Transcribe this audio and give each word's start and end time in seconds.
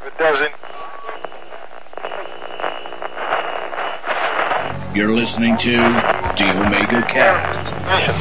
If 0.00 0.06
it 0.06 0.18
doesn't, 0.18 0.54
You're 4.94 5.12
listening 5.12 5.56
to 5.58 5.72
The 6.36 6.46
Omega 6.64 7.02
Cast. 7.06 7.76
mission. 7.86 8.14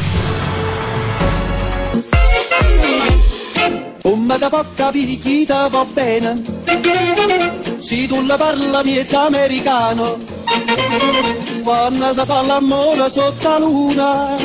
Come 4.03 4.37
da 4.37 4.49
poca 4.49 4.91
picchita 4.91 5.67
va 5.69 5.85
bene 5.85 6.41
Se 7.79 8.07
tu 8.07 8.25
la 8.25 8.37
parla 8.37 8.83
miezza 8.83 9.25
americano 9.25 10.17
Quando 11.63 12.13
si 12.13 12.25
fa 12.25 12.41
l'amore 12.41 13.09
sotto 13.09 13.49
la 13.49 13.57
luna 13.59 14.35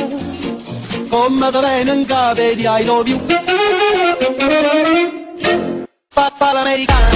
Come 1.09 1.51
da 1.51 1.59
bene 1.59 1.93
in 1.93 2.05
capo 2.05 2.41
di 2.53 2.65
I 2.65 2.83
love 2.85 3.09
you 3.09 3.19
Papà 6.13 6.51
l'americano 6.53 7.14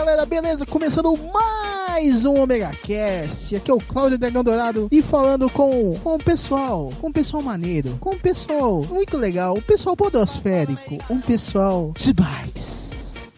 galera, 0.00 0.24
beleza? 0.24 0.64
Começando 0.64 1.14
mais 1.30 2.24
um 2.24 2.40
Omega 2.40 2.72
Cast. 2.82 3.54
Aqui 3.54 3.70
é 3.70 3.74
o 3.74 3.78
Cláudio 3.78 4.16
Dragão 4.16 4.42
Dourado 4.42 4.88
e 4.90 5.02
falando 5.02 5.50
com, 5.50 5.92
o 6.02 6.18
pessoal, 6.18 6.88
com 6.98 7.08
o 7.08 7.12
pessoal 7.12 7.42
maneiro, 7.42 7.98
com 8.00 8.14
o 8.14 8.18
pessoal 8.18 8.82
muito 8.84 9.18
legal, 9.18 9.58
o 9.58 9.62
pessoal 9.62 9.94
podosférico, 9.94 10.96
um 11.10 11.20
pessoal 11.20 11.92
demais. 11.94 12.79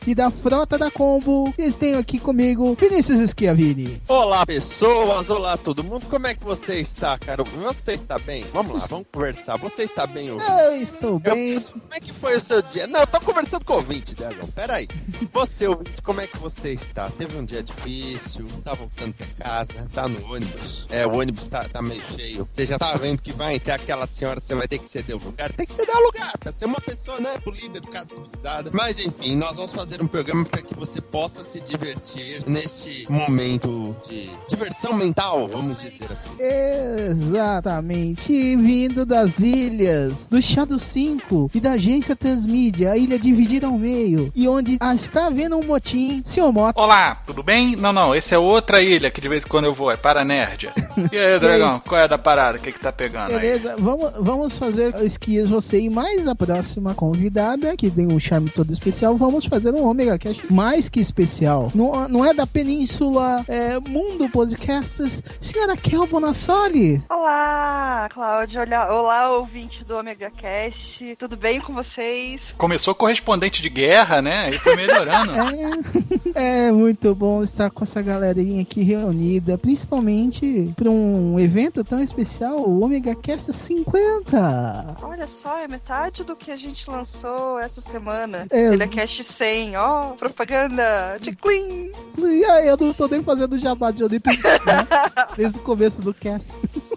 E 0.05 0.17
da 0.17 0.33
frota 0.33 0.77
da 0.77 0.91
Combo, 0.91 1.55
eu 1.57 1.73
tenho 1.73 1.97
aqui 1.97 2.19
comigo 2.19 2.77
Vinícius 2.79 3.31
Schiavini. 3.31 4.03
Olá, 4.09 4.45
pessoas! 4.45 5.31
Olá, 5.31 5.57
todo 5.57 5.85
mundo! 5.85 6.07
Como 6.07 6.27
é 6.27 6.35
que 6.35 6.43
você 6.43 6.81
está, 6.81 7.17
cara? 7.17 7.45
Você 7.45 7.93
está 7.93 8.19
bem? 8.19 8.45
Vamos 8.53 8.81
lá, 8.81 8.87
vamos 8.89 9.07
conversar. 9.13 9.57
Você 9.59 9.85
está 9.85 10.05
bem 10.05 10.33
hoje? 10.33 10.45
Eu 10.45 10.83
estou 10.83 11.21
bem. 11.21 11.61
Como 11.61 11.85
é 11.93 12.01
que 12.01 12.13
foi 12.13 12.37
o 12.37 12.41
seu 12.41 12.61
dia? 12.63 12.89
Não, 12.89 12.99
eu 12.99 13.07
tô 13.07 13.21
conversando 13.21 13.65
com 13.65 13.75
o 13.75 13.77
ouvinte, 13.77 14.13
Dragão. 14.17 14.49
Peraí. 14.49 14.89
Você, 15.33 15.69
ouvinte, 15.69 16.03
como 16.03 16.21
é 16.21 16.27
que 16.27 16.37
você 16.37 16.73
está? 16.73 17.09
Teve 17.11 17.39
um 17.39 17.45
dia 17.45 17.63
difícil? 17.63 18.47
Tá 18.65 18.75
voltando 18.75 19.15
pra 19.15 19.27
casa? 19.39 19.89
Tá 19.95 20.09
no 20.09 20.33
ônibus? 20.33 20.85
É, 20.91 21.07
o 21.07 21.17
ônibus 21.19 21.47
tá, 21.47 21.65
tá 21.69 21.81
meio 21.81 22.03
cheio. 22.03 22.47
Você 22.51 22.67
já 22.67 22.77
tá 22.77 22.97
vendo 22.97 23.23
que 23.23 23.33
vai 23.33 23.59
ter 23.61 23.71
aquela 23.71 24.07
senhora, 24.07 24.41
você 24.41 24.55
vai 24.55 24.67
ter 24.67 24.79
que 24.79 24.89
ceder 24.89 25.17
o 25.17 25.25
lugar? 25.25 25.53
Tem 25.53 25.65
que 25.65 25.73
ceder 25.73 25.97
o 25.97 26.07
lugar 26.07 26.37
pra 26.39 26.51
ser 26.51 26.65
uma 26.65 26.81
pessoa, 26.81 27.19
né? 27.21 27.39
Polida, 27.39 27.79
educada, 27.79 28.13
civilizada. 28.13 28.71
Mas, 28.75 29.05
enfim, 29.07 29.37
nós 29.37 29.57
vamos 29.57 29.73
fazer 29.73 29.92
um 30.01 30.07
programa 30.07 30.45
para 30.45 30.63
que 30.63 30.75
você 30.75 31.01
possa 31.01 31.45
se 31.45 31.61
divertir 31.61 32.43
neste 32.47 33.11
momento 33.11 33.97
de 34.09 34.31
diversão 34.49 34.95
mental, 34.95 35.49
vamos 35.49 35.81
dizer 35.81 36.11
assim. 36.11 36.31
Exatamente, 36.39 38.33
E 38.33 38.57
vindo 38.57 39.05
das 39.05 39.41
ilhas 39.41 40.29
do 40.29 40.41
Shadow 40.41 40.79
5 40.79 41.51
e 41.55 41.61
da 41.61 41.73
agência 41.73 42.15
Transmídia, 42.15 42.93
a 42.93 42.97
ilha 42.97 43.19
dividida 43.19 43.67
ao 43.67 43.77
meio, 43.77 44.33
e 44.35 44.49
onde 44.49 44.79
ah, 44.81 44.95
está 44.95 45.27
havendo 45.27 45.57
um 45.57 45.65
motim, 45.65 46.23
senhor 46.25 46.53
Mota. 46.53 46.81
Olá, 46.81 47.17
tudo 47.27 47.43
bem? 47.43 47.77
Não, 47.77 47.93
não, 47.93 48.15
esse 48.15 48.35
é 48.35 48.39
outra 48.39 48.81
ilha 48.81 49.11
que 49.11 49.21
de 49.21 49.29
vez 49.29 49.45
em 49.45 49.49
quando 49.49 49.65
eu 49.65 49.75
vou, 49.75 49.91
é 49.91 49.97
Paranérdia. 49.97 50.73
E 51.11 51.19
aí, 51.19 51.39
Dragão, 51.41 51.81
qual 51.81 52.01
é 52.01 52.09
da 52.09 52.19
parada? 52.19 52.59
O 52.59 52.61
que 52.61 52.73
que 52.73 52.81
tá 52.81 52.93
pegando 52.93 53.33
aí? 53.35 53.41
Beleza, 53.41 53.77
vamos, 53.79 54.13
vamos 54.21 54.59
fazer 54.59 54.95
esquias 55.03 55.49
você 55.49 55.81
e 55.81 55.91
mais 55.91 56.27
a 56.29 56.35
próxima 56.35 56.95
convidada, 56.95 57.77
que 57.77 57.91
tem 57.91 58.07
um 58.07 58.21
charme 58.21 58.51
todo 58.51 58.73
especial, 58.73 59.17
vamos 59.17 59.47
fazer 59.47 59.73
um 59.73 59.82
Omega 59.89 60.19
Cash 60.19 60.43
mais 60.51 60.89
que 60.89 61.01
especial. 61.01 61.71
Não, 61.75 62.09
não 62.09 62.25
é 62.25 62.33
da 62.33 62.47
Península 62.47 63.45
é, 63.49 63.79
Mundo 63.79 64.29
Podcasts, 64.29 65.23
senhora 65.41 65.77
Kel 65.77 66.07
Bonassoli. 66.07 67.03
Olá, 67.09 68.09
Cláudia. 68.13 68.63
Olá, 68.63 68.95
olá, 68.95 69.31
ouvinte 69.39 69.85
do 69.85 69.97
Omega 69.97 70.31
Cast. 70.31 71.17
Tudo 71.19 71.37
bem 71.37 71.61
com 71.61 71.73
vocês? 71.73 72.41
Começou 72.57 72.95
correspondente 72.95 73.63
de 73.63 73.69
guerra, 73.69 74.23
né? 74.23 74.51
E 74.51 74.59
foi 74.59 74.77
melhorando. 74.77 75.33
É, 76.35 76.69
é 76.69 76.73
muito 76.73 77.15
bom 77.15 77.43
estar 77.43 77.71
com 77.71 77.85
essa 77.85 78.01
galerinha 78.01 78.63
aqui 78.63 78.83
reunida, 78.83 79.59
principalmente 79.59 80.73
para 80.75 80.91
um 80.91 81.39
evento 81.39 81.85
tão 81.85 82.03
especial, 82.03 82.57
o 82.61 82.83
Omega 82.83 83.15
Cast 83.15 83.53
50. 83.53 84.97
Olha 85.03 85.27
só, 85.27 85.59
é 85.59 85.69
metade 85.69 86.25
do 86.25 86.35
que 86.35 86.51
a 86.51 86.57
gente 86.57 86.89
lançou 86.89 87.59
essa 87.59 87.81
semana. 87.81 88.47
É, 88.51 88.69
Omega 88.69 88.89
Cast 88.89 89.23
100, 89.25 89.72
ó, 89.77 90.11
propaganda 90.13 91.17
de 91.21 91.35
clean. 91.35 91.91
E 92.19 92.45
aí, 92.45 92.69
eu 92.69 92.77
não 92.77 92.93
tô 92.93 93.07
nem 93.09 93.23
fazendo 93.23 93.59
jabá 93.59 93.91
de 93.91 94.05
Olympics, 94.05 94.43
né? 94.43 94.87
Desde 95.37 95.59
o 95.59 95.63
começo 95.63 96.01
do 96.01 96.13
cast. 96.15 96.53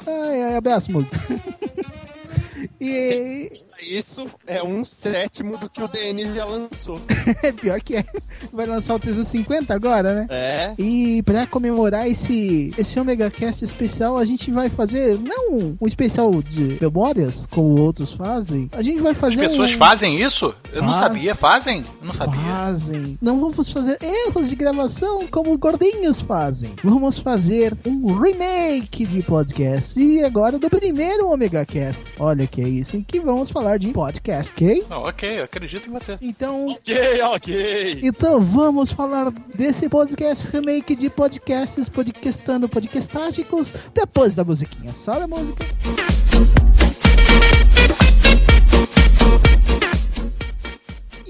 Ai, 0.07 0.43
ai, 0.43 0.55
abraço, 0.57 0.91
Mug. 0.91 1.07
E 2.87 3.49
Isso 3.81 4.25
é 4.47 4.63
um 4.63 4.83
sétimo 4.85 5.57
do 5.57 5.69
que 5.69 5.81
o 5.81 5.87
DN 5.87 6.33
já 6.33 6.45
lançou. 6.45 7.01
é 7.43 7.51
pior 7.53 7.79
que 7.81 7.97
é. 7.97 8.05
Vai 8.51 8.65
lançar 8.65 8.95
o 8.95 8.99
350 8.99 9.73
agora, 9.73 10.13
né? 10.13 10.27
É. 10.29 10.73
E 10.77 11.21
pra 11.23 11.45
comemorar 11.47 12.07
esse, 12.07 12.73
esse 12.77 12.99
Omega 12.99 13.29
Cast 13.31 13.63
especial, 13.63 14.17
a 14.17 14.25
gente 14.25 14.51
vai 14.51 14.69
fazer 14.69 15.17
não 15.19 15.75
um 15.79 15.87
especial 15.87 16.31
de 16.41 16.77
memórias, 16.81 17.47
como 17.47 17.79
outros 17.81 18.13
fazem. 18.13 18.69
A 18.71 18.81
gente 18.81 19.01
vai 19.01 19.11
As 19.11 19.17
fazer 19.17 19.47
pessoas 19.49 19.71
um... 19.73 19.77
fazem 19.77 20.21
isso? 20.21 20.53
Eu 20.73 20.81
não 20.81 20.93
Faz. 20.93 21.03
sabia. 21.03 21.35
Fazem? 21.35 21.85
Eu 22.01 22.07
não 22.07 22.13
sabia. 22.13 22.39
Fazem. 22.41 23.17
Não 23.21 23.39
vamos 23.39 23.71
fazer 23.71 23.97
erros 24.01 24.49
de 24.49 24.55
gravação 24.55 25.27
como 25.27 25.57
gordinhos 25.57 26.21
fazem. 26.21 26.73
Vamos 26.83 27.19
fazer 27.19 27.75
um 27.85 28.13
remake 28.19 29.05
de 29.05 29.21
podcast. 29.23 29.99
E 29.99 30.23
agora 30.23 30.57
do 30.57 30.69
primeiro 30.69 31.29
Omega 31.29 31.65
Cast. 31.65 32.13
Olha 32.19 32.45
que 32.47 32.61
é 32.61 32.67
isso. 32.79 33.03
Que 33.07 33.19
vamos 33.19 33.49
falar 33.49 33.77
de 33.79 33.91
podcast, 33.91 34.53
ok? 34.53 34.85
Oh, 34.89 35.07
ok, 35.07 35.39
eu 35.39 35.43
acredito 35.43 35.89
em 35.89 35.91
você. 35.93 36.17
Então, 36.21 36.65
Ok, 36.67 37.21
ok. 37.33 37.99
então 38.03 38.41
vamos 38.41 38.91
falar 38.91 39.31
desse 39.55 39.87
podcast 39.89 40.47
remake 40.51 40.95
de 40.95 41.09
podcasts, 41.09 41.89
podcastando 41.89 42.67
podcastágicos, 42.69 43.73
depois 43.93 44.35
da 44.35 44.43
musiquinha. 44.43 44.93
Sobe 44.93 45.23
a 45.23 45.27
música. 45.27 45.65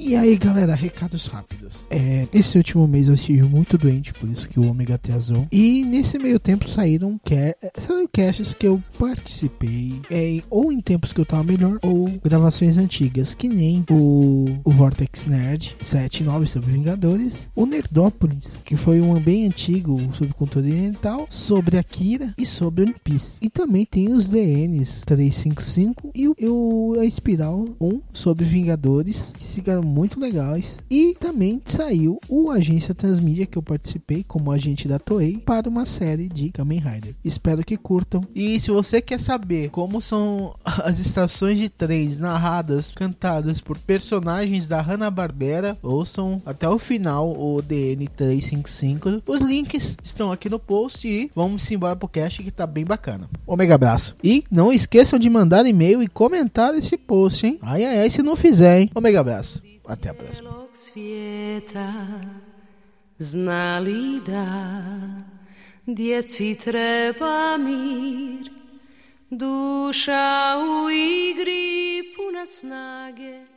E 0.07 0.15
aí, 0.15 0.37
galera, 0.37 0.75
recados 0.75 1.25
rápidos. 1.25 1.83
É, 1.89 2.27
esse 2.31 2.55
último 2.59 2.87
mês 2.87 3.07
eu 3.07 3.15
estive 3.15 3.41
muito 3.41 3.75
doente, 3.75 4.13
por 4.13 4.29
isso 4.29 4.47
que 4.47 4.59
o 4.59 4.69
ômega 4.69 4.93
atrasou. 4.93 5.47
E 5.51 5.83
nesse 5.83 6.19
meio 6.19 6.39
tempo 6.39 6.69
saíram, 6.69 7.19
ca 7.25 7.55
saíram 7.75 8.07
caches 8.13 8.53
que 8.53 8.67
eu 8.67 8.79
participei, 8.99 9.99
é, 10.11 10.43
ou 10.47 10.71
em 10.71 10.79
tempos 10.79 11.11
que 11.11 11.19
eu 11.19 11.25
tava 11.25 11.43
melhor, 11.43 11.79
ou 11.81 12.07
gravações 12.23 12.77
antigas, 12.77 13.33
que 13.33 13.49
nem 13.49 13.83
o, 13.89 14.59
o 14.63 14.69
Vortex 14.69 15.25
Nerd 15.25 15.75
79 15.81 16.45
sobre 16.45 16.71
Vingadores, 16.71 17.49
o 17.55 17.65
Nerdópolis, 17.65 18.61
que 18.63 18.75
foi 18.75 19.01
um 19.01 19.19
bem 19.19 19.47
antigo 19.47 19.97
sobre 20.13 20.35
cultura 20.35 20.67
oriental, 20.67 21.25
sobre 21.31 21.79
Akira 21.79 22.31
e 22.37 22.45
sobre 22.45 22.83
One 22.83 22.95
Piece. 23.03 23.39
E 23.41 23.49
também 23.49 23.83
tem 23.85 24.13
os 24.13 24.29
DNs 24.29 25.01
355 25.03 26.11
e 26.13 26.27
o, 26.27 26.35
o 26.43 26.99
a 26.99 27.05
Espiral 27.05 27.65
1 27.81 28.01
sobre 28.13 28.45
Vingadores, 28.45 29.33
que 29.35 29.47
ficaram 29.47 29.94
muito 29.95 30.19
legais. 30.19 30.77
E 30.91 31.15
também 31.17 31.61
saiu 31.63 32.19
o 32.27 32.51
Agência 32.51 32.93
Transmídia 32.93 33.45
que 33.45 33.57
eu 33.57 33.63
participei 33.63 34.25
como 34.27 34.51
agente 34.51 34.89
da 34.89 34.99
Toei 34.99 35.37
para 35.37 35.69
uma 35.69 35.85
série 35.85 36.27
de 36.27 36.49
Kamen 36.49 36.79
Rider. 36.79 37.15
Espero 37.23 37.63
que 37.63 37.77
curtam. 37.77 38.21
E 38.35 38.59
se 38.59 38.71
você 38.71 38.99
quer 38.99 39.21
saber 39.21 39.69
como 39.69 40.01
são 40.01 40.53
as 40.83 40.99
estações 40.99 41.57
de 41.57 41.69
trens 41.69 42.19
narradas, 42.19 42.91
cantadas 42.91 43.61
por 43.61 43.77
personagens 43.77 44.67
da 44.67 44.81
Hanna-Barbera, 44.81 45.77
ouçam 45.81 46.41
até 46.45 46.67
o 46.67 46.77
final 46.77 47.31
o 47.31 47.61
DN 47.61 48.05
355. 48.09 49.23
Os 49.25 49.39
links 49.39 49.95
estão 50.03 50.29
aqui 50.29 50.49
no 50.49 50.59
post 50.59 51.07
e 51.07 51.31
vamos 51.33 51.71
embora 51.71 51.95
pro 51.95 52.09
cast 52.09 52.43
que 52.43 52.51
tá 52.51 52.67
bem 52.67 52.83
bacana. 52.83 53.29
Omega 53.47 53.75
abraço. 53.75 54.13
E 54.21 54.43
não 54.51 54.73
esqueçam 54.73 55.17
de 55.17 55.29
mandar 55.29 55.65
e-mail 55.65 56.03
e 56.03 56.07
comentar 56.09 56.75
esse 56.75 56.97
post, 56.97 57.47
hein? 57.47 57.59
Ai 57.61 57.85
ai 57.85 57.99
ai 57.99 58.09
se 58.09 58.21
não 58.21 58.35
fizer, 58.35 58.81
hein? 58.81 58.91
Omega 58.93 59.21
abraço. 59.21 59.64
A 59.87 59.95
próxima. 59.95 60.49
celog 60.49 60.69
svijeta 60.73 61.93
znali 63.19 64.21
da 64.27 64.71
djeci 65.85 66.57
treba 66.63 67.57
mir 67.57 68.51
duša 69.29 70.55
u 70.57 70.89
igri 70.89 72.03
puna 72.15 72.45
snage 72.45 73.54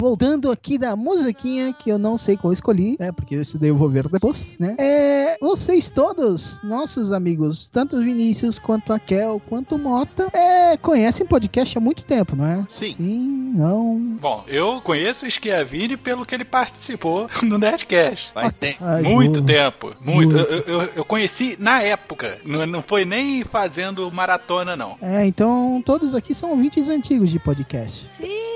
Voltando 0.00 0.50
aqui 0.50 0.76
da 0.78 0.94
musiquinha 0.96 1.72
que 1.72 1.90
eu 1.90 1.98
não 1.98 2.16
sei 2.16 2.36
qual 2.36 2.52
escolhi, 2.52 2.96
né? 2.98 3.12
Porque 3.12 3.34
esse 3.36 3.56
daí 3.58 3.68
eu 3.70 3.76
vou 3.76 3.88
ver 3.88 4.08
depois, 4.08 4.58
né? 4.58 4.74
É, 4.78 5.36
vocês 5.40 5.90
todos, 5.90 6.60
nossos 6.62 7.12
amigos, 7.12 7.68
tanto 7.70 7.96
o 7.96 8.00
Vinícius 8.02 8.58
quanto 8.58 8.92
a 8.92 8.98
Kel, 8.98 9.40
quanto 9.48 9.76
o 9.76 9.78
Mota, 9.78 10.28
é, 10.32 10.76
conhecem 10.76 11.26
podcast 11.26 11.76
há 11.76 11.80
muito 11.80 12.04
tempo, 12.04 12.34
não 12.36 12.46
é? 12.46 12.66
Sim. 12.70 12.94
Sim, 12.96 13.52
não. 13.54 13.98
Bom, 14.20 14.44
eu 14.48 14.80
conheço 14.82 15.24
o 15.26 15.30
Schiavini 15.30 15.96
pelo 15.96 16.24
que 16.26 16.34
ele 16.34 16.44
participou 16.44 17.28
no 17.42 17.58
Nerdcast. 17.58 18.32
Faz 18.34 18.56
tempo. 18.56 18.78
Ai, 18.84 19.02
Muito 19.02 19.40
boa. 19.42 19.46
tempo, 19.46 19.94
muito. 20.00 20.34
Muito. 20.34 20.52
Eu, 20.52 20.80
eu- 20.82 20.88
eu 20.96 21.04
conheci 21.04 21.56
na 21.58 21.80
época, 21.82 22.38
não, 22.44 22.66
não 22.66 22.82
foi 22.82 23.04
nem 23.04 23.42
fazendo 23.44 24.10
maratona, 24.12 24.76
não. 24.76 24.96
É, 25.00 25.24
então 25.26 25.82
todos 25.84 26.14
aqui 26.14 26.34
são 26.34 26.50
ouvintes 26.50 26.88
antigos 26.88 27.30
de 27.30 27.38
podcast. 27.38 28.08
Sim! 28.16 28.53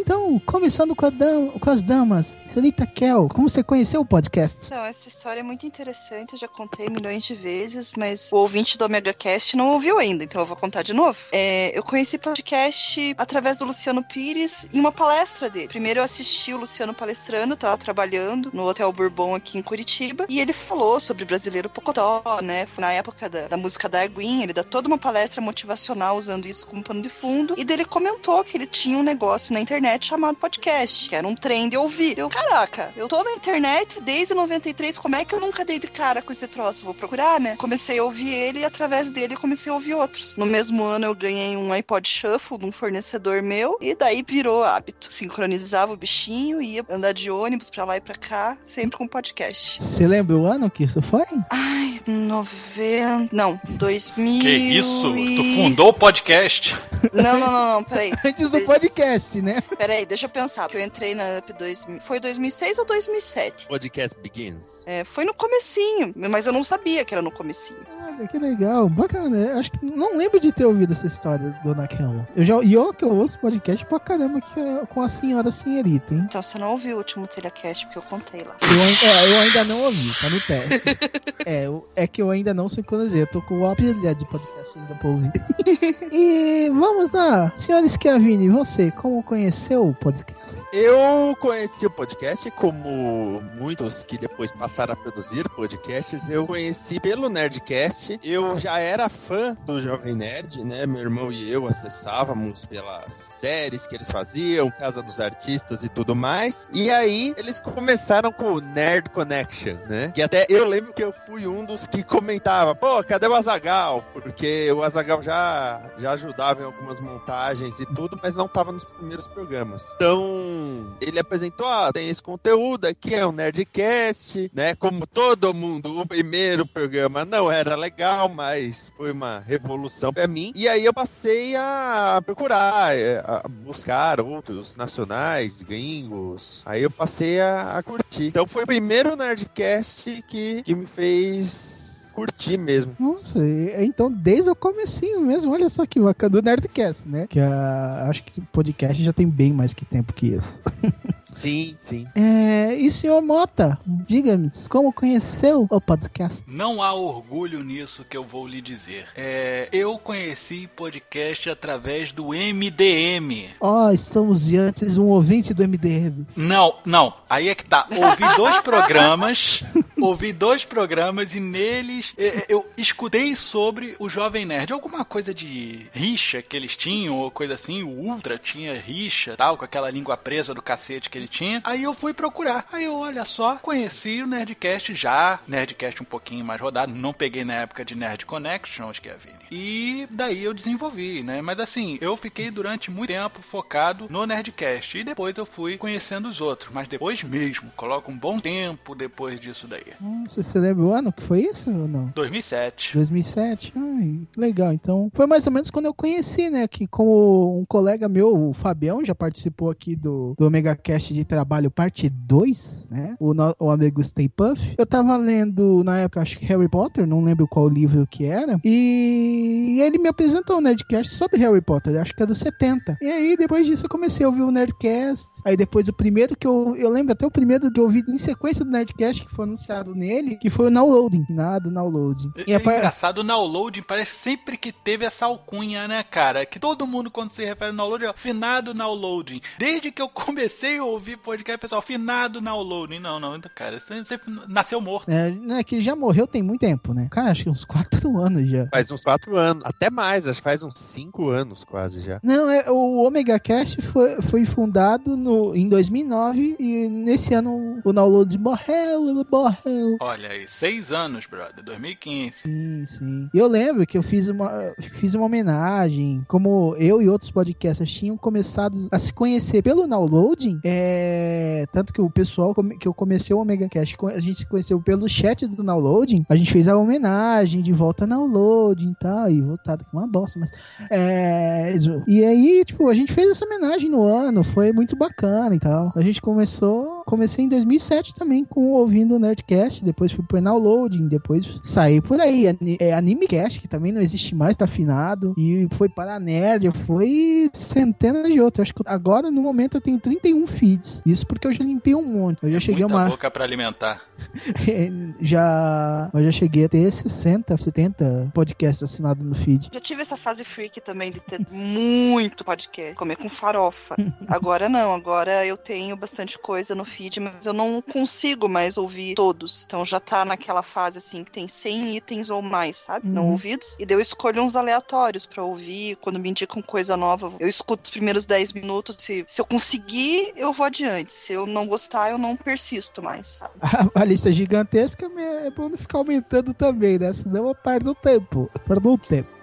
Então, 0.00 0.38
começando 0.40 0.94
com, 0.94 1.06
a 1.06 1.10
dam- 1.10 1.50
com 1.58 1.70
as 1.70 1.82
damas. 1.82 2.38
Senhorita 2.46 2.86
Kel, 2.86 3.28
como 3.28 3.48
você 3.48 3.62
conheceu 3.62 4.00
o 4.00 4.06
podcast? 4.06 4.66
Então, 4.66 4.84
essa 4.84 5.08
história 5.08 5.40
é 5.40 5.42
muito 5.42 5.66
interessante, 5.66 6.34
eu 6.34 6.38
já 6.38 6.48
contei 6.48 6.88
milhões 6.88 7.24
de 7.24 7.34
vezes, 7.34 7.92
mas 7.96 8.30
o 8.32 8.36
ouvinte 8.36 8.76
do 8.76 8.84
Omega 8.84 9.12
Cast 9.12 9.56
não 9.56 9.68
ouviu 9.74 9.98
ainda, 9.98 10.24
então 10.24 10.40
eu 10.40 10.46
vou 10.46 10.56
contar 10.56 10.82
de 10.82 10.92
novo. 10.92 11.18
É, 11.32 11.76
eu 11.76 11.82
conheci 11.82 12.18
podcast 12.18 13.14
através 13.18 13.56
do 13.56 13.64
Luciano 13.64 14.02
Pires 14.04 14.68
em 14.72 14.80
uma 14.80 14.92
palestra 14.92 15.48
dele. 15.48 15.68
Primeiro 15.68 16.00
eu 16.00 16.04
assisti 16.04 16.52
o 16.52 16.58
Luciano 16.58 16.94
palestrando, 16.94 17.56
tava 17.56 17.76
trabalhando 17.76 18.50
no 18.52 18.66
Hotel 18.66 18.92
Bourbon 18.92 19.34
aqui 19.34 19.58
em 19.58 19.62
Curitiba, 19.62 20.26
e 20.28 20.40
ele 20.40 20.52
falou 20.52 21.00
sobre 21.00 21.24
brasileiro 21.24 21.68
Pocotó, 21.68 22.22
né? 22.42 22.66
Na 22.78 22.92
época 22.92 23.28
da, 23.28 23.48
da 23.48 23.56
música 23.56 23.88
da 23.88 24.02
Aguinha, 24.02 24.44
ele 24.44 24.52
dá 24.52 24.64
toda 24.64 24.88
uma 24.88 24.98
palestra 24.98 25.40
motivacional 25.40 26.16
usando 26.16 26.46
isso 26.46 26.66
como 26.66 26.82
pano 26.82 27.02
de 27.02 27.08
fundo, 27.08 27.54
e 27.56 27.64
dele 27.64 27.84
comentou 27.84 28.42
que 28.44 28.56
ele 28.56 28.66
tinha 28.66 28.98
um 28.98 29.02
negócio 29.02 29.52
na 29.52 29.60
internet 29.60 29.83
chamado 30.00 30.36
podcast, 30.36 31.08
que 31.08 31.14
era 31.14 31.26
um 31.26 31.34
trem 31.34 31.68
de 31.68 31.76
ouvir. 31.76 32.18
Eu, 32.18 32.28
caraca, 32.28 32.92
eu 32.96 33.06
tô 33.08 33.22
na 33.22 33.32
internet 33.32 34.00
desde 34.00 34.34
93, 34.34 34.96
como 34.98 35.14
é 35.16 35.24
que 35.24 35.34
eu 35.34 35.40
nunca 35.40 35.64
dei 35.64 35.78
de 35.78 35.86
cara 35.86 36.22
com 36.22 36.32
esse 36.32 36.46
troço? 36.48 36.84
Vou 36.84 36.94
procurar, 36.94 37.38
né? 37.38 37.54
Comecei 37.56 37.98
a 37.98 38.04
ouvir 38.04 38.32
ele 38.32 38.60
e 38.60 38.64
através 38.64 39.10
dele 39.10 39.36
comecei 39.36 39.70
a 39.70 39.74
ouvir 39.74 39.94
outros. 39.94 40.36
No 40.36 40.46
mesmo 40.46 40.82
ano 40.82 41.06
eu 41.06 41.14
ganhei 41.14 41.56
um 41.56 41.72
iPod 41.72 42.08
Shuffle 42.08 42.58
de 42.58 42.64
um 42.64 42.72
fornecedor 42.72 43.42
meu 43.42 43.76
e 43.80 43.94
daí 43.94 44.24
virou 44.26 44.64
hábito. 44.64 45.12
Sincronizava 45.12 45.92
o 45.92 45.96
bichinho, 45.96 46.60
ia 46.62 46.84
andar 46.90 47.12
de 47.12 47.30
ônibus 47.30 47.68
pra 47.70 47.84
lá 47.84 47.96
e 47.96 48.00
pra 48.00 48.14
cá, 48.14 48.56
sempre 48.64 48.96
com 48.96 49.06
podcast. 49.06 49.82
Você 49.82 50.06
lembra 50.06 50.36
o 50.36 50.46
ano 50.46 50.70
que 50.70 50.84
isso 50.84 51.00
foi? 51.02 51.24
Ai, 51.50 52.00
90. 52.06 53.28
Não, 53.32 53.60
2000. 53.70 54.40
Que 54.42 54.48
isso? 54.50 55.16
e- 55.16 55.36
Tu 55.36 55.62
fundou 55.62 55.88
o 55.88 55.92
podcast? 55.94 56.74
Não, 57.12 57.38
não, 57.38 57.52
não, 57.52 57.74
não, 57.74 57.82
peraí. 57.84 58.12
Antes 58.24 58.44
do 58.44 58.52
Dois- 58.52 58.66
podcast, 58.66 59.40
né? 59.42 59.62
Peraí, 59.76 60.06
deixa 60.06 60.26
eu 60.26 60.30
pensar. 60.30 60.68
Que 60.68 60.76
eu 60.76 60.80
entrei 60.84 61.14
na 61.14 61.38
Up 61.38 61.52
2000. 61.52 62.00
Foi 62.00 62.20
2006 62.20 62.78
ou 62.78 62.84
2007? 62.86 63.66
Podcast 63.68 64.16
Begins. 64.22 64.82
É, 64.86 65.04
foi 65.04 65.24
no 65.24 65.34
comecinho, 65.34 66.12
mas 66.16 66.46
eu 66.46 66.52
não 66.52 66.64
sabia 66.64 67.04
que 67.04 67.14
era 67.14 67.22
no 67.22 67.30
comecinho. 67.30 67.80
Olha, 68.02 68.28
que 68.28 68.38
legal, 68.38 68.88
bacana. 68.88 69.36
Eu 69.36 69.58
acho 69.58 69.70
que 69.72 69.84
não 69.84 70.16
lembro 70.16 70.38
de 70.38 70.52
ter 70.52 70.64
ouvido 70.64 70.92
essa 70.92 71.06
história, 71.06 71.58
dona 71.64 71.86
Kel. 71.88 72.26
Eu 72.36 72.44
já, 72.44 72.56
e 72.62 72.76
ó, 72.76 72.92
que 72.92 73.04
eu 73.04 73.14
ouço 73.14 73.38
podcast 73.38 73.84
pra 73.86 73.98
caramba 73.98 74.40
que 74.40 74.60
é 74.60 74.86
com 74.86 75.02
a 75.02 75.08
senhora 75.08 75.50
senhorita, 75.50 76.14
hein? 76.14 76.22
Então 76.28 76.42
você 76.42 76.58
não 76.58 76.72
ouviu 76.72 76.96
o 76.96 76.98
último 76.98 77.26
Telecast, 77.26 77.86
porque 77.86 77.98
eu 77.98 78.02
contei 78.02 78.42
lá. 78.42 78.56
Eu, 78.62 79.08
é, 79.08 79.32
eu 79.32 79.40
ainda 79.40 79.64
não 79.64 79.82
ouvi, 79.84 80.12
tá 80.20 80.30
no 80.30 80.40
teste. 80.40 80.82
é, 81.46 81.66
eu- 81.66 81.86
é 81.96 82.06
que 82.06 82.20
eu 82.22 82.30
ainda 82.30 82.52
não 82.54 82.68
sincronizei, 82.68 83.22
eu 83.22 83.26
tô 83.26 83.40
com 83.42 83.60
o 83.60 83.70
apelido 83.70 84.00
de 84.14 84.24
podcast 84.26 84.78
ainda 84.78 84.94
pra 84.94 85.08
ouvir. 85.08 85.32
e 86.12 86.70
vamos 86.70 87.12
lá, 87.12 87.52
senhora 87.56 87.88
Schiavini, 87.88 88.48
você, 88.48 88.90
como 88.90 89.22
conheceu 89.64 89.88
o 89.88 89.94
podcast? 89.94 90.66
Eu 90.72 91.36
conheci 91.40 91.86
o 91.86 91.90
podcast, 91.90 92.50
como 92.52 93.40
muitos 93.54 94.02
que 94.02 94.18
depois 94.18 94.52
passaram 94.52 94.92
a 94.92 94.96
produzir 94.96 95.48
podcasts, 95.48 96.28
eu 96.28 96.46
conheci 96.46 97.00
pelo 97.00 97.28
Nerdcast. 97.28 98.20
Eu 98.22 98.56
já 98.58 98.78
era 98.78 99.08
fã 99.08 99.56
do 99.64 99.80
Jovem 99.80 100.14
Nerd, 100.14 100.64
né? 100.64 100.84
Meu 100.86 101.00
irmão 101.00 101.32
e 101.32 101.50
eu 101.50 101.66
acessávamos 101.66 102.66
pelas 102.66 103.28
séries 103.32 103.86
que 103.86 103.94
eles 103.94 104.10
faziam, 104.10 104.70
Casa 104.70 105.02
dos 105.02 105.20
Artistas 105.20 105.82
e 105.82 105.88
tudo 105.88 106.14
mais. 106.14 106.68
E 106.72 106.90
aí 106.90 107.32
eles 107.38 107.60
começaram 107.60 108.32
com 108.32 108.54
o 108.54 108.60
Nerd 108.60 109.10
Connection, 109.10 109.76
né? 109.88 110.12
Que 110.14 110.22
até 110.22 110.46
eu 110.48 110.66
lembro 110.66 110.92
que 110.92 111.02
eu 111.02 111.12
fui 111.26 111.46
um 111.46 111.64
dos 111.64 111.86
que 111.86 112.02
comentava, 112.02 112.74
pô, 112.74 113.02
cadê 113.04 113.26
o 113.26 113.34
Azagal? 113.34 114.04
Porque 114.12 114.70
o 114.72 114.82
Azagal 114.82 115.22
já, 115.22 115.80
já 115.96 116.12
ajudava 116.12 116.60
em 116.60 116.66
algumas 116.66 117.00
montagens 117.00 117.80
e 117.80 117.86
tudo, 117.86 118.18
mas 118.22 118.34
não 118.34 118.46
tava 118.46 118.70
nos 118.70 118.84
primeiros 118.84 119.26
programas. 119.26 119.53
Então, 119.94 120.96
ele 121.00 121.18
apresentou, 121.18 121.66
ah, 121.66 121.92
tem 121.92 122.08
esse 122.08 122.22
conteúdo 122.22 122.86
aqui, 122.86 123.14
é 123.14 123.26
um 123.26 123.32
Nerdcast, 123.32 124.50
né? 124.54 124.74
Como 124.74 125.06
todo 125.06 125.54
mundo, 125.54 126.00
o 126.00 126.06
primeiro 126.06 126.66
programa 126.66 127.24
não 127.24 127.50
era 127.50 127.76
legal, 127.76 128.28
mas 128.28 128.90
foi 128.96 129.12
uma 129.12 129.40
revolução 129.40 130.12
pra 130.12 130.26
mim. 130.26 130.52
E 130.54 130.68
aí 130.68 130.84
eu 130.84 130.92
passei 130.92 131.54
a 131.56 132.22
procurar, 132.24 132.96
é, 132.96 133.22
a 133.24 133.46
buscar 133.48 134.20
outros 134.20 134.76
nacionais, 134.76 135.62
gringos. 135.62 136.62
Aí 136.64 136.82
eu 136.82 136.90
passei 136.90 137.40
a, 137.40 137.78
a 137.78 137.82
curtir. 137.82 138.26
Então 138.26 138.46
foi 138.46 138.64
o 138.64 138.66
primeiro 138.66 139.14
Nerdcast 139.16 140.22
que, 140.28 140.62
que 140.62 140.74
me 140.74 140.86
fez 140.86 141.83
curtir 142.14 142.56
mesmo. 142.56 142.94
Nossa, 142.98 143.38
então 143.80 144.10
desde 144.10 144.48
o 144.50 144.54
comecinho 144.54 145.20
mesmo, 145.20 145.52
olha 145.52 145.68
só 145.68 145.84
que 145.84 146.00
bacana, 146.00 146.30
do 146.30 146.42
Nerdcast, 146.42 147.08
né? 147.08 147.26
Que 147.28 147.40
a, 147.40 148.06
acho 148.08 148.22
que 148.22 148.40
o 148.40 148.46
podcast 148.52 149.02
já 149.02 149.12
tem 149.12 149.28
bem 149.28 149.52
mais 149.52 149.74
que 149.74 149.84
tempo 149.84 150.12
que 150.12 150.28
esse. 150.28 150.60
Sim, 151.24 151.72
sim. 151.74 152.06
É, 152.14 152.74
e 152.74 152.90
senhor 152.90 153.20
Mota, 153.20 153.78
diga-me, 153.84 154.48
como 154.68 154.92
conheceu 154.92 155.66
o 155.68 155.80
podcast? 155.80 156.44
Não 156.46 156.80
há 156.80 156.92
orgulho 156.92 157.64
nisso 157.64 158.04
que 158.08 158.16
eu 158.16 158.22
vou 158.22 158.46
lhe 158.46 158.60
dizer. 158.60 159.06
É, 159.16 159.68
eu 159.72 159.98
conheci 159.98 160.68
podcast 160.68 161.50
através 161.50 162.12
do 162.12 162.28
MDM. 162.28 163.48
Ó, 163.60 163.90
estamos 163.90 164.44
diante 164.44 164.86
de 164.86 165.00
um 165.00 165.08
ouvinte 165.08 165.52
do 165.52 165.66
MDM. 165.66 166.24
Não, 166.36 166.76
não. 166.84 167.14
Aí 167.28 167.48
é 167.48 167.54
que 167.54 167.64
tá. 167.64 167.86
Ouvi 167.90 168.36
dois 168.36 168.60
programas. 168.62 169.62
ouvi 170.00 170.32
dois 170.32 170.64
programas 170.64 171.34
e 171.34 171.40
neles 171.40 172.03
eh, 172.16 172.44
eu 172.48 172.66
escutei 172.76 173.34
sobre 173.36 173.94
o 173.98 174.08
Jovem 174.08 174.44
Nerd. 174.44 174.72
Alguma 174.72 175.04
coisa 175.04 175.32
de 175.32 175.86
rixa 175.92 176.42
que 176.42 176.56
eles 176.56 176.76
tinham, 176.76 177.16
ou 177.16 177.30
coisa 177.30 177.54
assim. 177.54 177.82
O 177.82 177.88
Ultra 177.88 178.38
tinha 178.38 178.74
rixa 178.74 179.36
tal, 179.36 179.56
com 179.56 179.64
aquela 179.64 179.90
língua 179.90 180.16
presa 180.16 180.52
do 180.54 180.62
cacete 180.62 181.08
que 181.08 181.16
ele 181.18 181.28
tinha. 181.28 181.60
Aí 181.64 181.82
eu 181.82 181.94
fui 181.94 182.12
procurar. 182.12 182.66
Aí 182.72 182.84
eu, 182.84 182.94
olha 182.96 183.24
só, 183.24 183.56
conheci 183.56 184.22
o 184.22 184.26
Nerdcast 184.26 184.94
já. 184.94 185.38
Nerdcast 185.46 186.02
um 186.02 186.06
pouquinho 186.06 186.44
mais 186.44 186.60
rodado. 186.60 186.92
Não 186.94 187.12
peguei 187.12 187.44
na 187.44 187.54
época 187.54 187.84
de 187.84 187.94
Nerd 187.94 188.26
Connection, 188.26 188.88
acho 188.90 189.00
que 189.02 189.08
é 189.08 189.12
a 189.12 189.16
Vini. 189.16 189.34
E 189.50 190.06
daí 190.10 190.42
eu 190.42 190.52
desenvolvi, 190.54 191.22
né? 191.22 191.40
Mas 191.40 191.58
assim, 191.60 191.98
eu 192.00 192.16
fiquei 192.16 192.50
durante 192.50 192.90
muito 192.90 193.08
tempo 193.08 193.40
focado 193.42 194.06
no 194.10 194.26
Nerdcast. 194.26 194.98
E 194.98 195.04
depois 195.04 195.36
eu 195.36 195.46
fui 195.46 195.76
conhecendo 195.78 196.28
os 196.28 196.40
outros. 196.40 196.70
Mas 196.72 196.88
depois 196.88 197.22
mesmo. 197.22 197.70
Coloca 197.76 198.10
um 198.10 198.16
bom 198.16 198.38
tempo 198.38 198.94
depois 198.94 199.38
disso 199.40 199.66
daí. 199.66 199.84
Hum, 200.00 200.24
Você 200.28 200.42
se 200.42 200.58
lembra 200.58 200.84
o 200.84 200.92
ano 200.92 201.12
que 201.12 201.22
foi 201.22 201.40
isso 201.42 201.70
não? 201.94 202.12
2007. 202.14 202.94
2007? 202.94 203.72
Ai, 203.76 204.20
legal. 204.36 204.72
Então, 204.72 205.10
foi 205.14 205.26
mais 205.26 205.46
ou 205.46 205.52
menos 205.52 205.70
quando 205.70 205.86
eu 205.86 205.94
conheci, 205.94 206.50
né? 206.50 206.66
Que 206.68 206.86
como 206.86 207.58
um 207.58 207.64
colega 207.64 208.08
meu, 208.08 208.34
o 208.48 208.52
Fabião, 208.52 209.04
já 209.04 209.14
participou 209.14 209.70
aqui 209.70 209.94
do, 209.96 210.34
do 210.38 210.46
Omega 210.46 210.74
Cast 210.76 211.12
de 211.14 211.24
Trabalho 211.24 211.70
Parte 211.70 212.08
2, 212.08 212.88
né? 212.90 213.16
O, 213.18 213.32
no- 213.34 213.54
o 213.58 213.70
amigo 213.70 214.02
Stay 214.02 214.28
Puff. 214.28 214.74
Eu 214.76 214.86
tava 214.86 215.16
lendo, 215.16 215.82
na 215.84 215.98
época, 215.98 216.20
acho 216.20 216.38
que 216.38 216.44
Harry 216.46 216.68
Potter, 216.68 217.06
não 217.06 217.22
lembro 217.22 217.46
qual 217.48 217.68
livro 217.68 218.06
que 218.06 218.24
era. 218.24 218.58
E 218.64 219.78
ele 219.80 219.98
me 219.98 220.08
apresentou 220.08 220.58
o 220.58 220.60
Nerdcast 220.60 221.14
sobre 221.14 221.38
Harry 221.40 221.60
Potter, 221.60 222.00
acho 222.00 222.14
que 222.14 222.22
é 222.22 222.26
dos 222.26 222.38
70. 222.38 222.98
E 223.00 223.06
aí, 223.06 223.36
depois 223.36 223.66
disso, 223.66 223.84
eu 223.86 223.90
comecei 223.90 224.24
a 224.24 224.28
ouvir 224.28 224.42
o 224.42 224.50
Nerdcast. 224.50 225.26
Aí 225.44 225.56
depois 225.56 225.88
o 225.88 225.92
primeiro 225.92 226.36
que 226.36 226.46
eu. 226.46 226.74
Eu 226.76 226.90
lembro 226.90 227.12
até 227.12 227.26
o 227.26 227.30
primeiro 227.30 227.70
que 227.70 227.78
eu 227.80 227.84
ouvi 227.84 228.02
em 228.08 228.18
sequência 228.18 228.64
do 228.64 228.70
Nerdcast, 228.70 229.24
que 229.26 229.32
foi 229.34 229.44
anunciado 229.44 229.94
nele, 229.94 230.36
que 230.36 230.50
foi 230.50 230.66
o 230.66 230.70
Downloading. 230.70 231.24
Nada, 231.30 231.70
Downloading. 231.90 232.32
É, 232.36 232.44
E 232.46 232.52
é 232.52 232.58
par- 232.58 232.74
engraçado, 232.76 233.18
o 233.18 233.24
downloading 233.24 233.82
parece 233.82 234.16
sempre 234.16 234.56
que 234.56 234.72
teve 234.72 235.04
essa 235.04 235.26
alcunha, 235.26 235.86
né, 235.88 236.02
cara? 236.02 236.44
Que 236.46 236.58
todo 236.58 236.86
mundo, 236.86 237.10
quando 237.10 237.30
se 237.30 237.44
refere 237.44 237.70
ao 237.70 237.76
downloading, 237.76 238.06
é 238.06 238.12
finado 238.14 238.74
downloading. 238.74 239.40
Desde 239.58 239.90
que 239.90 240.00
eu 240.02 240.08
comecei 240.08 240.78
a 240.78 240.84
ouvir 240.84 241.16
podcast, 241.18 241.58
pessoal, 241.60 241.82
finado 241.82 242.40
downloading. 242.40 242.98
Não, 243.00 243.18
não, 243.20 243.40
cara, 243.54 243.80
você, 243.80 244.02
você 244.04 244.20
nasceu 244.48 244.80
morto. 244.80 245.08
É, 245.10 245.30
não 245.30 245.56
é 245.56 245.64
que 245.64 245.76
ele 245.76 245.82
já 245.82 245.94
morreu 245.96 246.26
tem 246.26 246.42
muito 246.42 246.60
tempo, 246.60 246.92
né? 246.94 247.08
Cara, 247.10 247.30
acho 247.30 247.44
que 247.44 247.50
uns 247.50 247.64
4 247.64 248.16
anos 248.18 248.48
já. 248.48 248.66
Faz 248.72 248.90
uns 248.90 249.02
quatro 249.04 249.36
anos, 249.36 249.62
até 249.64 249.90
mais, 249.90 250.26
acho 250.26 250.40
que 250.40 250.44
faz 250.48 250.62
uns 250.62 250.78
cinco 250.78 251.28
anos 251.30 251.64
quase 251.64 252.00
já. 252.00 252.20
Não, 252.22 252.48
é, 252.50 252.70
o 252.70 253.02
Omega 253.06 253.38
Cast 253.38 253.80
foi, 253.82 254.20
foi 254.22 254.44
fundado 254.44 255.16
no, 255.16 255.54
em 255.54 255.68
2009 255.68 256.56
e 256.58 256.88
nesse 256.88 257.34
ano 257.34 257.80
o 257.84 257.92
download 257.92 258.36
morreu, 258.38 259.08
ele 259.08 259.24
morreu. 259.30 259.96
Olha 260.00 260.28
aí, 260.30 260.46
seis 260.48 260.92
anos, 260.92 261.26
brother, 261.26 261.62
2015. 261.76 262.32
Sim, 262.32 262.86
sim. 262.86 263.28
Eu 263.32 263.46
lembro 263.46 263.86
que 263.86 263.96
eu 263.96 264.02
fiz 264.02 264.28
uma, 264.28 264.50
fiz 264.94 265.14
uma 265.14 265.26
homenagem, 265.26 266.24
como 266.28 266.74
eu 266.78 267.00
e 267.00 267.08
outros 267.08 267.30
podcasters 267.30 267.90
tinham 267.90 268.16
começado 268.16 268.88
a 268.90 268.98
se 268.98 269.12
conhecer 269.12 269.62
pelo 269.62 269.86
downloading, 269.86 270.60
é, 270.64 271.66
tanto 271.72 271.92
que 271.92 272.00
o 272.00 272.10
pessoal 272.10 272.54
que 272.78 272.88
eu 272.88 272.94
comecei 272.94 273.34
o 273.34 273.40
Omega 273.40 273.68
Cast, 273.68 273.96
a 274.14 274.20
gente 274.20 274.38
se 274.38 274.46
conheceu 274.46 274.80
pelo 274.80 275.08
chat 275.08 275.46
do 275.46 275.62
downloading, 275.62 276.24
a 276.28 276.36
gente 276.36 276.52
fez 276.52 276.68
a 276.68 276.76
homenagem 276.76 277.62
de 277.62 277.72
volta 277.72 278.04
ao 278.04 278.08
downloading 278.08 278.90
e 278.90 278.94
tal, 278.96 279.30
e 279.30 279.40
voltado 279.40 279.84
com 279.84 279.98
uma 279.98 280.06
bosta, 280.06 280.38
mas 280.38 280.50
é, 280.90 281.74
e 282.06 282.24
aí, 282.24 282.64
tipo, 282.64 282.88
a 282.88 282.94
gente 282.94 283.12
fez 283.12 283.28
essa 283.28 283.44
homenagem 283.44 283.90
no 283.90 284.04
ano, 284.04 284.42
foi 284.42 284.72
muito 284.72 284.96
bacana 284.96 285.54
e 285.54 285.58
tal. 285.58 285.92
A 285.94 286.00
gente 286.02 286.20
começou 286.20 287.03
comecei 287.04 287.44
em 287.44 287.48
2007 287.48 288.14
também 288.14 288.44
com 288.44 288.72
ouvindo 288.72 289.16
o 289.16 289.18
Nerdcast, 289.18 289.84
depois 289.84 290.12
fui 290.12 290.24
pro 290.24 290.40
Downloading, 290.40 291.08
depois 291.08 291.60
saí 291.62 292.00
por 292.00 292.20
aí. 292.20 292.46
É 292.78 292.92
Animecast, 292.94 293.60
que 293.60 293.68
também 293.68 293.92
não 293.92 294.00
existe 294.00 294.34
mais, 294.34 294.56
tá 294.56 294.64
afinado. 294.64 295.34
E 295.36 295.66
foi 295.72 295.88
para 295.88 296.14
a 296.16 296.20
Nerd, 296.20 296.70
foi 296.72 297.48
centenas 297.52 298.32
de 298.32 298.40
outros. 298.40 298.62
Acho 298.62 298.74
que 298.74 298.82
agora, 298.86 299.30
no 299.30 299.42
momento, 299.42 299.76
eu 299.76 299.80
tenho 299.80 299.98
31 299.98 300.46
feeds. 300.46 301.02
Isso 301.04 301.26
porque 301.26 301.46
eu 301.46 301.52
já 301.52 301.64
limpei 301.64 301.94
um 301.94 302.02
monte. 302.04 302.42
Eu 302.42 302.50
já 302.52 302.60
cheguei 302.60 302.84
a 302.84 302.88
Muita 302.88 303.02
uma. 303.02 303.10
boca 303.10 303.30
pra 303.30 303.44
alimentar. 303.44 304.00
já. 305.20 306.10
Eu 306.12 306.24
já 306.24 306.32
cheguei 306.32 306.64
a 306.64 306.68
ter 306.68 306.90
60, 306.90 307.56
70 307.56 308.30
podcasts 308.34 308.82
assinados 308.82 309.24
no 309.24 309.34
feed. 309.34 309.70
Já 309.72 309.80
tive 309.80 310.02
essa 310.02 310.16
fase 310.18 310.44
freak 310.54 310.80
também 310.82 311.10
de 311.10 311.20
ter 311.20 311.40
muito 311.50 312.44
podcast, 312.44 312.94
comer 312.94 313.16
com 313.16 313.28
farofa. 313.30 313.96
Agora 314.28 314.68
não, 314.68 314.94
agora 314.94 315.46
eu 315.46 315.56
tenho 315.56 315.96
bastante 315.96 316.38
coisa 316.38 316.74
no 316.74 316.84
feed, 316.96 317.20
mas 317.20 317.44
eu 317.44 317.52
não 317.52 317.82
consigo 317.82 318.48
mais 318.48 318.76
ouvir 318.76 319.14
todos. 319.14 319.64
Então 319.66 319.84
já 319.84 320.00
tá 320.00 320.24
naquela 320.24 320.62
fase 320.62 320.98
assim 320.98 321.24
que 321.24 321.30
tem 321.30 321.48
100 321.48 321.96
itens 321.96 322.30
ou 322.30 322.42
mais, 322.42 322.76
sabe? 322.78 323.06
Não 323.08 323.26
Uhum. 323.26 323.32
ouvidos. 323.32 323.76
E 323.78 323.86
daí 323.86 323.96
eu 323.96 324.00
escolho 324.00 324.42
uns 324.42 324.56
aleatórios 324.56 325.26
pra 325.26 325.42
ouvir. 325.44 325.96
Quando 325.96 326.18
me 326.18 326.30
indicam 326.30 326.62
coisa 326.62 326.96
nova, 326.96 327.32
eu 327.38 327.48
escuto 327.48 327.84
os 327.84 327.90
primeiros 327.90 328.26
10 328.26 328.52
minutos. 328.52 328.96
Se, 328.98 329.24
se 329.28 329.40
eu 329.40 329.44
conseguir, 329.44 330.32
eu 330.36 330.52
vou 330.52 330.66
adiante. 330.66 331.12
Se 331.12 331.32
eu 331.32 331.46
não 331.46 331.66
gostar, 331.66 332.10
eu 332.10 332.18
não 332.18 332.36
persisto 332.36 333.02
mais, 333.02 333.26
sabe? 333.26 333.54
A, 333.94 334.04
lista 334.04 334.32
gigantesca 334.32 335.08
mas 335.08 335.46
é 335.46 335.50
bom 335.50 335.68
não 335.68 335.78
ficar 335.78 335.98
aumentando 335.98 336.52
também, 336.54 336.98
né? 336.98 337.12
Senão 337.12 337.48
eu 337.48 337.54
perdo 337.54 337.90
o 337.90 337.94
tempo. 337.94 338.50
Perdo 338.66 338.92
o 338.92 338.98
tempo. 338.98 339.33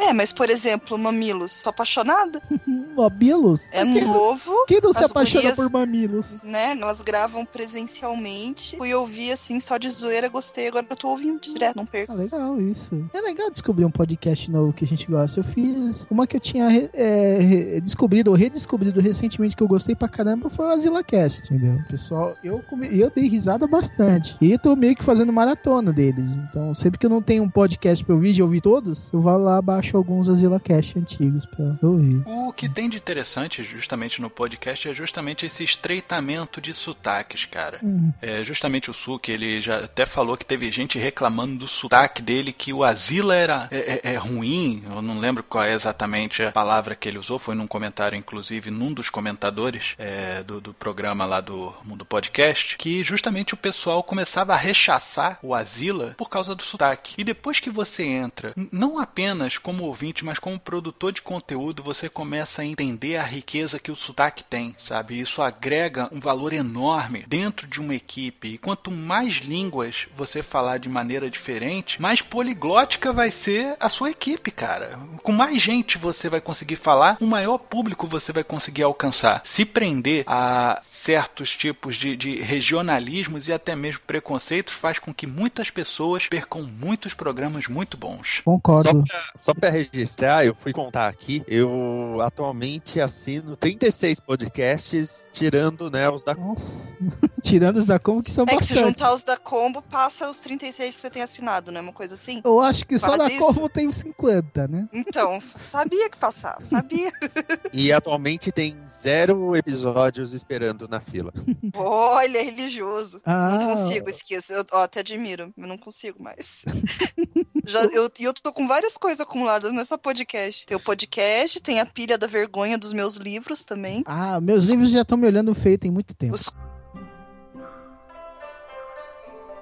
É, 0.00 0.12
mas 0.12 0.32
por 0.32 0.48
exemplo, 0.50 0.96
Mamilos, 0.98 1.52
sou 1.52 1.70
apaixonada. 1.70 2.40
Mamilos? 2.96 3.68
É 3.72 3.82
Quem, 3.84 4.04
novo. 4.04 4.64
quem 4.66 4.80
não 4.82 4.92
se 4.92 5.04
apaixona 5.04 5.42
gurias- 5.42 5.56
por 5.56 5.70
mamilos? 5.70 6.38
né? 6.42 6.72
Elas 6.72 7.00
gravam 7.00 7.44
presencialmente. 7.44 8.76
Fui 8.76 8.92
ouvir 8.94 9.32
assim, 9.32 9.60
só 9.60 9.76
de 9.78 9.88
zoeira, 9.90 10.28
gostei. 10.28 10.68
Agora 10.68 10.86
eu 10.88 10.96
tô 10.96 11.08
ouvindo 11.08 11.40
direto, 11.40 11.76
não 11.76 11.86
perco. 11.86 12.12
Ah, 12.12 12.16
legal 12.16 12.60
isso. 12.60 13.08
É 13.12 13.20
legal 13.20 13.50
descobrir 13.50 13.84
um 13.84 13.90
podcast 13.90 14.50
novo 14.50 14.72
que 14.72 14.84
a 14.84 14.88
gente 14.88 15.06
gosta. 15.06 15.40
Eu 15.40 15.44
fiz 15.44 16.06
uma 16.10 16.26
que 16.26 16.36
eu 16.36 16.40
tinha 16.40 16.68
é, 16.92 17.80
descobrido 17.80 18.30
ou 18.30 18.36
redescobrido 18.36 19.00
recentemente 19.00 19.56
que 19.56 19.62
eu 19.62 19.68
gostei 19.68 19.94
pra 19.94 20.08
caramba 20.08 20.50
foi 20.50 20.66
o 20.66 20.70
AsilaCast, 20.70 21.52
entendeu? 21.54 21.78
Pessoal, 21.88 22.36
eu, 22.42 22.62
come... 22.68 22.88
eu 22.98 23.10
dei 23.10 23.28
risada 23.28 23.66
bastante. 23.66 24.36
E 24.40 24.52
eu 24.52 24.58
tô 24.58 24.74
meio 24.76 24.96
que 24.96 25.04
fazendo 25.04 25.32
maratona 25.32 25.92
deles. 25.92 26.32
Então, 26.48 26.72
sempre 26.74 26.98
que 26.98 27.06
eu 27.06 27.10
não 27.10 27.22
tenho 27.22 27.42
um 27.42 27.50
podcast 27.50 28.04
pra 28.04 28.14
ouvir, 28.14 28.32
de 28.32 28.42
ouvir 28.42 28.60
todos, 28.60 29.10
eu 29.12 29.20
vou 29.20 29.36
lá, 29.38 29.60
baixo 29.90 29.96
alguns 29.96 30.28
AsilaCast 30.28 30.98
antigos 30.98 31.46
pra 31.46 31.76
ouvir. 31.82 32.22
O 32.26 32.52
que 32.52 32.68
tem 32.68 32.88
de 32.88 32.96
interessante 32.96 33.62
justamente 33.64 34.20
no 34.20 34.30
podcast 34.30 34.88
é 34.88 34.94
justamente 34.94 35.46
esse 35.46 35.64
estreitamento 35.64 36.60
de 36.60 36.72
sotaques, 36.72 37.44
cara. 37.44 37.78
Hum. 37.82 38.12
É 38.22 38.44
justamente 38.44 38.90
o 38.90 38.94
Suki, 38.94 39.32
ele 39.32 39.60
já 39.60 39.78
até 39.78 40.06
falou 40.06 40.36
que 40.36 40.44
teve 40.44 40.70
gente 40.70 40.98
reclamando 40.98 41.56
do 41.56 41.68
sotaque 41.68 42.22
dele, 42.22 42.52
que 42.52 42.72
o 42.72 42.84
Asila 42.84 43.34
era 43.34 43.68
é, 43.70 44.00
é- 44.04 44.12
é 44.14 44.16
ruim, 44.16 44.82
eu 44.88 45.02
não 45.02 45.18
lembro 45.18 45.42
qual 45.42 45.64
é 45.64 45.72
exatamente 45.72 46.42
a 46.42 46.52
palavra 46.52 46.94
que 46.94 47.08
ele 47.08 47.18
usou, 47.18 47.38
foi 47.38 47.54
num 47.54 47.66
comentário, 47.66 48.16
inclusive, 48.16 48.70
num 48.70 48.92
dos 48.92 49.10
comentadores 49.10 49.94
é, 49.98 50.42
do, 50.42 50.60
do 50.60 50.72
programa 50.74 51.24
lá 51.26 51.40
do, 51.40 51.74
do 51.84 52.04
podcast, 52.04 52.76
que 52.76 53.02
justamente 53.02 53.54
o 53.54 53.56
pessoal 53.56 54.02
começava 54.02 54.52
a 54.52 54.56
rechaçar 54.56 55.38
o 55.42 55.54
Asila 55.54 56.14
por 56.16 56.28
causa 56.28 56.54
do 56.54 56.62
sotaque. 56.62 57.14
E 57.18 57.24
depois 57.24 57.60
que 57.60 57.70
você 57.70 58.04
entra, 58.04 58.52
não 58.72 58.98
apenas 58.98 59.58
como 59.58 59.79
ouvinte, 59.82 60.24
mas 60.24 60.38
como 60.38 60.58
produtor 60.58 61.12
de 61.12 61.22
conteúdo, 61.22 61.82
você 61.82 62.08
começa 62.08 62.62
a 62.62 62.64
entender 62.64 63.16
a 63.16 63.22
riqueza 63.22 63.78
que 63.78 63.90
o 63.90 63.96
sotaque 63.96 64.44
tem, 64.44 64.74
sabe? 64.78 65.20
Isso 65.20 65.42
agrega 65.42 66.08
um 66.12 66.20
valor 66.20 66.52
enorme 66.52 67.24
dentro 67.26 67.66
de 67.66 67.80
uma 67.80 67.94
equipe. 67.94 68.48
E 68.48 68.58
quanto 68.58 68.90
mais 68.90 69.36
línguas 69.36 70.06
você 70.16 70.42
falar 70.42 70.78
de 70.78 70.88
maneira 70.88 71.30
diferente, 71.30 72.00
mais 72.00 72.20
poliglótica 72.20 73.12
vai 73.12 73.30
ser 73.30 73.76
a 73.80 73.88
sua 73.88 74.10
equipe, 74.10 74.50
cara. 74.50 74.98
Com 75.22 75.32
mais 75.32 75.60
gente 75.60 75.98
você 75.98 76.28
vai 76.28 76.40
conseguir 76.40 76.76
falar, 76.76 77.16
um 77.20 77.26
maior 77.26 77.58
público 77.58 78.06
você 78.06 78.32
vai 78.32 78.44
conseguir 78.44 78.82
alcançar. 78.82 79.42
Se 79.44 79.64
prender 79.64 80.24
a 80.26 80.80
certos 80.82 81.56
tipos 81.56 81.96
de, 81.96 82.16
de 82.16 82.36
regionalismos 82.36 83.48
e 83.48 83.52
até 83.52 83.74
mesmo 83.74 84.02
preconceitos 84.06 84.74
faz 84.74 84.98
com 84.98 85.14
que 85.14 85.26
muitas 85.26 85.70
pessoas 85.70 86.26
percam 86.26 86.62
muitos 86.62 87.14
programas 87.14 87.66
muito 87.66 87.96
bons. 87.96 88.36
Só 88.36 88.42
Concordo. 88.44 89.04
pra, 89.04 89.20
só 89.34 89.54
pra 89.54 89.69
registrar, 89.70 90.44
eu 90.44 90.54
fui 90.54 90.72
contar 90.72 91.08
aqui, 91.08 91.42
eu 91.46 92.18
atualmente 92.20 93.00
assino 93.00 93.56
36 93.56 94.20
podcasts, 94.20 95.28
tirando 95.32 95.90
né, 95.90 96.08
os 96.08 96.24
da 96.24 96.34
Nossa. 96.34 96.90
Tirando 97.42 97.78
os 97.78 97.86
da 97.86 97.98
como 97.98 98.22
que 98.22 98.30
são 98.30 98.44
É 98.48 98.56
que 98.56 98.64
se 98.64 98.74
juntar 98.74 99.14
os 99.14 99.22
da 99.22 99.36
combo, 99.36 99.80
passa 99.80 100.30
os 100.30 100.40
36 100.40 100.94
que 100.94 101.00
você 101.00 101.10
tem 101.10 101.22
assinado, 101.22 101.72
né? 101.72 101.80
Uma 101.80 101.92
coisa 101.92 102.14
assim. 102.14 102.42
Eu 102.44 102.60
acho 102.60 102.86
que 102.86 102.98
só 102.98 103.08
Faz 103.08 103.18
da 103.18 103.28
isso. 103.28 103.38
como 103.38 103.68
tem 103.68 103.88
uns 103.88 103.96
50, 103.96 104.68
né? 104.68 104.88
Então, 104.92 105.42
sabia 105.58 106.10
que 106.10 106.18
passava, 106.18 106.64
sabia. 106.64 107.10
E 107.72 107.92
atualmente 107.92 108.50
tem 108.50 108.76
zero 108.86 109.56
episódios 109.56 110.32
esperando 110.32 110.88
na 110.88 111.00
fila. 111.00 111.32
Olha, 111.74 112.38
é 112.38 112.42
religioso. 112.42 113.20
Ah. 113.24 113.58
Não 113.58 113.68
consigo, 113.76 114.10
esqueça. 114.10 114.52
Eu 114.52 114.64
ó, 114.72 114.82
até 114.82 115.00
admiro, 115.00 115.52
mas 115.56 115.68
não 115.68 115.78
consigo 115.78 116.22
mais. 116.22 116.64
Já, 117.66 117.84
eu, 117.86 118.10
e 118.18 118.24
eu 118.24 118.32
tô 118.34 118.52
com 118.52 118.66
várias 118.66 118.96
coisas 118.96 119.20
acumuladas, 119.20 119.72
não 119.72 119.80
é 119.80 119.84
só 119.84 119.96
podcast. 119.98 120.66
Tem 120.66 120.76
o 120.76 120.80
podcast, 120.80 121.60
tem 121.60 121.80
a 121.80 121.86
pilha 121.86 122.16
da 122.18 122.26
vergonha 122.26 122.78
dos 122.78 122.92
meus 122.92 123.16
livros 123.16 123.64
também. 123.64 124.02
Ah, 124.06 124.40
meus 124.40 124.66
livros 124.68 124.90
já 124.90 125.02
estão 125.02 125.18
me 125.18 125.26
olhando 125.26 125.54
feio 125.54 125.78
tem 125.78 125.90
muito 125.90 126.14
tempo. 126.14 126.34
Os- 126.34 126.50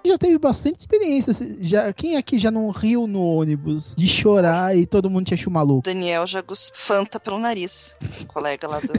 Já 0.04 0.18
teve 0.18 0.38
bastante 0.38 0.80
experiência. 0.80 1.32
Já, 1.60 1.92
quem 1.92 2.16
aqui 2.16 2.38
já 2.38 2.50
não 2.50 2.70
riu 2.70 3.06
no 3.06 3.22
ônibus 3.22 3.94
de 3.96 4.06
chorar 4.06 4.76
e 4.76 4.86
todo 4.86 5.10
mundo 5.10 5.26
te 5.26 5.34
achou 5.34 5.52
maluco? 5.52 5.82
Daniel 5.82 6.26
já 6.26 6.42
fanta 6.74 7.20
pelo 7.20 7.38
nariz. 7.38 7.96
Colega 8.28 8.68
lá 8.68 8.80
do. 8.80 8.92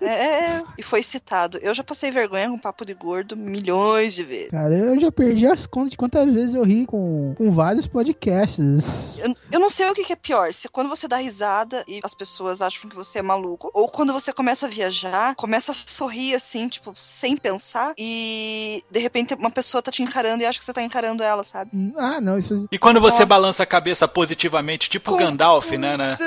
É, 0.00 0.62
e 0.78 0.82
foi 0.82 1.02
citado. 1.02 1.58
Eu 1.62 1.74
já 1.74 1.82
passei 1.82 2.10
vergonha 2.10 2.48
com 2.48 2.58
papo 2.58 2.84
de 2.84 2.94
gordo 2.94 3.36
milhões 3.36 4.14
de 4.14 4.22
vezes. 4.22 4.50
Cara, 4.50 4.74
eu 4.74 5.00
já 5.00 5.10
perdi 5.10 5.46
as 5.46 5.66
contas 5.66 5.92
de 5.92 5.96
quantas 5.96 6.30
vezes 6.32 6.54
eu 6.54 6.62
ri 6.62 6.86
com, 6.86 7.34
com 7.36 7.50
vários 7.50 7.86
podcasts. 7.86 9.18
Eu, 9.18 9.34
eu 9.52 9.60
não 9.60 9.70
sei 9.70 9.88
o 9.88 9.94
que, 9.94 10.04
que 10.04 10.12
é 10.12 10.16
pior, 10.16 10.52
se 10.52 10.68
quando 10.68 10.88
você 10.88 11.08
dá 11.08 11.16
risada 11.16 11.84
e 11.88 12.00
as 12.02 12.14
pessoas 12.14 12.60
acham 12.60 12.88
que 12.88 12.96
você 12.96 13.20
é 13.20 13.22
maluco, 13.22 13.70
ou 13.72 13.88
quando 13.88 14.12
você 14.12 14.32
começa 14.32 14.66
a 14.66 14.68
viajar, 14.68 15.34
começa 15.36 15.72
a 15.72 15.74
sorrir 15.74 16.34
assim, 16.34 16.68
tipo, 16.68 16.94
sem 17.00 17.36
pensar, 17.36 17.94
e 17.96 18.84
de 18.90 19.00
repente 19.00 19.34
uma 19.34 19.50
pessoa 19.50 19.82
tá 19.82 19.90
te 19.90 20.02
encarando 20.02 20.33
e 20.42 20.46
acha 20.46 20.58
que 20.58 20.64
você 20.64 20.72
tá 20.72 20.82
encarando 20.82 21.22
ela, 21.22 21.44
sabe? 21.44 21.70
Ah, 21.96 22.20
não, 22.20 22.38
isso. 22.38 22.68
E 22.70 22.78
quando 22.78 23.00
você 23.00 23.14
Nossa. 23.14 23.26
balança 23.26 23.62
a 23.62 23.66
cabeça 23.66 24.06
positivamente, 24.08 24.88
tipo 24.88 25.12
o 25.12 25.16
Gandalf, 25.16 25.70
né, 25.72 25.96
né? 25.96 26.18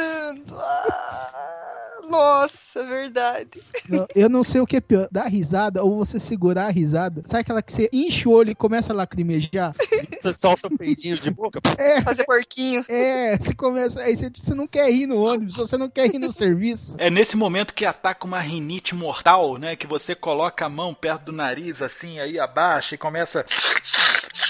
Nossa, 2.10 2.80
é 2.80 2.86
verdade. 2.86 3.62
não, 3.90 4.08
eu 4.16 4.30
não 4.30 4.44
sei 4.44 4.62
o 4.62 4.66
que 4.68 4.78
é 4.78 4.82
pior. 4.82 5.08
Dar 5.12 5.28
risada 5.28 5.84
ou 5.84 5.98
você 5.98 6.20
segurar 6.20 6.68
a 6.68 6.72
risada. 6.72 7.22
Sabe 7.26 7.42
aquela 7.42 7.62
que 7.62 7.72
você 7.74 7.90
enche 7.92 8.28
o 8.28 8.32
olho 8.32 8.52
e 8.52 8.56
começa 8.56 8.94
a 8.94 8.96
lacrimejar? 8.96 9.74
Você 10.20 10.34
solta 10.34 10.68
um 10.68 10.76
peidinho 10.76 11.16
de 11.18 11.30
boca. 11.30 11.60
É, 11.78 12.02
Fazer 12.02 12.26
porquinho. 12.26 12.84
é. 12.90 13.38
Você 13.38 13.54
começa. 13.54 14.02
Aí 14.02 14.18
você, 14.18 14.32
você 14.36 14.54
não 14.56 14.66
quer 14.68 14.90
rir 14.92 15.06
no 15.06 15.22
ônibus, 15.22 15.56
você 15.56 15.78
não 15.78 15.88
quer 15.88 16.10
rir 16.12 16.18
no 16.18 16.32
serviço. 16.32 16.96
É 16.98 17.10
nesse 17.10 17.38
momento 17.38 17.74
que 17.74 17.86
ataca 17.86 18.26
uma 18.26 18.40
rinite 18.40 18.96
mortal, 18.96 19.58
né? 19.58 19.76
Que 19.76 19.86
você 19.86 20.16
coloca 20.16 20.66
a 20.66 20.70
mão 20.70 20.94
perto 20.94 21.26
do 21.26 21.32
nariz, 21.32 21.82
assim, 21.84 22.20
aí 22.20 22.40
abaixa 22.40 22.96
e 22.96 22.98
começa 22.98 23.46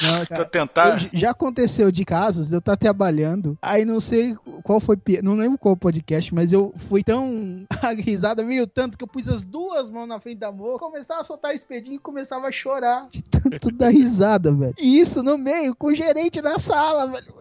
Não, 0.02 0.26
cara. 0.28 0.46
tentar. 0.46 1.04
Eu 1.04 1.20
já 1.20 1.32
aconteceu 1.32 1.92
de 1.92 2.06
casos 2.06 2.48
de 2.48 2.56
eu 2.56 2.60
estar 2.60 2.76
trabalhando, 2.76 3.58
aí 3.62 3.86
não 3.86 4.00
sei 4.00 4.36
qual 4.64 4.80
foi, 4.80 4.98
não 5.24 5.36
lembro 5.36 5.58
qual 5.58 5.76
podcast, 5.76 6.34
mas 6.34 6.52
eu 6.52 6.74
fui 6.76 7.04
tão 7.04 7.66
risada 8.00 8.44
veio 8.44 8.68
tanto 8.68 8.98
que 8.98 9.04
eu 9.04 9.08
pus 9.08 9.28
as 9.28 9.44
duas 9.44 9.90
mãos 9.90 10.08
na 10.08 10.20
frente 10.20 10.40
da 10.40 10.52
boca, 10.52 10.86
começava 10.86 11.22
a 11.22 11.24
soltar 11.24 11.54
espedinho 11.54 11.96
e 11.96 12.00
começava 12.00 12.48
a 12.48 12.52
chorar 12.52 13.08
de 13.10 13.22
tanto 13.22 13.72
da 13.72 13.90
risada, 13.90 14.52
velho. 14.52 14.76
E 14.78 15.00
isso 15.00 15.22
no 15.24 15.38
meio 15.38 15.76
com 15.76 15.88
o 15.88 15.96
gerente 15.96 16.42
da 16.42 16.60
sala, 16.60 17.08
velho. 17.08 17.34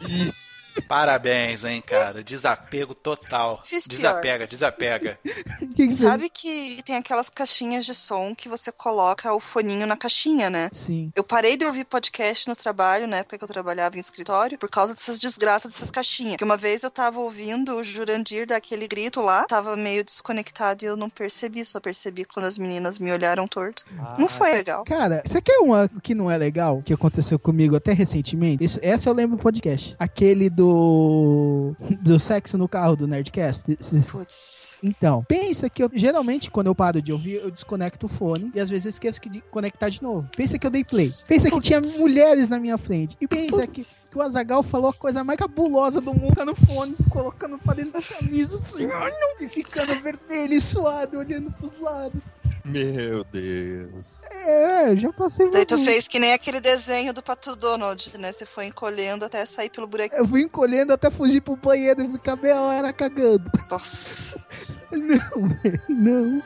Isso. 0.00 0.63
Parabéns, 0.82 1.64
hein, 1.64 1.82
cara. 1.84 2.22
Desapego 2.22 2.94
total. 2.94 3.60
Fiz 3.64 3.86
pior. 3.86 3.96
Desapega, 3.96 4.46
desapega. 4.46 5.18
Que 5.74 5.88
que 5.88 5.92
você- 5.92 6.06
Sabe 6.06 6.28
que 6.28 6.80
tem 6.84 6.96
aquelas 6.96 7.28
caixinhas 7.28 7.84
de 7.84 7.94
som 7.94 8.32
que 8.34 8.48
você 8.48 8.70
coloca 8.70 9.32
o 9.32 9.40
foninho 9.40 9.86
na 9.86 9.96
caixinha, 9.96 10.48
né? 10.48 10.68
Sim. 10.72 11.10
Eu 11.16 11.24
parei 11.24 11.56
de 11.56 11.64
ouvir 11.64 11.84
podcast 11.84 12.48
no 12.48 12.54
trabalho, 12.54 13.06
na 13.08 13.16
época 13.18 13.36
que 13.38 13.42
eu 13.44 13.48
trabalhava 13.48 13.96
em 13.96 14.00
escritório, 14.00 14.56
por 14.58 14.68
causa 14.68 14.94
dessas 14.94 15.18
desgraças 15.18 15.72
dessas 15.72 15.90
caixinhas. 15.90 16.32
Porque 16.34 16.44
uma 16.44 16.56
vez 16.56 16.82
eu 16.84 16.90
tava 16.90 17.18
ouvindo 17.18 17.74
o 17.76 17.82
Jurandir 17.84 18.46
dar 18.46 18.56
aquele 18.56 18.86
grito 18.86 19.20
lá, 19.20 19.44
tava 19.46 19.76
meio 19.76 20.04
desconectado 20.04 20.84
e 20.84 20.86
eu 20.86 20.96
não 20.96 21.10
percebi, 21.10 21.64
só 21.64 21.80
percebi 21.80 22.24
quando 22.24 22.46
as 22.46 22.56
meninas 22.58 22.98
me 22.98 23.10
olharam 23.10 23.48
torto. 23.48 23.84
Não 24.18 24.28
foi 24.28 24.52
legal. 24.52 24.84
Cara, 24.84 25.22
você 25.26 25.40
quer 25.40 25.58
uma 25.58 25.88
que 26.02 26.14
não 26.14 26.30
é 26.30 26.36
legal, 26.38 26.82
que 26.84 26.92
aconteceu 26.92 27.38
comigo 27.38 27.74
até 27.74 27.92
recentemente? 27.92 28.62
Isso, 28.64 28.78
essa 28.82 29.08
eu 29.08 29.14
lembro 29.14 29.36
do 29.36 29.42
podcast. 29.42 29.96
Aquele 29.98 30.48
do 30.48 30.63
do. 30.64 31.76
do 32.00 32.18
sexo 32.18 32.56
no 32.56 32.68
carro 32.68 32.96
do 32.96 33.06
Nerdcast? 33.06 33.76
Putz. 34.10 34.78
Então, 34.82 35.24
pensa 35.24 35.68
que 35.68 35.82
eu 35.82 35.90
geralmente 35.92 36.50
quando 36.50 36.68
eu 36.68 36.74
paro 36.74 37.02
de 37.02 37.12
ouvir, 37.12 37.34
eu 37.34 37.50
desconecto 37.50 38.06
o 38.06 38.08
fone 38.08 38.50
e 38.54 38.60
às 38.60 38.70
vezes 38.70 38.86
eu 38.86 38.90
esqueço 38.90 39.20
que 39.20 39.28
de 39.28 39.40
conectar 39.50 39.88
de 39.88 40.02
novo. 40.02 40.28
Pensa 40.36 40.58
que 40.58 40.66
eu 40.66 40.70
dei 40.70 40.84
play. 40.84 41.08
Pensa 41.26 41.50
que 41.50 41.60
tinha 41.60 41.80
mulheres 41.80 42.48
na 42.48 42.58
minha 42.58 42.78
frente. 42.78 43.16
E 43.20 43.26
pensa 43.26 43.66
que, 43.66 43.82
que 43.82 44.18
o 44.18 44.22
Azagal 44.22 44.62
falou 44.62 44.90
a 44.90 44.94
coisa 44.94 45.22
mais 45.22 45.38
cabulosa 45.38 46.00
do 46.00 46.14
mundo 46.14 46.34
tá 46.34 46.44
no 46.44 46.54
fone, 46.54 46.96
colocando 47.10 47.58
pra 47.58 47.74
dentro 47.74 47.92
da 47.92 48.02
camisa 48.02 48.56
assim, 48.56 48.88
e 49.40 49.48
ficando 49.48 49.94
vermelho 50.00 50.54
e 50.54 50.60
suado, 50.60 51.18
olhando 51.18 51.50
pros 51.52 51.78
lados. 51.78 52.20
Meu 52.64 53.24
Deus. 53.24 54.22
É, 54.30 54.96
já 54.96 55.12
passei 55.12 55.50
Daí 55.50 55.66
tu 55.66 55.76
fez 55.84 56.08
que 56.08 56.18
nem 56.18 56.32
aquele 56.32 56.60
desenho 56.60 57.12
do 57.12 57.22
Pato 57.22 57.54
Donald, 57.54 58.10
né? 58.18 58.32
Você 58.32 58.46
foi 58.46 58.66
encolhendo 58.66 59.24
até 59.24 59.44
sair 59.44 59.68
pelo 59.68 59.86
buraquinho. 59.86 60.18
Eu 60.18 60.26
fui 60.26 60.42
encolhendo 60.42 60.92
até 60.92 61.10
fugir 61.10 61.42
pro 61.42 61.56
banheiro 61.56 62.02
e 62.02 62.12
ficar 62.12 62.36
meia 62.36 62.60
hora 62.60 62.92
cagando. 62.92 63.50
Nossa. 63.70 64.42
Não, 64.90 65.48
velho, 65.48 65.82
não. 65.88 66.42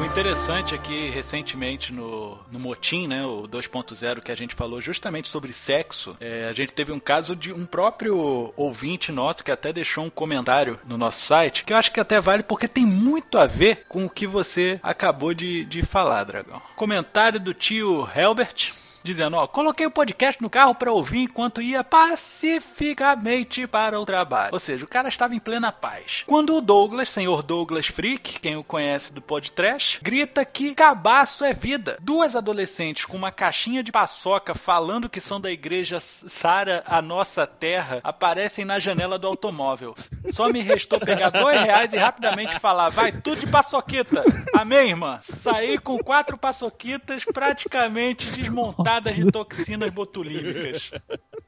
O 0.00 0.04
interessante 0.04 0.74
é 0.74 0.78
que 0.78 1.10
recentemente 1.10 1.92
no, 1.92 2.38
no 2.50 2.58
Motim, 2.58 3.06
né, 3.06 3.22
o 3.22 3.42
2.0 3.42 4.22
que 4.22 4.32
a 4.32 4.34
gente 4.34 4.54
falou 4.54 4.80
justamente 4.80 5.28
sobre 5.28 5.52
sexo, 5.52 6.16
é, 6.18 6.48
a 6.48 6.54
gente 6.54 6.72
teve 6.72 6.90
um 6.90 6.98
caso 6.98 7.36
de 7.36 7.52
um 7.52 7.66
próprio 7.66 8.50
ouvinte 8.56 9.12
nosso 9.12 9.44
que 9.44 9.50
até 9.50 9.74
deixou 9.74 10.02
um 10.04 10.10
comentário 10.10 10.80
no 10.86 10.96
nosso 10.96 11.20
site, 11.20 11.64
que 11.64 11.74
eu 11.74 11.76
acho 11.76 11.92
que 11.92 12.00
até 12.00 12.18
vale 12.18 12.42
porque 12.42 12.66
tem 12.66 12.86
muito 12.86 13.36
a 13.36 13.46
ver 13.46 13.84
com 13.90 14.06
o 14.06 14.10
que 14.10 14.26
você 14.26 14.80
acabou 14.82 15.34
de, 15.34 15.66
de 15.66 15.82
falar, 15.82 16.24
Dragão. 16.24 16.62
Comentário 16.76 17.38
do 17.38 17.52
tio 17.52 18.08
Helbert. 18.16 18.72
Dizendo, 19.02 19.36
ó, 19.36 19.46
coloquei 19.46 19.86
o 19.86 19.90
podcast 19.90 20.42
no 20.42 20.50
carro 20.50 20.74
pra 20.74 20.92
ouvir 20.92 21.22
enquanto 21.22 21.62
ia 21.62 21.82
pacificamente 21.82 23.66
para 23.66 23.98
o 23.98 24.04
trabalho. 24.04 24.52
Ou 24.52 24.58
seja, 24.58 24.84
o 24.84 24.88
cara 24.88 25.08
estava 25.08 25.34
em 25.34 25.38
plena 25.38 25.72
paz. 25.72 26.22
Quando 26.26 26.54
o 26.54 26.60
Douglas, 26.60 27.08
senhor 27.08 27.42
Douglas 27.42 27.86
Freak, 27.86 28.40
quem 28.40 28.56
o 28.56 28.64
conhece 28.64 29.12
do 29.14 29.22
podcast, 29.22 29.98
grita 30.02 30.44
que 30.44 30.74
cabaço 30.74 31.44
é 31.44 31.54
vida. 31.54 31.96
Duas 32.00 32.36
adolescentes 32.36 33.06
com 33.06 33.16
uma 33.16 33.32
caixinha 33.32 33.82
de 33.82 33.90
paçoca 33.90 34.54
falando 34.54 35.08
que 35.08 35.20
são 35.20 35.40
da 35.40 35.50
igreja 35.50 35.98
Sara 36.00 36.82
a 36.86 37.00
Nossa 37.00 37.46
Terra 37.46 38.00
aparecem 38.04 38.66
na 38.66 38.78
janela 38.78 39.18
do 39.18 39.26
automóvel. 39.26 39.94
Só 40.30 40.52
me 40.52 40.60
restou 40.60 41.00
pegar 41.00 41.30
dois 41.30 41.62
reais 41.62 41.92
e 41.92 41.96
rapidamente 41.96 42.58
falar, 42.60 42.90
vai 42.90 43.12
tudo 43.12 43.40
de 43.40 43.46
paçoquita. 43.46 44.22
Amém, 44.54 44.90
irmã? 44.90 45.20
Saí 45.22 45.78
com 45.78 45.96
quatro 45.98 46.36
paçoquitas 46.36 47.24
praticamente 47.24 48.30
desmontadas 48.30 48.89
de 48.98 49.30
toxinas 49.30 49.92
botulínicas. 49.94 50.90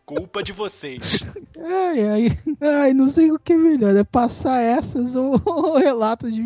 Culpa 0.04 0.42
de 0.42 0.52
vocês. 0.52 1.20
Ai, 1.58 2.08
ai, 2.08 2.38
ai, 2.60 2.92
não 2.92 3.08
sei 3.08 3.30
o 3.30 3.38
que 3.38 3.52
é 3.52 3.56
melhor, 3.56 3.94
é 3.94 4.02
passar 4.02 4.60
essas 4.60 5.14
ou, 5.14 5.40
ou 5.46 5.78
relatos 5.78 6.34
de 6.34 6.42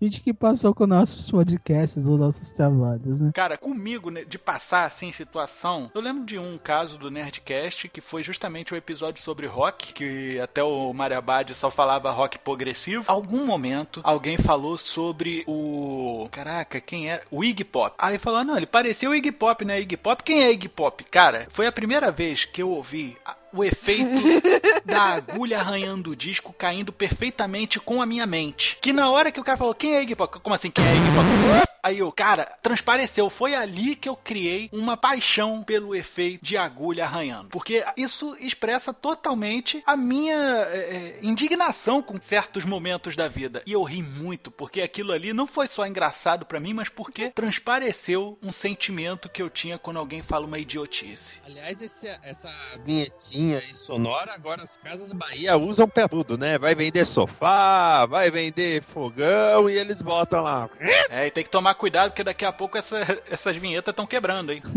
gente 0.00 0.20
que 0.20 0.34
passou 0.34 0.74
com 0.74 0.86
nossos 0.86 1.30
podcasts 1.30 2.08
ou 2.08 2.18
nossos 2.18 2.50
trabalhos, 2.50 3.20
né? 3.20 3.30
Cara, 3.34 3.56
comigo, 3.56 4.10
né, 4.10 4.24
de 4.24 4.38
passar 4.38 4.84
assim 4.84 5.12
situação, 5.12 5.90
eu 5.94 6.00
lembro 6.00 6.24
de 6.24 6.38
um 6.38 6.58
caso 6.58 6.98
do 6.98 7.10
Nerdcast 7.10 7.88
que 7.88 8.00
foi 8.00 8.22
justamente 8.22 8.74
o 8.74 8.76
episódio 8.76 9.22
sobre 9.22 9.46
rock, 9.46 9.94
que 9.94 10.38
até 10.38 10.62
o 10.62 10.92
Mariabad 10.92 11.54
só 11.54 11.70
falava 11.70 12.10
rock 12.10 12.38
progressivo. 12.38 13.04
Algum 13.06 13.46
momento, 13.46 14.00
alguém 14.04 14.36
falou 14.36 14.76
sobre 14.76 15.42
o. 15.46 16.28
Caraca, 16.30 16.80
quem 16.80 17.10
é? 17.10 17.22
O 17.30 17.42
Iggy 17.42 17.64
Pop. 17.64 17.94
Aí 17.98 18.18
falou: 18.18 18.44
não, 18.44 18.56
ele 18.56 18.66
parecia 18.66 19.08
o 19.08 19.14
Iggy 19.14 19.32
Pop, 19.32 19.64
né? 19.64 19.80
Iggy 19.80 19.96
Pop? 19.96 20.22
Quem 20.22 20.42
é 20.42 20.52
Iggy 20.52 20.68
Pop? 20.68 21.02
Cara, 21.04 21.48
foi 21.50 21.66
a 21.66 21.72
primeira 21.72 22.10
vez 22.10 22.44
que 22.44 22.62
eu 22.62 22.70
ouvi. 22.70 22.89
A- 23.24 23.36
O 23.52 23.64
efeito 23.64 24.04
da 24.84 25.02
agulha 25.16 25.58
arranhando 25.58 26.10
o 26.10 26.16
disco 26.16 26.52
caindo 26.56 26.92
perfeitamente 26.92 27.80
com 27.80 28.00
a 28.00 28.06
minha 28.06 28.26
mente. 28.26 28.78
Que 28.80 28.92
na 28.92 29.10
hora 29.10 29.32
que 29.32 29.40
o 29.40 29.44
cara 29.44 29.58
falou, 29.58 29.74
quem 29.74 29.96
é 29.96 30.02
Iggy 30.02 30.14
Pop? 30.14 30.38
Como 30.40 30.54
assim, 30.54 30.70
quem 30.70 30.84
é 30.86 30.94
Iggy 30.94 31.10
Pop? 31.14 31.69
Aí 31.82 31.98
eu, 31.98 32.10
cara, 32.12 32.44
transpareceu. 32.62 33.28
Foi 33.30 33.54
ali 33.54 33.96
que 33.96 34.08
eu 34.08 34.16
criei 34.16 34.68
uma 34.72 34.96
paixão 34.96 35.62
pelo 35.62 35.94
efeito 35.94 36.44
de 36.44 36.56
agulha 36.56 37.04
arranhando. 37.04 37.48
Porque 37.48 37.84
isso 37.96 38.36
expressa 38.40 38.92
totalmente 38.92 39.82
a 39.86 39.96
minha 39.96 40.36
é, 40.36 41.18
indignação 41.22 42.02
com 42.02 42.20
certos 42.20 42.64
momentos 42.64 43.16
da 43.16 43.28
vida. 43.28 43.62
E 43.66 43.72
eu 43.72 43.82
ri 43.82 44.02
muito, 44.02 44.50
porque 44.50 44.80
aquilo 44.82 45.12
ali 45.12 45.32
não 45.32 45.46
foi 45.46 45.66
só 45.66 45.86
engraçado 45.86 46.44
pra 46.46 46.60
mim, 46.60 46.74
mas 46.74 46.88
porque 46.88 47.30
transpareceu 47.30 48.38
um 48.42 48.52
sentimento 48.52 49.28
que 49.28 49.42
eu 49.42 49.48
tinha 49.50 49.78
quando 49.78 49.98
alguém 49.98 50.22
fala 50.22 50.46
uma 50.46 50.58
idiotice. 50.58 51.38
Aliás, 51.46 51.80
esse- 51.80 52.06
essa 52.06 52.80
vinhetinha 52.80 53.56
aí 53.58 53.74
sonora, 53.74 54.32
agora 54.34 54.62
as 54.62 54.76
casas 54.76 55.12
Bahia 55.12 55.56
usam 55.56 55.88
pra 55.88 56.08
tudo, 56.08 56.36
né? 56.38 56.58
Vai 56.58 56.74
vender 56.74 57.04
sofá, 57.04 58.06
vai 58.06 58.30
vender 58.30 58.82
fogão 58.82 59.68
e 59.68 59.74
eles 59.76 60.02
botam 60.02 60.42
lá. 60.42 60.68
É, 61.10 61.26
e 61.26 61.30
tem 61.30 61.44
que 61.44 61.50
tomar 61.50 61.69
cuidado, 61.74 62.10
porque 62.10 62.24
daqui 62.24 62.44
a 62.44 62.52
pouco 62.52 62.76
essa- 62.78 62.98
essas 63.30 63.56
vinhetas 63.56 63.92
estão 63.92 64.06
quebrando, 64.06 64.52
hein? 64.52 64.62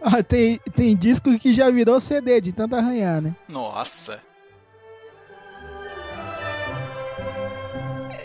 Ah, 0.00 0.22
tem, 0.22 0.58
tem 0.74 0.96
disco 0.96 1.38
que 1.38 1.52
já 1.52 1.68
virou 1.70 2.00
CD 2.00 2.40
de 2.40 2.50
tanto 2.50 2.74
arranhar, 2.74 3.20
né? 3.20 3.36
Nossa. 3.46 4.20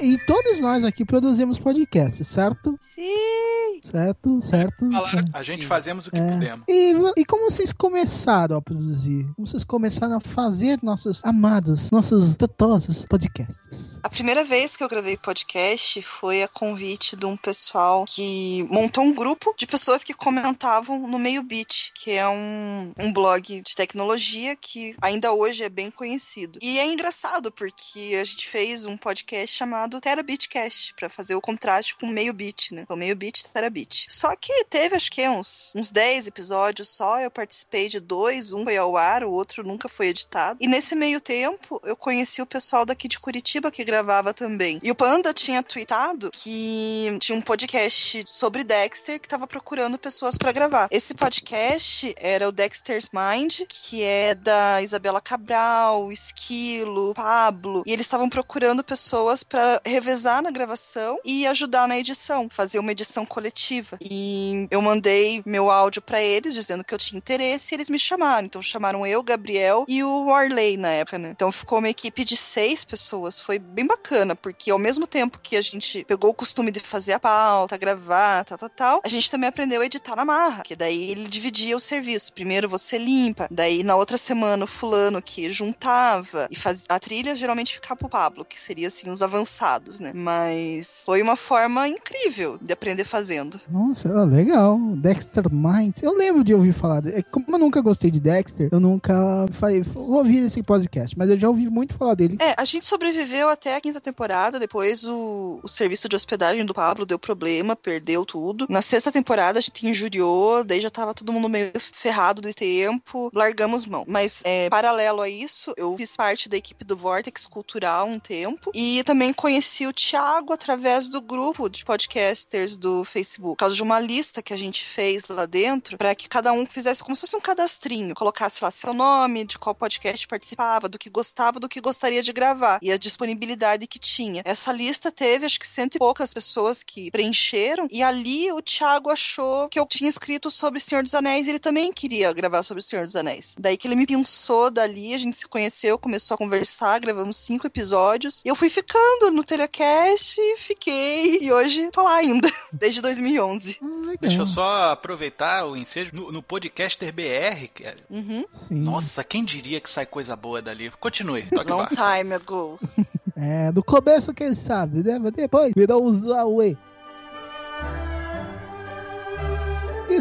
E 0.02 0.18
todos 0.26 0.60
nós 0.60 0.84
aqui 0.84 1.06
produzimos 1.06 1.60
podcasts, 1.60 2.28
certo? 2.28 2.76
Sim. 2.80 3.80
Certo, 3.84 4.40
certo. 4.42 4.90
Falaram 4.92 5.08
certo. 5.12 5.32
A 5.34 5.44
gente 5.44 5.66
fazemos 5.66 6.08
o 6.08 6.12
que 6.12 6.18
É. 6.18 6.32
pudemos. 6.32 6.66
E, 6.68 6.94
e 7.18 7.26
como 7.26 7.50
vocês 7.50 7.74
começaram 7.74 8.58
a 8.58 8.62
produzir? 8.62 9.26
Como 9.36 9.46
vocês 9.48 9.64
começaram 9.64 10.18
a 10.18 10.22
fazer 10.22 10.80
nossos 10.84 11.24
amados, 11.26 11.90
nossos 11.92 12.36
totosos 12.36 13.06
podcasts? 13.08 14.00
A 14.04 14.10
primeira 14.10 14.44
vez 14.46 14.76
que 14.78 14.84
eu 14.84 14.88
gravei 14.90 15.18
podcast 15.18 16.02
foi 16.04 16.44
a 16.44 16.48
convite 16.48 17.16
de 17.16 17.26
um 17.26 17.36
pessoal 17.36 18.06
que 18.08 18.66
montou 18.70 19.04
um 19.04 19.14
grupo 19.14 19.54
de 19.58 19.66
pessoas 19.66 20.04
que 20.04 20.14
comentavam 20.14 21.08
no 21.08 21.18
Meio 21.18 21.42
Beat, 21.44 21.92
que 21.96 22.12
é 22.12 22.28
um, 22.28 22.92
um 23.00 23.12
blog 23.12 23.62
de 23.62 23.76
tecnologia 23.76 24.56
que 24.56 24.96
ainda 25.02 25.34
hoje 25.34 25.64
é 25.64 25.70
bem 25.70 25.90
conhecido. 25.90 26.60
E 26.62 26.78
é 26.80 26.86
engraçado 26.92 27.52
porque 27.52 28.16
a 28.20 28.24
gente 28.24 28.48
fez 28.48 28.86
um 28.86 28.96
podcast 28.96 29.56
chamado 29.58 29.91
Terabitcast 30.00 30.94
para 30.96 31.10
fazer 31.10 31.36
o 31.36 31.42
contraste 31.42 31.96
com 31.96 32.08
Meio 32.08 32.34
Beat, 32.34 32.72
né? 32.72 32.86
O 32.88 32.96
Meio 32.96 33.16
Beat 33.16 33.44
Terabit. 33.54 34.06
Só 34.10 34.36
que 34.36 34.66
teve 34.66 34.96
acho 34.96 35.12
que 35.12 35.28
uns 35.28 35.74
uns 35.76 35.92
10 35.92 36.28
episódios 36.28 36.90
só, 36.90 37.20
eu 37.20 37.32
participei 37.32 37.90
de 37.90 38.00
dois, 38.00 38.54
um 38.54 38.64
foi 38.64 38.78
ao 38.78 38.96
ar, 38.96 39.24
o 39.24 39.32
outro 39.32 39.68
nunca 39.68 39.90
foi 39.90 40.08
editado. 40.08 40.58
E 40.62 40.68
nesse 40.68 40.96
meio 40.96 41.20
tempo 41.20 41.82
eu 41.84 41.96
conheci 41.96 42.42
o 42.42 42.46
pessoal 42.46 42.86
daqui 42.86 43.08
de 43.08 43.20
Curitiba 43.20 43.70
que 43.70 43.84
gravava 43.84 44.34
também. 44.34 44.80
E 44.82 44.90
o 44.90 44.96
Panda 44.96 45.34
tinha 45.34 45.62
tweetado 45.62 46.32
que 46.32 47.18
tinha 47.20 47.38
um 47.38 47.42
podcast 47.42 48.24
sobre 48.28 48.64
Dexter 48.64 49.20
que 49.20 49.28
tava 49.28 49.46
procurando 49.46 49.98
pessoas 49.98 50.38
pra 50.38 50.52
gravar. 50.52 50.88
Esse 50.92 51.14
podcast 51.14 52.14
era 52.18 52.48
o 52.48 52.52
Dexter's 52.52 53.10
Mind, 53.14 53.62
que 53.68 54.04
é 54.04 54.34
da 54.36 54.82
Isabela 54.82 55.20
Cabral, 55.20 56.12
Esquilo, 56.12 57.14
Pablo, 57.14 57.84
e 57.86 57.92
eles 57.92 58.06
estavam 58.06 58.30
procurando 58.30 58.84
pessoas 58.84 59.44
pra 59.44 59.81
revezar 59.86 60.42
na 60.42 60.52
gravação 60.52 61.18
e 61.24 61.46
ajudar 61.48 61.88
na 61.88 61.98
edição, 61.98 62.48
fazer 62.52 62.80
uma 62.80 62.92
edição 62.92 63.26
coletiva. 63.26 63.98
E 64.02 64.68
eu 64.70 64.82
mandei 64.82 65.42
meu 65.46 65.70
áudio 65.70 66.02
pra 66.02 66.22
eles 66.22 66.54
dizendo 66.54 66.84
que 66.84 66.94
eu 66.94 66.98
tinha 66.98 67.18
interesse 67.18 67.74
e 67.74 67.76
eles 67.76 67.90
me 67.90 68.00
chamaram. 68.00 68.46
Então 68.46 68.62
chamaram 68.62 69.06
eu, 69.06 69.24
Gabriel 69.24 69.86
e 69.88 70.04
o 70.04 70.26
Warley 70.26 70.78
na 70.78 70.90
época, 70.90 71.18
né? 71.18 71.30
Então 71.32 71.52
ficou 71.52 71.80
uma 71.80 71.90
equipe 71.90 72.24
de 72.24 72.36
seis 72.36 72.84
pessoas. 72.84 73.40
Foi 73.40 73.60
bem 73.60 73.86
bacana, 73.86 74.36
porque 74.36 74.72
ao 74.72 74.80
mesmo 74.80 75.08
tempo 75.08 75.40
que 75.40 75.56
a 75.58 75.62
gente 75.62 76.04
pegou 76.06 76.32
o 76.32 76.34
costume 76.34 76.72
de 76.72 76.80
fazer 76.80 77.14
a 77.14 77.20
pauta, 77.20 77.78
gravar, 77.78 78.46
tal, 78.46 78.58
tal, 78.58 78.70
tal, 78.70 79.02
a 79.04 79.10
gente 79.10 79.30
também 79.30 79.50
aprendeu 79.50 79.82
a 79.82 79.86
editar 79.86 80.16
na 80.16 80.26
marra, 80.26 80.64
que 80.64 80.76
daí 80.76 81.12
ele 81.12 81.28
dividia 81.28 81.76
o 81.76 81.80
serviço. 81.80 82.34
Primeiro 82.34 82.70
você 82.70 82.98
limpa, 82.98 83.48
daí 83.50 83.84
na 83.84 83.96
outra 83.96 84.18
semana 84.18 84.66
o 84.66 84.68
fulano 84.68 85.22
que 85.22 85.50
juntava 85.50 86.48
e 86.50 86.56
fazia 86.56 86.86
a 86.90 87.00
trilha 87.00 87.36
geralmente 87.36 87.76
ficava 87.76 87.96
pro 87.96 88.10
Pablo, 88.10 88.46
que 88.46 88.60
seria 88.60 88.88
assim 88.88 89.10
os 89.10 89.22
avançados, 89.22 89.71
né? 90.00 90.12
Mas 90.14 91.04
foi 91.06 91.22
uma 91.22 91.36
forma 91.36 91.88
incrível 91.88 92.58
de 92.62 92.74
aprender 92.74 93.04
fazendo. 93.04 93.60
Nossa, 93.70 94.10
ó, 94.14 94.24
legal. 94.24 94.78
Dexter 94.96 95.46
Minds. 95.52 96.02
Eu 96.02 96.16
lembro 96.16 96.44
de 96.44 96.54
ouvir 96.54 96.74
falar. 96.74 97.06
é, 97.08 97.22
Como 97.22 97.46
eu 97.50 97.60
nunca 97.60 97.82
gostei 97.82 98.12
de 98.12 98.20
Dexter, 98.20 98.70
eu 98.72 98.80
nunca 98.80 99.14
falei, 99.52 99.82
vou 99.82 100.18
ouvir 100.18 100.46
esse 100.46 100.62
podcast, 100.64 101.18
mas 101.18 101.30
eu 101.30 101.40
já 101.40 101.48
ouvi 101.48 101.70
muito 101.70 101.94
falar 101.98 102.16
dele. 102.16 102.38
É, 102.42 102.56
a 102.58 102.66
gente 102.66 102.86
sobreviveu 102.86 103.50
até 103.50 103.76
a 103.76 103.82
quinta 103.82 104.02
temporada, 104.02 104.60
depois 104.60 105.04
o, 105.06 105.60
o 105.64 105.68
serviço 105.68 106.08
de 106.10 106.16
hospedagem 106.16 106.66
do 106.66 106.74
Pablo 106.74 107.06
deu 107.06 107.20
problema, 107.20 107.76
perdeu 107.76 108.26
tudo. 108.26 108.66
Na 108.70 108.82
sexta 108.82 109.12
temporada 109.12 109.60
a 109.60 109.62
gente 109.62 109.88
injuriou, 109.88 110.64
daí 110.64 110.80
já 110.80 110.90
tava 110.90 111.14
todo 111.14 111.32
mundo 111.32 111.50
meio 111.50 111.72
ferrado 111.80 112.42
de 112.42 112.54
tempo, 112.54 113.30
largamos 113.34 113.86
mão. 113.86 114.04
Mas, 114.08 114.42
é, 114.44 114.70
paralelo 114.70 115.22
a 115.22 115.30
isso, 115.30 115.74
eu 115.78 115.96
fiz 115.98 116.16
parte 116.16 116.50
da 116.50 116.58
equipe 116.58 116.84
do 116.84 116.96
Vortex 116.98 117.46
Cultural 117.46 118.08
um 118.08 118.20
tempo 118.20 118.72
e 118.74 119.04
também 119.04 119.34
conheci 119.34 119.61
o 119.62 119.94
Thiago 119.94 120.54
através 120.54 121.08
do 121.08 121.22
grupo 121.22 121.70
de 121.70 121.86
podcasters 121.86 122.76
do 122.76 123.06
Facebook. 123.06 123.54
por 123.54 123.58
causa 123.58 123.76
de 123.76 123.84
uma 123.84 124.00
lista 124.00 124.42
que 124.42 124.54
a 124.54 124.58
gente 124.58 124.84
fez 124.84 125.28
lá 125.28 125.46
dentro, 125.46 125.98
para 125.98 126.16
que 126.16 126.28
cada 126.28 126.52
um 126.52 126.66
fizesse 126.66 127.04
como 127.04 127.16
se 127.16 127.22
fosse 127.22 127.36
um 127.36 127.42
cadastrinho, 127.42 128.16
colocasse 128.16 128.64
lá 128.64 128.72
seu 128.72 128.94
nome, 128.94 129.46
de 129.46 129.60
qual 129.60 129.76
podcast 129.76 130.28
participava, 130.28 130.90
do 130.90 130.98
que 130.98 131.10
gostava, 131.10 131.60
do 131.60 131.70
que 131.70 131.80
gostaria 131.80 132.24
de 132.24 132.34
gravar 132.34 132.80
e 132.82 132.92
a 132.92 132.98
disponibilidade 132.98 133.86
que 133.86 134.00
tinha. 134.00 134.42
Essa 134.46 134.72
lista 134.72 135.12
teve 135.12 135.46
acho 135.46 135.60
que 135.60 135.68
cento 135.68 135.96
e 135.96 136.00
poucas 136.00 136.34
pessoas 136.34 136.84
que 136.84 137.12
preencheram 137.12 137.88
e 137.92 138.02
ali 138.02 138.52
o 138.52 138.62
Thiago 138.62 139.10
achou 139.10 139.70
que 139.70 139.80
eu 139.80 139.86
tinha 139.86 140.10
escrito 140.10 140.50
sobre 140.50 140.80
o 140.80 140.82
Senhor 140.82 141.04
dos 141.04 141.14
Anéis 141.14 141.48
ele 141.48 141.60
também 141.60 141.94
queria 141.94 142.34
gravar 142.34 142.64
sobre 142.64 142.82
o 142.82 142.84
Senhor 142.84 143.06
dos 143.06 143.16
Anéis. 143.16 143.56
Daí 143.60 143.78
que 143.78 143.88
ele 143.88 143.96
me 143.96 144.08
pensou 144.08 144.72
dali, 144.72 145.14
a 145.14 145.18
gente 145.18 145.38
se 145.38 145.48
conheceu, 145.48 146.00
começou 146.00 146.36
a 146.36 146.38
conversar, 146.38 147.00
gravamos 147.00 147.38
cinco 147.38 147.68
episódios 147.68 148.42
e 148.44 148.48
eu 148.48 148.56
fui 148.56 148.70
ficando 148.70 149.32
no 149.32 149.41
Telecast 149.44 150.40
e 150.40 150.58
fiquei 150.58 151.40
e 151.42 151.52
hoje 151.52 151.90
tô 151.92 152.04
lá 152.04 152.16
ainda, 152.16 152.52
desde 152.72 153.02
2011. 153.02 153.78
Ah, 153.82 153.86
legal. 154.02 154.18
Deixa 154.22 154.42
eu 154.42 154.46
só 154.46 154.92
aproveitar 154.92 155.66
o 155.66 155.76
ensejo. 155.76 156.12
No, 156.14 156.32
no 156.32 156.42
Podcaster 156.44 157.12
BR, 157.14 157.68
que 157.74 157.84
é- 157.84 157.96
Uhum. 158.10 158.46
Sim. 158.50 158.76
nossa, 158.76 159.24
quem 159.24 159.44
diria 159.46 159.80
que 159.80 159.90
sai 159.90 160.06
coisa 160.06 160.36
boa 160.36 160.62
dali? 160.62 160.92
Continue, 161.00 161.48
Long 161.52 161.88
time 161.88 162.34
ago. 162.36 162.80
É, 163.34 163.72
do 163.72 163.82
começo 163.84 164.34
quem 164.34 164.54
sabe, 164.54 165.02
né? 165.02 165.18
Mas 165.18 165.32
depois 165.32 165.74
virou 165.76 166.06
os 166.06 166.24
Huawei. 166.26 166.78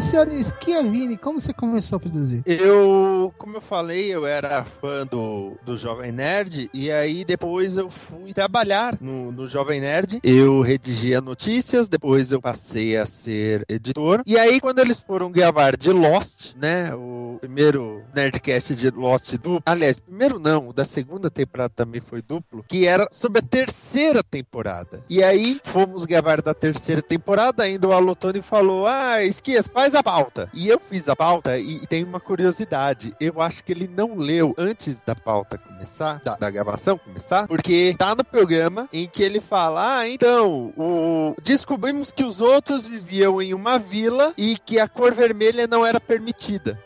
O 0.01 0.03
senhor 0.03 0.27
Schiavini, 0.31 1.15
como 1.15 1.39
você 1.39 1.53
começou 1.53 1.97
a 1.97 1.99
produzir? 1.99 2.41
Eu, 2.47 3.31
como 3.37 3.57
eu 3.57 3.61
falei, 3.61 4.11
eu 4.11 4.25
era 4.25 4.65
fã 4.81 5.05
do, 5.05 5.55
do 5.63 5.75
Jovem 5.75 6.11
Nerd, 6.11 6.69
e 6.73 6.91
aí 6.91 7.23
depois 7.23 7.77
eu 7.77 7.87
fui 7.87 8.33
trabalhar 8.33 8.97
no, 8.99 9.31
no 9.31 9.47
Jovem 9.47 9.79
Nerd. 9.79 10.19
Eu 10.23 10.61
redigia 10.61 11.21
notícias, 11.21 11.87
depois 11.87 12.31
eu 12.31 12.41
passei 12.41 12.97
a 12.97 13.05
ser 13.05 13.63
editor. 13.69 14.23
E 14.25 14.39
aí, 14.39 14.59
quando 14.59 14.79
eles 14.79 14.99
foram 14.99 15.31
gravar 15.31 15.77
de 15.77 15.91
Lost, 15.91 16.55
né? 16.55 16.95
O 16.95 17.37
primeiro 17.39 18.01
Nerdcast 18.15 18.75
de 18.75 18.89
Lost 18.89 19.33
duplo. 19.33 19.61
Aliás, 19.65 19.99
primeiro 19.99 20.39
não, 20.39 20.69
o 20.69 20.73
da 20.73 20.83
segunda 20.83 21.29
temporada 21.29 21.73
também 21.75 22.01
foi 22.01 22.23
duplo, 22.23 22.65
que 22.67 22.87
era 22.87 23.07
sobre 23.11 23.39
a 23.39 23.43
terceira 23.43 24.23
temporada. 24.23 25.03
E 25.07 25.23
aí, 25.23 25.61
fomos 25.63 26.05
gravar 26.05 26.41
da 26.41 26.55
terceira 26.55 27.03
temporada, 27.03 27.61
ainda 27.61 27.87
o 27.87 27.93
Alotone 27.93 28.41
falou: 28.41 28.87
Ah, 28.87 29.23
Esquias, 29.23 29.67
faz 29.67 29.90
a 29.95 30.03
pauta. 30.03 30.49
E 30.53 30.67
eu 30.67 30.79
fiz 30.79 31.07
a 31.07 31.15
pauta 31.15 31.57
e, 31.57 31.77
e 31.77 31.87
tem 31.87 32.03
uma 32.03 32.19
curiosidade. 32.19 33.13
Eu 33.19 33.41
acho 33.41 33.63
que 33.63 33.71
ele 33.71 33.87
não 33.87 34.15
leu 34.15 34.53
antes 34.57 35.01
da 35.05 35.15
pauta 35.15 35.57
começar, 35.57 36.19
da, 36.23 36.35
da 36.35 36.49
gravação 36.49 36.97
começar, 36.97 37.47
porque 37.47 37.95
tá 37.97 38.15
no 38.15 38.23
programa 38.23 38.87
em 38.91 39.07
que 39.07 39.23
ele 39.23 39.41
fala: 39.41 39.99
Ah, 39.99 40.09
então, 40.09 40.73
o... 40.77 41.35
descobrimos 41.43 42.11
que 42.11 42.23
os 42.23 42.41
outros 42.41 42.85
viviam 42.85 43.41
em 43.41 43.53
uma 43.53 43.77
vila 43.79 44.33
e 44.37 44.57
que 44.57 44.79
a 44.79 44.87
cor 44.87 45.13
vermelha 45.13 45.67
não 45.67 45.85
era 45.85 45.99
permitida. 45.99 46.79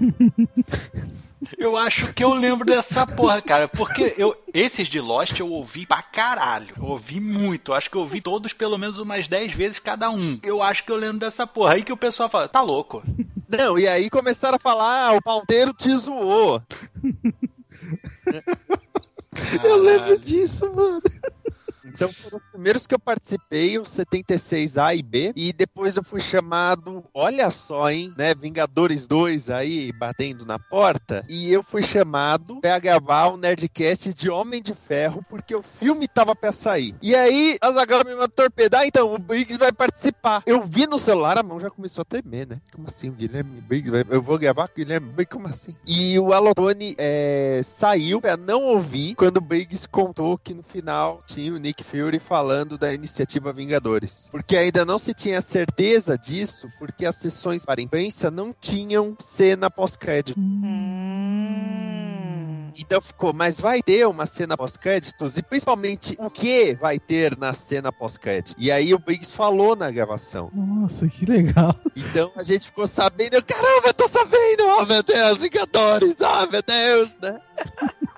Eu 1.58 1.76
acho 1.76 2.12
que 2.12 2.24
eu 2.24 2.34
lembro 2.34 2.64
dessa 2.64 3.06
porra, 3.06 3.40
cara. 3.42 3.68
Porque 3.68 4.14
eu, 4.16 4.36
esses 4.52 4.88
de 4.88 5.00
Lost 5.00 5.38
eu 5.38 5.48
ouvi 5.50 5.86
pra 5.86 6.02
caralho. 6.02 6.74
Eu 6.76 6.84
ouvi 6.84 7.20
muito. 7.20 7.70
Eu 7.72 7.76
acho 7.76 7.90
que 7.90 7.96
eu 7.96 8.00
ouvi 8.02 8.20
todos 8.20 8.52
pelo 8.52 8.78
menos 8.78 8.98
umas 8.98 9.28
10 9.28 9.52
vezes 9.54 9.78
cada 9.78 10.10
um. 10.10 10.38
Eu 10.42 10.62
acho 10.62 10.84
que 10.84 10.90
eu 10.92 10.96
lembro 10.96 11.18
dessa 11.18 11.46
porra. 11.46 11.74
Aí 11.74 11.82
que 11.82 11.92
o 11.92 11.96
pessoal 11.96 12.28
fala, 12.28 12.48
tá 12.48 12.60
louco. 12.60 13.02
Não, 13.48 13.78
e 13.78 13.86
aí 13.86 14.08
começaram 14.08 14.56
a 14.56 14.60
falar: 14.60 15.08
Ah, 15.08 15.12
o 15.12 15.22
pauteiro 15.22 15.72
te 15.74 15.94
zoou. 15.96 16.62
Eu 19.62 19.76
lembro 19.76 20.00
Caralho. 20.00 20.18
disso, 20.18 20.70
mano. 20.72 21.02
Então 22.02 22.12
foram 22.12 22.38
os 22.38 22.50
primeiros 22.50 22.84
que 22.84 22.94
eu 22.94 22.98
participei, 22.98 23.78
os 23.78 23.88
76A 23.90 24.96
e 24.96 25.02
B, 25.02 25.32
e 25.36 25.52
depois 25.52 25.96
eu 25.96 26.02
fui 26.02 26.20
chamado, 26.20 27.04
olha 27.14 27.48
só, 27.50 27.88
hein, 27.88 28.12
né, 28.18 28.34
Vingadores 28.34 29.06
2 29.06 29.50
aí 29.50 29.92
batendo 29.92 30.44
na 30.44 30.58
porta, 30.58 31.24
e 31.28 31.52
eu 31.52 31.62
fui 31.62 31.80
chamado 31.80 32.60
pra 32.60 32.76
gravar 32.80 33.26
o 33.26 33.36
Nerdcast 33.36 34.12
de 34.14 34.28
Homem 34.28 34.60
de 34.60 34.74
Ferro, 34.74 35.24
porque 35.28 35.54
o 35.54 35.62
filme 35.62 36.08
tava 36.08 36.34
pra 36.34 36.50
sair. 36.50 36.96
E 37.00 37.14
aí, 37.14 37.56
a 37.62 37.70
Zagal 37.70 38.04
me 38.04 38.12
mandou 38.12 38.28
torpedar, 38.28 38.84
então 38.84 39.14
o 39.14 39.18
Briggs 39.18 39.56
vai 39.56 39.70
participar. 39.70 40.42
Eu 40.44 40.64
vi 40.64 40.88
no 40.88 40.98
celular, 40.98 41.38
a 41.38 41.42
mão 41.44 41.60
já 41.60 41.70
começou 41.70 42.02
a 42.02 42.04
tremer, 42.04 42.48
né? 42.48 42.58
Como 42.72 42.88
assim, 42.88 43.10
o 43.10 43.12
Guilherme 43.12 43.60
Briggs 43.60 43.90
vai... 43.92 44.04
Eu 44.10 44.22
vou 44.22 44.38
gravar 44.40 44.66
com 44.66 44.74
o 44.74 44.76
Guilherme 44.76 45.08
Briggs, 45.08 45.36
como 45.36 45.46
assim? 45.46 45.76
E 45.86 46.18
o 46.18 46.32
Alotone 46.32 46.96
é, 46.98 47.60
saiu 47.62 48.20
pra 48.20 48.36
não 48.36 48.64
ouvir 48.64 49.14
quando 49.14 49.36
o 49.36 49.40
Briggs 49.40 49.86
contou 49.88 50.36
que 50.36 50.52
no 50.52 50.64
final 50.64 51.22
tinha 51.26 51.52
o 51.52 51.58
Nick 51.58 51.84
Fury 51.92 52.18
falando 52.18 52.78
da 52.78 52.94
iniciativa 52.94 53.52
Vingadores. 53.52 54.26
Porque 54.30 54.56
ainda 54.56 54.82
não 54.82 54.98
se 54.98 55.12
tinha 55.12 55.42
certeza 55.42 56.16
disso, 56.16 56.72
porque 56.78 57.04
as 57.04 57.16
sessões 57.16 57.66
para 57.66 57.82
a 57.82 57.84
imprensa 57.84 58.30
não 58.30 58.54
tinham 58.58 59.14
cena 59.20 59.70
pós-crédito. 59.70 60.40
Hum. 60.40 61.82
Então 62.78 63.02
ficou, 63.02 63.34
mas 63.34 63.60
vai 63.60 63.82
ter 63.82 64.06
uma 64.06 64.24
cena 64.24 64.56
pós-créditos 64.56 65.36
e 65.36 65.42
principalmente 65.42 66.16
o 66.18 66.30
que 66.30 66.74
vai 66.74 66.98
ter 66.98 67.36
na 67.36 67.52
cena 67.52 67.92
pós-crédito. 67.92 68.56
E 68.58 68.72
aí 68.72 68.94
o 68.94 68.98
Briggs 68.98 69.30
falou 69.30 69.76
na 69.76 69.90
gravação. 69.90 70.50
Nossa, 70.54 71.06
que 71.06 71.26
legal. 71.26 71.74
Então 71.94 72.32
a 72.34 72.42
gente 72.42 72.66
ficou 72.68 72.86
sabendo, 72.86 73.44
caramba, 73.44 73.88
eu 73.88 73.94
tô 73.94 74.08
sabendo, 74.08 74.64
oh 74.78 74.86
meu 74.86 75.02
Deus, 75.02 75.40
Vingadores, 75.40 76.22
ah 76.22 76.48
meu 76.50 76.62
Deus, 76.62 77.10
né? 77.20 77.38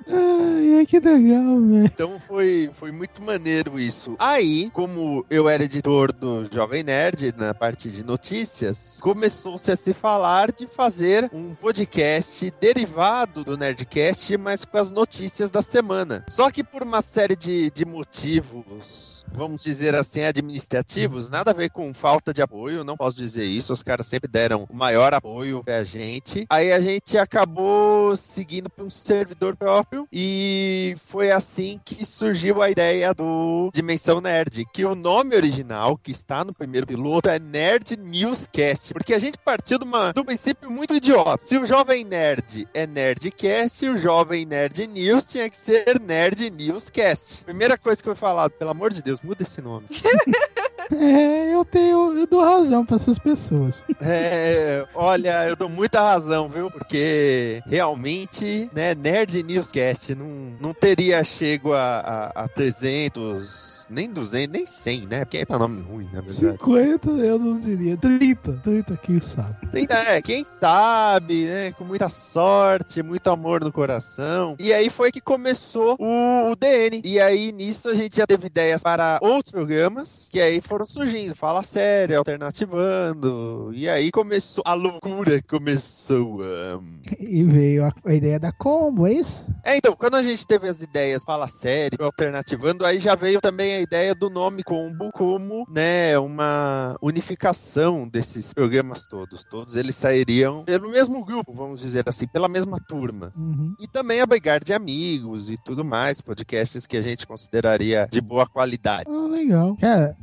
Ai, 0.07 0.85
que 0.87 1.01
legal, 1.01 1.61
velho. 1.61 1.85
Então 1.85 2.21
foi, 2.21 2.71
foi 2.79 2.93
muito 2.93 3.23
maneiro 3.23 3.79
isso. 3.81 4.15
Aí, 4.19 4.71
como 4.73 5.25
eu 5.31 5.49
era 5.49 5.65
editor 5.65 6.13
do 6.13 6.45
Jovem 6.53 6.83
Nerd 6.83 7.35
na 7.37 7.55
parte 7.55 7.89
de 7.89 8.05
notícias, 8.05 8.99
começou-se 9.01 9.71
a 9.73 9.77
se 9.77 9.95
falar 9.95 10.53
de 10.53 10.67
fazer 10.67 11.31
um 11.33 11.55
podcast 11.55 12.53
derivado 12.61 13.45
do 13.45 13.57
Nerdcast, 13.57 14.37
mas 14.37 14.65
com 14.65 14.77
as 14.77 14.91
notícias 14.91 15.51
da 15.51 15.63
semana. 15.63 16.25
Só 16.29 16.51
que 16.51 16.63
por 16.63 16.83
uma 16.83 17.01
série 17.01 17.37
de, 17.37 17.71
de 17.71 17.85
motivos. 17.85 19.14
Vamos 19.37 19.65
dizer 19.65 19.97
assim, 19.97 20.23
administrativos, 20.23 21.29
nada 21.29 21.51
a 21.51 21.55
ver 21.55 21.69
com 21.69 21.93
falta 21.93 22.33
de 22.33 22.41
apoio, 22.41 22.85
não 22.85 22.97
posso 22.97 23.17
dizer 23.17 23.45
isso. 23.45 23.73
Os 23.73 23.83
caras 23.83 24.07
sempre 24.07 24.31
deram 24.31 24.65
o 24.71 24.77
maior 24.77 25.13
apoio 25.13 25.63
pra 25.65 25.83
gente. 25.83 26.47
Aí 26.49 26.73
a 26.73 26.79
gente 26.79 27.19
acabou 27.19 28.17
seguindo 28.17 28.71
para 28.71 28.85
um 28.85 28.91
servidor 28.91 29.57
próprio 29.57 30.07
e 30.13 30.95
foi 31.09 31.33
assim 31.33 31.81
que 31.85 32.07
surgiu 32.07 32.63
a 32.63 32.71
ideia 32.71 33.13
do 33.13 33.71
Dimensão 33.75 34.21
Nerd, 34.21 34.65
que 34.73 34.85
o 34.85 34.95
nome 34.95 35.35
original 35.35 35.99
que 35.99 36.13
está 36.13 36.45
no 36.45 36.55
primeiro 36.55 36.87
piloto 36.87 37.29
é 37.29 37.41
Nerd 37.41 37.97
Newscast, 37.97 38.93
porque 38.93 39.15
a 39.15 39.19
gente 39.19 39.37
partiu 39.39 39.79
de, 39.79 39.85
uma, 39.85 40.13
de 40.13 40.21
um 40.21 40.25
princípio 40.25 40.71
muito 40.71 40.95
idiota. 40.95 41.43
Se 41.43 41.59
o 41.59 41.67
Jovem 41.67 42.05
Nerd 42.05 42.69
é 42.73 42.87
Nerdcast, 42.87 43.85
o 43.89 43.99
Jovem 43.99 44.47
Nerd 44.47 44.87
News 44.87 45.25
tinha 45.25 45.51
que 45.51 45.59
ser 45.59 46.01
Nerd 46.01 46.51
Newscast. 46.51 47.45
Primeira 47.45 47.77
coisa 47.77 48.01
que 48.01 48.09
eu 48.09 48.15
falar, 48.15 48.49
pelo 48.51 48.71
amor 48.71 48.93
de 48.93 49.03
Deus, 49.03 49.24
muda 49.25 49.43
esse 49.43 49.61
nome. 49.63 49.87
É, 50.93 51.55
eu 51.55 51.65
tenho, 51.65 52.13
eu 52.19 52.27
dou 52.27 52.43
razão 52.43 52.85
pra 52.85 52.97
essas 52.97 53.19
pessoas. 53.19 53.85
É, 54.01 54.87
olha, 54.95 55.49
eu 55.49 55.57
dou 55.57 55.69
muita 55.69 56.01
razão, 56.01 56.49
viu? 56.49 56.71
Porque 56.71 57.63
realmente, 57.67 58.71
né, 58.75 58.95
Nerd 58.95 59.43
Newscast 59.43 60.15
não, 60.15 60.55
não 60.61 60.75
teria 60.75 61.23
chego 61.25 61.73
a, 61.73 62.33
a, 62.35 62.45
a 62.45 62.49
300, 62.49 63.87
nem 63.91 64.11
200, 64.11 64.49
nem 64.53 64.67
100, 64.67 65.07
né? 65.07 65.25
Porque 65.25 65.39
é 65.39 65.45
pra 65.45 65.59
nome 65.59 65.81
ruim, 65.83 66.09
na 66.13 66.21
verdade. 66.21 66.59
50 66.59 67.11
eu 67.11 67.39
não 67.39 67.59
diria. 67.59 67.97
30, 67.97 68.53
30, 68.63 68.97
quem 68.97 69.21
sabe. 69.21 69.57
Ainda 69.73 69.95
É, 69.95 70.23
quem 70.23 70.45
sabe, 70.45 71.47
né? 71.47 71.73
Com 71.73 71.85
muita 71.85 72.09
sorte, 72.09 73.03
muito 73.03 73.29
amor 73.31 73.63
no 73.63 73.73
coração. 73.73 74.57
E 74.59 74.73
aí 74.73 74.91
foi 74.91 75.11
que 75.11 75.21
começou 75.21 75.97
o, 75.99 76.51
o 76.51 76.57
DN. 76.57 77.03
E 77.05 77.21
aí 77.21 77.53
nisso 77.53 77.89
a 77.89 77.95
gente 77.95 78.17
já 78.17 78.27
teve 78.27 78.47
ideias 78.47 78.83
para 78.83 79.19
outros 79.23 79.53
programas, 79.53 80.29
que 80.31 80.41
aí 80.41 80.61
foram 80.75 80.85
surgindo. 80.87 81.37
Fala 81.37 81.63
sério, 81.63 82.19
alternativando. 82.19 83.71
E 83.73 83.89
aí 83.89 84.11
começou, 84.11 84.63
a 84.67 84.75
loucura 84.75 85.41
começou. 85.43 86.43
ahn. 86.43 86.83
E 87.21 87.45
veio 87.45 87.85
a, 87.85 87.93
a 88.05 88.15
ideia 88.15 88.41
da 88.41 88.51
combo, 88.51 89.07
é 89.07 89.13
isso? 89.13 89.47
É, 89.65 89.77
então, 89.77 89.95
quando 89.95 90.17
a 90.17 90.23
gente 90.23 90.45
teve 90.47 90.69
as 90.69 90.83
ideias 90.83 91.23
Fala 91.23 91.47
Sério, 91.47 92.05
Alternativando, 92.05 92.85
aí 92.85 92.99
já 92.99 93.15
veio 93.15 93.41
também 93.41 93.75
a 93.75 93.81
ideia 93.81 94.15
do 94.15 94.29
nome 94.29 94.65
Combo 94.65 95.13
como, 95.13 95.65
né, 95.71 96.19
uma 96.19 96.97
unificação 97.01 98.09
desses 98.09 98.53
programas 98.53 99.07
todos. 99.07 99.45
Todos 99.45 99.77
eles 99.77 99.95
sairiam 99.95 100.65
pelo 100.65 100.91
mesmo 100.91 101.25
grupo, 101.25 101.53
vamos 101.53 101.81
dizer 101.81 102.03
assim, 102.09 102.27
pela 102.27 102.49
mesma 102.49 102.81
turma. 102.81 103.33
Uhum. 103.37 103.75
E 103.81 103.87
também 103.87 104.21
abrigar 104.21 104.63
de 104.63 104.73
amigos 104.73 105.51
e 105.51 105.57
tudo 105.57 105.85
mais, 105.85 106.21
podcasts 106.21 106.87
que 106.87 106.97
a 106.97 107.03
gente 107.03 107.27
consideraria 107.27 108.09
de 108.11 108.21
boa 108.21 108.47
qualidade. 108.47 109.05
Ah, 109.09 109.29
legal. 109.29 109.77
Cara, 109.77 110.17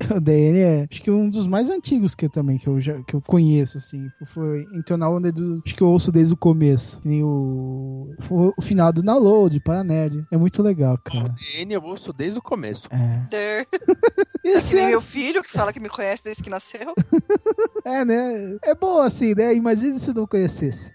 o 0.14 0.20
DN 0.20 0.58
é 0.58 0.88
acho 0.90 1.02
que 1.02 1.10
um 1.10 1.28
dos 1.28 1.46
mais 1.46 1.70
antigos 1.70 2.14
que 2.14 2.26
eu 2.26 2.30
também, 2.30 2.58
que 2.58 2.66
eu, 2.66 2.80
já, 2.80 3.02
que 3.02 3.14
eu 3.14 3.20
conheço, 3.20 3.78
assim. 3.78 4.10
Foi 4.24 4.66
entrou 4.74 4.98
na 4.98 5.08
onda 5.08 5.32
do. 5.32 5.62
Acho 5.64 5.74
que 5.74 5.82
eu 5.82 5.88
ouço 5.88 6.12
desde 6.12 6.34
o 6.34 6.36
começo. 6.36 7.00
Nem 7.04 7.22
o. 7.22 8.14
foi 8.20 8.52
o 8.56 8.62
final 8.62 8.92
do 8.92 9.02
download, 9.02 9.58
para 9.60 9.84
nerd. 9.84 10.24
É 10.30 10.36
muito 10.36 10.62
legal, 10.62 10.94
O 10.94 10.98
cara. 10.98 11.28
DN 11.28 11.74
eu 11.74 11.82
ouço 11.82 12.12
desde 12.12 12.38
o 12.38 12.42
começo. 12.42 12.88
É. 12.90 13.66
Isso 14.44 14.74
nem 14.74 14.84
é, 14.84 14.88
meu 14.90 15.00
filho, 15.00 15.42
que 15.42 15.50
fala 15.50 15.72
que 15.72 15.80
me 15.80 15.88
conhece 15.88 16.22
desde 16.22 16.42
que 16.42 16.48
nasceu. 16.48 16.94
é, 17.84 18.04
né? 18.04 18.56
É 18.62 18.74
bom 18.74 19.00
assim, 19.00 19.34
né? 19.34 19.52
Imagina 19.52 19.98
se 19.98 20.12
não 20.12 20.26
conhecesse. 20.26 20.92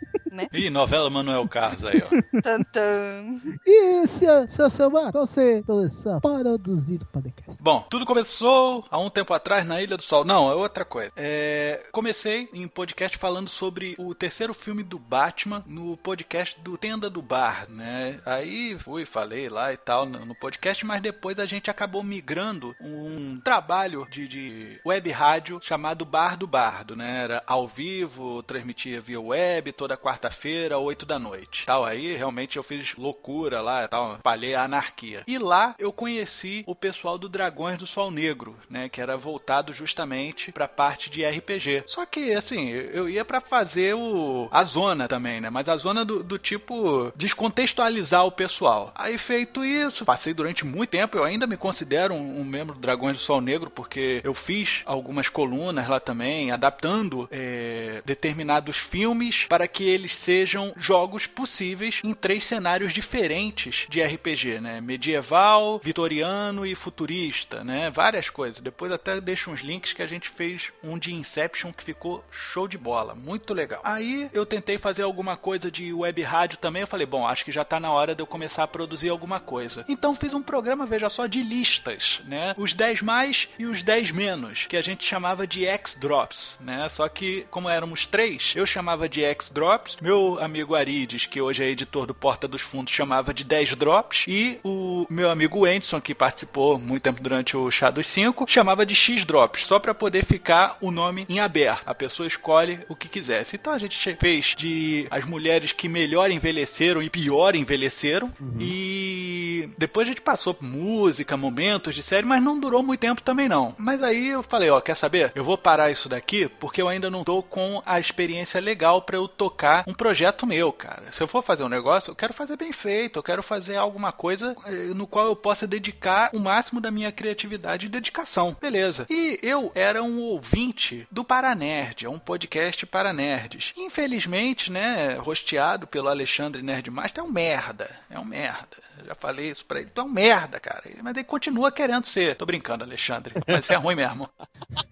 Ih, 0.53 0.69
novela 0.69 1.09
Manuel 1.09 1.45
Carlos 1.49 1.83
aí, 1.83 2.01
ó. 2.01 2.09
Tantan. 2.41 3.41
E 3.67 4.07
seu, 4.07 4.49
seu 4.49 4.69
Samar, 4.69 5.11
você 5.11 5.61
começou 5.63 6.13
a 6.13 6.21
produzir 6.21 7.01
o 7.01 7.05
podcast. 7.07 7.61
Bom, 7.61 7.85
tudo 7.89 8.05
começou 8.05 8.85
há 8.91 8.99
um 8.99 9.09
tempo 9.09 9.33
atrás 9.33 9.65
na 9.65 9.81
Ilha 9.81 9.95
do 9.95 10.03
Sol. 10.03 10.25
Não, 10.25 10.51
é 10.51 10.53
outra 10.53 10.83
coisa. 10.83 11.11
É, 11.15 11.81
comecei 11.93 12.49
em 12.53 12.67
podcast 12.67 13.17
falando 13.17 13.49
sobre 13.49 13.95
o 13.97 14.13
terceiro 14.13 14.53
filme 14.53 14.83
do 14.83 14.99
Batman 14.99 15.63
no 15.65 15.95
podcast 15.95 16.59
do 16.59 16.77
Tenda 16.77 17.09
do 17.09 17.21
Bar, 17.21 17.69
né? 17.69 18.19
Aí 18.25 18.77
fui, 18.77 19.05
falei 19.05 19.47
lá 19.47 19.71
e 19.71 19.77
tal 19.77 20.05
no, 20.05 20.35
podcast, 20.35 20.85
mas 20.85 21.01
depois 21.01 21.39
a 21.39 21.45
gente 21.45 21.69
acabou 21.69 22.03
migrando 22.03 22.75
um 22.81 23.37
trabalho 23.37 24.05
de, 24.09 24.27
de 24.27 24.81
web 24.85 25.09
rádio 25.11 25.59
chamado 25.61 26.03
Bar 26.03 26.35
do 26.35 26.47
Bardo, 26.47 26.95
né? 26.95 27.23
Era 27.23 27.43
ao 27.47 27.67
vivo, 27.67 28.43
transmitia 28.43 28.99
via 28.99 29.21
web 29.21 29.71
toda 29.71 29.97
quarta-feira, 29.97 30.77
8 30.77 31.05
da 31.05 31.17
noite. 31.17 31.65
Tal, 31.65 31.85
aí 31.85 32.17
realmente 32.17 32.57
eu 32.57 32.63
fiz 32.63 32.95
loucura 32.95 33.61
lá, 33.61 33.87
tal, 33.87 34.15
espalhei 34.15 34.55
a 34.55 34.63
anarquia. 34.63 35.23
E 35.27 35.37
lá 35.37 35.75
eu 35.79 35.93
conheci 35.93 36.63
o 36.65 36.75
pessoal 36.75 37.17
do 37.17 37.29
Dragões 37.29 37.77
do 37.77 37.87
Sol 37.87 38.11
Negro, 38.11 38.57
né, 38.69 38.80
que 38.89 39.01
era 39.01 39.17
voltado 39.17 39.73
justamente 39.73 40.51
pra 40.51 40.67
parte 40.67 41.09
de 41.09 41.25
RPG. 41.25 41.83
Só 41.85 42.05
que 42.05 42.33
assim, 42.33 42.69
eu 42.69 43.09
ia 43.09 43.25
pra 43.25 43.41
fazer 43.41 43.95
o 43.95 44.47
a 44.51 44.63
zona 44.63 45.07
também, 45.07 45.41
né? 45.41 45.49
Mas 45.49 45.67
a 45.67 45.77
zona 45.77 46.03
do, 46.05 46.23
do 46.23 46.37
tipo 46.37 47.11
descontextualizar 47.15 48.25
o 48.25 48.31
pessoal. 48.31 48.91
Aí 48.95 49.17
feito 49.17 49.63
isso, 49.63 50.05
passei 50.05 50.33
durante 50.33 50.65
muito 50.65 50.91
tempo, 50.91 51.17
eu 51.17 51.23
ainda 51.23 51.47
me 51.47 51.57
considero 51.57 52.13
um, 52.13 52.41
um 52.41 52.43
membro 52.43 52.75
do 52.75 52.81
Dragões 52.81 53.17
do 53.17 53.23
Sol 53.23 53.41
Negro 53.41 53.69
porque 53.69 54.21
eu 54.23 54.33
fiz 54.33 54.81
algumas 54.85 55.29
colunas 55.29 55.87
lá 55.87 55.99
também, 55.99 56.51
adaptando 56.51 57.27
é, 57.31 58.01
determinados 58.05 58.77
filmes 58.77 59.45
para 59.47 59.67
que 59.67 59.87
eles 59.87 60.15
sejam 60.15 60.73
jogos 60.77 61.27
possíveis 61.27 62.01
em 62.03 62.13
três 62.13 62.43
cenários 62.43 62.93
diferentes 62.93 63.85
de 63.89 64.01
RPG, 64.01 64.59
né? 64.59 64.81
Medieval, 64.81 65.79
vitoriano 65.83 66.65
e 66.65 66.75
futurista, 66.75 67.63
né? 67.63 67.89
Várias 67.89 68.29
coisas. 68.29 68.61
Depois 68.71 68.91
até 68.91 69.19
deixo 69.19 69.51
uns 69.51 69.59
links 69.59 69.91
que 69.91 70.01
a 70.01 70.07
gente 70.07 70.29
fez 70.29 70.71
um 70.81 70.97
de 70.97 71.13
Inception 71.13 71.73
que 71.73 71.83
ficou 71.83 72.23
show 72.31 72.69
de 72.69 72.77
bola, 72.77 73.13
muito 73.13 73.53
legal. 73.53 73.81
Aí 73.83 74.29
eu 74.31 74.45
tentei 74.45 74.77
fazer 74.77 75.03
alguma 75.03 75.35
coisa 75.35 75.69
de 75.69 75.91
web 75.91 76.21
rádio 76.23 76.57
também, 76.57 76.81
eu 76.81 76.87
falei, 76.87 77.05
bom, 77.05 77.27
acho 77.27 77.43
que 77.43 77.51
já 77.51 77.65
tá 77.65 77.81
na 77.81 77.91
hora 77.91 78.15
de 78.15 78.21
eu 78.23 78.25
começar 78.25 78.63
a 78.63 78.67
produzir 78.67 79.09
alguma 79.09 79.41
coisa. 79.41 79.83
Então 79.89 80.15
fiz 80.15 80.33
um 80.33 80.41
programa, 80.41 80.85
veja 80.85 81.09
só, 81.09 81.27
de 81.27 81.43
listas, 81.43 82.21
né? 82.25 82.55
Os 82.57 82.73
10 82.73 83.01
mais 83.01 83.49
e 83.59 83.65
os 83.65 83.83
10 83.83 84.11
menos, 84.11 84.65
que 84.65 84.77
a 84.77 84.81
gente 84.81 85.03
chamava 85.03 85.45
de 85.45 85.65
X-Drops, 85.65 86.57
né? 86.61 86.87
Só 86.87 87.09
que, 87.09 87.45
como 87.51 87.69
éramos 87.69 88.07
três, 88.07 88.53
eu 88.55 88.65
chamava 88.65 89.09
de 89.09 89.21
X-Drops, 89.21 89.97
meu 90.01 90.39
amigo 90.39 90.75
Arides, 90.75 91.25
que 91.25 91.41
hoje 91.41 91.61
é 91.61 91.67
editor 91.67 92.05
do 92.05 92.15
Porta 92.15 92.47
dos 92.47 92.61
Fundos, 92.61 92.93
chamava 92.93 93.33
de 93.33 93.43
10 93.43 93.75
Drops, 93.75 94.23
e 94.29 94.59
o 94.63 95.05
meu 95.09 95.29
amigo 95.29 95.65
Anderson, 95.65 95.99
que 95.99 96.15
participou 96.15 96.79
muito 96.79 97.03
tempo 97.03 97.21
durante 97.21 97.57
o 97.57 97.69
Chá 97.69 97.91
dos 97.91 98.07
5, 98.07 98.45
chamava 98.47 98.60
de 98.85 98.95
X-Drops, 98.95 99.65
só 99.65 99.79
para 99.79 99.93
poder 99.93 100.25
ficar 100.25 100.77
o 100.81 100.91
nome 100.91 101.25
em 101.27 101.39
aberto. 101.39 101.83
A 101.85 101.93
pessoa 101.93 102.27
escolhe 102.27 102.79
o 102.87 102.95
que 102.95 103.09
quisesse. 103.09 103.55
Então 103.55 103.73
a 103.73 103.77
gente 103.77 104.15
fez 104.15 104.55
de 104.57 105.07
as 105.09 105.25
mulheres 105.25 105.71
que 105.71 105.89
melhor 105.89 106.31
envelheceram 106.31 107.01
e 107.01 107.09
pior 107.09 107.55
envelheceram, 107.55 108.31
e 108.59 109.69
depois 109.77 110.07
a 110.07 110.09
gente 110.09 110.21
passou 110.21 110.53
por 110.53 110.65
música, 110.65 111.35
momentos 111.35 111.95
de 111.95 112.03
série, 112.03 112.25
mas 112.25 112.41
não 112.41 112.59
durou 112.59 112.83
muito 112.83 112.99
tempo 112.99 113.21
também 113.21 113.49
não. 113.49 113.75
Mas 113.77 114.01
aí 114.03 114.29
eu 114.29 114.43
falei, 114.43 114.69
ó, 114.69 114.79
quer 114.79 114.95
saber? 114.95 115.31
Eu 115.35 115.43
vou 115.43 115.57
parar 115.57 115.91
isso 115.91 116.07
daqui 116.07 116.47
porque 116.47 116.81
eu 116.81 116.87
ainda 116.87 117.09
não 117.09 117.23
tô 117.23 117.41
com 117.43 117.81
a 117.85 117.99
experiência 117.99 118.59
legal 118.59 119.01
para 119.01 119.17
eu 119.17 119.27
tocar 119.27 119.83
um 119.87 119.93
projeto 119.93 120.45
meu, 120.45 120.71
cara. 120.71 121.03
Se 121.11 121.21
eu 121.21 121.27
for 121.27 121.43
fazer 121.43 121.63
um 121.63 121.69
negócio, 121.69 122.11
eu 122.11 122.15
quero 122.15 122.33
fazer 122.33 122.57
bem 122.57 122.71
feito, 122.71 123.17
eu 123.17 123.23
quero 123.23 123.43
fazer 123.43 123.75
alguma 123.75 124.11
coisa 124.11 124.55
eh, 124.65 124.93
no 124.93 125.07
qual 125.07 125.25
eu 125.27 125.35
possa 125.35 125.67
dedicar 125.67 126.29
o 126.33 126.39
máximo 126.39 126.79
da 126.79 126.91
minha 126.91 127.11
criatividade 127.11 127.85
e 127.85 127.89
dedicação. 127.89 128.50
Beleza. 128.59 129.05
E 129.09 129.39
eu 129.41 129.71
era 129.75 130.01
um 130.03 130.19
ouvinte 130.19 131.07
do 131.11 131.23
Paranerd, 131.23 132.05
é 132.05 132.09
um 132.09 132.19
podcast 132.19 132.85
para 132.85 133.13
nerds. 133.13 133.73
Infelizmente, 133.77 134.71
né, 134.71 135.15
rosteado 135.15 135.87
pelo 135.87 136.09
Alexandre 136.09 136.61
Nerdmaster, 136.61 137.23
é 137.23 137.27
um 137.27 137.31
merda. 137.31 137.89
É 138.09 138.19
um 138.19 138.25
merda. 138.25 138.77
Já 139.05 139.15
falei 139.15 139.49
isso 139.49 139.65
pra 139.65 139.79
ele. 139.79 139.89
Tu 139.89 140.01
é 140.01 140.03
um 140.03 140.09
merda, 140.09 140.59
cara. 140.59 140.83
Mas 141.01 141.15
ele 141.15 141.23
continua 141.23 141.71
querendo 141.71 142.05
ser. 142.05 142.35
Tô 142.35 142.45
brincando, 142.45 142.83
Alexandre. 142.83 143.33
Mas 143.47 143.69
é 143.69 143.75
ruim 143.75 143.95
mesmo. 143.95 144.29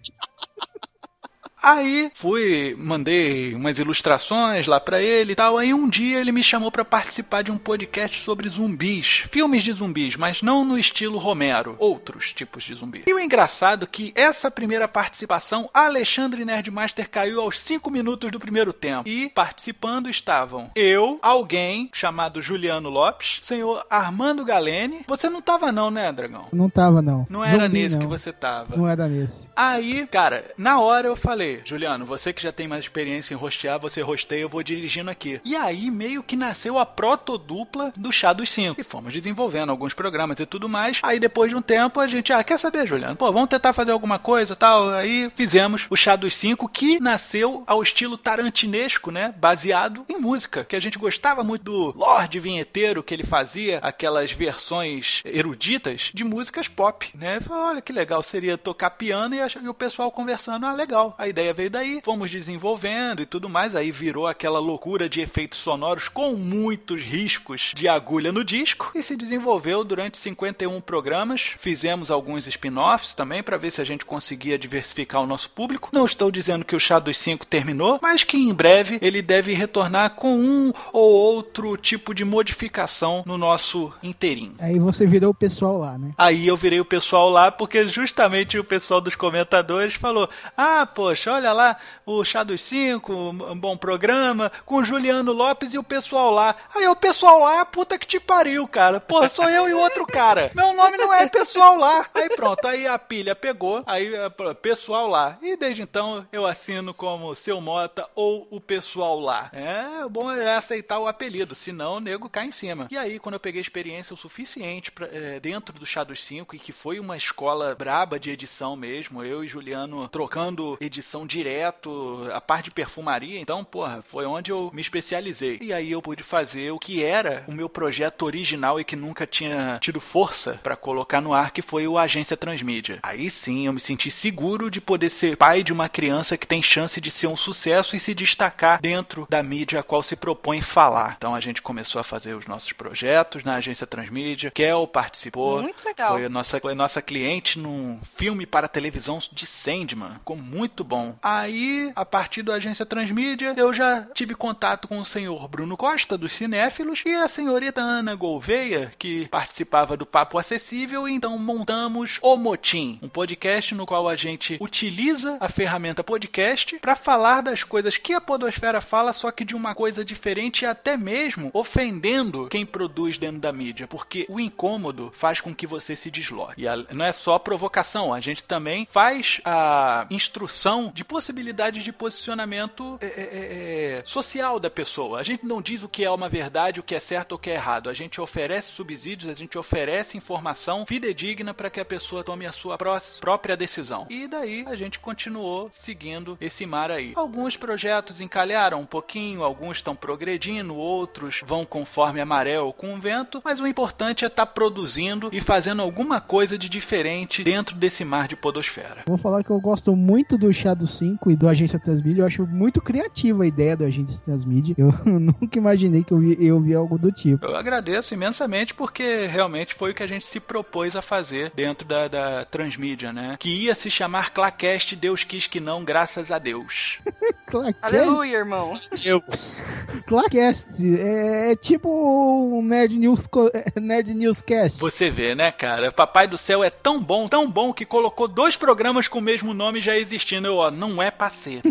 Aí 1.62 2.10
fui, 2.14 2.74
mandei 2.78 3.54
umas 3.54 3.78
ilustrações 3.78 4.66
lá 4.66 4.80
pra 4.80 5.02
ele 5.02 5.32
e 5.32 5.34
tal. 5.34 5.58
Aí 5.58 5.74
um 5.74 5.88
dia 5.88 6.18
ele 6.18 6.32
me 6.32 6.42
chamou 6.42 6.70
pra 6.70 6.84
participar 6.84 7.42
de 7.42 7.52
um 7.52 7.58
podcast 7.58 8.22
sobre 8.22 8.48
zumbis, 8.48 9.24
filmes 9.30 9.62
de 9.62 9.72
zumbis, 9.72 10.16
mas 10.16 10.42
não 10.42 10.64
no 10.64 10.78
estilo 10.78 11.18
Romero, 11.18 11.76
outros 11.78 12.32
tipos 12.32 12.64
de 12.64 12.74
zumbis. 12.74 13.04
E 13.06 13.12
o 13.12 13.18
engraçado 13.18 13.84
é 13.84 13.88
que 13.90 14.12
essa 14.14 14.50
primeira 14.50 14.88
participação, 14.88 15.68
Alexandre 15.72 16.44
Nerdmaster 16.44 17.08
caiu 17.08 17.40
aos 17.40 17.58
5 17.60 17.90
minutos 17.90 18.30
do 18.30 18.40
primeiro 18.40 18.72
tempo. 18.72 19.08
E 19.08 19.28
participando 19.28 20.08
estavam 20.08 20.70
eu, 20.74 21.18
alguém 21.22 21.90
chamado 21.92 22.40
Juliano 22.40 22.88
Lopes, 22.88 23.38
senhor 23.42 23.84
Armando 23.90 24.44
Galene. 24.44 25.04
Você 25.06 25.28
não 25.28 25.42
tava 25.42 25.70
não, 25.70 25.90
né, 25.90 26.10
Dragão? 26.12 26.46
Não 26.52 26.70
tava, 26.70 27.02
não. 27.02 27.26
Não 27.28 27.44
era 27.44 27.64
Zumbi, 27.64 27.82
nesse 27.82 27.96
não. 27.96 28.02
que 28.02 28.08
você 28.08 28.32
tava. 28.32 28.76
Não 28.76 28.88
era 28.88 29.06
nesse. 29.06 29.48
Aí, 29.54 30.06
cara, 30.06 30.44
na 30.56 30.80
hora 30.80 31.06
eu 31.06 31.16
falei, 31.16 31.49
Juliano, 31.64 32.04
você 32.04 32.32
que 32.32 32.42
já 32.42 32.52
tem 32.52 32.68
mais 32.68 32.84
experiência 32.84 33.34
em 33.34 33.36
rostear, 33.36 33.78
você 33.78 34.00
rosteia, 34.00 34.42
eu 34.42 34.48
vou 34.48 34.62
dirigindo 34.62 35.10
aqui. 35.10 35.40
E 35.44 35.56
aí 35.56 35.90
meio 35.90 36.22
que 36.22 36.36
nasceu 36.36 36.78
a 36.78 36.86
protodupla 36.86 37.92
do 37.96 38.12
Chá 38.12 38.32
dos 38.32 38.50
Cinco. 38.50 38.80
E 38.80 38.84
fomos 38.84 39.12
desenvolvendo 39.12 39.70
alguns 39.70 39.94
programas 39.94 40.38
e 40.40 40.46
tudo 40.46 40.68
mais. 40.68 41.00
Aí 41.02 41.18
depois 41.18 41.50
de 41.50 41.56
um 41.56 41.62
tempo 41.62 42.00
a 42.00 42.06
gente, 42.06 42.32
ah, 42.32 42.42
quer 42.44 42.58
saber, 42.58 42.86
Juliano? 42.86 43.16
Pô, 43.16 43.32
vamos 43.32 43.48
tentar 43.48 43.72
fazer 43.72 43.92
alguma 43.92 44.18
coisa 44.18 44.54
tal. 44.54 44.90
Aí 44.90 45.30
fizemos 45.34 45.86
o 45.90 45.96
Chá 45.96 46.16
dos 46.16 46.34
Cinco, 46.34 46.68
que 46.68 47.00
nasceu 47.00 47.64
ao 47.66 47.82
estilo 47.82 48.16
tarantinesco, 48.16 49.10
né? 49.10 49.34
Baseado 49.36 50.04
em 50.08 50.18
música. 50.18 50.64
Que 50.64 50.76
a 50.76 50.80
gente 50.80 50.98
gostava 50.98 51.42
muito 51.42 51.62
do 51.62 51.98
Lorde 51.98 52.40
Vinheteiro, 52.40 53.02
que 53.02 53.14
ele 53.14 53.24
fazia 53.24 53.78
aquelas 53.82 54.32
versões 54.32 55.22
eruditas 55.24 56.10
de 56.12 56.24
músicas 56.24 56.68
pop, 56.68 57.10
né? 57.14 57.40
Falei, 57.40 57.62
olha 57.62 57.80
que 57.80 57.92
legal, 57.92 58.22
seria 58.22 58.58
tocar 58.58 58.90
piano 58.90 59.34
e 59.34 59.68
o 59.68 59.74
pessoal 59.74 60.10
conversando. 60.10 60.66
Ah, 60.66 60.72
legal. 60.72 61.14
A 61.18 61.28
ideia 61.28 61.39
veio 61.54 61.70
daí, 61.70 62.00
fomos 62.04 62.30
desenvolvendo 62.30 63.22
e 63.22 63.26
tudo 63.26 63.48
mais. 63.48 63.74
Aí 63.74 63.90
virou 63.90 64.26
aquela 64.26 64.58
loucura 64.58 65.08
de 65.08 65.20
efeitos 65.20 65.58
sonoros 65.58 66.08
com 66.08 66.34
muitos 66.34 67.02
riscos 67.02 67.72
de 67.74 67.88
agulha 67.88 68.32
no 68.32 68.44
disco 68.44 68.90
e 68.94 69.02
se 69.02 69.16
desenvolveu 69.16 69.82
durante 69.82 70.18
51 70.18 70.80
programas. 70.80 71.40
Fizemos 71.58 72.10
alguns 72.10 72.46
spin-offs 72.46 73.14
também 73.14 73.42
para 73.42 73.56
ver 73.56 73.72
se 73.72 73.80
a 73.80 73.84
gente 73.84 74.04
conseguia 74.04 74.58
diversificar 74.58 75.22
o 75.22 75.26
nosso 75.26 75.50
público. 75.50 75.90
Não 75.92 76.04
estou 76.04 76.30
dizendo 76.30 76.64
que 76.64 76.76
o 76.76 76.80
Chá 76.80 76.98
dos 76.98 77.16
5 77.16 77.46
terminou, 77.46 77.98
mas 78.02 78.22
que 78.22 78.36
em 78.36 78.52
breve 78.52 78.98
ele 79.00 79.22
deve 79.22 79.52
retornar 79.52 80.10
com 80.10 80.36
um 80.36 80.72
ou 80.92 81.10
outro 81.10 81.76
tipo 81.76 82.14
de 82.14 82.24
modificação 82.24 83.22
no 83.26 83.38
nosso 83.38 83.92
inteirinho. 84.02 84.54
Aí 84.58 84.78
você 84.78 85.06
virou 85.06 85.30
o 85.30 85.34
pessoal 85.34 85.78
lá, 85.78 85.98
né? 85.98 86.12
Aí 86.16 86.46
eu 86.46 86.56
virei 86.56 86.80
o 86.80 86.84
pessoal 86.84 87.30
lá, 87.30 87.50
porque 87.50 87.88
justamente 87.88 88.58
o 88.58 88.64
pessoal 88.64 89.00
dos 89.00 89.14
comentadores 89.14 89.94
falou: 89.94 90.28
Ah, 90.56 90.86
poxa, 90.86 91.29
olha 91.30 91.52
lá, 91.52 91.76
o 92.04 92.24
Chá 92.24 92.42
dos 92.42 92.60
Cinco, 92.60 93.12
um 93.12 93.58
bom 93.58 93.76
programa, 93.76 94.50
com 94.64 94.76
o 94.76 94.84
Juliano 94.84 95.32
Lopes 95.32 95.74
e 95.74 95.78
o 95.78 95.82
pessoal 95.82 96.30
lá. 96.30 96.54
Aí 96.74 96.86
o 96.88 96.96
pessoal 96.96 97.40
lá, 97.40 97.64
puta 97.64 97.98
que 97.98 98.06
te 98.06 98.20
pariu, 98.20 98.66
cara. 98.68 99.00
Pô, 99.00 99.28
sou 99.28 99.48
eu 99.48 99.68
e 99.68 99.74
outro 99.74 100.06
cara. 100.06 100.50
Meu 100.54 100.74
nome 100.74 100.96
não 100.96 101.12
é 101.14 101.28
pessoal 101.28 101.76
lá. 101.76 102.06
Aí 102.14 102.28
pronto, 102.30 102.66
aí 102.66 102.86
a 102.86 102.98
pilha 102.98 103.34
pegou, 103.34 103.82
aí 103.86 104.10
pô, 104.36 104.54
pessoal 104.54 105.08
lá. 105.08 105.38
E 105.40 105.56
desde 105.56 105.82
então 105.82 106.26
eu 106.32 106.46
assino 106.46 106.92
como 106.92 107.34
seu 107.34 107.60
Mota 107.60 108.08
ou 108.14 108.46
o 108.50 108.60
pessoal 108.60 109.18
lá. 109.20 109.50
É, 109.52 110.04
o 110.04 110.10
bom 110.10 110.30
é 110.30 110.56
aceitar 110.56 110.98
o 110.98 111.06
apelido, 111.06 111.54
senão 111.54 111.94
o 111.94 112.00
nego 112.00 112.28
cai 112.28 112.46
em 112.46 112.50
cima. 112.50 112.88
E 112.90 112.96
aí, 112.96 113.18
quando 113.18 113.34
eu 113.34 113.40
peguei 113.40 113.60
experiência 113.60 114.14
o 114.14 114.16
suficiente 114.16 114.90
pra, 114.90 115.06
eh, 115.06 115.40
dentro 115.40 115.78
do 115.78 115.86
Chá 115.86 116.02
dos 116.02 116.22
5, 116.24 116.56
e 116.56 116.58
que 116.58 116.72
foi 116.72 116.98
uma 116.98 117.16
escola 117.16 117.74
braba 117.74 118.18
de 118.18 118.30
edição 118.30 118.76
mesmo, 118.76 119.22
eu 119.22 119.44
e 119.44 119.48
Juliano 119.48 120.08
trocando 120.08 120.76
edição 120.80 121.19
direto, 121.26 122.28
a 122.32 122.40
parte 122.40 122.66
de 122.66 122.70
perfumaria, 122.70 123.40
então, 123.40 123.64
porra, 123.64 124.02
foi 124.08 124.26
onde 124.26 124.50
eu 124.50 124.70
me 124.72 124.80
especializei. 124.80 125.58
E 125.60 125.72
aí 125.72 125.92
eu 125.92 126.02
pude 126.02 126.22
fazer 126.22 126.70
o 126.70 126.78
que 126.78 127.04
era 127.04 127.44
o 127.46 127.52
meu 127.52 127.68
projeto 127.68 128.22
original 128.22 128.80
e 128.80 128.84
que 128.84 128.96
nunca 128.96 129.26
tinha 129.26 129.78
tido 129.80 130.00
força 130.00 130.60
pra 130.62 130.76
colocar 130.76 131.20
no 131.20 131.32
ar, 131.32 131.50
que 131.50 131.62
foi 131.62 131.86
o 131.86 131.98
agência 131.98 132.36
Transmídia. 132.36 132.98
Aí 133.02 133.30
sim 133.30 133.66
eu 133.66 133.72
me 133.72 133.80
senti 133.80 134.10
seguro 134.10 134.70
de 134.70 134.80
poder 134.80 135.10
ser 135.10 135.36
pai 135.36 135.62
de 135.62 135.72
uma 135.72 135.88
criança 135.88 136.36
que 136.36 136.46
tem 136.46 136.62
chance 136.62 137.00
de 137.00 137.10
ser 137.10 137.26
um 137.26 137.36
sucesso 137.36 137.96
e 137.96 138.00
se 138.00 138.14
destacar 138.14 138.80
dentro 138.80 139.26
da 139.28 139.42
mídia 139.42 139.80
a 139.80 139.82
qual 139.82 140.02
se 140.02 140.16
propõe 140.16 140.60
falar. 140.60 141.14
Então 141.16 141.34
a 141.34 141.40
gente 141.40 141.62
começou 141.62 142.00
a 142.00 142.04
fazer 142.04 142.34
os 142.34 142.46
nossos 142.46 142.72
projetos 142.72 143.44
na 143.44 143.56
agência 143.56 143.86
Transmídia. 143.86 144.50
Kel 144.50 144.86
participou. 144.86 145.62
Muito 145.62 145.84
legal. 145.84 146.12
Foi 146.12 146.24
a 146.24 146.28
nossa, 146.28 146.60
foi 146.60 146.74
nossa 146.74 147.02
cliente 147.02 147.58
num 147.58 148.00
filme 148.14 148.46
para 148.46 148.68
televisão 148.68 149.18
de 149.32 149.46
Sandman. 149.46 150.14
Ficou 150.14 150.36
muito 150.36 150.82
bom. 150.84 151.09
Aí, 151.22 151.92
a 151.94 152.04
partir 152.04 152.42
da 152.42 152.54
agência 152.54 152.86
Transmídia, 152.86 153.54
eu 153.56 153.72
já 153.72 154.06
tive 154.14 154.34
contato 154.34 154.88
com 154.88 154.98
o 154.98 155.04
senhor 155.04 155.48
Bruno 155.48 155.76
Costa, 155.76 156.16
dos 156.16 156.32
Cinéfilos, 156.32 157.02
e 157.06 157.14
a 157.14 157.28
senhorita 157.28 157.80
Ana 157.80 158.14
Gouveia, 158.14 158.92
que 158.98 159.28
participava 159.28 159.96
do 159.96 160.06
Papo 160.06 160.38
Acessível, 160.38 161.08
e 161.08 161.12
então 161.12 161.36
montamos 161.38 162.18
o 162.22 162.36
Motim, 162.36 162.98
um 163.02 163.08
podcast 163.08 163.74
no 163.74 163.86
qual 163.86 164.08
a 164.08 164.16
gente 164.16 164.56
utiliza 164.60 165.36
a 165.40 165.48
ferramenta 165.48 166.02
podcast 166.02 166.78
para 166.78 166.96
falar 166.96 167.40
das 167.40 167.62
coisas 167.62 167.96
que 167.96 168.12
a 168.12 168.20
Podosfera 168.20 168.80
fala, 168.80 169.12
só 169.12 169.30
que 169.30 169.44
de 169.44 169.54
uma 169.54 169.74
coisa 169.74 170.04
diferente 170.04 170.62
e 170.62 170.66
até 170.66 170.96
mesmo 170.96 171.50
ofendendo 171.52 172.48
quem 172.48 172.66
produz 172.66 173.18
dentro 173.18 173.40
da 173.40 173.52
mídia, 173.52 173.86
porque 173.86 174.26
o 174.28 174.40
incômodo 174.40 175.12
faz 175.14 175.40
com 175.40 175.54
que 175.54 175.66
você 175.66 175.94
se 175.94 176.10
desloque. 176.10 176.64
E 176.64 176.94
não 176.94 177.04
é 177.04 177.12
só 177.12 177.38
provocação, 177.38 178.12
a 178.12 178.20
gente 178.20 178.42
também 178.42 178.86
faz 178.86 179.40
a 179.44 180.06
instrução 180.10 180.89
de 180.92 181.04
possibilidades 181.04 181.82
de 181.84 181.92
posicionamento 181.92 182.98
é, 183.00 183.06
é, 183.06 183.10
é, 183.10 183.98
é, 183.98 184.02
social 184.04 184.58
da 184.60 184.70
pessoa. 184.70 185.20
A 185.20 185.22
gente 185.22 185.44
não 185.46 185.60
diz 185.60 185.82
o 185.82 185.88
que 185.88 186.04
é 186.04 186.10
uma 186.10 186.28
verdade, 186.28 186.80
o 186.80 186.82
que 186.82 186.94
é 186.94 187.00
certo 187.00 187.32
ou 187.32 187.38
o 187.38 187.40
que 187.40 187.50
é 187.50 187.54
errado. 187.54 187.88
A 187.90 187.94
gente 187.94 188.20
oferece 188.20 188.68
subsídios, 188.70 189.30
a 189.30 189.34
gente 189.34 189.58
oferece 189.58 190.16
informação 190.16 190.84
fidedigna 190.86 191.52
para 191.54 191.70
que 191.70 191.80
a 191.80 191.84
pessoa 191.84 192.22
tome 192.24 192.46
a 192.46 192.52
sua 192.52 192.76
pró- 192.78 193.00
própria 193.20 193.56
decisão. 193.56 194.06
E 194.10 194.26
daí 194.26 194.64
a 194.66 194.74
gente 194.76 194.98
continuou 194.98 195.68
seguindo 195.72 196.36
esse 196.40 196.66
mar 196.66 196.90
aí. 196.90 197.12
Alguns 197.14 197.56
projetos 197.56 198.20
encalharam 198.20 198.80
um 198.80 198.86
pouquinho, 198.86 199.42
alguns 199.42 199.78
estão 199.78 199.94
progredindo, 199.96 200.74
outros 200.76 201.40
vão 201.46 201.64
conforme 201.64 202.20
a 202.20 202.26
maré 202.26 202.60
ou 202.60 202.72
com 202.72 202.94
o 202.94 203.00
vento, 203.00 203.40
mas 203.44 203.60
o 203.60 203.66
importante 203.66 204.24
é 204.24 204.28
estar 204.28 204.46
produzindo 204.46 205.28
e 205.32 205.40
fazendo 205.40 205.82
alguma 205.82 206.20
coisa 206.20 206.58
de 206.58 206.68
diferente 206.68 207.42
dentro 207.42 207.74
desse 207.76 208.04
mar 208.04 208.28
de 208.28 208.36
podosfera. 208.36 209.02
Vou 209.06 209.18
falar 209.18 209.42
que 209.42 209.50
eu 209.50 209.60
gosto 209.60 209.94
muito 209.96 210.36
do 210.38 210.52
Shadow 210.80 210.86
5 210.86 211.30
e 211.30 211.36
do 211.36 211.48
Agência 211.48 211.78
Transmídia. 211.78 212.22
Eu 212.22 212.26
acho 212.26 212.46
muito 212.46 212.80
criativa 212.80 213.42
a 213.42 213.46
ideia 213.46 213.76
do 213.76 213.84
Agência 213.84 214.20
Transmídia. 214.24 214.74
Eu 214.78 214.92
nunca 215.04 215.58
imaginei 215.58 216.02
que 216.02 216.12
eu 216.12 216.22
ia 216.22 216.40
eu 216.40 216.60
vi 216.60 216.74
algo 216.74 216.98
do 216.98 217.12
tipo. 217.12 217.44
Eu 217.44 217.54
agradeço 217.54 218.14
imensamente 218.14 218.72
porque 218.72 219.26
realmente 219.26 219.74
foi 219.74 219.90
o 219.90 219.94
que 219.94 220.02
a 220.02 220.06
gente 220.06 220.24
se 220.24 220.40
propôs 220.40 220.96
a 220.96 221.02
fazer 221.02 221.52
dentro 221.54 221.86
da, 221.86 222.08
da 222.08 222.44
Transmídia, 222.44 223.12
né? 223.12 223.36
Que 223.38 223.64
ia 223.64 223.74
se 223.74 223.90
chamar 223.90 224.30
Clacast, 224.30 224.96
Deus 224.96 225.22
quis 225.22 225.46
que 225.46 225.60
não, 225.60 225.84
graças 225.84 226.32
a 226.32 226.38
Deus. 226.38 226.98
Aleluia, 227.82 228.38
irmão. 228.38 228.74
Deus. 229.02 229.64
Clacast 230.06 230.82
é, 230.98 231.52
é 231.52 231.56
tipo 231.56 231.88
um 231.90 232.62
Nerd 232.62 232.98
News, 232.98 233.28
é, 233.52 233.80
Nerd 233.80 234.14
Newscast. 234.14 234.80
Você 234.80 235.10
vê, 235.10 235.34
né, 235.34 235.50
cara? 235.52 235.92
Papai 235.92 236.26
do 236.26 236.38
Céu 236.38 236.64
é 236.64 236.70
tão 236.70 237.02
bom, 237.02 237.28
tão 237.28 237.50
bom, 237.50 237.72
que 237.72 237.84
colocou 237.84 238.28
dois 238.28 238.56
programas 238.56 239.08
com 239.08 239.18
o 239.18 239.22
mesmo 239.22 239.52
nome 239.52 239.80
já 239.80 239.96
existindo. 239.96 240.46
Eu, 240.46 240.56
ó, 240.56 240.69
não 240.70 241.02
é 241.02 241.10
pra 241.10 241.30
ser. 241.30 241.62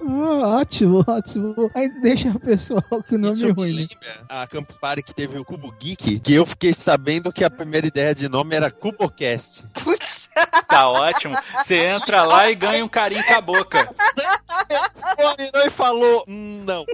Ah, 0.00 0.58
ótimo, 0.60 1.04
ótimo. 1.06 1.70
Aí 1.74 1.88
deixa 2.00 2.28
o 2.28 2.40
pessoal 2.40 2.82
com 2.90 3.14
o 3.14 3.18
nome 3.18 3.34
Isso 3.34 3.46
me 3.46 3.52
ruim. 3.52 3.74
né? 3.74 3.86
lembra 3.90 4.42
a 4.42 4.46
Campus 4.46 4.78
Party 4.78 5.02
que 5.02 5.14
teve 5.14 5.38
o 5.38 5.44
Cubo 5.44 5.70
Geek, 5.72 6.18
que 6.20 6.32
eu 6.34 6.46
fiquei 6.46 6.72
sabendo 6.72 7.30
que 7.32 7.44
a 7.44 7.50
primeira 7.50 7.86
ideia 7.86 8.14
de 8.14 8.26
nome 8.28 8.56
era 8.56 8.70
CuboCast. 8.70 9.64
Putz. 9.74 10.28
Tá 10.68 10.88
ótimo. 10.88 11.34
Você 11.64 11.76
entra 11.86 12.22
lá 12.24 12.50
e 12.50 12.54
ganha 12.54 12.84
um 12.84 12.88
carinho 12.88 13.24
com 13.24 13.34
a 13.34 13.40
boca. 13.40 13.84
Virou 15.38 15.66
e 15.66 15.70
falou, 15.70 16.24
não. 16.26 16.84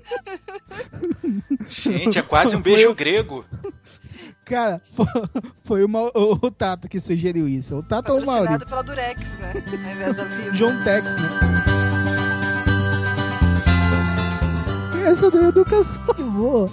Gente, 1.69 2.19
é 2.19 2.23
quase 2.23 2.57
um 2.57 2.61
beijo 2.61 2.93
grego. 2.95 3.45
Cara, 4.45 4.83
foi, 4.93 5.07
foi 5.63 5.85
o, 5.85 5.89
Mau- 5.89 6.11
o, 6.15 6.33
o 6.47 6.51
Tato 6.51 6.89
que 6.89 7.01
sugeriu 7.01 7.49
isso. 7.49 7.77
O 7.77 7.83
Tato 7.83 8.13
ou 8.13 8.19
o? 8.21 8.25
Patrocinado 8.25 8.67
pela 8.67 8.83
Durex, 8.83 9.37
né? 9.39 9.53
Ao 9.55 9.93
invés 9.93 10.17
da 10.17 10.25
Vivo. 10.25 10.53
John 10.53 10.83
Tex, 10.85 11.15
né? 11.15 11.29
Essa 15.07 15.31
da 15.31 15.43
educação 15.49 16.03
boa. 16.33 16.71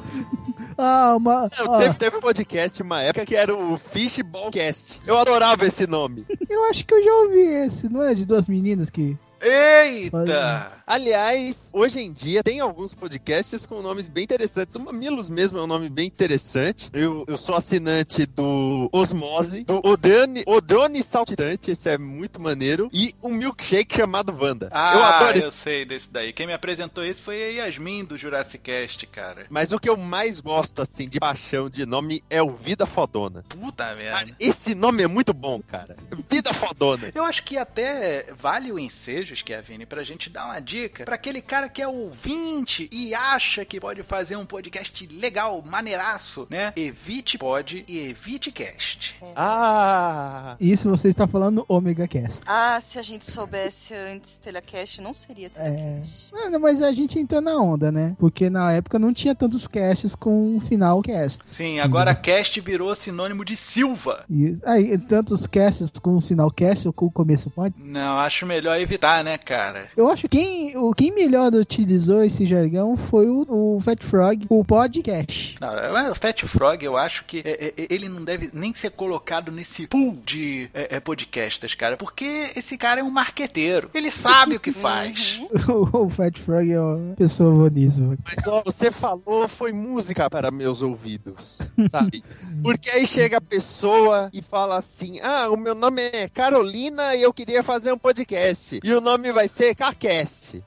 Ah, 0.77 1.15
uma. 1.17 1.49
Não, 1.59 1.67
ó, 1.73 1.79
teve, 1.79 1.93
teve 1.95 2.17
um 2.17 2.21
podcast 2.21 2.81
uma 2.81 3.01
época 3.01 3.25
que 3.25 3.35
era 3.35 3.53
o 3.55 3.77
Fishballcast. 3.91 5.01
Eu 5.05 5.17
adorava 5.17 5.65
esse 5.65 5.85
nome. 5.87 6.25
eu 6.49 6.63
acho 6.69 6.85
que 6.85 6.93
eu 6.93 7.03
já 7.03 7.11
ouvi 7.11 7.39
esse, 7.41 7.89
não 7.89 8.01
é? 8.03 8.13
De 8.13 8.25
duas 8.25 8.47
meninas 8.47 8.89
que. 8.89 9.17
Eita! 9.41 10.71
Aliás, 10.89 11.69
hoje 11.71 11.99
em 11.99 12.11
dia 12.11 12.41
tem 12.41 12.59
alguns 12.59 12.95
podcasts 12.95 13.67
com 13.67 13.79
nomes 13.79 14.09
bem 14.09 14.23
interessantes. 14.23 14.75
O 14.75 14.79
Mamilos 14.79 15.29
mesmo 15.29 15.59
é 15.59 15.61
um 15.61 15.67
nome 15.67 15.87
bem 15.87 16.07
interessante. 16.07 16.89
Eu, 16.91 17.23
eu 17.27 17.37
sou 17.37 17.53
assinante 17.53 18.25
do 18.25 18.89
Osmose, 18.91 19.65
do 19.65 19.85
Odone, 19.85 20.43
Odone 20.47 21.03
Saltitante, 21.03 21.69
esse 21.69 21.87
é 21.87 21.95
muito 21.95 22.41
maneiro. 22.41 22.89
E 22.91 23.13
um 23.23 23.35
milkshake 23.35 23.97
chamado 23.97 24.35
Wanda. 24.35 24.67
Ah, 24.71 24.93
eu 24.95 24.99
eu, 24.99 25.05
adoro 25.05 25.37
esse. 25.37 25.51
sei 25.57 25.85
desse 25.85 26.09
daí. 26.09 26.33
Quem 26.33 26.47
me 26.47 26.53
apresentou 26.53 27.05
esse 27.05 27.21
foi 27.21 27.39
a 27.39 27.65
Yasmin 27.65 28.03
do 28.05 28.17
Jurassic 28.17 28.63
Cast, 28.63 29.05
cara. 29.05 29.45
Mas 29.47 29.71
o 29.71 29.77
que 29.77 29.89
eu 29.89 29.95
mais 29.95 30.39
gosto, 30.39 30.81
assim, 30.81 31.07
de 31.07 31.19
paixão 31.19 31.69
de 31.69 31.85
nome 31.85 32.23
é 32.31 32.41
o 32.41 32.49
Vida 32.49 32.87
Fodona. 32.87 33.43
Puta 33.47 33.93
merda. 33.93 34.35
esse 34.39 34.73
nome 34.73 35.03
é 35.03 35.07
muito 35.07 35.35
bom, 35.35 35.61
cara. 35.61 35.95
Vida 36.27 36.51
Fodona. 36.51 37.11
Eu 37.13 37.25
acho 37.25 37.43
que 37.43 37.59
até 37.59 38.33
vale 38.39 38.71
o 38.71 38.79
ensejo, 38.79 39.35
Schiavini, 39.35 39.85
pra 39.85 40.03
gente 40.03 40.31
dar 40.31 40.45
uma 40.45 40.59
dica 40.59 40.78
pra 40.87 41.15
aquele 41.15 41.41
cara 41.41 41.67
que 41.67 41.81
é 41.81 41.87
ouvinte 41.87 42.89
e 42.91 43.13
acha 43.13 43.65
que 43.65 43.79
pode 43.79 44.03
fazer 44.03 44.35
um 44.35 44.45
podcast 44.45 45.07
legal, 45.07 45.61
maneiraço, 45.65 46.47
né? 46.49 46.71
Evite 46.75 47.37
Pod 47.37 47.83
e 47.87 47.99
Evite 47.99 48.51
Cast. 48.51 49.15
Ah! 49.35 50.55
Isso 50.59 50.89
você 50.89 51.09
está 51.09 51.27
falando 51.27 51.65
Omega 51.67 52.07
Cast. 52.07 52.43
Ah, 52.45 52.79
se 52.81 52.97
a 52.97 53.01
gente 53.01 53.29
soubesse 53.29 53.93
antes 53.93 54.37
Telecast, 54.37 55.01
não 55.01 55.13
seria 55.13 55.49
Telecast. 55.49 56.29
Não, 56.31 56.49
não, 56.49 56.59
mas 56.59 56.81
a 56.81 56.91
gente 56.91 57.19
entrou 57.19 57.41
na 57.41 57.57
onda, 57.57 57.91
né? 57.91 58.15
Porque 58.17 58.49
na 58.49 58.71
época 58.71 58.99
não 58.99 59.13
tinha 59.13 59.35
tantos 59.35 59.67
casts 59.67 60.15
com 60.15 60.55
um 60.55 60.61
final 60.61 61.01
cast. 61.01 61.49
Sim, 61.49 61.79
agora 61.79 62.15
Cast 62.15 62.59
virou 62.61 62.93
sinônimo 62.95 63.45
de 63.45 63.55
Silva. 63.55 64.25
E, 64.29 64.55
aí, 64.65 64.97
tantos 64.97 65.47
casts 65.47 65.91
com 66.01 66.15
o 66.15 66.21
final 66.21 66.51
cast 66.51 66.87
ou 66.87 66.93
com 66.93 67.05
o 67.05 67.11
começo 67.11 67.49
pode. 67.49 67.75
Não, 67.77 68.17
acho 68.19 68.45
melhor 68.45 68.79
evitar, 68.79 69.23
né, 69.23 69.37
cara? 69.37 69.89
Eu 69.95 70.09
acho 70.09 70.27
que 70.27 70.39
quem, 70.39 70.68
o, 70.75 70.93
quem 70.93 71.13
melhor 71.13 71.53
utilizou 71.53 72.23
esse 72.23 72.45
jargão 72.45 72.97
foi 72.97 73.27
o, 73.27 73.41
o 73.47 73.79
Fat 73.79 74.03
Frog, 74.03 74.45
o 74.49 74.63
podcast. 74.63 75.57
Não, 75.59 76.11
o 76.11 76.15
Fat 76.15 76.45
Frog, 76.45 76.83
eu 76.83 76.97
acho 76.97 77.25
que 77.25 77.41
é, 77.45 77.73
é, 77.77 77.87
ele 77.89 78.09
não 78.09 78.23
deve 78.23 78.49
nem 78.53 78.73
ser 78.73 78.91
colocado 78.91 79.51
nesse 79.51 79.87
pool 79.87 80.17
de 80.25 80.69
é, 80.73 80.97
é, 80.97 80.99
podcasters, 80.99 81.75
cara, 81.75 81.97
porque 81.97 82.51
esse 82.55 82.77
cara 82.77 83.01
é 83.01 83.03
um 83.03 83.09
marqueteiro. 83.09 83.89
Ele 83.93 84.11
sabe 84.11 84.55
o 84.55 84.59
que 84.59 84.71
faz. 84.73 85.39
o, 85.67 86.05
o 86.05 86.09
Fat 86.09 86.37
Frog 86.37 86.71
é 86.71 86.79
uma 86.79 87.15
pessoa 87.15 87.51
boníssima. 87.51 88.17
Mas 88.23 88.47
ó, 88.47 88.61
você 88.63 88.91
falou 88.91 89.47
foi 89.47 89.71
música 89.71 90.29
para 90.29 90.51
meus 90.51 90.81
ouvidos, 90.81 91.59
sabe? 91.91 92.23
Porque 92.61 92.89
aí 92.89 93.05
chega 93.05 93.37
a 93.37 93.41
pessoa 93.41 94.29
e 94.33 94.41
fala 94.41 94.77
assim: 94.77 95.19
Ah, 95.21 95.49
o 95.49 95.57
meu 95.57 95.75
nome 95.75 96.01
é 96.01 96.27
Carolina 96.27 97.15
e 97.15 97.21
eu 97.21 97.33
queria 97.33 97.63
fazer 97.63 97.91
um 97.91 97.97
podcast. 97.97 98.79
E 98.83 98.93
o 98.93 99.01
nome 99.01 99.31
vai 99.31 99.47
ser 99.47 99.75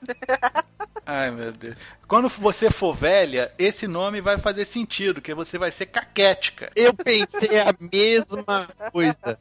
Ai, 1.05 1.31
meu 1.31 1.51
Deus. 1.51 1.77
Quando 2.07 2.29
você 2.29 2.69
for 2.69 2.93
velha, 2.93 3.51
esse 3.57 3.87
nome 3.87 4.21
vai 4.21 4.37
fazer 4.37 4.65
sentido, 4.65 5.21
que 5.21 5.33
você 5.33 5.57
vai 5.57 5.71
ser 5.71 5.87
caquética. 5.87 6.71
Eu 6.75 6.93
pensei 6.93 7.59
a 7.59 7.75
mesma 7.91 8.67
coisa. 8.91 9.37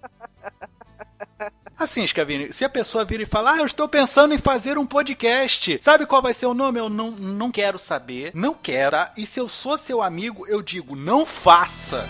Assim, 1.79 2.07
Scavini, 2.07 2.53
se 2.53 2.65
a 2.65 2.69
pessoa 2.69 3.05
vira 3.05 3.23
e 3.23 3.27
fala, 3.27 3.55
ah, 3.55 3.59
eu 3.59 3.67
estou 3.67 3.89
pensando 3.89 4.35
em 4.35 4.39
fazer 4.39 4.79
um 4.79 4.87
podcast, 4.87 5.81
sabe 5.83 6.07
qual 6.07 6.23
vai 6.23 6.35
ser 6.35 6.47
o 6.47 6.55
nome? 6.55 6.79
Eu 6.79 6.89
não, 6.89 7.11
não 7.11 7.51
quero 7.51 7.79
saber, 7.79 8.31
não 8.35 8.55
quero, 8.55 8.93
tá? 8.93 9.13
E 9.17 9.27
se 9.27 9.41
eu 9.41 9.49
sou 9.49 9.77
seu 9.77 10.01
amigo, 10.01 10.47
eu 10.47 10.63
digo, 10.63 10.95
não 10.95 11.27
faça. 11.27 12.09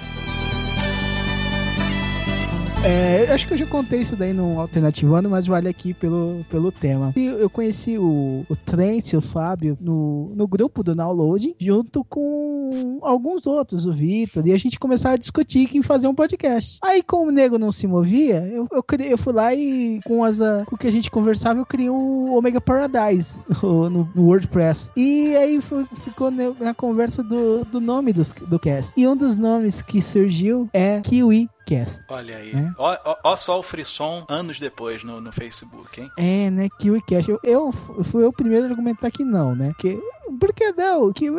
É, 2.85 3.27
eu 3.29 3.35
acho 3.35 3.47
que 3.47 3.55
eu 3.55 3.59
já 3.59 3.67
contei 3.67 4.01
isso 4.01 4.17
daí 4.17 4.33
no 4.33 4.59
Alternativando, 4.59 5.31
mas 5.31 5.47
vale 5.47 5.69
aqui 5.69 5.95
pelo, 5.95 6.45
pelo 6.51 6.73
tema. 6.73 7.13
E 7.15 7.27
Eu 7.27 7.49
conheci 7.49 7.97
o, 7.97 8.45
o 8.49 8.57
Trent 8.57 9.13
o 9.13 9.21
Fábio 9.21 9.79
no, 9.81 10.33
no 10.35 10.49
grupo 10.49 10.83
do 10.83 10.93
Download, 10.93 11.55
junto 11.61 12.03
com 12.03 12.99
alguns 13.03 13.47
outros, 13.47 13.87
o 13.87 13.93
Vitor, 13.93 14.45
e 14.45 14.53
a 14.53 14.59
gente 14.59 14.81
começava 14.81 15.15
a 15.15 15.19
discutir 15.19 15.71
em 15.77 15.81
fazer 15.83 16.09
um 16.09 16.15
podcast. 16.15 16.81
Aí, 16.83 17.05
como 17.05 17.29
o 17.29 17.33
nego 17.33 17.57
não 17.57 17.71
se 17.71 17.87
movia, 17.87 18.45
eu, 18.53 18.67
eu, 18.73 18.83
criei, 18.83 19.13
eu 19.13 19.19
fui 19.19 19.33
lá 19.33 19.55
e 19.55 20.01
com, 20.05 20.25
as, 20.25 20.39
com 20.67 20.75
o 20.75 20.79
que 20.79 20.89
a 20.89 20.93
gente 20.93 21.09
conversava, 21.09 21.61
eu 21.61 21.67
criei 21.67 21.89
o 21.89 22.35
Omega 22.37 22.61
Paradise 22.61 23.45
no, 23.63 23.91
no 23.91 24.09
WordPress. 24.17 24.91
E 24.97 25.37
aí 25.37 25.61
foi- 25.61 25.87
ficou 25.95 26.33
na 26.33 26.75
conversa 26.75 27.23
do, 27.23 27.65
do 27.65 27.81
nome 27.81 28.13
dos, 28.13 28.33
do 28.33 28.59
cast. 28.59 29.01
E 29.01 29.07
um 29.07 29.17
dos 29.17 29.37
nomes 29.37 29.81
que 29.83 30.03
surgiu 30.03 30.69
é 30.73 31.01
Kiwi 31.01 31.49
Cast. 31.67 32.05
Olha 32.09 32.37
aí. 32.37 32.55
né? 32.55 32.75
Ó, 32.79 32.97
ó- 33.05 33.17
ó 33.25 33.37
só 33.37 33.59
o 33.59 33.63
frisson 33.63 34.25
anos 34.29 34.59
depois 34.59 35.03
no, 35.05 35.21
no 35.21 35.33
Facebook, 35.33 36.01
hein? 36.01 36.11
É, 36.19 36.51
né? 36.51 36.69
KiwiCast. 36.79 37.31
Eu, 37.31 37.41
eu 37.45 37.73
fui 38.05 38.25
eu 38.25 38.29
o 38.29 38.33
primeiro 38.33 38.67
a 38.67 38.69
argumentar 38.71 39.11
que 39.11 39.25
não, 39.25 39.55
né? 39.55 39.73
Que, 39.79 39.99
por 40.41 40.53
que 40.53 40.73
não? 40.73 41.13
Que 41.13 41.31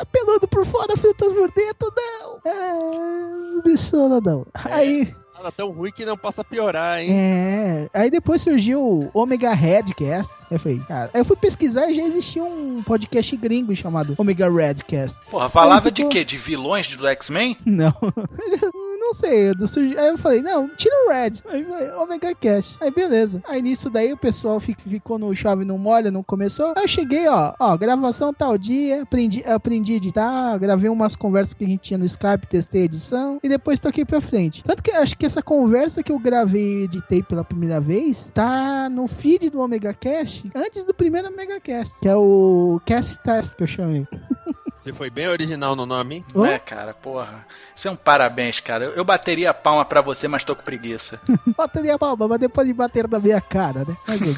é, 0.00 0.04
peludo 0.04 0.48
por 0.48 0.64
fora, 0.66 0.96
frutas 0.96 1.32
por 1.32 1.50
dentro, 1.52 1.92
não. 1.96 2.40
É, 2.52 3.62
bichona, 3.62 4.20
não. 4.20 4.46
Aí, 4.54 5.12
Nada 5.36 5.52
tão 5.52 5.70
ruim 5.70 5.90
que 5.92 6.04
não 6.04 6.16
possa 6.16 6.42
piorar, 6.42 7.00
hein? 7.00 7.08
é, 7.12 7.88
aí 7.92 8.10
depois 8.10 8.40
surgiu 8.42 8.80
o 8.82 9.10
Omega 9.14 9.52
Redcast. 9.52 10.44
Eu 10.50 10.58
falei, 10.58 10.80
cara, 10.88 11.10
aí 11.12 11.20
eu 11.20 11.24
fui 11.24 11.36
pesquisar 11.36 11.88
e 11.90 11.94
já 11.94 12.02
existia 12.02 12.42
um 12.42 12.82
podcast 12.82 13.36
gringo 13.36 13.74
chamado 13.74 14.14
Omega 14.18 14.50
Redcast. 14.50 15.30
Porra, 15.30 15.48
falava 15.48 15.90
de 15.90 16.02
ficou- 16.02 16.10
quê? 16.12 16.24
De 16.24 16.36
vilões 16.38 16.88
do 16.96 17.06
X-Men? 17.06 17.56
Não. 17.64 17.94
Não 19.00 19.14
sei, 19.14 19.54
do 19.54 19.66
surgi- 19.66 19.96
aí 19.98 20.08
eu 20.08 20.18
falei, 20.18 20.42
não, 20.42 20.68
tira 20.68 20.94
o 21.06 21.10
Red. 21.10 21.30
Aí 21.48 21.64
foi 21.64 21.90
Omega 21.92 22.34
Cash. 22.34 22.76
Aí 22.80 22.90
beleza. 22.90 23.42
Aí 23.48 23.60
nisso 23.62 23.88
daí 23.90 24.12
o 24.12 24.16
pessoal 24.16 24.60
fi- 24.60 24.76
ficou 24.86 25.18
no 25.18 25.34
chave 25.34 25.64
não 25.64 25.78
molha, 25.78 26.10
não 26.10 26.22
começou. 26.22 26.74
Aí 26.76 26.84
eu 26.84 26.88
cheguei, 26.88 27.26
ó, 27.26 27.54
ó, 27.58 27.76
gravação 27.76 28.32
tal 28.32 28.56
dia, 28.58 29.02
aprendi, 29.02 29.42
aprendi 29.44 29.94
a 29.94 29.96
editar, 29.96 30.58
gravei 30.58 30.90
umas 30.90 31.16
conversas 31.16 31.54
que 31.54 31.64
a 31.64 31.68
gente 31.68 31.80
tinha 31.80 31.98
no 31.98 32.04
Skype, 32.04 32.46
testei 32.46 32.82
a 32.82 32.84
edição 32.84 33.40
e 33.42 33.48
depois 33.48 33.80
toquei 33.80 34.04
pra 34.04 34.20
frente. 34.20 34.62
Tanto 34.62 34.82
que 34.82 34.90
eu 34.90 35.00
acho 35.00 35.16
que 35.16 35.26
essa 35.26 35.42
conversa 35.42 36.02
que 36.02 36.12
eu 36.12 36.18
gravei 36.18 36.80
e 36.80 36.84
editei 36.84 37.22
pela 37.22 37.42
primeira 37.42 37.80
vez 37.80 38.30
tá 38.34 38.88
no 38.90 39.08
feed 39.08 39.50
do 39.50 39.60
Omega 39.60 39.94
Cash 39.94 40.44
antes 40.54 40.84
do 40.84 40.92
primeiro 40.94 41.28
Omega 41.28 41.58
Cast, 41.58 42.00
que 42.00 42.08
é 42.08 42.14
o 42.14 42.80
Cast 42.84 43.18
Test 43.20 43.56
que 43.56 43.62
eu 43.62 43.66
chamei. 43.66 44.06
Você 44.80 44.94
foi 44.94 45.10
bem 45.10 45.28
original 45.28 45.76
no 45.76 45.84
nome, 45.84 46.16
hein? 46.16 46.24
É, 46.46 46.58
cara, 46.58 46.94
porra. 46.94 47.44
Isso 47.76 47.86
é 47.86 47.90
um 47.90 47.96
parabéns, 47.96 48.60
cara. 48.60 48.86
Eu, 48.86 48.90
eu 48.92 49.04
bateria 49.04 49.50
a 49.50 49.54
palma 49.54 49.84
pra 49.84 50.00
você, 50.00 50.26
mas 50.26 50.42
tô 50.42 50.56
com 50.56 50.62
preguiça. 50.62 51.20
Bateria 51.56 51.96
a 51.96 51.98
palma, 51.98 52.26
mas 52.26 52.38
depois 52.40 52.66
de 52.66 52.72
bater 52.72 53.06
na 53.06 53.18
minha 53.18 53.40
cara, 53.42 53.84
né? 53.86 53.94
Mas, 54.08 54.20
eu- 54.22 54.34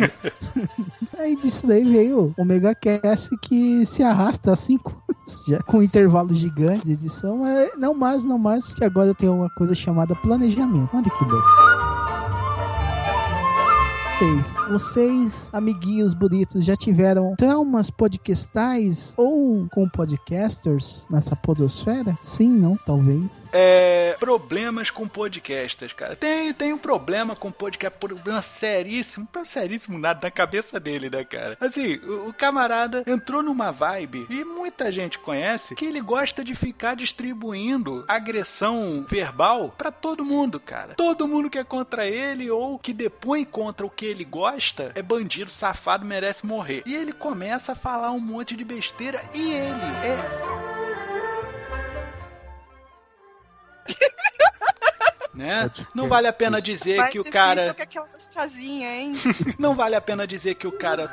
Aí 1.19 1.37
disso 1.37 1.65
daí 1.67 1.85
veio 1.85 2.35
o 2.37 2.43
Omega 2.43 2.75
Cast 2.75 3.31
que 3.43 3.87
se 3.87 4.03
arrasta 4.03 4.53
há 4.53 4.57
cinco 4.57 4.91
anos 5.09 5.45
já, 5.47 5.63
com 5.63 5.79
um 5.79 5.83
intervalo 5.83 6.35
gigante 6.35 6.87
de 6.87 6.93
edição. 6.95 7.39
Mas 7.39 7.71
não 7.79 7.95
mais, 7.95 8.25
não 8.25 8.39
mais, 8.39 8.75
que 8.75 8.85
agora 8.85 9.07
eu 9.11 9.15
tenho 9.15 9.35
uma 9.35 9.51
coisa 9.51 9.75
chamada 9.77 10.15
planejamento. 10.17 10.91
Olha 10.93 11.05
que 11.05 11.25
louco. 11.25 11.92
Vocês, 14.23 14.55
vocês, 14.69 15.51
amiguinhos 15.53 16.15
bonitos, 16.15 16.65
já 16.65 16.77
tiveram 16.77 17.35
traumas 17.35 17.91
podcastais 17.91 19.15
ou 19.17 19.67
com 19.73 19.89
podcasters 19.89 21.09
nessa 21.11 21.35
podosfera? 21.35 22.17
Sim, 22.21 22.47
não, 22.47 22.77
talvez. 22.77 23.51
É, 23.53 24.15
problemas 24.21 24.93
com 24.93 25.09
podcasters, 25.09 25.93
cara. 25.93 26.15
Tem, 26.15 26.55
tem 26.55 26.73
um 26.73 26.79
problema 26.79 27.35
com 27.35 27.51
podcast, 27.51 27.99
problema 27.99 28.41
seríssimo, 28.41 29.27
problema 29.27 29.53
seríssimo 29.53 29.99
nada 29.99 30.21
na 30.23 30.31
cabeça 30.31 30.79
dele, 30.79 31.11
né, 31.11 31.25
cara? 31.25 31.57
Assim, 31.61 31.97
o, 31.97 32.29
o 32.29 32.33
camarada 32.33 33.03
entrou 33.09 33.43
numa 33.43 33.73
vibe 33.73 34.29
e 34.31 34.45
muita 34.45 34.93
gente 34.93 35.19
conhece 35.19 35.75
que 35.75 35.85
ele 35.85 36.01
gosta 36.01 36.45
de 36.45 36.55
ficar 36.55 36.95
distribuindo 36.95 38.05
agressão 38.07 39.05
verbal 39.09 39.75
pra 39.77 39.91
todo 39.91 40.25
mundo, 40.25 40.61
cara. 40.61 40.95
Todo 40.95 41.27
mundo 41.27 41.51
que 41.51 41.59
é 41.59 41.65
contra 41.65 42.07
ele 42.07 42.49
ou 42.49 42.79
que 42.79 42.93
depõe 42.93 43.45
contra 43.45 43.85
o 43.85 43.91
que 43.91 44.12
ele 44.13 44.25
gosta 44.25 44.93
é 44.95 45.03
bandido, 45.03 45.51
safado, 45.51 46.05
merece 46.05 46.47
morrer. 46.47 46.83
E 46.87 46.95
ele 46.95 47.13
começa 47.13 47.73
a 47.73 47.75
falar 47.75 48.11
um 48.13 48.21
monte 48.21 48.55
de 48.57 48.65
besteira 48.65 49.21
e 49.35 49.53
ele 49.53 49.81
é 50.05 50.73
né? 55.35 55.71
Não 55.95 56.07
vale 56.07 56.27
a 56.29 56.33
pena 56.33 56.61
dizer 56.61 56.99
Mais 56.99 57.13
que 57.13 57.21
o 57.21 57.25
cara. 57.31 57.75
que 57.75 57.83
hein? 58.85 59.15
Não 59.59 59.75
vale 59.75 59.97
a 59.97 60.01
pena 60.01 60.27
dizer 60.27 60.55
que 60.55 60.67
o 60.67 60.73
cara. 60.73 61.11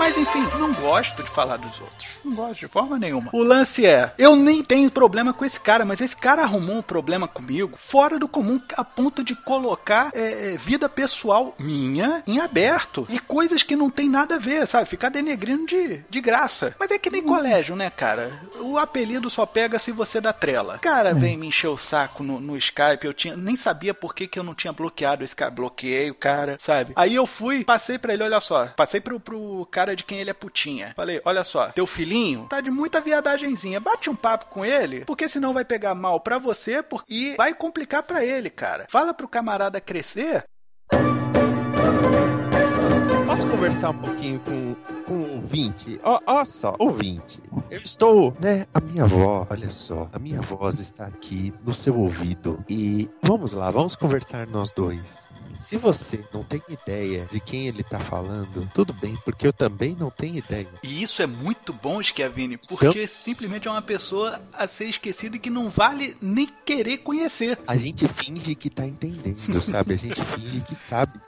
Mas 0.00 0.16
enfim, 0.16 0.40
não 0.58 0.72
gosto 0.72 1.22
de 1.22 1.28
falar 1.28 1.58
dos 1.58 1.78
outros. 1.78 2.08
Não 2.24 2.34
gosto 2.34 2.60
de 2.60 2.68
forma 2.68 2.98
nenhuma. 2.98 3.28
O 3.34 3.42
lance 3.42 3.84
é, 3.84 4.14
eu 4.16 4.34
nem 4.34 4.64
tenho 4.64 4.90
problema 4.90 5.34
com 5.34 5.44
esse 5.44 5.60
cara, 5.60 5.84
mas 5.84 6.00
esse 6.00 6.16
cara 6.16 6.40
arrumou 6.40 6.78
um 6.78 6.82
problema 6.82 7.28
comigo 7.28 7.76
fora 7.76 8.18
do 8.18 8.26
comum 8.26 8.58
a 8.78 8.82
ponto 8.82 9.22
de 9.22 9.34
colocar 9.34 10.10
é, 10.14 10.54
é, 10.54 10.56
vida 10.56 10.88
pessoal 10.88 11.54
minha 11.58 12.22
em 12.26 12.40
aberto. 12.40 13.06
E 13.10 13.18
coisas 13.18 13.62
que 13.62 13.76
não 13.76 13.90
tem 13.90 14.08
nada 14.08 14.36
a 14.36 14.38
ver, 14.38 14.66
sabe? 14.66 14.88
Ficar 14.88 15.10
denegrindo 15.10 15.66
de, 15.66 15.98
de 16.08 16.20
graça. 16.22 16.74
Mas 16.80 16.90
é 16.90 16.98
que 16.98 17.10
nem 17.10 17.22
colégio, 17.22 17.76
né, 17.76 17.90
cara? 17.90 18.40
O 18.58 18.78
apelido 18.78 19.28
só 19.28 19.44
pega 19.44 19.78
se 19.78 19.92
você 19.92 20.18
dá 20.18 20.32
trela. 20.32 20.78
Cara, 20.78 21.12
vem 21.12 21.36
me 21.36 21.48
encher 21.48 21.68
o 21.68 21.76
saco 21.76 22.22
no, 22.22 22.40
no 22.40 22.56
Skype, 22.56 23.04
eu 23.04 23.12
tinha 23.12 23.36
nem 23.36 23.54
sabia 23.54 23.92
por 23.92 24.14
que, 24.14 24.26
que 24.26 24.38
eu 24.38 24.44
não 24.44 24.54
tinha 24.54 24.72
bloqueado 24.72 25.22
esse 25.22 25.36
cara. 25.36 25.50
Bloqueei 25.50 26.10
o 26.10 26.14
cara, 26.14 26.56
sabe? 26.58 26.94
Aí 26.96 27.14
eu 27.14 27.26
fui, 27.26 27.64
passei 27.64 27.98
pra 27.98 28.14
ele, 28.14 28.22
olha 28.22 28.40
só. 28.40 28.64
Passei 28.68 28.98
pro, 28.98 29.20
pro 29.20 29.68
cara 29.70 29.89
de 29.94 30.04
quem 30.04 30.18
ele 30.18 30.30
é 30.30 30.34
putinha. 30.34 30.92
Falei, 30.96 31.20
olha 31.24 31.44
só, 31.44 31.68
teu 31.68 31.86
filhinho 31.86 32.46
tá 32.48 32.60
de 32.60 32.70
muita 32.70 33.00
viadagenzinha. 33.00 33.80
Bate 33.80 34.10
um 34.10 34.16
papo 34.16 34.46
com 34.46 34.64
ele, 34.64 35.04
porque 35.04 35.28
senão 35.28 35.54
vai 35.54 35.64
pegar 35.64 35.94
mal 35.94 36.20
pra 36.20 36.38
você 36.38 36.84
e 37.08 37.34
vai 37.36 37.54
complicar 37.54 38.02
pra 38.02 38.24
ele, 38.24 38.50
cara. 38.50 38.86
Fala 38.88 39.14
pro 39.14 39.28
camarada 39.28 39.80
crescer. 39.80 40.44
Posso 43.26 43.46
conversar 43.46 43.90
um 43.90 43.98
pouquinho 43.98 44.40
com, 44.40 44.74
com 45.04 45.14
o 45.14 45.34
ouvinte? 45.36 45.98
Ó, 46.02 46.18
ó 46.26 46.44
só, 46.44 46.74
ouvinte. 46.80 47.40
Eu 47.70 47.80
estou, 47.80 48.34
né? 48.40 48.66
A 48.74 48.80
minha 48.80 49.06
voz, 49.06 49.46
olha 49.50 49.70
só. 49.70 50.10
A 50.12 50.18
minha 50.18 50.40
voz 50.40 50.80
está 50.80 51.06
aqui 51.06 51.52
no 51.64 51.72
seu 51.72 51.96
ouvido. 51.96 52.62
E 52.68 53.08
vamos 53.22 53.52
lá, 53.52 53.70
vamos 53.70 53.94
conversar 53.94 54.48
nós 54.48 54.72
dois. 54.72 55.30
Se 55.52 55.76
você 55.76 56.24
não 56.32 56.42
tem 56.42 56.62
ideia 56.68 57.26
de 57.30 57.40
quem 57.40 57.66
ele 57.66 57.82
tá 57.82 58.00
falando, 58.00 58.68
tudo 58.74 58.92
bem, 58.92 59.16
porque 59.24 59.46
eu 59.46 59.52
também 59.52 59.96
não 59.98 60.10
tenho 60.10 60.36
ideia. 60.36 60.68
E 60.82 61.02
isso 61.02 61.22
é 61.22 61.26
muito 61.26 61.72
bom, 61.72 62.02
Schiavini, 62.02 62.56
porque 62.56 63.06
simplesmente 63.06 63.68
é 63.68 63.70
uma 63.70 63.82
pessoa 63.82 64.40
a 64.52 64.66
ser 64.66 64.86
esquecida 64.86 65.36
e 65.36 65.38
que 65.38 65.50
não 65.50 65.68
vale 65.68 66.16
nem 66.20 66.48
querer 66.64 66.98
conhecer. 66.98 67.58
A 67.66 67.76
gente 67.76 68.06
finge 68.08 68.54
que 68.54 68.70
tá 68.70 68.86
entendendo, 68.86 69.60
sabe? 69.60 69.94
A 69.94 69.98
gente 69.98 70.22
finge 70.24 70.60
que 70.60 70.74
sabe 70.74 71.20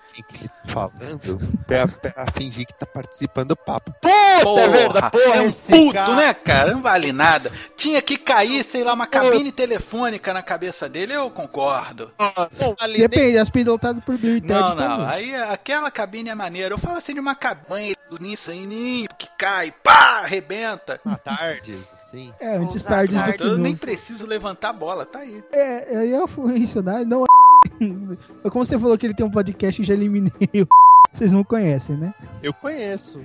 falando 0.66 1.38
pra, 1.66 1.86
pra 1.88 2.26
fingir 2.32 2.66
que 2.66 2.74
tá 2.74 2.86
participando 2.86 3.48
do 3.48 3.56
papo. 3.56 3.92
Puta, 4.00 4.60
é 4.60 4.68
verdade, 4.68 5.10
porra, 5.10 5.36
é 5.36 5.40
um 5.42 5.52
puto, 5.52 5.92
cara- 5.92 6.14
né, 6.16 6.34
cara? 6.34 6.72
Não 6.72 6.82
vale 6.82 7.12
nada. 7.12 7.50
Tinha 7.76 8.00
que 8.02 8.16
cair, 8.16 8.64
sei 8.64 8.82
lá, 8.84 8.92
uma 8.94 9.06
cabine 9.06 9.50
telefônica 9.52 10.32
na 10.32 10.42
cabeça 10.42 10.88
dele, 10.88 11.14
eu 11.14 11.30
concordo. 11.30 12.10
Não, 12.18 12.74
nem 12.88 12.98
Depende, 12.98 13.38
as 13.38 13.50
pilotadas 13.50 14.04
por 14.04 14.16
Bill 14.18 14.36
e 14.36 14.40
Ted 14.40 14.52
Não, 14.52 14.68
não, 14.74 14.76
também. 14.76 15.06
aí 15.06 15.34
aquela 15.34 15.90
cabine 15.90 16.28
é 16.30 16.34
maneira. 16.34 16.74
Eu 16.74 16.78
falo 16.78 16.98
assim 16.98 17.14
de 17.14 17.20
uma 17.20 17.34
cabine 17.34 17.96
do 18.10 18.18
nisso 18.20 18.50
aí, 18.50 19.06
que 19.18 19.28
cai, 19.38 19.72
pá, 19.82 20.20
arrebenta. 20.24 21.00
à 21.04 21.16
tardes, 21.16 21.92
assim. 21.92 22.32
É, 22.40 22.56
antes 22.56 22.82
tarde 22.84 23.14
do 23.14 23.20
tarde. 23.20 23.38
que 23.38 23.44
Eu 23.44 23.58
nem 23.58 23.74
preciso 23.76 24.26
levantar 24.26 24.70
a 24.70 24.72
bola, 24.72 25.04
tá 25.06 25.20
aí. 25.20 25.42
É, 25.52 25.96
aí 25.98 26.10
eu 26.12 26.26
fui 26.28 26.58
ensinar, 26.58 27.04
não 27.04 27.22
é. 27.24 27.51
Como 28.50 28.64
você 28.64 28.78
falou 28.78 28.96
que 28.98 29.06
ele 29.06 29.14
tem 29.14 29.24
um 29.26 29.30
podcast, 29.30 29.80
eu 29.80 29.86
já 29.86 29.94
eliminei 29.94 30.62
o. 30.62 30.66
Vocês 31.12 31.30
não 31.30 31.44
conhecem, 31.44 31.94
né? 31.94 32.14
Eu 32.42 32.54
conheço. 32.54 33.20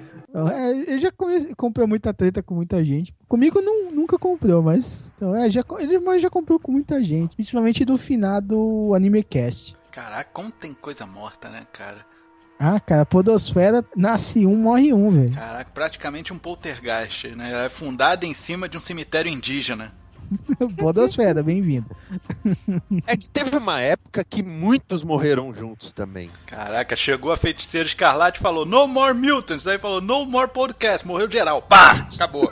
É, 0.54 0.72
ele 0.72 1.00
já 1.00 1.10
conhece- 1.10 1.56
comprou 1.56 1.88
muita 1.88 2.14
treta 2.14 2.44
com 2.44 2.54
muita 2.54 2.84
gente. 2.84 3.16
Comigo 3.30 3.62
não, 3.62 3.90
nunca 3.92 4.20
comprou, 4.20 4.62
mas. 4.62 5.14
Então, 5.16 5.34
é, 5.34 5.50
já, 5.50 5.62
ele 5.80 5.98
mas 6.00 6.22
já 6.22 6.30
comprou 6.30 6.60
com 6.60 6.70
muita 6.70 7.02
gente. 7.02 7.38
Principalmente 7.38 7.86
do 7.86 7.98
finado 7.98 8.94
AnimeCast. 8.94 9.78
Caraca, 9.90 10.30
como 10.34 10.52
tem 10.52 10.74
coisa 10.74 11.06
morta, 11.06 11.48
né, 11.48 11.66
cara? 11.72 12.06
Ah, 12.60 12.78
cara, 12.78 13.06
Podosfera 13.06 13.86
nasce 13.96 14.46
um, 14.46 14.58
morre 14.58 14.92
um, 14.92 15.10
velho. 15.10 15.34
Caraca, 15.34 15.72
praticamente 15.74 16.34
um 16.34 16.38
poltergeist, 16.38 17.28
né? 17.38 17.68
É 17.68 17.70
fundada 17.70 18.26
em 18.26 18.34
cima 18.34 18.68
de 18.68 18.76
um 18.76 18.82
cemitério 18.82 19.32
indígena. 19.32 19.94
Podosfera, 20.78 21.42
bem-vindo. 21.42 21.88
É 23.06 23.16
que 23.16 23.30
teve 23.30 23.56
uma 23.58 23.80
época 23.82 24.24
que 24.24 24.44
muitos 24.44 25.04
morreram 25.04 25.54
juntos 25.54 25.92
também. 25.92 26.30
Caraca, 26.46 26.96
chegou 26.96 27.32
a 27.32 27.38
feiticeira 27.38 27.88
escarlate 27.88 28.40
e 28.40 28.42
falou 28.42 28.66
No 28.66 28.88
more 28.88 29.14
mutants. 29.14 29.68
Aí 29.68 29.78
falou 29.78 30.02
No 30.02 30.26
more 30.26 30.50
podcast. 30.50 31.06
Morreu 31.06 31.30
geral. 31.30 31.62
Pá! 31.62 32.08
Acabou. 32.14 32.52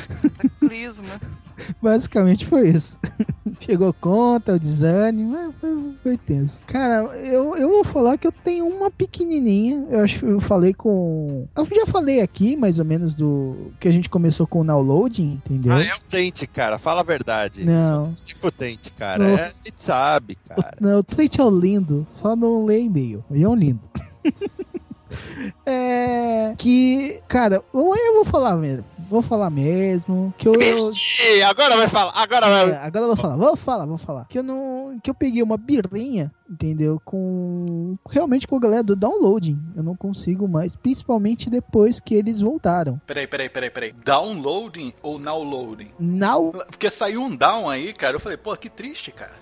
Clisma. 0.60 1.20
Basicamente 1.80 2.46
foi 2.46 2.70
isso. 2.70 2.98
Chegou 3.60 3.92
conta, 3.92 4.54
o 4.54 4.58
desânimo, 4.58 5.36
é, 5.36 5.50
foi, 5.60 5.94
foi 6.02 6.18
tenso. 6.18 6.62
Cara, 6.66 7.04
eu, 7.16 7.56
eu 7.56 7.68
vou 7.68 7.84
falar 7.84 8.18
que 8.18 8.26
eu 8.26 8.32
tenho 8.32 8.66
uma 8.66 8.90
pequenininha. 8.90 9.86
Eu 9.90 10.00
acho 10.00 10.18
que 10.20 10.24
eu 10.24 10.40
falei 10.40 10.74
com. 10.74 11.46
Eu 11.56 11.66
já 11.74 11.86
falei 11.86 12.20
aqui, 12.20 12.56
mais 12.56 12.78
ou 12.78 12.84
menos, 12.84 13.14
do. 13.14 13.72
Que 13.80 13.88
a 13.88 13.92
gente 13.92 14.08
começou 14.08 14.46
com 14.46 14.60
o 14.60 14.64
downloading, 14.64 15.40
entendeu? 15.44 15.72
Ah, 15.72 15.82
é 15.82 15.94
o 15.94 16.00
Tente, 16.08 16.46
cara. 16.46 16.78
Fala 16.78 17.00
a 17.00 17.04
verdade. 17.04 17.64
Não. 17.64 18.06
Sou 18.16 18.24
Tipo 18.24 18.50
Tente, 18.50 18.90
cara. 18.92 19.24
Não. 19.24 19.36
É, 19.36 19.44
a 19.44 19.48
gente 19.48 19.72
sabe, 19.76 20.36
cara. 20.48 20.76
Não, 20.80 20.98
o 21.00 21.04
tweet 21.04 21.40
é 21.40 21.44
o 21.44 21.50
lindo, 21.50 22.04
só 22.06 22.36
não 22.36 22.64
lê 22.64 22.82
e-mail. 22.82 23.24
Ele 23.30 23.44
é 23.44 23.48
um 23.48 23.54
lindo. 23.54 23.80
é. 25.64 26.54
Que, 26.58 27.20
cara, 27.28 27.62
eu 27.72 28.14
vou 28.14 28.24
falar 28.24 28.56
mesmo. 28.56 28.84
Vou 29.08 29.22
falar 29.22 29.50
mesmo. 29.50 30.34
Que 30.36 30.48
eu. 30.48 30.54
Ixi, 30.54 31.42
agora 31.42 31.76
vai 31.76 31.88
falar, 31.88 32.12
agora 32.16 32.48
vai. 32.48 32.70
é, 32.70 32.76
agora 32.78 33.04
eu 33.04 33.08
vou 33.08 33.16
falar, 33.16 33.36
vou 33.36 33.56
falar, 33.56 33.86
vou 33.86 33.98
falar. 33.98 34.26
Que 34.28 34.38
eu 34.38 34.42
não. 34.42 34.98
Que 35.02 35.10
eu 35.10 35.14
peguei 35.14 35.42
uma 35.42 35.56
birrinha, 35.56 36.32
entendeu? 36.48 37.00
Com. 37.04 37.96
Realmente 38.08 38.46
com 38.46 38.56
a 38.56 38.60
galera 38.60 38.82
do 38.82 38.96
downloading. 38.96 39.58
Eu 39.76 39.82
não 39.82 39.96
consigo 39.96 40.48
mais. 40.48 40.74
Principalmente 40.74 41.48
depois 41.48 42.00
que 42.00 42.14
eles 42.14 42.40
voltaram. 42.40 43.00
Peraí, 43.06 43.26
peraí, 43.26 43.48
peraí, 43.48 43.70
peraí. 43.70 43.92
Downloading 44.04 44.92
ou 45.02 45.18
nowloading? 45.18 45.90
Now. 45.98 46.52
Porque 46.52 46.90
saiu 46.90 47.22
um 47.22 47.34
down 47.34 47.68
aí, 47.68 47.92
cara. 47.92 48.16
Eu 48.16 48.20
falei, 48.20 48.36
pô, 48.38 48.56
que 48.56 48.68
triste, 48.68 49.12
cara. 49.12 49.34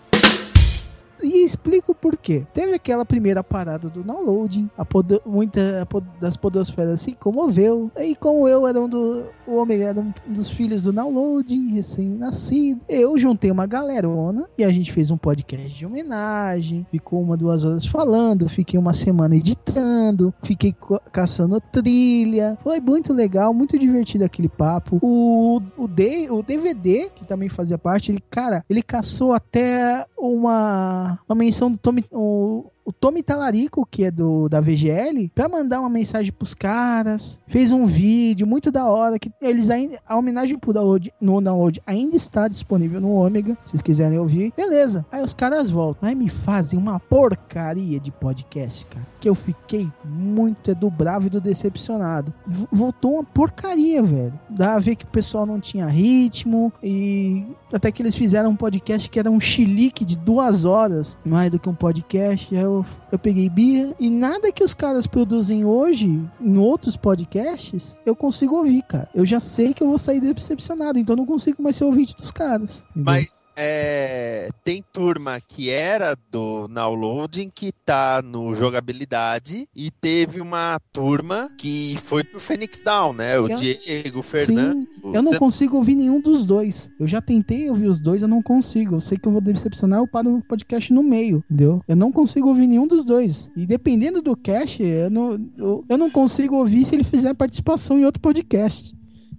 E 1.25 1.45
explico 1.45 1.95
por 1.95 2.17
quê. 2.17 2.47
Teve 2.53 2.75
aquela 2.75 3.05
primeira 3.05 3.43
parada 3.43 3.89
do 3.89 4.03
downloading, 4.03 4.69
a 4.77 4.85
podo- 4.85 5.23
muita 5.25 5.83
a 5.83 5.87
pod- 5.87 6.07
das 6.21 6.37
podosferas 6.37 7.01
se 7.01 7.13
comoveu. 7.13 7.91
E 7.99 8.15
como 8.15 8.47
eu 8.49 8.67
era 8.67 8.81
um 8.81 8.89
do 8.89 9.25
o 9.47 9.57
Omega 9.57 9.85
era 9.85 10.01
um 10.01 10.13
dos 10.27 10.49
filhos 10.51 10.85
do 10.85 10.93
downloading, 10.93 11.73
recém-nascido, 11.75 12.81
eu 12.89 13.17
juntei 13.19 13.51
uma 13.51 13.67
galerona 13.67 14.47
e 14.57 14.65
a 14.65 14.71
gente 14.71 14.91
fez 14.93 15.11
um 15.11 15.17
podcast 15.17 15.69
de 15.77 15.85
homenagem. 15.87 16.87
Ficou 16.91 17.21
uma, 17.23 17.37
duas 17.37 17.65
horas 17.65 17.87
falando, 17.87 18.49
fiquei 18.49 18.79
uma 18.79 18.95
semana 18.95 19.37
editando, 19.37 20.33
fiquei 20.43 20.75
caçando 21.13 21.61
trilha. 21.61 22.57
Foi 22.63 22.81
muito 22.81 23.13
legal, 23.13 23.53
muito 23.53 23.79
divertido 23.79 24.25
aquele 24.25 24.49
papo. 24.49 24.99
O, 25.03 25.61
o, 25.77 25.85
o 25.85 26.43
DVD, 26.43 27.11
que 27.15 27.27
também 27.27 27.49
fazia 27.49 27.79
parte, 27.79 28.11
ele, 28.13 28.23
cara, 28.31 28.65
ele 28.69 28.83
caçou 28.83 29.33
até 29.33 30.07
uma, 30.19 31.14
uma 31.29 31.35
menção 31.35 31.71
do 31.71 31.79
Tommy. 31.79 32.05
O, 32.11 32.71
o 32.85 32.93
Tommy 32.93 33.23
Talarico, 33.23 33.87
que 33.91 34.05
é 34.05 34.11
do 34.11 34.49
da 34.49 34.61
VGL, 34.61 35.31
pra 35.35 35.49
mandar 35.49 35.81
uma 35.81 35.89
mensagem 35.89 36.33
pros 36.33 36.55
caras, 36.55 37.41
fez 37.47 37.73
um 37.73 37.87
vídeo 37.87 38.47
muito 38.47 38.71
da 38.71 38.87
hora, 38.87 39.19
que 39.19 39.31
eles 39.41 39.71
ainda, 39.71 39.99
a 40.07 40.17
homenagem 40.17 40.59
pro 40.59 40.73
download, 40.73 41.13
no 41.21 41.41
download 41.41 41.81
ainda 41.87 42.17
está 42.17 42.47
disponível 42.49 43.01
no 43.01 43.11
Ômega, 43.13 43.57
se 43.65 43.71
vocês 43.71 43.83
quiserem 43.83 44.19
ouvir, 44.19 44.53
beleza, 44.57 45.05
aí 45.11 45.23
os 45.23 45.33
caras 45.35 45.71
voltam, 45.71 46.09
aí 46.09 46.15
me 46.15 46.29
fazem 46.29 46.79
uma 46.79 46.99
porcaria 47.01 47.99
de 47.99 48.11
podcast, 48.11 48.87
cara, 48.87 49.07
que 49.21 49.29
eu 49.29 49.35
fiquei 49.35 49.89
muito 50.05 50.71
é 50.71 50.75
do 50.75 50.91
bravo 50.91 51.27
e 51.27 51.31
do 51.31 51.41
decepcionado, 51.41 52.33
V- 52.47 52.67
voltou 52.71 53.15
uma 53.15 53.25
porcaria, 53.25 54.03
velho, 54.03 54.39
dá 54.51 54.75
a 54.75 54.79
ver 54.79 54.97
que 54.97 55.05
o 55.05 55.09
pessoal 55.09 55.47
não 55.47 55.59
tinha 55.59 55.87
ritmo, 55.87 56.73
e 56.83 57.45
até 57.73 57.91
que 57.91 58.03
eles 58.03 58.15
fizeram 58.17 58.51
um 58.51 58.57
podcast 58.57 59.09
que 59.11 59.19
era 59.19 59.31
um 59.31 59.41
chilique 59.41 60.05
de 60.05 60.17
duas 60.17 60.65
horas, 60.65 61.19
mais 61.25 61.51
do 61.51 61.59
que 61.59 61.69
um 61.69 61.75
podcast. 61.75 62.55
Eu, 62.55 62.74
eu 63.13 63.19
peguei 63.19 63.49
birra 63.49 63.95
e 64.01 64.09
nada 64.11 64.51
que 64.51 64.65
os 64.65 64.73
caras 64.75 65.07
produzem 65.07 65.65
hoje 65.65 66.21
em 66.41 66.57
outros 66.59 66.97
podcasts 66.97 67.97
eu 68.07 68.17
consigo 68.17 68.57
ouvir, 68.57 68.83
cara. 68.83 69.09
Eu 69.15 69.25
já 69.27 69.39
sei 69.41 69.73
que 69.75 69.83
eu 69.83 69.89
vou 69.89 69.99
sair 69.99 70.21
decepcionado, 70.21 70.99
então 70.99 71.15
eu 71.15 71.19
não 71.19 71.27
consigo 71.27 71.63
mais 71.63 71.77
ser 71.77 71.85
ouvinte 71.85 72.15
dos 72.17 72.31
caras. 72.33 72.85
entendeu? 72.91 73.05
Mas 73.05 73.45
é, 73.57 74.49
tem 74.65 74.83
turma 74.93 75.39
que 75.47 75.71
era 75.71 76.17
do 76.31 76.67
downloading 76.69 77.51
que 77.55 77.71
tá 77.85 78.23
no 78.23 78.55
jogabilidade 78.55 79.69
e 79.75 79.91
teve 79.91 80.41
uma 80.41 80.79
turma 80.93 81.51
que 81.59 81.99
foi 82.05 82.25
pro 82.25 82.41
Phoenix 82.41 82.83
Down, 82.83 83.13
né? 83.13 83.39
O 83.39 83.49
Eu- 83.49 83.57
Diego, 83.57 84.21
o 84.21 84.23
Fernando. 84.23 84.77
Sim, 84.77 84.87
eu 85.13 85.23
não 85.23 85.35
consigo 85.35 85.77
ouvir 85.77 85.95
nenhum 85.95 86.21
dos 86.21 86.45
dois. 86.47 86.91
Eu 86.99 87.07
já 87.07 87.21
tentei 87.21 87.69
ouvir 87.69 87.89
os 87.89 88.01
dois, 88.01 88.23
eu 88.23 88.29
não 88.29 88.43
consigo. 88.43 88.97
Eu 88.97 89.01
sei 89.01 89.19
que 89.19 89.27
eu 89.29 89.33
vou 89.33 89.41
decepcionar, 89.41 90.01
eu 90.01 90.07
paro 90.07 90.37
o 90.37 90.43
podcast 90.43 90.93
no 90.93 91.03
meio, 91.03 91.43
entendeu? 91.51 91.83
Eu 91.89 91.97
não 91.97 92.11
consigo 92.13 92.49
ouvir 92.49 92.64
nenhum 92.67 92.87
dos 92.87 93.05
dois. 93.05 93.51
E 93.57 93.67
dependendo 93.67 94.23
do 94.23 94.37
cast, 94.37 94.83
eu 94.83 95.11
não, 95.11 95.33
eu, 95.57 95.85
eu 95.89 95.99
não 95.99 96.11
consigo 96.11 96.57
ouvir 96.57 96.85
se 96.85 96.95
ele 96.95 97.05
fizer 97.05 97.35
participação 97.35 97.99
em 97.99 98.05
outro 98.05 98.21
podcast. 98.21 98.94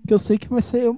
Que 0.08 0.14
eu 0.14 0.20
sei 0.20 0.38
que 0.38 0.48
vai 0.50 0.62
ser. 0.62 0.90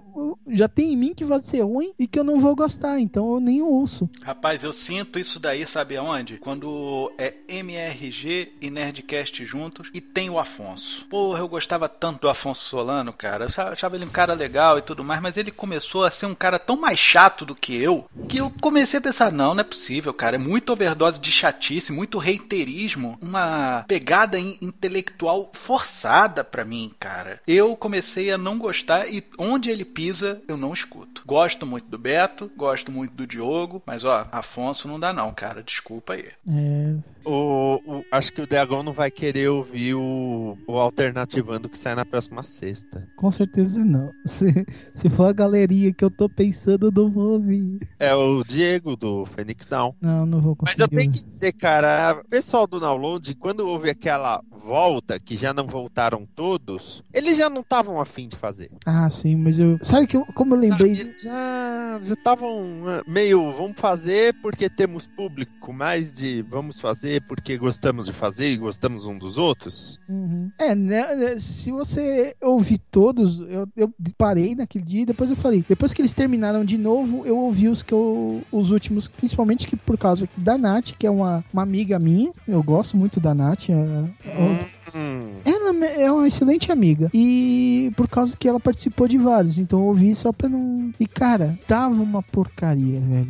já 0.48 0.68
tem 0.68 0.94
em 0.94 0.98
mim 0.98 1.14
que 1.14 1.24
vai 1.24 1.40
ser 1.40 1.62
ruim 1.62 1.94
e 1.98 2.06
que 2.08 2.20
eu 2.20 2.24
não 2.24 2.40
vou 2.42 2.56
gostar, 2.56 3.00
então 3.00 3.34
eu 3.34 3.40
nem 3.40 3.62
ouço. 3.62 4.10
Rapaz, 4.24 4.64
eu 4.64 4.74
sinto 4.74 5.18
isso 5.20 5.40
daí, 5.40 5.66
sabe 5.66 5.96
aonde? 5.98 6.38
Quando 6.38 7.12
é 7.18 7.34
MRG 7.48 8.54
e 8.62 8.70
Nerdcast 8.70 9.46
juntos 9.46 9.90
e 9.94 10.02
tem 10.02 10.30
o 10.30 10.40
Afonso. 10.40 11.06
Porra, 11.10 11.40
eu 11.40 11.48
gostava 11.48 11.88
tanto 11.88 12.22
do 12.22 12.30
Afonso 12.30 12.62
Solano, 12.66 13.14
cara. 13.14 13.46
Eu 13.46 13.72
achava- 13.72 13.96
ele 13.96 14.06
um 14.06 14.10
cara 14.10 14.34
legal 14.34 14.78
e 14.78 14.82
tudo 14.82 15.04
mais, 15.04 15.22
mas 15.22 15.38
ele 15.38 15.52
começou 15.52 16.04
a 16.04 16.12
ser 16.12 16.26
um 16.26 16.36
cara 16.36 16.60
tão 16.60 16.76
mais 16.76 17.00
chato 17.00 17.46
do 17.46 17.56
que 17.56 17.76
eu, 17.82 18.06
que 18.28 18.38
eu 18.40 18.52
comecei 18.62 18.98
a 19.00 19.02
pensar, 19.02 19.32
não, 19.32 19.54
não 19.54 19.62
é 19.62 19.64
possível, 19.64 20.14
cara. 20.14 20.36
É 20.36 20.40
muito 20.40 20.72
overdose 20.74 21.20
de 21.20 21.32
chatice, 21.32 21.92
muito 21.92 22.18
reiterismo, 22.18 23.18
uma 23.22 23.86
pegada 23.88 24.40
in- 24.40 24.58
intelectual 24.62 25.52
forçada 25.54 26.44
pra 26.44 26.66
mim, 26.66 26.92
cara. 27.00 27.40
Eu 27.48 27.76
comecei 27.76 28.32
a 28.32 28.38
não 28.38 28.58
gostar 28.58 28.97
e 29.06 29.22
onde 29.38 29.70
ele 29.70 29.84
pisa, 29.84 30.42
eu 30.48 30.56
não 30.56 30.74
escuto. 30.74 31.24
Gosto 31.26 31.66
muito 31.66 31.88
do 31.90 31.98
Beto, 31.98 32.50
gosto 32.56 32.92
muito 32.92 33.14
do 33.14 33.28
Diogo, 33.28 33.82
mas 33.86 34.04
ó, 34.06 34.28
Afonso 34.32 34.88
não 34.88 35.00
dá 35.00 35.12
não, 35.12 35.34
cara. 35.34 35.62
Desculpa 35.62 36.14
aí. 36.14 36.26
É, 36.50 36.96
O, 37.26 37.82
o- 37.86 38.06
acho 38.12 38.32
que 38.32 38.42
o 38.42 38.48
Dragão 38.48 38.82
não 38.84 38.94
vai 38.94 39.12
querer 39.12 39.50
ouvir 39.50 39.94
o, 39.96 40.58
o 40.68 40.78
Alternativando 40.78 41.68
que 41.70 41.78
sai 41.78 41.96
na 41.96 42.06
próxima 42.06 42.44
sexta. 42.44 43.08
com 43.18 43.30
certeza 43.30 43.84
não. 43.84 44.12
Se, 44.26 44.66
se 44.96 45.10
for 45.10 45.26
a 45.30 45.34
galeria 45.34 45.92
que 45.94 46.04
eu 46.04 46.10
tô 46.12 46.30
pensando, 46.30 46.88
eu 46.88 46.92
não 46.92 47.12
vou 47.12 47.34
ouvir. 47.34 47.80
É 48.00 48.14
o 48.16 48.44
Diego 48.44 48.96
do 48.96 49.26
Down. 49.70 49.96
Não, 50.02 50.26
não 50.26 50.40
vou 50.42 50.56
Mas 50.62 50.74
conseguir. 50.76 50.96
eu 50.96 51.00
tenho 51.00 51.12
que 51.12 51.26
dizer, 51.26 51.52
cara, 51.54 52.22
o 52.24 52.30
pessoal 52.30 52.68
do 52.68 52.80
download, 52.80 53.34
quando 53.36 53.68
houve 53.68 53.90
aquela 53.90 54.42
volta, 54.52 55.20
que 55.20 55.36
já 55.36 55.54
não 55.54 55.66
voltaram 55.68 56.26
todos, 56.26 57.02
eles 57.14 57.38
já 57.38 57.50
não 57.50 57.62
estavam 57.62 58.00
afim 58.00 58.28
de 58.28 58.36
fazer. 58.36 58.70
Ah, 58.90 59.10
sim, 59.10 59.36
mas 59.36 59.60
eu. 59.60 59.78
Sabe 59.82 60.08
que 60.08 60.16
eu, 60.16 60.26
como 60.28 60.56
eu 60.56 60.60
lembrei. 60.62 60.96
Sabe, 60.96 61.10
Eles 61.10 61.22
já 61.22 62.00
estavam 62.00 62.48
ah, 62.88 63.04
meio, 63.06 63.52
vamos 63.52 63.78
fazer 63.78 64.34
porque 64.42 64.70
temos 64.70 65.08
público, 65.10 65.74
mais 65.74 66.14
de 66.14 66.42
vamos 66.44 66.80
fazer 66.80 67.22
porque 67.28 67.58
gostamos 67.58 68.06
de 68.06 68.14
fazer 68.14 68.50
e 68.50 68.56
gostamos 68.56 69.06
um 69.06 69.18
dos 69.18 69.38
outros. 69.38 70.00
Uhum. 70.08 70.50
É, 70.58 70.74
né, 70.74 71.16
né, 71.16 71.38
se 71.38 71.70
você 71.70 72.34
ouvir 72.42 72.78
todos, 72.90 73.42
eu, 73.42 73.68
eu 73.76 73.94
parei 74.18 74.56
naquele 74.56 74.86
dia 74.86 75.02
e 75.02 75.06
depois 75.06 75.30
eu 75.30 75.36
falei. 75.36 75.66
Depois 75.68 75.94
que 75.94 76.02
eles 76.02 76.14
terminaram 76.14 76.64
de 76.64 76.78
novo, 76.78 77.26
eu 77.26 77.38
ouvi 77.38 77.68
os 77.68 77.84
que 77.84 77.94
eu. 77.94 78.42
Os 78.50 78.72
últimos, 78.72 79.10
principalmente 79.10 79.68
que 79.68 79.76
por 79.76 79.98
causa 79.98 80.30
da 80.38 80.58
Nath, 80.58 80.94
que 80.98 81.06
é 81.06 81.12
uma, 81.12 81.44
uma 81.52 81.64
amiga 81.64 82.00
minha. 82.00 82.32
Eu 82.48 82.64
gosto 82.64 82.96
muito 82.96 83.20
da 83.20 83.36
Nath. 83.36 83.70
é- 83.70 84.77
Hum, 84.96 85.42
Ela 85.46 85.74
me- 85.74 85.86
é 85.88 86.12
uma 86.12 86.28
excelente 86.28 86.72
amiga. 86.72 87.10
E 87.14 87.92
por 87.96 88.08
causa 88.08 88.36
que 88.38 88.48
ela 88.48 88.60
participou 88.60 89.08
de 89.08 89.18
vários. 89.18 89.58
Então 89.58 89.80
eu 89.80 89.86
ouvi 89.86 90.14
só 90.16 90.32
pra 90.32 90.48
não. 90.50 90.92
E 91.00 91.06
cara, 91.08 91.58
tava 91.68 92.02
uma 92.02 92.22
porcaria, 92.24 93.00
velho. 93.00 93.28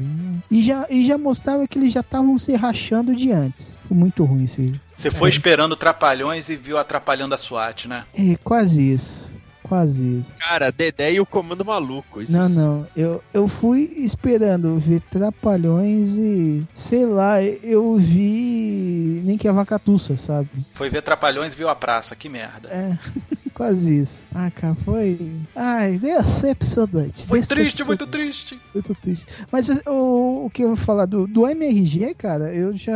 E 0.52 0.62
já, 0.62 0.86
e 0.90 1.06
já 1.06 1.18
mostrava 1.18 1.68
que 1.68 1.78
eles 1.78 1.92
já 1.94 2.02
estavam 2.02 2.38
se 2.38 2.56
rachando 2.56 3.16
de 3.16 3.32
antes. 3.32 3.78
Foi 3.88 3.96
muito 3.98 4.24
ruim 4.24 4.44
isso 4.44 4.62
aí. 4.62 4.74
Você 4.96 5.12
foi 5.12 5.30
É. 5.30 5.32
esperando 5.32 5.76
Trapalhões 5.76 6.50
e 6.50 6.56
viu 6.56 6.78
atrapalhando 6.78 7.36
a 7.36 7.38
SWAT, 7.38 7.88
né? 7.88 8.04
É, 8.18 8.36
quase 8.44 8.82
isso. 8.94 9.32
Quase 9.68 10.20
isso. 10.20 10.36
cara, 10.38 10.72
Dedé 10.72 11.14
e 11.14 11.20
o 11.20 11.26
Comando 11.26 11.66
Maluco. 11.66 12.22
Isso 12.22 12.32
Não, 12.32 12.48
sim. 12.48 12.56
não. 12.56 12.88
Eu, 12.96 13.24
eu 13.34 13.48
fui 13.48 13.92
esperando 13.98 14.78
ver 14.80 15.02
Trapalhões 15.12 16.16
e. 16.16 16.66
Sei 16.74 17.06
lá, 17.06 17.44
eu 17.44 17.96
vi. 17.98 19.22
Nem 19.26 19.38
que 19.38 19.48
a 19.48 19.52
vacatuça, 19.52 20.16
sabe? 20.18 20.50
Foi 20.74 20.90
ver 20.90 21.02
Trapalhões 21.02 21.54
e 21.54 21.58
viu 21.58 21.70
a 21.70 21.76
praça, 21.76 22.16
que 22.16 22.30
merda. 22.30 22.70
É. 22.70 22.98
Quase 23.54 24.02
isso. 24.02 24.24
Ah, 24.36 24.52
cara, 24.52 24.76
foi. 24.86 25.32
Ai, 25.56 25.98
decepcionante. 25.98 27.26
Foi 27.26 27.40
triste, 27.42 27.56
decepcionante. 27.56 27.88
muito 27.88 28.08
triste. 28.08 28.60
Muito 28.74 28.96
triste. 28.96 29.26
Mas 29.52 29.68
o, 29.88 30.46
o 30.46 30.50
que 30.52 30.62
eu 30.64 30.68
vou 30.70 30.78
falar 30.78 31.06
do, 31.06 31.26
do 31.26 31.48
MRG, 31.48 32.14
cara, 32.14 32.54
eu 32.54 32.78
já, 32.78 32.94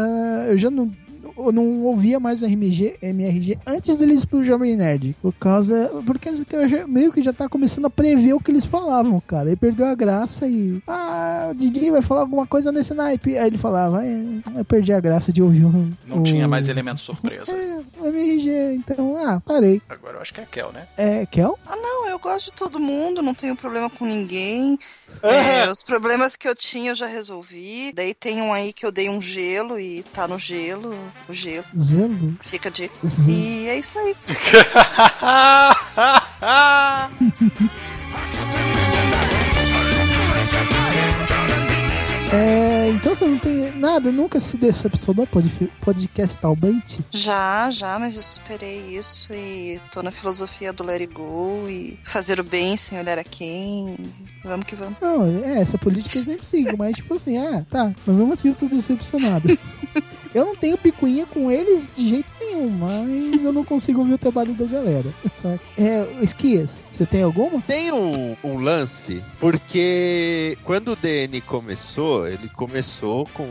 eu 0.47 0.55
já 0.57 0.69
não, 0.69 0.91
eu 1.37 1.51
não 1.51 1.83
ouvia 1.83 2.19
mais 2.19 2.41
o 2.41 2.45
MRG, 2.45 2.95
MRG 3.01 3.57
antes 3.67 3.97
deles 3.97 4.23
ir 4.23 4.27
pro 4.27 4.43
Jovem 4.43 4.75
Nerd. 4.75 5.15
Por 5.21 5.33
causa. 5.33 5.91
Porque 6.05 6.29
eu 6.51 6.69
já- 6.69 6.87
meio 6.87 7.11
que 7.11 7.21
já 7.21 7.33
tá 7.33 7.47
começando 7.49 7.85
a 7.85 7.89
prever 7.89 8.33
o 8.33 8.39
que 8.39 8.51
eles 8.51 8.65
falavam, 8.65 9.21
cara. 9.25 9.49
Aí 9.49 9.55
perdeu 9.55 9.85
a 9.85 9.95
graça 9.95 10.47
e. 10.47 10.81
Ah, 10.87 11.49
o 11.51 11.55
Didi 11.55 11.89
vai 11.89 12.01
falar 12.01 12.21
alguma 12.21 12.45
coisa 12.47 12.71
nesse 12.71 12.93
naipe. 12.93 13.37
Aí 13.37 13.47
ele 13.47 13.57
falava, 13.57 14.05
é, 14.05 14.21
eu 14.55 14.65
perdi 14.65 14.93
a 14.93 14.99
graça 14.99 15.31
de 15.31 15.41
ouvir 15.41 15.65
o. 15.65 15.89
Não 16.07 16.19
o- 16.19 16.23
tinha 16.23 16.47
mais 16.47 16.67
elemento 16.67 17.01
surpresa. 17.01 17.51
É, 17.51 17.79
o 17.99 18.07
MRG, 18.07 18.73
então, 18.75 19.15
ah, 19.17 19.41
parei. 19.45 19.81
Agora 19.89 20.17
eu 20.17 20.21
acho 20.21 20.33
que 20.33 20.39
é 20.39 20.43
a 20.43 20.47
Kel, 20.47 20.71
né? 20.73 20.87
É, 20.97 21.25
Kel? 21.25 21.57
Ah, 21.65 21.75
não, 21.75 22.00
eu 22.11 22.19
gosto 22.19 22.45
de 22.45 22.53
todo 22.53 22.79
mundo, 22.79 23.21
não 23.21 23.33
tenho 23.33 23.55
problema 23.55 23.89
com 23.89 24.05
ninguém. 24.05 24.77
É, 25.23 25.69
os 25.71 25.81
problemas 25.81 26.35
que 26.35 26.47
eu 26.47 26.55
tinha 26.55 26.91
eu 26.91 26.95
já 26.95 27.05
resolvi. 27.07 27.91
Daí 27.93 28.13
tem 28.13 28.41
um 28.41 28.53
aí 28.53 28.73
que 28.73 28.85
eu 28.85 28.91
dei 28.91 29.09
um 29.09 29.21
gelo 29.21 29.79
e 29.79 30.03
tá 30.13 30.27
no 30.27 30.37
gelo. 30.37 30.95
O 31.27 31.33
gelo. 31.33 31.65
Zelo? 31.79 32.37
Fica 32.41 32.69
de. 32.69 32.91
Uhum. 33.03 33.29
E 33.29 33.67
é 33.67 33.77
isso 33.77 33.97
aí. 33.97 34.15
É. 42.33 42.70
Então 42.93 43.15
você 43.15 43.25
não 43.25 43.39
tem 43.39 43.71
nada, 43.77 44.11
nunca 44.11 44.39
se 44.39 44.57
decepcionou 44.57 45.25
pod- 45.25 45.71
podcastalmente? 45.81 46.99
Já, 47.11 47.71
já, 47.71 47.97
mas 47.97 48.15
eu 48.15 48.21
superei 48.21 48.97
isso 48.97 49.33
e 49.33 49.79
tô 49.91 50.03
na 50.03 50.11
filosofia 50.11 50.73
do 50.73 50.83
let 50.83 51.01
it 51.01 51.13
go 51.13 51.63
e 51.67 51.97
fazer 52.03 52.39
o 52.39 52.43
bem 52.43 52.75
sem 52.77 52.99
olhar 52.99 53.17
a 53.17 53.23
quem. 53.23 53.95
Vamos 54.43 54.65
que 54.65 54.75
vamos. 54.75 54.95
Não, 55.01 55.25
é, 55.45 55.61
essa 55.61 55.77
política 55.77 56.19
eu 56.19 56.25
sempre 56.25 56.45
sigo, 56.45 56.77
mas 56.77 56.95
tipo 56.95 57.13
assim, 57.13 57.37
ah, 57.37 57.65
tá, 57.69 57.91
mas 58.05 58.15
mesmo 58.15 58.33
assim 58.33 58.49
eu 58.49 58.55
tô 58.55 58.67
decepcionado. 58.67 59.47
Eu 60.33 60.45
não 60.45 60.55
tenho 60.55 60.77
picuinha 60.77 61.25
com 61.25 61.51
eles 61.51 61.89
de 61.95 62.07
jeito 62.07 62.29
nenhum, 62.39 62.69
mas 62.69 63.43
eu 63.43 63.51
não 63.51 63.63
consigo 63.63 63.99
ouvir 63.99 64.13
o 64.13 64.17
trabalho 64.17 64.53
da 64.53 64.65
galera. 64.65 65.13
saca? 65.41 65.59
É, 65.77 66.07
Esquias, 66.21 66.71
você 66.91 67.05
tem 67.05 67.23
alguma? 67.23 67.61
Tem 67.61 67.91
um, 67.91 68.35
um 68.43 68.57
lance, 68.59 69.23
porque 69.39 70.57
quando 70.63 70.93
o 70.93 70.95
DN 70.95 71.41
começou, 71.41 72.27
ele 72.27 72.49
começou 72.49 73.27
com 73.33 73.47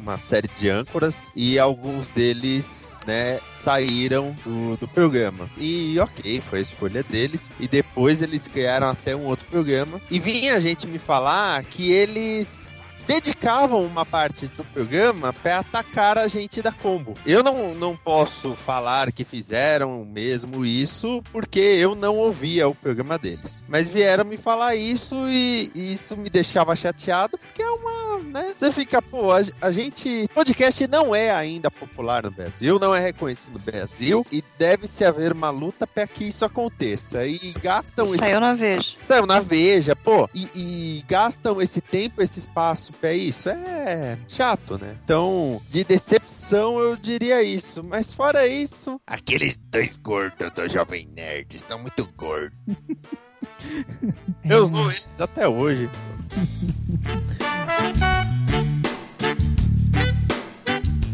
uma 0.00 0.18
série 0.18 0.48
de 0.56 0.68
âncoras 0.68 1.30
e 1.36 1.58
alguns 1.58 2.10
deles, 2.10 2.96
né, 3.06 3.40
saíram 3.48 4.34
do, 4.44 4.76
do 4.76 4.88
programa. 4.88 5.48
E 5.58 5.98
ok, 5.98 6.42
foi 6.48 6.58
a 6.58 6.62
escolha 6.62 7.02
deles. 7.02 7.50
E 7.60 7.68
depois 7.68 8.22
eles 8.22 8.48
criaram 8.48 8.88
até 8.88 9.14
um 9.14 9.26
outro 9.26 9.46
programa. 9.46 10.00
E 10.10 10.18
vinha 10.18 10.56
a 10.56 10.60
gente 10.60 10.86
me 10.86 10.98
falar 10.98 11.62
que 11.64 11.90
eles 11.90 12.73
dedicavam 13.06 13.84
uma 13.84 14.04
parte 14.04 14.46
do 14.48 14.64
programa 14.64 15.32
para 15.32 15.58
atacar 15.58 16.18
a 16.18 16.28
gente 16.28 16.62
da 16.62 16.72
Combo. 16.72 17.14
Eu 17.26 17.42
não, 17.42 17.74
não 17.74 17.96
posso 17.96 18.54
falar 18.54 19.12
que 19.12 19.24
fizeram 19.24 20.04
mesmo 20.04 20.64
isso, 20.64 21.22
porque 21.32 21.60
eu 21.60 21.94
não 21.94 22.16
ouvia 22.16 22.68
o 22.68 22.74
programa 22.74 23.18
deles. 23.18 23.62
Mas 23.68 23.88
vieram 23.88 24.24
me 24.24 24.36
falar 24.36 24.74
isso 24.74 25.14
e, 25.28 25.70
e 25.74 25.92
isso 25.92 26.16
me 26.16 26.30
deixava 26.30 26.74
chateado, 26.74 27.38
porque 27.38 27.62
é 27.62 27.70
uma, 27.70 28.18
né? 28.22 28.54
Você 28.56 28.72
fica, 28.72 29.00
pô, 29.02 29.32
a, 29.32 29.40
a 29.60 29.70
gente. 29.70 30.28
Podcast 30.34 30.86
não 30.86 31.14
é 31.14 31.30
ainda 31.30 31.70
popular 31.70 32.24
no 32.24 32.30
Brasil, 32.30 32.78
não 32.78 32.94
é 32.94 33.00
reconhecido 33.00 33.54
no 33.54 33.58
Brasil, 33.58 34.24
e 34.32 34.42
deve-se 34.58 35.04
haver 35.04 35.32
uma 35.32 35.50
luta 35.50 35.86
para 35.86 36.06
que 36.06 36.24
isso 36.24 36.44
aconteça. 36.44 37.26
E 37.26 37.52
gastam 37.60 38.06
esse 38.06 38.18
Saiu 38.18 38.40
na 38.40 38.54
Veja. 38.54 38.96
Saiu 39.02 39.26
na 39.26 39.40
Veja, 39.40 39.94
pô, 39.94 40.28
e, 40.34 40.48
e 40.54 41.04
gastam 41.06 41.60
esse 41.60 41.80
tempo, 41.80 42.22
esse 42.22 42.38
espaço 42.38 42.92
pra 42.94 43.12
isso. 43.12 43.48
É 43.48 44.18
chato, 44.28 44.78
né? 44.78 44.98
Então, 45.04 45.60
de 45.68 45.84
decepção 45.84 46.78
eu 46.78 46.96
diria 46.96 47.42
isso. 47.42 47.82
Mas 47.82 48.12
fora 48.12 48.46
isso, 48.46 49.00
aqueles 49.06 49.56
dois 49.56 49.96
gordos 49.96 50.50
do 50.50 50.68
Jovem 50.68 51.06
Nerd 51.08 51.58
são 51.58 51.78
muito 51.78 52.06
gordos. 52.16 52.58
eu 54.44 54.66
sou 54.66 54.90
eles 54.90 55.20
até 55.20 55.48
hoje. 55.48 55.90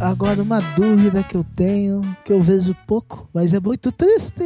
Agora, 0.01 0.43
uma 0.43 0.61
dúvida 0.61 1.23
que 1.23 1.37
eu 1.37 1.45
tenho, 1.55 2.01
que 2.25 2.33
eu 2.33 2.41
vejo 2.41 2.75
pouco, 2.87 3.29
mas 3.35 3.53
é 3.53 3.61
muito 3.61 3.93
triste. 3.93 4.43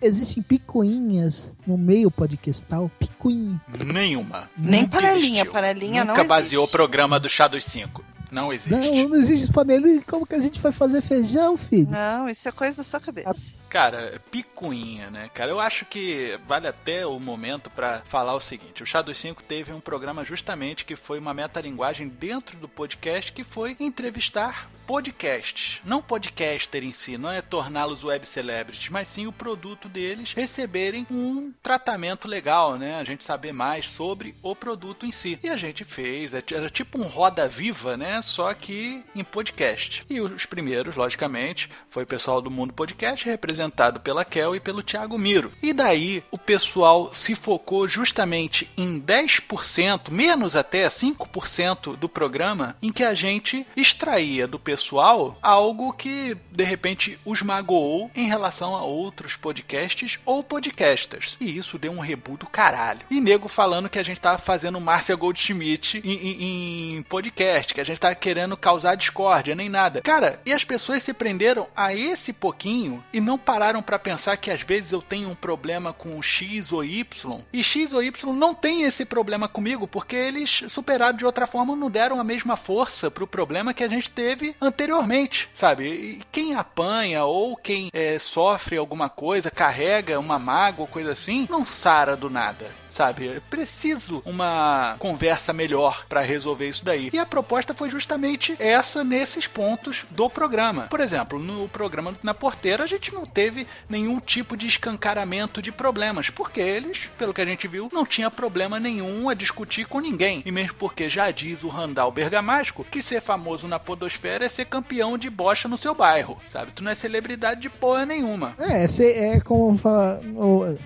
Existem 0.00 0.42
picuinhas 0.42 1.56
no 1.66 1.76
meio 1.76 2.10
podcastal? 2.10 2.90
Picuinha. 2.98 3.60
Nenhuma. 3.92 4.48
Nem 4.56 4.82
Nunca 4.82 4.96
panelinha. 5.00 5.28
existiu. 5.42 5.52
Panelinha 5.52 6.04
Nunca 6.04 6.22
não 6.22 6.26
baseou 6.28 6.62
o 6.62 6.64
existe. 6.64 6.72
programa 6.72 7.20
do 7.20 7.28
Chá 7.28 7.46
dos 7.46 7.64
Cinco. 7.64 8.02
Não 8.30 8.52
existe. 8.52 8.70
Não, 8.70 9.08
não 9.08 9.16
existe 9.16 9.52
panela. 9.52 9.86
Como 10.06 10.26
que 10.26 10.34
a 10.34 10.40
gente 10.40 10.60
vai 10.60 10.72
fazer 10.72 11.00
feijão, 11.00 11.56
filho? 11.56 11.88
Não, 11.90 12.28
isso 12.28 12.48
é 12.48 12.52
coisa 12.52 12.78
da 12.78 12.84
sua 12.84 13.00
cabeça. 13.00 13.58
Cara, 13.68 14.20
picuinha, 14.30 15.10
né, 15.10 15.28
cara? 15.32 15.50
Eu 15.50 15.60
acho 15.60 15.84
que 15.84 16.38
vale 16.46 16.66
até 16.66 17.06
o 17.06 17.20
momento 17.20 17.68
pra 17.68 18.02
falar 18.06 18.34
o 18.34 18.40
seguinte: 18.40 18.82
o 18.82 18.86
Chá 18.86 19.02
dos 19.02 19.18
5 19.18 19.42
teve 19.42 19.72
um 19.72 19.80
programa 19.80 20.24
justamente 20.24 20.84
que 20.84 20.96
foi 20.96 21.18
uma 21.18 21.34
metalinguagem 21.34 22.08
dentro 22.08 22.56
do 22.56 22.68
podcast 22.68 23.30
que 23.30 23.44
foi 23.44 23.76
entrevistar 23.78 24.70
podcasts. 24.86 25.82
Não 25.84 26.00
podcaster 26.00 26.82
em 26.82 26.92
si, 26.92 27.18
não 27.18 27.30
é 27.30 27.42
torná-los 27.42 28.04
web 28.04 28.26
celebrities, 28.26 28.88
mas 28.88 29.06
sim 29.06 29.26
o 29.26 29.32
produto 29.32 29.86
deles 29.86 30.32
receberem 30.32 31.06
um 31.10 31.52
tratamento 31.62 32.26
legal, 32.26 32.78
né? 32.78 32.94
A 32.98 33.04
gente 33.04 33.22
saber 33.22 33.52
mais 33.52 33.86
sobre 33.86 34.34
o 34.42 34.56
produto 34.56 35.04
em 35.04 35.12
si. 35.12 35.38
E 35.42 35.50
a 35.50 35.58
gente 35.58 35.84
fez, 35.84 36.32
era 36.32 36.70
tipo 36.70 36.98
um 36.98 37.02
roda 37.06 37.46
viva, 37.46 37.98
né? 37.98 38.17
Só 38.22 38.52
que 38.54 39.02
em 39.14 39.24
podcast. 39.24 40.04
E 40.08 40.20
os 40.20 40.44
primeiros, 40.46 40.96
logicamente, 40.96 41.70
foi 41.90 42.04
o 42.04 42.06
pessoal 42.06 42.40
do 42.40 42.50
Mundo 42.50 42.72
Podcast, 42.72 43.24
representado 43.24 44.00
pela 44.00 44.24
Kel 44.24 44.54
e 44.54 44.60
pelo 44.60 44.82
Thiago 44.82 45.18
Miro. 45.18 45.52
E 45.62 45.72
daí 45.72 46.22
o 46.30 46.38
pessoal 46.38 47.12
se 47.14 47.34
focou 47.34 47.86
justamente 47.88 48.68
em 48.76 49.00
10%, 49.00 50.10
menos 50.10 50.56
até 50.56 50.88
5% 50.88 51.96
do 51.96 52.08
programa, 52.08 52.76
em 52.82 52.92
que 52.92 53.04
a 53.04 53.14
gente 53.14 53.66
extraía 53.76 54.46
do 54.46 54.58
pessoal 54.58 55.38
algo 55.42 55.92
que 55.92 56.36
de 56.50 56.64
repente 56.64 57.18
os 57.24 57.42
magoou 57.42 58.10
em 58.14 58.26
relação 58.26 58.74
a 58.76 58.82
outros 58.82 59.36
podcasts 59.36 60.18
ou 60.24 60.42
podcasters. 60.42 61.36
E 61.40 61.56
isso 61.56 61.78
deu 61.78 61.92
um 61.92 62.00
rebu 62.00 62.36
do 62.36 62.46
caralho. 62.46 63.00
E 63.10 63.20
nego 63.20 63.48
falando 63.48 63.88
que 63.88 63.98
a 63.98 64.02
gente 64.02 64.20
tava 64.20 64.38
fazendo 64.38 64.80
Márcia 64.80 65.16
Goldschmidt 65.16 66.00
em, 66.04 66.12
em- 66.12 66.94
em 66.98 67.02
podcast, 67.02 67.72
que 67.74 67.80
a 67.80 67.84
gente 67.84 68.00
tava 68.00 68.07
querendo 68.14 68.56
causar 68.56 68.94
discórdia, 68.94 69.54
nem 69.54 69.68
nada. 69.68 70.00
Cara, 70.02 70.40
e 70.44 70.52
as 70.52 70.64
pessoas 70.64 71.02
se 71.02 71.12
prenderam 71.12 71.66
a 71.76 71.94
esse 71.94 72.32
pouquinho 72.32 73.02
e 73.12 73.20
não 73.20 73.38
pararam 73.38 73.82
pra 73.82 73.98
pensar 73.98 74.36
que 74.36 74.50
às 74.50 74.62
vezes 74.62 74.92
eu 74.92 75.02
tenho 75.02 75.30
um 75.30 75.34
problema 75.34 75.92
com 75.92 76.20
X 76.22 76.72
ou 76.72 76.84
Y. 76.84 77.40
E 77.52 77.62
X 77.62 77.92
ou 77.92 78.02
Y 78.02 78.32
não 78.32 78.54
tem 78.54 78.82
esse 78.82 79.04
problema 79.04 79.48
comigo, 79.48 79.86
porque 79.86 80.16
eles 80.16 80.64
superaram 80.68 81.16
de 81.16 81.24
outra 81.24 81.46
forma, 81.46 81.76
não 81.76 81.90
deram 81.90 82.20
a 82.20 82.24
mesma 82.24 82.56
força 82.56 83.10
pro 83.10 83.26
problema 83.26 83.74
que 83.74 83.84
a 83.84 83.88
gente 83.88 84.10
teve 84.10 84.54
anteriormente, 84.60 85.48
sabe? 85.52 85.88
E 85.88 86.22
quem 86.30 86.54
apanha 86.54 87.24
ou 87.24 87.56
quem 87.56 87.88
é, 87.92 88.18
sofre 88.18 88.76
alguma 88.76 89.08
coisa, 89.08 89.50
carrega 89.50 90.18
uma 90.18 90.38
mágoa 90.38 90.86
coisa 90.86 91.12
assim, 91.12 91.46
não 91.50 91.64
sara 91.64 92.16
do 92.16 92.30
nada 92.30 92.66
sabe? 92.98 93.28
É 93.28 93.40
preciso 93.48 94.20
uma 94.26 94.96
conversa 94.98 95.52
melhor 95.52 96.04
para 96.08 96.20
resolver 96.20 96.68
isso 96.68 96.84
daí. 96.84 97.10
E 97.12 97.18
a 97.18 97.24
proposta 97.24 97.72
foi 97.72 97.88
justamente 97.88 98.56
essa 98.58 99.04
nesses 99.04 99.46
pontos 99.46 100.04
do 100.10 100.28
programa. 100.28 100.88
Por 100.90 100.98
exemplo, 100.98 101.38
no 101.38 101.68
programa 101.68 102.16
na 102.24 102.34
porteira 102.34 102.82
a 102.82 102.86
gente 102.88 103.14
não 103.14 103.24
teve 103.24 103.68
nenhum 103.88 104.18
tipo 104.18 104.56
de 104.56 104.66
escancaramento 104.66 105.62
de 105.62 105.70
problemas, 105.70 106.28
porque 106.28 106.60
eles, 106.60 107.08
pelo 107.16 107.32
que 107.32 107.40
a 107.40 107.44
gente 107.44 107.68
viu, 107.68 107.88
não 107.92 108.04
tinha 108.04 108.28
problema 108.32 108.80
nenhum 108.80 109.28
a 109.28 109.34
discutir 109.34 109.86
com 109.86 110.00
ninguém. 110.00 110.42
E 110.44 110.50
mesmo 110.50 110.74
porque 110.74 111.08
já 111.08 111.30
diz 111.30 111.62
o 111.62 111.68
Randall 111.68 112.10
Bergamasco 112.10 112.84
que 112.84 113.00
ser 113.00 113.20
famoso 113.20 113.68
na 113.68 113.78
podosfera 113.78 114.44
é 114.44 114.48
ser 114.48 114.64
campeão 114.64 115.16
de 115.16 115.30
bocha 115.30 115.68
no 115.68 115.78
seu 115.78 115.94
bairro, 115.94 116.36
sabe? 116.44 116.72
Tu 116.72 116.82
não 116.82 116.90
é 116.90 116.96
celebridade 116.96 117.60
de 117.60 117.70
porra 117.70 118.04
nenhuma. 118.04 118.54
É, 118.58 118.84
é, 118.84 118.88
ser, 118.88 119.16
é 119.16 119.40
como 119.40 119.78
fala 119.78 120.20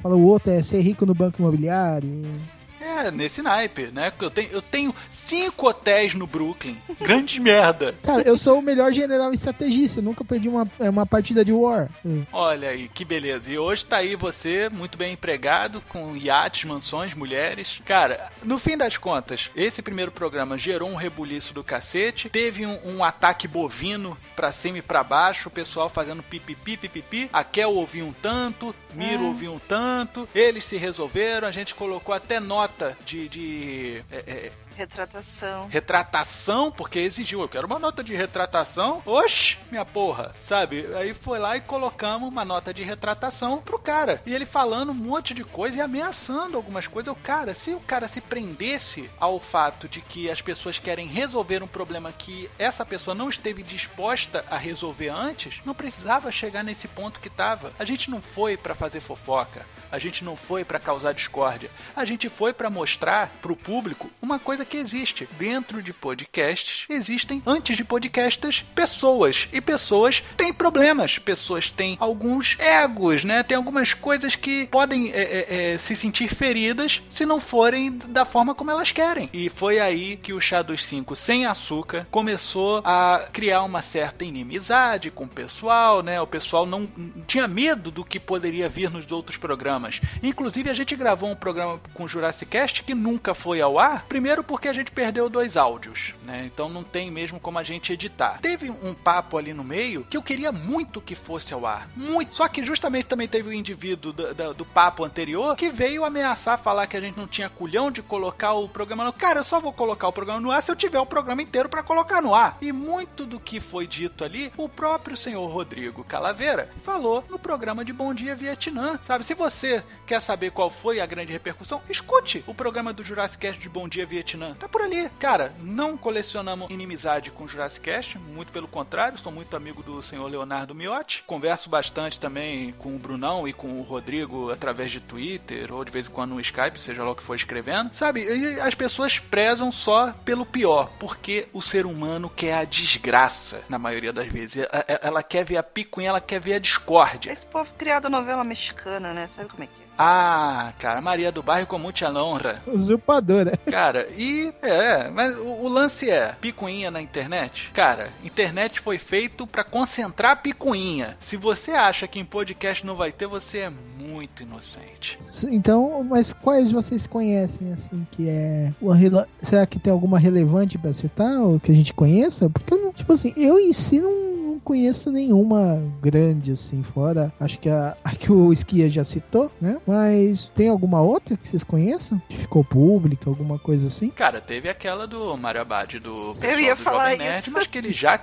fala 0.02 0.14
o 0.14 0.26
outro, 0.26 0.52
é 0.52 0.62
ser 0.62 0.80
rico 0.82 1.06
no 1.06 1.14
banco 1.14 1.40
imobiliário. 1.40 2.01
Yeah. 2.02 2.61
É, 2.82 3.10
nesse 3.12 3.40
naipe, 3.42 3.86
né? 3.92 4.12
Eu 4.20 4.30
tenho, 4.30 4.48
eu 4.50 4.60
tenho 4.60 4.94
cinco 5.10 5.68
hotéis 5.68 6.14
no 6.14 6.26
Brooklyn. 6.26 6.76
Grande 7.00 7.38
merda. 7.40 7.94
Cara, 8.02 8.22
eu 8.22 8.36
sou 8.36 8.58
o 8.58 8.62
melhor 8.62 8.92
general 8.92 9.32
estrategista, 9.32 10.00
eu 10.00 10.02
nunca 10.02 10.24
perdi 10.24 10.48
uma, 10.48 10.68
é, 10.80 10.90
uma 10.90 11.06
partida 11.06 11.44
de 11.44 11.52
War. 11.52 11.88
Olha 12.32 12.70
aí, 12.70 12.88
que 12.88 13.04
beleza. 13.04 13.48
E 13.48 13.56
hoje 13.56 13.84
tá 13.84 13.98
aí 13.98 14.16
você, 14.16 14.68
muito 14.68 14.98
bem 14.98 15.12
empregado, 15.12 15.80
com 15.88 16.16
iates, 16.16 16.64
mansões, 16.64 17.14
mulheres. 17.14 17.80
Cara, 17.84 18.30
no 18.42 18.58
fim 18.58 18.76
das 18.76 18.96
contas, 18.96 19.48
esse 19.54 19.80
primeiro 19.80 20.10
programa 20.10 20.58
gerou 20.58 20.90
um 20.90 20.96
rebuliço 20.96 21.54
do 21.54 21.62
cacete. 21.62 22.28
Teve 22.28 22.66
um, 22.66 22.78
um 22.84 23.04
ataque 23.04 23.46
bovino 23.46 24.18
pra 24.34 24.50
cima 24.50 24.78
e 24.78 24.82
pra 24.82 25.04
baixo, 25.04 25.48
o 25.48 25.52
pessoal 25.52 25.88
fazendo 25.88 26.22
pipipi, 26.22 26.76
pipipi. 26.76 27.30
A 27.32 27.44
Kel 27.44 27.74
ouviu 27.74 28.06
um 28.06 28.12
tanto, 28.12 28.74
Miro 28.94 29.26
ouviu 29.26 29.54
um 29.54 29.58
tanto. 29.58 30.28
Eles 30.34 30.64
se 30.64 30.76
resolveram, 30.76 31.46
a 31.46 31.52
gente 31.52 31.74
colocou 31.74 32.14
até 32.14 32.40
nota 32.40 32.71
de. 33.04 33.28
de 33.28 34.04
é, 34.10 34.18
é, 34.26 34.52
Retratação. 34.76 35.68
retratação, 35.68 36.70
porque 36.72 36.98
exigiu, 36.98 37.40
eu 37.40 37.48
quero 37.48 37.66
uma 37.66 37.78
nota 37.78 38.02
de 38.02 38.14
retratação. 38.14 39.02
Oxe, 39.04 39.58
minha 39.70 39.84
porra, 39.84 40.34
sabe? 40.40 40.86
Aí 40.96 41.14
foi 41.14 41.38
lá 41.38 41.56
e 41.56 41.60
colocamos 41.60 42.28
uma 42.28 42.44
nota 42.44 42.72
de 42.72 42.82
retratação 42.82 43.58
pro 43.58 43.78
cara. 43.78 44.22
E 44.26 44.34
ele 44.34 44.46
falando 44.46 44.90
um 44.90 44.94
monte 44.94 45.34
de 45.34 45.44
coisa 45.44 45.78
e 45.78 45.80
ameaçando 45.80 46.56
algumas 46.56 46.86
coisas. 46.86 47.12
O 47.12 47.16
cara, 47.16 47.54
se 47.54 47.70
o 47.72 47.80
cara 47.80 48.08
se 48.08 48.20
prendesse 48.20 49.10
ao 49.18 49.38
fato 49.38 49.88
de 49.88 50.00
que 50.00 50.30
as 50.30 50.40
pessoas 50.40 50.78
querem 50.78 51.06
resolver 51.06 51.62
um 51.62 51.68
problema 51.68 52.12
que 52.12 52.50
essa 52.58 52.84
pessoa 52.84 53.14
não 53.14 53.28
esteve 53.28 53.62
disposta 53.62 54.44
a 54.50 54.56
resolver 54.56 55.08
antes, 55.08 55.60
não 55.64 55.74
precisava 55.74 56.30
chegar 56.32 56.62
nesse 56.62 56.88
ponto 56.88 57.20
que 57.20 57.30
tava. 57.30 57.72
A 57.78 57.84
gente 57.84 58.10
não 58.10 58.20
foi 58.20 58.56
pra 58.56 58.74
fazer 58.74 59.00
fofoca. 59.00 59.66
A 59.90 59.98
gente 59.98 60.24
não 60.24 60.36
foi 60.36 60.64
pra 60.64 60.80
causar 60.80 61.12
discórdia. 61.12 61.70
A 61.94 62.04
gente 62.04 62.28
foi 62.28 62.52
pra 62.52 62.70
mostrar 62.70 63.30
pro 63.42 63.56
público 63.56 64.10
uma 64.20 64.38
coisa 64.38 64.61
coisa 64.62 64.64
que 64.64 64.76
existe. 64.76 65.28
Dentro 65.38 65.82
de 65.82 65.92
podcasts 65.92 66.86
existem, 66.88 67.42
antes 67.46 67.76
de 67.76 67.84
podcasts, 67.84 68.64
pessoas. 68.74 69.48
E 69.52 69.60
pessoas 69.60 70.22
têm 70.36 70.52
problemas. 70.52 71.18
Pessoas 71.18 71.70
têm 71.70 71.96
alguns 72.00 72.56
egos, 72.58 73.24
né? 73.24 73.42
Tem 73.42 73.56
algumas 73.56 73.94
coisas 73.94 74.36
que 74.36 74.66
podem 74.68 75.10
é, 75.12 75.22
é, 75.22 75.72
é, 75.74 75.78
se 75.78 75.94
sentir 75.94 76.28
feridas 76.28 77.02
se 77.10 77.26
não 77.26 77.40
forem 77.40 77.90
da 77.90 78.24
forma 78.24 78.54
como 78.54 78.70
elas 78.70 78.92
querem. 78.92 79.28
E 79.32 79.48
foi 79.48 79.78
aí 79.78 80.16
que 80.16 80.32
o 80.32 80.40
Chá 80.40 80.62
dos 80.62 80.84
Cinco 80.84 81.14
Sem 81.16 81.46
Açúcar 81.46 82.06
começou 82.10 82.82
a 82.84 83.26
criar 83.32 83.62
uma 83.62 83.82
certa 83.82 84.24
inimizade 84.24 85.10
com 85.10 85.24
o 85.24 85.28
pessoal, 85.28 86.02
né? 86.02 86.20
O 86.20 86.26
pessoal 86.26 86.64
não 86.66 86.88
tinha 87.26 87.48
medo 87.48 87.90
do 87.90 88.04
que 88.04 88.20
poderia 88.20 88.68
vir 88.68 88.90
nos 88.90 89.10
outros 89.10 89.36
programas. 89.36 90.00
Inclusive, 90.22 90.70
a 90.70 90.74
gente 90.74 90.94
gravou 90.94 91.30
um 91.30 91.36
programa 91.36 91.80
com 91.94 92.04
o 92.04 92.08
Jurassic 92.08 92.50
Cast 92.50 92.82
que 92.82 92.94
nunca 92.94 93.34
foi 93.34 93.60
ao 93.60 93.78
ar. 93.78 94.04
Primeiro 94.08 94.44
porque 94.52 94.68
a 94.68 94.72
gente 94.74 94.90
perdeu 94.90 95.30
dois 95.30 95.56
áudios, 95.56 96.12
né? 96.26 96.44
Então 96.44 96.68
não 96.68 96.84
tem 96.84 97.10
mesmo 97.10 97.40
como 97.40 97.58
a 97.58 97.62
gente 97.62 97.90
editar. 97.90 98.38
Teve 98.42 98.68
um 98.68 98.92
papo 98.92 99.38
ali 99.38 99.54
no 99.54 99.64
meio 99.64 100.04
que 100.04 100.14
eu 100.14 100.22
queria 100.22 100.52
muito 100.52 101.00
que 101.00 101.14
fosse 101.14 101.54
ao 101.54 101.64
ar. 101.64 101.88
Muito. 101.96 102.36
Só 102.36 102.46
que 102.48 102.62
justamente 102.62 103.06
também 103.06 103.26
teve 103.26 103.48
o 103.48 103.50
um 103.50 103.54
indivíduo 103.54 104.12
do, 104.12 104.34
do, 104.34 104.52
do, 104.52 104.64
papo 104.66 105.04
anterior 105.04 105.56
que 105.56 105.70
veio 105.70 106.04
ameaçar 106.04 106.58
falar 106.58 106.86
que 106.86 106.98
a 106.98 107.00
gente 107.00 107.16
não 107.16 107.26
tinha 107.26 107.48
culhão 107.48 107.90
de 107.90 108.02
colocar 108.02 108.52
o 108.52 108.68
programa 108.68 109.06
no. 109.06 109.12
Cara, 109.14 109.40
eu 109.40 109.44
só 109.44 109.58
vou 109.58 109.72
colocar 109.72 110.06
o 110.06 110.12
programa 110.12 110.38
no 110.38 110.50
ar 110.50 110.62
se 110.62 110.70
eu 110.70 110.76
tiver 110.76 111.00
o 111.00 111.06
programa 111.06 111.40
inteiro 111.40 111.70
para 111.70 111.82
colocar 111.82 112.20
no 112.20 112.34
ar. 112.34 112.58
E 112.60 112.72
muito 112.72 113.24
do 113.24 113.40
que 113.40 113.58
foi 113.58 113.86
dito 113.86 114.22
ali, 114.22 114.52
o 114.58 114.68
próprio 114.68 115.16
senhor 115.16 115.46
Rodrigo 115.46 116.04
Calaveira 116.04 116.68
falou 116.84 117.24
no 117.30 117.38
programa 117.38 117.86
de 117.86 117.92
Bom 117.94 118.12
Dia 118.12 118.34
Vietnã. 118.34 119.00
Sabe, 119.02 119.24
se 119.24 119.32
você 119.32 119.82
quer 120.06 120.20
saber 120.20 120.50
qual 120.50 120.68
foi 120.68 121.00
a 121.00 121.06
grande 121.06 121.32
repercussão, 121.32 121.80
escute 121.88 122.44
o 122.46 122.52
programa 122.52 122.92
do 122.92 123.02
Jurassic 123.02 123.40
Cast 123.40 123.58
de 123.58 123.70
Bom 123.70 123.88
Dia 123.88 124.04
Vietnã. 124.04 124.41
Tá 124.58 124.68
por 124.68 124.82
ali. 124.82 125.08
Cara, 125.18 125.52
não 125.60 125.96
colecionamos 125.96 126.70
inimizade 126.70 127.30
com 127.30 127.44
o 127.44 127.48
Jurassic 127.48 127.84
Cast, 127.84 128.18
muito 128.18 128.52
pelo 128.52 128.68
contrário, 128.68 129.18
sou 129.18 129.32
muito 129.32 129.56
amigo 129.56 129.82
do 129.82 130.02
senhor 130.02 130.30
Leonardo 130.30 130.74
Miotti. 130.74 131.24
Converso 131.26 131.68
bastante 131.68 132.18
também 132.20 132.72
com 132.72 132.94
o 132.94 132.98
Brunão 132.98 133.46
e 133.46 133.52
com 133.52 133.78
o 133.78 133.82
Rodrigo 133.82 134.50
através 134.50 134.90
de 134.90 135.00
Twitter 135.00 135.72
ou 135.72 135.84
de 135.84 135.90
vez 135.90 136.06
em 136.06 136.10
quando 136.10 136.32
no 136.32 136.40
Skype, 136.40 136.80
seja 136.80 137.02
lá 137.02 137.10
o 137.10 137.14
que 137.14 137.22
for 137.22 137.34
escrevendo. 137.34 137.90
Sabe, 137.94 138.22
e 138.22 138.60
as 138.60 138.74
pessoas 138.74 139.18
prezam 139.18 139.70
só 139.70 140.12
pelo 140.24 140.46
pior, 140.46 140.90
porque 140.98 141.48
o 141.52 141.60
ser 141.60 141.86
humano 141.86 142.30
quer 142.30 142.54
a 142.54 142.64
desgraça 142.64 143.62
na 143.68 143.78
maioria 143.78 144.12
das 144.12 144.32
vezes. 144.32 144.66
Ela 145.02 145.22
quer 145.22 145.44
ver 145.44 145.56
a 145.56 145.62
picuinha, 145.62 146.10
ela 146.10 146.20
quer 146.20 146.40
ver 146.40 146.54
a 146.54 146.58
discórdia. 146.58 147.32
Esse 147.32 147.46
povo 147.46 147.72
criado 147.74 148.08
novela 148.08 148.44
mexicana, 148.44 149.12
né? 149.12 149.26
Sabe 149.26 149.48
como 149.48 149.62
é 149.62 149.66
que 149.66 149.82
é? 149.82 149.86
Ah, 149.98 150.72
cara, 150.78 151.00
Maria 151.00 151.30
do 151.30 151.42
Bairro 151.42 151.66
com 151.66 151.78
muita 151.78 152.10
honra. 152.12 152.62
Usurpadora. 152.66 153.52
Cara, 153.70 154.08
e 154.16 154.52
é, 154.62 155.10
mas 155.10 155.36
o, 155.36 155.46
o, 155.46 155.68
lance 155.68 156.10
é 156.10 156.34
picuinha 156.40 156.90
na 156.90 157.00
internet. 157.00 157.70
Cara, 157.72 158.10
internet 158.24 158.80
foi 158.80 158.98
feito 158.98 159.46
para 159.46 159.64
concentrar 159.64 160.42
picuinha. 160.42 161.16
Se 161.20 161.36
você 161.36 161.72
acha 161.72 162.08
que 162.08 162.18
em 162.18 162.24
podcast 162.24 162.84
não 162.86 162.96
vai 162.96 163.12
ter, 163.12 163.26
você 163.26 163.58
é 163.58 163.72
muito 163.98 164.42
inocente. 164.42 165.18
Então, 165.50 166.02
mas 166.04 166.32
quais 166.32 166.72
vocês 166.72 167.06
conhecem 167.06 167.72
assim 167.72 168.06
que 168.10 168.28
é 168.28 168.72
rela... 168.94 169.28
será 169.40 169.66
que 169.66 169.78
tem 169.78 169.92
alguma 169.92 170.18
relevante 170.18 170.78
para 170.78 170.92
citar 170.92 171.38
ou 171.40 171.60
que 171.60 171.70
a 171.70 171.74
gente 171.74 171.92
conheça? 171.92 172.48
Porque 172.48 172.72
eu 172.72 172.82
não, 172.82 172.92
tipo 172.92 173.12
assim, 173.12 173.32
eu 173.36 173.58
em 173.58 173.72
si 173.72 174.00
não 174.00 174.31
não 174.31 174.31
conheço 174.62 175.10
nenhuma 175.10 175.82
grande 176.00 176.52
assim 176.52 176.82
fora. 176.82 177.32
Acho 177.38 177.58
que 177.58 177.68
a, 177.68 177.96
a 178.04 178.10
que 178.14 178.32
o 178.32 178.52
Esquia 178.52 178.88
já 178.88 179.04
citou, 179.04 179.50
né? 179.60 179.78
Mas 179.86 180.50
tem 180.54 180.68
alguma 180.68 181.00
outra 181.00 181.36
que 181.36 181.48
vocês 181.48 181.64
conheçam? 181.64 182.20
Que 182.28 182.38
ficou 182.38 182.64
pública, 182.64 183.28
alguma 183.28 183.58
coisa 183.58 183.86
assim? 183.86 184.10
Cara, 184.10 184.40
teve 184.40 184.68
aquela 184.68 185.06
do 185.06 185.36
Mario 185.36 185.62
Abad 185.62 185.98
do 185.98 186.30
Eu 186.42 186.60
ia 186.60 186.74
do 186.74 186.80
falar 186.80 187.16
Nerd, 187.16 187.38
isso. 187.38 187.52
mas 187.52 187.66
que 187.66 187.78
ele 187.78 187.92
já 187.92 188.20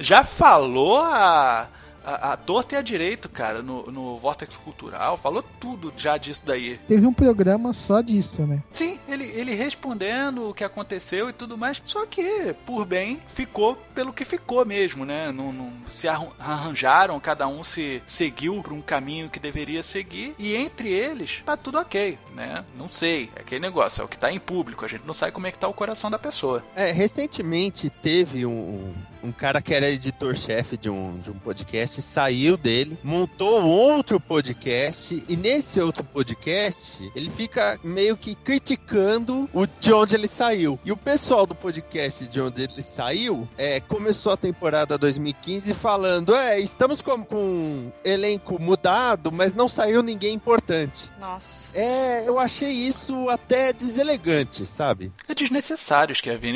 já 0.00 0.22
falou 0.22 0.98
a 1.02 1.68
a, 2.08 2.32
a 2.32 2.36
torta 2.36 2.74
e 2.74 2.78
a 2.78 2.82
direito, 2.82 3.28
cara, 3.28 3.62
no, 3.62 3.90
no 3.90 4.18
Vortex 4.18 4.56
Cultural, 4.56 5.18
falou 5.18 5.44
tudo 5.60 5.92
já 5.96 6.16
disso 6.16 6.42
daí. 6.44 6.78
Teve 6.88 7.06
um 7.06 7.12
programa 7.12 7.72
só 7.74 8.00
disso, 8.00 8.46
né? 8.46 8.62
Sim, 8.72 8.98
ele, 9.06 9.24
ele 9.24 9.54
respondendo 9.54 10.48
o 10.48 10.54
que 10.54 10.64
aconteceu 10.64 11.28
e 11.28 11.32
tudo 11.32 11.58
mais, 11.58 11.82
só 11.84 12.06
que, 12.06 12.54
por 12.64 12.86
bem, 12.86 13.20
ficou 13.34 13.76
pelo 13.94 14.12
que 14.12 14.24
ficou 14.24 14.64
mesmo, 14.64 15.04
né? 15.04 15.30
Não, 15.30 15.52
não 15.52 15.72
se 15.90 16.08
arranjaram, 16.08 17.20
cada 17.20 17.46
um 17.46 17.62
se 17.62 18.02
seguiu 18.06 18.62
por 18.62 18.72
um 18.72 18.80
caminho 18.80 19.28
que 19.28 19.38
deveria 19.38 19.82
seguir, 19.82 20.34
e 20.38 20.56
entre 20.56 20.88
eles, 20.88 21.42
tá 21.44 21.56
tudo 21.56 21.78
ok, 21.78 22.18
né? 22.34 22.64
Não 22.76 22.88
sei, 22.88 23.30
é 23.36 23.40
aquele 23.40 23.60
negócio, 23.60 24.00
é 24.00 24.04
o 24.04 24.08
que 24.08 24.18
tá 24.18 24.32
em 24.32 24.38
público, 24.38 24.84
a 24.84 24.88
gente 24.88 25.06
não 25.06 25.14
sabe 25.14 25.32
como 25.32 25.46
é 25.46 25.52
que 25.52 25.58
tá 25.58 25.68
o 25.68 25.74
coração 25.74 26.10
da 26.10 26.18
pessoa. 26.18 26.64
É, 26.74 26.90
recentemente 26.90 27.90
teve 27.90 28.46
um, 28.46 28.94
um 29.22 29.32
cara 29.32 29.60
que 29.60 29.74
era 29.74 29.88
editor-chefe 29.88 30.76
de 30.76 30.90
um, 30.90 31.18
de 31.18 31.30
um 31.30 31.38
podcast 31.38 32.00
saiu 32.02 32.56
dele, 32.56 32.98
montou 33.02 33.62
outro 33.64 34.20
podcast 34.20 35.22
e 35.28 35.36
nesse 35.36 35.80
outro 35.80 36.04
podcast 36.04 37.10
ele 37.14 37.30
fica 37.30 37.78
meio 37.82 38.16
que 38.16 38.34
criticando 38.34 39.48
o 39.52 39.66
de 39.66 39.92
onde 39.92 40.14
ele 40.14 40.28
saiu. 40.28 40.78
E 40.84 40.92
o 40.92 40.96
pessoal 40.96 41.46
do 41.46 41.54
podcast 41.54 42.24
de 42.26 42.40
onde 42.40 42.62
ele 42.62 42.82
saiu 42.82 43.48
é, 43.56 43.80
começou 43.80 44.32
a 44.32 44.36
temporada 44.36 44.98
2015 44.98 45.74
falando: 45.74 46.34
é, 46.34 46.60
estamos 46.60 47.02
com, 47.02 47.24
com 47.24 47.36
um 47.36 47.92
elenco 48.04 48.60
mudado, 48.60 49.30
mas 49.32 49.54
não 49.54 49.68
saiu 49.68 50.02
ninguém 50.02 50.34
importante. 50.34 51.10
Nossa. 51.20 51.68
É, 51.74 52.28
eu 52.28 52.38
achei 52.38 52.70
isso 52.70 53.28
até 53.28 53.72
deselegante, 53.72 54.64
sabe? 54.64 55.12
É 55.28 55.34
desnecessário, 55.34 56.14
Kevin. 56.16 56.54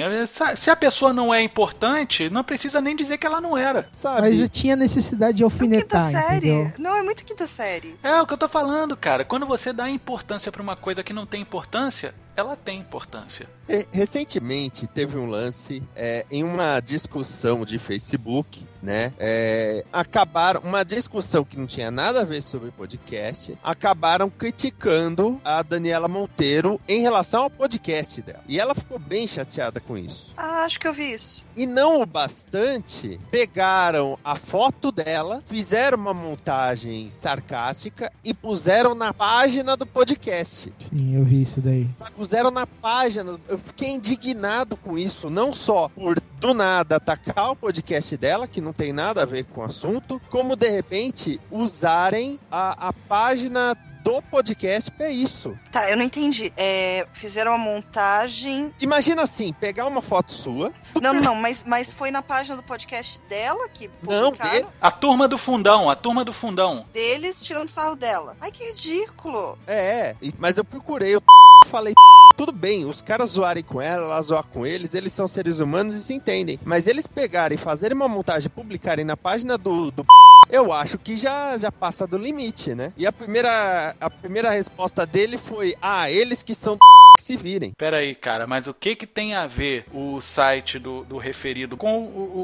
Se 0.56 0.70
a 0.70 0.76
pessoa 0.76 1.12
não 1.12 1.32
é 1.32 1.42
importante, 1.42 2.30
não 2.30 2.40
precisa 2.52 2.80
nem 2.82 2.94
dizer 2.94 3.16
que 3.16 3.26
ela 3.26 3.40
não 3.40 3.56
era. 3.56 3.88
Sabe? 3.96 4.20
Mas 4.36 4.48
tinha 4.50 4.76
necessidade 4.76 5.38
de 5.38 5.42
alfinetar, 5.44 6.06
quinta 6.06 6.20
série. 6.20 6.50
entendeu? 6.50 6.72
Não, 6.78 6.96
é 6.96 7.02
muito 7.02 7.24
quinta 7.24 7.46
série. 7.46 7.96
É 8.02 8.20
o 8.20 8.26
que 8.26 8.34
eu 8.34 8.38
tô 8.38 8.48
falando, 8.48 8.94
cara. 8.96 9.24
Quando 9.24 9.46
você 9.46 9.72
dá 9.72 9.88
importância 9.88 10.52
pra 10.52 10.62
uma 10.62 10.76
coisa 10.76 11.02
que 11.02 11.12
não 11.14 11.24
tem 11.24 11.40
importância, 11.40 12.14
ela 12.36 12.54
tem 12.54 12.78
importância. 12.80 13.48
Re- 13.66 13.86
Recentemente 13.90 14.86
teve 14.86 15.16
um 15.16 15.26
lance 15.30 15.82
é, 15.96 16.26
em 16.30 16.44
uma 16.44 16.78
discussão 16.80 17.64
de 17.64 17.78
Facebook, 17.78 18.66
né? 18.82 19.12
É, 19.18 19.84
acabaram 19.92 20.60
uma 20.62 20.84
discussão 20.84 21.44
que 21.44 21.56
não 21.56 21.66
tinha 21.66 21.90
nada 21.90 22.22
a 22.22 22.24
ver 22.24 22.42
sobre 22.42 22.70
podcast. 22.70 23.56
Acabaram 23.62 24.28
criticando 24.28 25.40
a 25.44 25.62
Daniela 25.62 26.08
Monteiro 26.08 26.80
em 26.88 27.00
relação 27.00 27.44
ao 27.44 27.50
podcast 27.50 28.20
dela. 28.22 28.42
E 28.48 28.58
ela 28.58 28.74
ficou 28.74 28.98
bem 28.98 29.26
chateada 29.26 29.80
com 29.80 29.96
isso. 29.96 30.32
Ah, 30.36 30.64
acho 30.64 30.80
que 30.80 30.88
eu 30.88 30.94
vi 30.94 31.12
isso. 31.12 31.44
E 31.56 31.66
não 31.66 32.02
o 32.02 32.06
bastante, 32.06 33.20
pegaram 33.30 34.18
a 34.24 34.36
foto 34.36 34.90
dela, 34.90 35.42
fizeram 35.46 35.98
uma 35.98 36.14
montagem 36.14 37.10
sarcástica 37.10 38.10
e 38.24 38.34
puseram 38.34 38.94
na 38.94 39.12
página 39.12 39.76
do 39.76 39.86
podcast. 39.86 40.72
Sim, 40.90 41.16
eu 41.16 41.24
vi 41.24 41.42
isso 41.42 41.60
daí. 41.60 41.88
Puseram 42.14 42.50
na 42.50 42.66
página. 42.66 43.38
Eu 43.48 43.58
fiquei 43.58 43.90
indignado 43.90 44.76
com 44.76 44.98
isso, 44.98 45.30
não 45.30 45.54
só 45.54 45.88
por 45.90 46.20
do 46.42 46.52
nada 46.52 46.96
atacar 46.96 47.52
o 47.52 47.56
podcast 47.56 48.16
dela, 48.16 48.48
que 48.48 48.60
não 48.60 48.71
tem 48.72 48.92
nada 48.92 49.22
a 49.22 49.26
ver 49.26 49.44
com 49.44 49.60
o 49.60 49.64
assunto, 49.64 50.20
como 50.30 50.56
de 50.56 50.68
repente 50.68 51.40
usarem 51.50 52.38
a, 52.50 52.88
a 52.88 52.92
página 52.92 53.76
do 54.02 54.20
podcast 54.22 54.90
pra 54.90 55.08
isso. 55.10 55.58
Tá, 55.70 55.90
eu 55.90 55.96
não 55.96 56.04
entendi. 56.04 56.52
É, 56.56 57.06
fizeram 57.12 57.52
uma 57.52 57.58
montagem. 57.58 58.72
Imagina 58.80 59.22
assim, 59.22 59.52
pegar 59.52 59.86
uma 59.86 60.02
foto 60.02 60.32
sua. 60.32 60.72
Não, 61.00 61.14
não, 61.14 61.22
não, 61.22 61.34
mas, 61.36 61.64
mas 61.66 61.92
foi 61.92 62.10
na 62.10 62.22
página 62.22 62.56
do 62.56 62.62
podcast 62.62 63.20
dela 63.28 63.68
que 63.68 63.88
Não, 64.08 64.32
publicaram 64.32 64.68
A 64.80 64.90
turma 64.90 65.28
do 65.28 65.38
fundão, 65.38 65.88
a 65.88 65.94
turma 65.96 66.24
do 66.24 66.32
fundão. 66.32 66.84
deles 66.92 67.42
tirando 67.42 67.68
sarro 67.68 67.96
dela. 67.96 68.36
Ai, 68.40 68.50
que 68.50 68.64
ridículo. 68.64 69.58
É, 69.66 70.16
e- 70.20 70.32
mas 70.38 70.58
eu 70.58 70.64
procurei, 70.64 71.14
eu 71.14 71.22
falei, 71.68 71.94
tudo 72.36 72.52
bem, 72.52 72.84
os 72.84 73.00
caras 73.00 73.30
zoarem 73.30 73.62
com 73.62 73.80
ela, 73.80 74.04
ela 74.06 74.22
zoar 74.22 74.46
com 74.46 74.66
eles, 74.66 74.94
eles 74.94 75.12
são 75.12 75.28
seres 75.28 75.60
humanos 75.60 75.94
e 75.94 76.02
se 76.02 76.12
entendem. 76.14 76.58
Mas 76.64 76.86
eles 76.86 77.06
pegarem, 77.06 77.56
fazerem 77.56 77.96
uma 77.96 78.08
montagem 78.08 78.46
e 78.46 78.50
publicarem 78.50 79.04
na 79.04 79.16
página 79.16 79.56
do, 79.56 79.90
do 79.90 80.04
eu 80.50 80.70
acho 80.70 80.98
que 80.98 81.16
já, 81.16 81.56
já 81.56 81.72
passa 81.72 82.06
do 82.06 82.18
limite, 82.18 82.74
né? 82.74 82.92
E 82.96 83.06
a 83.06 83.12
primeira, 83.12 83.91
a 84.00 84.10
primeira 84.10 84.50
resposta 84.50 85.06
dele 85.06 85.36
foi, 85.38 85.74
ah, 85.80 86.10
eles 86.10 86.42
que 86.42 86.54
são 86.54 86.76
que 87.16 87.22
se 87.22 87.36
virem. 87.36 87.72
Pera 87.72 87.98
aí, 87.98 88.14
cara, 88.14 88.46
mas 88.46 88.66
o 88.66 88.74
que 88.74 88.96
que 88.96 89.06
tem 89.06 89.34
a 89.34 89.46
ver 89.46 89.84
o 89.92 90.20
site 90.20 90.78
do, 90.78 91.04
do 91.04 91.18
referido 91.18 91.76
com 91.76 91.98
o, 92.02 92.06
o, 92.06 92.40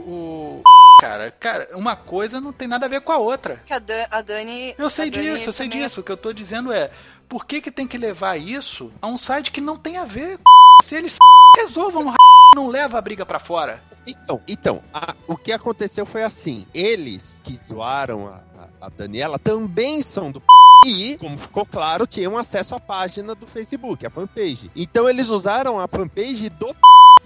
o- 0.61 0.63
Cara, 1.01 1.31
cara, 1.31 1.69
uma 1.77 1.95
coisa 1.95 2.41
não 2.41 2.53
tem 2.53 2.67
nada 2.67 2.87
a 2.87 2.89
ver 2.89 3.01
com 3.03 3.13
a 3.13 3.19
outra. 3.19 3.63
A, 3.71 3.79
Dan- 3.79 4.07
a 4.11 4.21
Dani. 4.21 4.75
Eu 4.77 4.91
sei 4.91 5.09
Dani 5.11 5.31
disso, 5.31 5.49
eu 5.49 5.53
sei 5.53 5.69
também- 5.69 5.85
disso. 5.85 6.01
O 6.01 6.03
que 6.03 6.11
eu 6.11 6.17
tô 6.17 6.33
dizendo 6.33 6.73
é, 6.73 6.91
por 7.29 7.47
que 7.47 7.61
que 7.61 7.71
tem 7.71 7.87
que 7.87 7.97
levar 7.97 8.37
isso 8.37 8.91
a 9.01 9.07
um 9.07 9.17
site 9.17 9.53
que 9.53 9.61
não 9.61 9.77
tem 9.79 9.97
a 9.97 10.05
ver? 10.05 10.41
Se 10.83 10.97
eles 10.97 11.17
resolvam, 11.57 12.03
não 12.57 12.67
leva 12.67 12.99
a 12.99 13.01
briga 13.01 13.25
pra 13.25 13.39
fora. 13.39 13.81
Então, 14.09 14.41
então 14.49 14.83
a- 14.93 15.15
o 15.29 15.37
que 15.37 15.53
aconteceu 15.53 16.05
foi 16.05 16.25
assim: 16.25 16.67
eles 16.75 17.41
que 17.45 17.57
zoaram 17.57 18.27
a, 18.27 18.45
a- 18.59 18.87
a 18.87 18.89
Daniela 18.89 19.39
também 19.39 20.03
são 20.03 20.33
do 20.33 20.41
E, 20.87 21.17
como 21.19 21.37
ficou 21.37 21.67
claro, 21.67 22.07
tinham 22.07 22.37
acesso 22.37 22.75
à 22.75 22.81
página 22.81 23.35
do 23.35 23.47
Facebook, 23.47 24.07
a 24.07 24.11
fanpage. 24.11 24.71
Então 24.77 25.09
eles 25.09 25.29
usaram 25.29 25.79
a 25.79 25.89
fanpage 25.89 26.49
do 26.51 26.75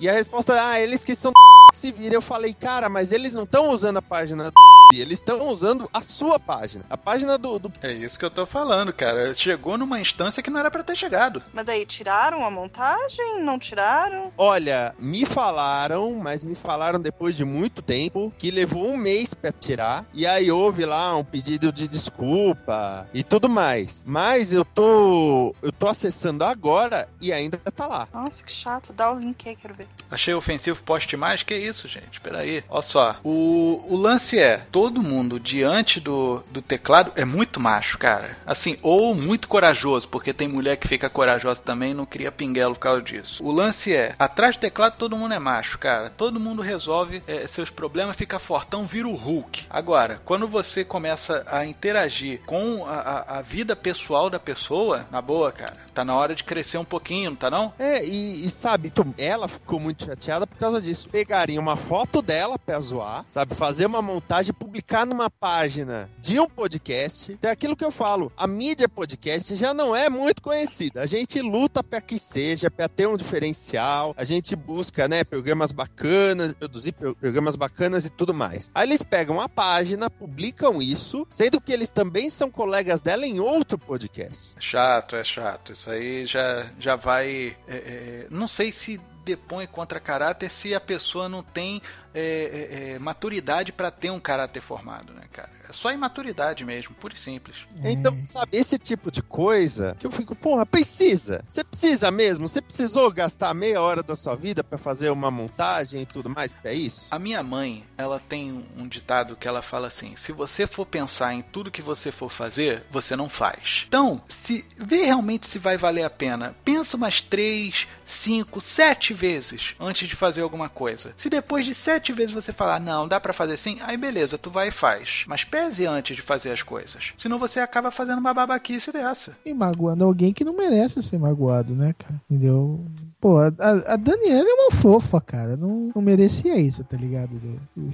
e 0.00 0.08
a 0.08 0.12
resposta 0.12 0.54
ah, 0.58 0.80
eles 0.80 1.04
que 1.04 1.14
são 1.14 1.32
se 1.72 1.92
viram. 1.92 2.14
Eu 2.14 2.22
falei, 2.22 2.54
cara, 2.54 2.88
mas 2.88 3.12
eles 3.12 3.32
não 3.32 3.44
estão 3.44 3.70
usando 3.70 3.96
a 3.98 4.02
página 4.02 4.44
do 4.44 4.52
eles 5.00 5.18
estão 5.18 5.48
usando 5.48 5.88
a 5.92 6.02
sua 6.02 6.38
página. 6.38 6.84
A 6.90 6.96
página 6.96 7.38
do, 7.38 7.58
do, 7.58 7.72
É 7.82 7.92
isso 7.92 8.18
que 8.18 8.24
eu 8.24 8.30
tô 8.30 8.44
falando, 8.44 8.92
cara. 8.92 9.34
Chegou 9.34 9.78
numa 9.78 10.00
instância 10.00 10.42
que 10.42 10.50
não 10.50 10.60
era 10.60 10.70
para 10.70 10.82
ter 10.82 10.96
chegado. 10.96 11.42
Mas 11.52 11.64
daí 11.64 11.86
tiraram 11.86 12.44
a 12.44 12.50
montagem? 12.50 13.42
Não 13.42 13.58
tiraram? 13.58 14.32
Olha, 14.36 14.94
me 14.98 15.24
falaram, 15.24 16.18
mas 16.18 16.44
me 16.44 16.54
falaram 16.54 17.00
depois 17.00 17.36
de 17.36 17.44
muito 17.44 17.80
tempo, 17.80 18.32
que 18.36 18.50
levou 18.50 18.86
um 18.86 18.96
mês 18.96 19.34
pra 19.34 19.52
tirar. 19.52 20.04
E 20.12 20.26
aí 20.26 20.50
houve 20.50 20.84
lá 20.84 21.16
um 21.16 21.24
pedido 21.24 21.72
de 21.72 21.88
desculpa 21.88 23.08
e 23.14 23.22
tudo 23.22 23.48
mais. 23.48 24.04
Mas 24.06 24.52
eu 24.52 24.64
tô. 24.64 25.54
Eu 25.62 25.72
tô 25.72 25.88
acessando 25.88 26.44
agora 26.44 27.08
e 27.20 27.32
ainda 27.32 27.58
tá 27.58 27.86
lá. 27.86 28.08
Nossa, 28.12 28.42
que 28.42 28.52
chato. 28.52 28.92
Dá 28.92 29.10
o 29.12 29.18
link 29.18 29.48
aí, 29.48 29.56
quero 29.56 29.74
ver. 29.74 29.88
Achei 30.12 30.34
ofensivo 30.34 30.82
poste 30.82 31.16
mais? 31.16 31.42
Que 31.42 31.56
isso, 31.56 31.88
gente? 31.88 32.20
Peraí. 32.20 32.62
Olha 32.68 32.82
só. 32.82 33.16
O, 33.24 33.82
o 33.88 33.96
lance 33.96 34.38
é: 34.38 34.58
todo 34.70 35.02
mundo 35.02 35.40
diante 35.40 35.98
do, 35.98 36.44
do 36.50 36.60
teclado 36.60 37.12
é 37.16 37.24
muito 37.24 37.58
macho, 37.58 37.96
cara. 37.96 38.36
Assim, 38.44 38.76
ou 38.82 39.14
muito 39.14 39.48
corajoso, 39.48 40.06
porque 40.08 40.34
tem 40.34 40.46
mulher 40.46 40.76
que 40.76 40.86
fica 40.86 41.08
corajosa 41.08 41.62
também 41.62 41.92
e 41.92 41.94
não 41.94 42.04
cria 42.04 42.30
pinguelo 42.30 42.74
por 42.74 42.80
causa 42.80 43.02
disso. 43.02 43.42
O 43.42 43.50
lance 43.50 43.94
é: 43.94 44.14
atrás 44.18 44.56
do 44.56 44.60
teclado 44.60 44.96
todo 44.98 45.16
mundo 45.16 45.32
é 45.32 45.38
macho, 45.38 45.78
cara. 45.78 46.10
Todo 46.10 46.38
mundo 46.38 46.60
resolve 46.60 47.22
é, 47.26 47.48
seus 47.48 47.70
problemas, 47.70 48.14
fica 48.14 48.38
fortão, 48.38 48.84
vira 48.84 49.08
o 49.08 49.14
Hulk. 49.14 49.64
Agora, 49.70 50.20
quando 50.24 50.46
você 50.46 50.84
começa 50.84 51.42
a 51.46 51.64
interagir 51.64 52.42
com 52.44 52.84
a, 52.86 52.92
a, 52.92 53.38
a 53.38 53.42
vida 53.42 53.74
pessoal 53.74 54.28
da 54.28 54.38
pessoa, 54.38 55.06
na 55.10 55.22
boa, 55.22 55.50
cara, 55.50 55.72
tá 55.94 56.04
na 56.04 56.14
hora 56.14 56.34
de 56.34 56.44
crescer 56.44 56.78
um 56.78 56.84
pouquinho, 56.84 57.30
não 57.30 57.36
tá 57.36 57.50
não? 57.50 57.72
É, 57.78 58.04
e, 58.04 58.46
e 58.46 58.50
sabe, 58.50 58.88
então, 58.88 59.14
ela 59.18 59.48
ficou 59.48 59.80
muito 59.80 60.01
chateada 60.04 60.46
por 60.46 60.56
causa 60.58 60.80
disso. 60.80 61.08
Pegaria 61.08 61.60
uma 61.60 61.76
foto 61.76 62.20
dela 62.22 62.58
pra 62.58 62.78
zoar, 62.80 63.24
sabe? 63.30 63.54
Fazer 63.54 63.86
uma 63.86 64.02
montagem, 64.02 64.52
publicar 64.52 65.06
numa 65.06 65.30
página 65.30 66.10
de 66.20 66.38
um 66.40 66.48
podcast. 66.48 67.38
É 67.42 67.48
aquilo 67.50 67.76
que 67.76 67.84
eu 67.84 67.90
falo, 67.90 68.32
a 68.36 68.46
mídia 68.46 68.88
podcast 68.88 69.54
já 69.56 69.72
não 69.74 69.94
é 69.94 70.08
muito 70.10 70.42
conhecida. 70.42 71.02
A 71.02 71.06
gente 71.06 71.40
luta 71.40 71.82
pra 71.82 72.00
que 72.00 72.18
seja, 72.18 72.70
pra 72.70 72.88
ter 72.88 73.06
um 73.06 73.16
diferencial. 73.16 74.14
A 74.16 74.24
gente 74.24 74.54
busca, 74.56 75.06
né, 75.08 75.24
programas 75.24 75.72
bacanas, 75.72 76.54
produzir 76.54 76.92
pro- 76.92 77.14
programas 77.16 77.56
bacanas 77.56 78.04
e 78.04 78.10
tudo 78.10 78.32
mais. 78.34 78.70
Aí 78.74 78.86
eles 78.88 79.02
pegam 79.02 79.40
a 79.40 79.48
página, 79.48 80.08
publicam 80.10 80.80
isso, 80.80 81.26
sendo 81.30 81.60
que 81.60 81.72
eles 81.72 81.90
também 81.92 82.30
são 82.30 82.50
colegas 82.50 83.02
dela 83.02 83.26
em 83.26 83.40
outro 83.40 83.78
podcast. 83.78 84.54
É 84.56 84.60
Chato, 84.60 85.16
é 85.16 85.24
chato. 85.24 85.72
Isso 85.72 85.90
aí 85.90 86.24
já, 86.26 86.70
já 86.78 86.96
vai. 86.96 87.56
é, 87.68 87.74
é, 87.76 88.26
não 88.30 88.48
sei 88.48 88.72
se 88.72 89.00
depõe 89.24 89.66
contra 89.66 90.00
caráter 90.00 90.50
se 90.50 90.74
a 90.74 90.80
pessoa 90.80 91.28
não 91.28 91.42
tem 91.42 91.80
é, 92.14 92.20
é, 92.20 92.92
é, 92.94 92.98
maturidade 92.98 93.72
pra 93.72 93.90
ter 93.90 94.10
um 94.10 94.20
caráter 94.20 94.60
formado, 94.60 95.12
né, 95.12 95.24
cara? 95.32 95.50
É 95.72 95.74
só 95.74 95.90
imaturidade 95.90 96.66
mesmo, 96.66 96.94
puro 96.94 97.14
e 97.14 97.18
simples. 97.18 97.56
Então, 97.82 98.22
sabe, 98.22 98.58
esse 98.58 98.78
tipo 98.78 99.10
de 99.10 99.22
coisa 99.22 99.96
que 99.98 100.06
eu 100.06 100.10
fico, 100.10 100.36
porra, 100.36 100.66
precisa. 100.66 101.42
Você 101.48 101.64
precisa 101.64 102.10
mesmo? 102.10 102.46
Você 102.46 102.60
precisou 102.60 103.10
gastar 103.10 103.54
meia 103.54 103.80
hora 103.80 104.02
da 104.02 104.14
sua 104.14 104.36
vida 104.36 104.62
pra 104.62 104.76
fazer 104.76 105.08
uma 105.08 105.30
montagem 105.30 106.02
e 106.02 106.06
tudo 106.06 106.28
mais? 106.28 106.54
É 106.62 106.74
isso? 106.74 107.06
A 107.10 107.18
minha 107.18 107.42
mãe, 107.42 107.86
ela 107.96 108.20
tem 108.20 108.66
um 108.76 108.86
ditado 108.86 109.34
que 109.34 109.48
ela 109.48 109.62
fala 109.62 109.88
assim: 109.88 110.14
se 110.18 110.30
você 110.30 110.66
for 110.66 110.84
pensar 110.84 111.32
em 111.32 111.40
tudo 111.40 111.70
que 111.70 111.80
você 111.80 112.12
for 112.12 112.30
fazer, 112.30 112.84
você 112.90 113.16
não 113.16 113.30
faz. 113.30 113.84
Então, 113.88 114.20
se 114.28 114.66
vê 114.76 115.04
realmente 115.06 115.46
se 115.46 115.58
vai 115.58 115.78
valer 115.78 116.04
a 116.04 116.10
pena. 116.10 116.54
Pensa 116.62 116.98
umas 116.98 117.22
três, 117.22 117.86
cinco, 118.04 118.60
sete 118.60 119.14
vezes 119.14 119.74
antes 119.80 120.06
de 120.06 120.16
fazer 120.16 120.42
alguma 120.42 120.68
coisa. 120.68 121.14
Se 121.16 121.30
depois 121.30 121.64
de 121.64 121.74
sete 121.74 122.12
vezes 122.12 122.34
você 122.34 122.52
falar, 122.52 122.78
não, 122.78 123.08
dá 123.08 123.18
pra 123.18 123.32
fazer 123.32 123.54
assim, 123.54 123.78
aí 123.82 123.96
beleza, 123.96 124.36
tu 124.36 124.50
vai 124.50 124.68
e 124.68 124.72
faz. 124.72 125.24
Mas 125.26 125.44
antes 125.86 126.16
de 126.16 126.22
fazer 126.22 126.50
as 126.50 126.62
coisas. 126.62 127.12
Senão 127.18 127.38
você 127.38 127.60
acaba 127.60 127.90
fazendo 127.90 128.18
uma 128.18 128.34
babaquice 128.34 128.92
dessa. 128.92 129.36
E 129.44 129.52
magoando 129.54 130.04
alguém 130.04 130.32
que 130.32 130.44
não 130.44 130.56
merece 130.56 131.02
ser 131.02 131.18
magoado, 131.18 131.74
né, 131.74 131.94
cara? 131.98 132.20
Entendeu? 132.30 132.84
Pô, 133.22 133.38
a, 133.38 133.46
a 133.86 133.96
Daniela 133.96 134.48
é 134.50 134.52
uma 134.52 134.72
fofa, 134.72 135.20
cara. 135.20 135.56
Não, 135.56 135.92
não 135.94 136.02
merecia 136.02 136.56
isso, 136.58 136.82
tá 136.82 136.96
ligado? 136.96 137.30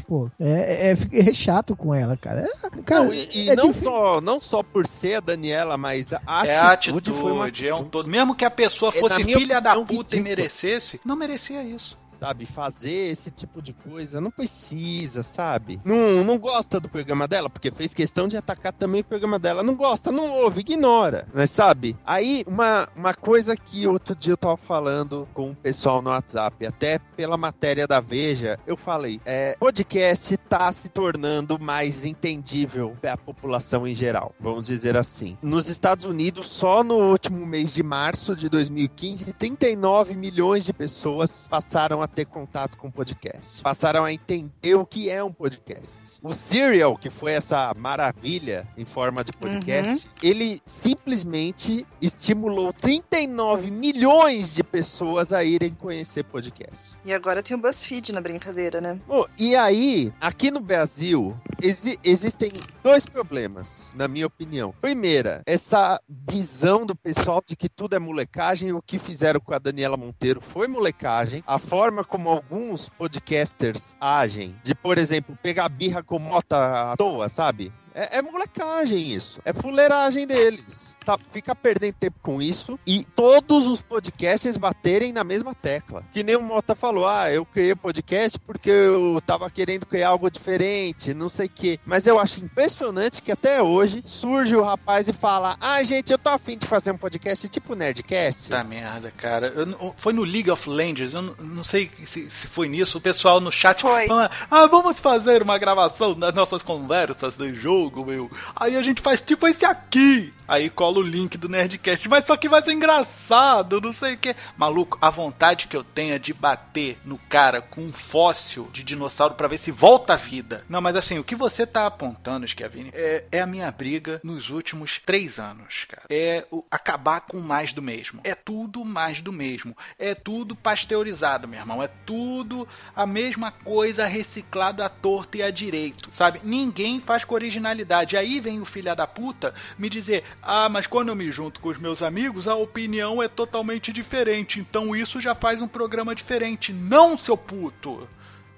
Pô, 0.06 0.30
é, 0.40 0.90
é, 1.12 1.28
é 1.28 1.32
chato 1.34 1.76
com 1.76 1.94
ela, 1.94 2.16
cara. 2.16 2.40
É, 2.40 2.70
cara 2.82 3.04
não, 3.04 3.12
e 3.12 3.28
e 3.44 3.50
é 3.50 3.54
não, 3.54 3.66
difícil- 3.66 3.90
só, 3.90 4.20
não 4.22 4.40
só 4.40 4.62
por 4.62 4.86
ser 4.86 5.16
a 5.16 5.20
Daniela, 5.20 5.76
mas 5.76 6.14
a 6.26 6.46
é 6.46 6.56
a 6.56 6.72
atitude, 6.72 7.10
atitude, 7.10 7.12
foi 7.20 7.32
uma 7.32 7.44
é 7.44 7.44
um 7.44 7.48
atitude. 7.50 7.90
todo. 7.90 8.08
Mesmo 8.08 8.34
que 8.34 8.44
a 8.46 8.50
pessoa 8.50 8.90
É, 8.94 8.98
fosse 9.00 9.22
filha 9.22 9.60
da 9.60 9.74
puta 9.74 9.92
e 9.92 9.96
ridícula. 9.98 10.22
merecesse, 10.22 10.98
não 11.04 11.14
merecia 11.14 11.62
isso. 11.62 11.98
sabe? 12.08 12.46
Fazer 12.46 13.10
esse 13.12 13.30
tipo 13.30 13.60
de 13.60 13.74
coisa 13.74 14.20
não 14.22 14.30
precisa, 14.30 15.22
sabe? 15.22 15.78
Não, 15.84 16.24
não 16.24 16.38
gosta 16.38 16.80
do 16.80 16.88
programa 16.88 17.28
dela, 17.28 17.50
porque 17.50 17.70
fez 17.70 17.92
questão 17.92 18.26
de 18.26 18.36
atacar 18.36 18.72
também 18.72 19.02
o 19.02 19.04
programa 19.04 19.38
dela. 19.38 19.62
Não 19.62 19.76
gosta, 19.76 20.10
não 20.10 20.30
ouve, 20.42 20.60
ignora, 20.60 21.26
né, 21.34 21.46
sabe? 21.46 21.94
Aí, 22.04 22.42
uma, 22.46 22.86
uma 22.96 23.12
coisa 23.14 23.54
que 23.54 23.86
outro 23.86 24.16
dia 24.16 24.32
eu 24.32 24.36
tava 24.36 24.56
falando 24.56 25.17
com 25.32 25.50
o 25.50 25.56
pessoal 25.56 26.02
no 26.02 26.10
WhatsApp, 26.10 26.66
até 26.66 26.98
pela 27.16 27.36
matéria 27.36 27.86
da 27.86 28.00
Veja, 28.00 28.58
eu 28.66 28.76
falei, 28.76 29.20
é, 29.24 29.56
podcast 29.58 30.36
tá 30.48 30.72
se 30.72 30.88
tornando 30.88 31.58
mais 31.58 32.04
entendível 32.04 32.96
pra 33.00 33.16
população 33.16 33.86
em 33.86 33.94
geral, 33.94 34.34
vamos 34.40 34.66
dizer 34.66 34.96
assim. 34.96 35.36
Nos 35.42 35.68
Estados 35.68 36.04
Unidos, 36.04 36.48
só 36.48 36.82
no 36.82 36.96
último 37.10 37.44
mês 37.46 37.74
de 37.74 37.82
março 37.82 38.34
de 38.34 38.48
2015, 38.48 39.32
39 39.34 40.14
milhões 40.14 40.64
de 40.64 40.72
pessoas 40.72 41.46
passaram 41.48 42.00
a 42.00 42.06
ter 42.08 42.24
contato 42.24 42.76
com 42.76 42.90
podcast. 42.90 43.62
Passaram 43.62 44.04
a 44.04 44.12
entender 44.12 44.74
o 44.74 44.86
que 44.86 45.10
é 45.10 45.22
um 45.22 45.32
podcast. 45.32 45.98
O 46.22 46.34
Serial, 46.34 46.96
que 46.96 47.10
foi 47.10 47.32
essa 47.32 47.72
maravilha 47.76 48.68
em 48.76 48.84
forma 48.84 49.22
de 49.22 49.32
podcast, 49.32 50.08
ele 50.22 50.60
simplesmente 50.66 51.86
estimulou 52.02 52.72
39 52.72 53.70
milhões 53.70 54.52
de 54.52 54.64
pessoas 54.64 55.32
a 55.32 55.44
irem 55.44 55.70
conhecer 55.74 56.24
podcast. 56.24 56.96
E 57.04 57.12
agora 57.12 57.42
tem 57.42 57.56
o 57.56 57.60
BuzzFeed 57.60 58.12
na 58.12 58.20
brincadeira, 58.20 58.80
né? 58.80 59.00
Bom, 59.06 59.24
e 59.38 59.54
aí, 59.54 60.12
aqui 60.20 60.50
no 60.50 60.60
Brasil, 60.60 61.36
exi- 61.62 61.98
existem 62.02 62.52
dois 62.82 63.06
problemas, 63.06 63.90
na 63.94 64.08
minha 64.08 64.26
opinião. 64.26 64.74
Primeira, 64.80 65.42
essa 65.46 66.00
visão 66.08 66.84
do 66.84 66.96
pessoal 66.96 67.40
de 67.46 67.54
que 67.54 67.68
tudo 67.68 67.94
é 67.94 67.98
molecagem. 67.98 68.72
O 68.72 68.82
que 68.82 68.98
fizeram 68.98 69.38
com 69.40 69.54
a 69.54 69.58
Daniela 69.58 69.96
Monteiro 69.96 70.40
foi 70.40 70.66
molecagem. 70.66 71.44
A 71.46 71.58
forma 71.58 72.02
como 72.04 72.28
alguns 72.28 72.88
podcasters 72.88 73.94
agem, 74.00 74.56
de, 74.64 74.74
por 74.74 74.98
exemplo, 74.98 75.38
pegar 75.42 75.68
birra 75.68 76.02
com 76.08 76.18
mota 76.18 76.92
à 76.92 76.96
toa, 76.96 77.28
sabe? 77.28 77.70
É, 77.94 78.18
é 78.18 78.22
molecagem 78.22 79.12
isso. 79.12 79.40
É 79.44 79.52
fuleiragem 79.52 80.26
deles. 80.26 80.87
Tá, 81.08 81.18
fica 81.30 81.54
perdendo 81.54 81.94
tempo 81.94 82.18
com 82.20 82.42
isso 82.42 82.78
e 82.86 83.02
todos 83.02 83.66
os 83.66 83.80
podcasts 83.80 84.58
baterem 84.58 85.10
na 85.10 85.24
mesma 85.24 85.54
tecla. 85.54 86.04
Que 86.12 86.22
nem 86.22 86.36
o 86.36 86.42
Mota 86.42 86.74
falou: 86.74 87.08
ah, 87.08 87.32
eu 87.32 87.46
criei 87.46 87.74
podcast 87.74 88.38
porque 88.40 88.68
eu 88.68 89.18
tava 89.24 89.48
querendo 89.48 89.86
criar 89.86 90.10
algo 90.10 90.30
diferente, 90.30 91.14
não 91.14 91.30
sei 91.30 91.46
o 91.46 91.50
quê. 91.50 91.78
Mas 91.86 92.06
eu 92.06 92.18
acho 92.18 92.44
impressionante 92.44 93.22
que 93.22 93.32
até 93.32 93.62
hoje 93.62 94.02
surge 94.04 94.54
o 94.54 94.62
rapaz 94.62 95.08
e 95.08 95.14
fala: 95.14 95.56
ah, 95.58 95.82
gente, 95.82 96.12
eu 96.12 96.18
tô 96.18 96.28
afim 96.28 96.58
de 96.58 96.66
fazer 96.66 96.90
um 96.90 96.98
podcast 96.98 97.48
tipo 97.48 97.74
Nerdcast. 97.74 98.50
Tá 98.50 98.62
merda, 98.62 99.10
cara. 99.10 99.46
Eu 99.46 99.94
foi 99.96 100.12
no 100.12 100.24
League 100.24 100.50
of 100.50 100.68
Legends, 100.68 101.14
eu 101.14 101.22
não, 101.22 101.34
não 101.38 101.64
sei 101.64 101.90
se, 102.06 102.28
se 102.28 102.46
foi 102.46 102.68
nisso. 102.68 102.98
O 102.98 103.00
pessoal 103.00 103.40
no 103.40 103.50
chat 103.50 103.80
Foi. 103.80 104.06
fala, 104.06 104.30
ah, 104.50 104.66
vamos 104.66 105.00
fazer 105.00 105.42
uma 105.42 105.56
gravação 105.56 106.12
das 106.12 106.34
nossas 106.34 106.62
conversas 106.62 107.38
de 107.38 107.54
jogo, 107.54 108.04
meu. 108.04 108.30
Aí 108.54 108.76
a 108.76 108.82
gente 108.82 109.00
faz 109.00 109.22
tipo 109.22 109.48
esse 109.48 109.64
aqui. 109.64 110.34
Aí 110.48 110.70
cola 110.70 110.98
o 110.98 111.02
link 111.02 111.36
do 111.36 111.48
Nerdcast, 111.48 112.08
mas 112.08 112.26
só 112.26 112.36
que 112.36 112.48
vai 112.48 112.62
ser 112.62 112.72
engraçado, 112.72 113.80
não 113.80 113.92
sei 113.92 114.14
o 114.14 114.18
que. 114.18 114.34
Maluco, 114.56 114.96
a 115.00 115.10
vontade 115.10 115.66
que 115.68 115.76
eu 115.76 115.84
tenho 115.84 116.14
é 116.14 116.18
de 116.18 116.32
bater 116.32 116.98
no 117.04 117.18
cara 117.18 117.60
com 117.60 117.82
um 117.82 117.92
fóssil 117.92 118.68
de 118.72 118.82
dinossauro 118.82 119.34
pra 119.34 119.46
ver 119.48 119.58
se 119.58 119.70
volta 119.70 120.14
à 120.14 120.16
vida. 120.16 120.64
Não, 120.68 120.80
mas 120.80 120.96
assim, 120.96 121.18
o 121.18 121.24
que 121.24 121.36
você 121.36 121.66
tá 121.66 121.86
apontando, 121.86 122.46
Schiavini, 122.48 122.90
é, 122.94 123.24
é 123.30 123.40
a 123.40 123.46
minha 123.46 123.70
briga 123.70 124.20
nos 124.24 124.50
últimos 124.50 125.00
três 125.04 125.38
anos, 125.38 125.84
cara. 125.88 126.04
É 126.08 126.46
o- 126.50 126.64
acabar 126.70 127.20
com 127.20 127.38
mais 127.40 127.72
do 127.72 127.82
mesmo. 127.82 128.20
É 128.24 128.34
tudo 128.34 128.84
mais 128.84 129.20
do 129.20 129.32
mesmo. 129.32 129.76
É 129.98 130.14
tudo 130.14 130.56
pasteurizado, 130.56 131.46
meu 131.46 131.60
irmão. 131.60 131.82
É 131.82 131.88
tudo 132.06 132.66
a 132.96 133.06
mesma 133.06 133.50
coisa 133.50 134.06
reciclado 134.06 134.82
à 134.82 134.88
torta 134.88 135.36
e 135.38 135.42
à 135.42 135.50
direito, 135.50 136.08
sabe? 136.12 136.40
Ninguém 136.42 137.00
faz 137.00 137.24
com 137.24 137.34
originalidade. 137.34 138.16
Aí 138.16 138.40
vem 138.40 138.60
o 138.60 138.64
filho 138.64 138.94
da 138.96 139.06
puta 139.06 139.52
me 139.78 139.90
dizer: 139.90 140.24
ah, 140.42 140.68
mas 140.68 140.86
quando 140.86 141.08
eu 141.08 141.16
me 141.16 141.30
junto 141.30 141.60
com 141.60 141.68
os 141.68 141.78
meus 141.78 142.02
amigos, 142.02 142.48
a 142.48 142.54
opinião 142.54 143.22
é 143.22 143.28
totalmente 143.28 143.92
diferente. 143.92 144.60
Então 144.60 144.94
isso 144.94 145.20
já 145.20 145.34
faz 145.34 145.60
um 145.60 145.68
programa 145.68 146.14
diferente. 146.14 146.72
Não, 146.72 147.18
seu 147.18 147.36
puto! 147.36 148.08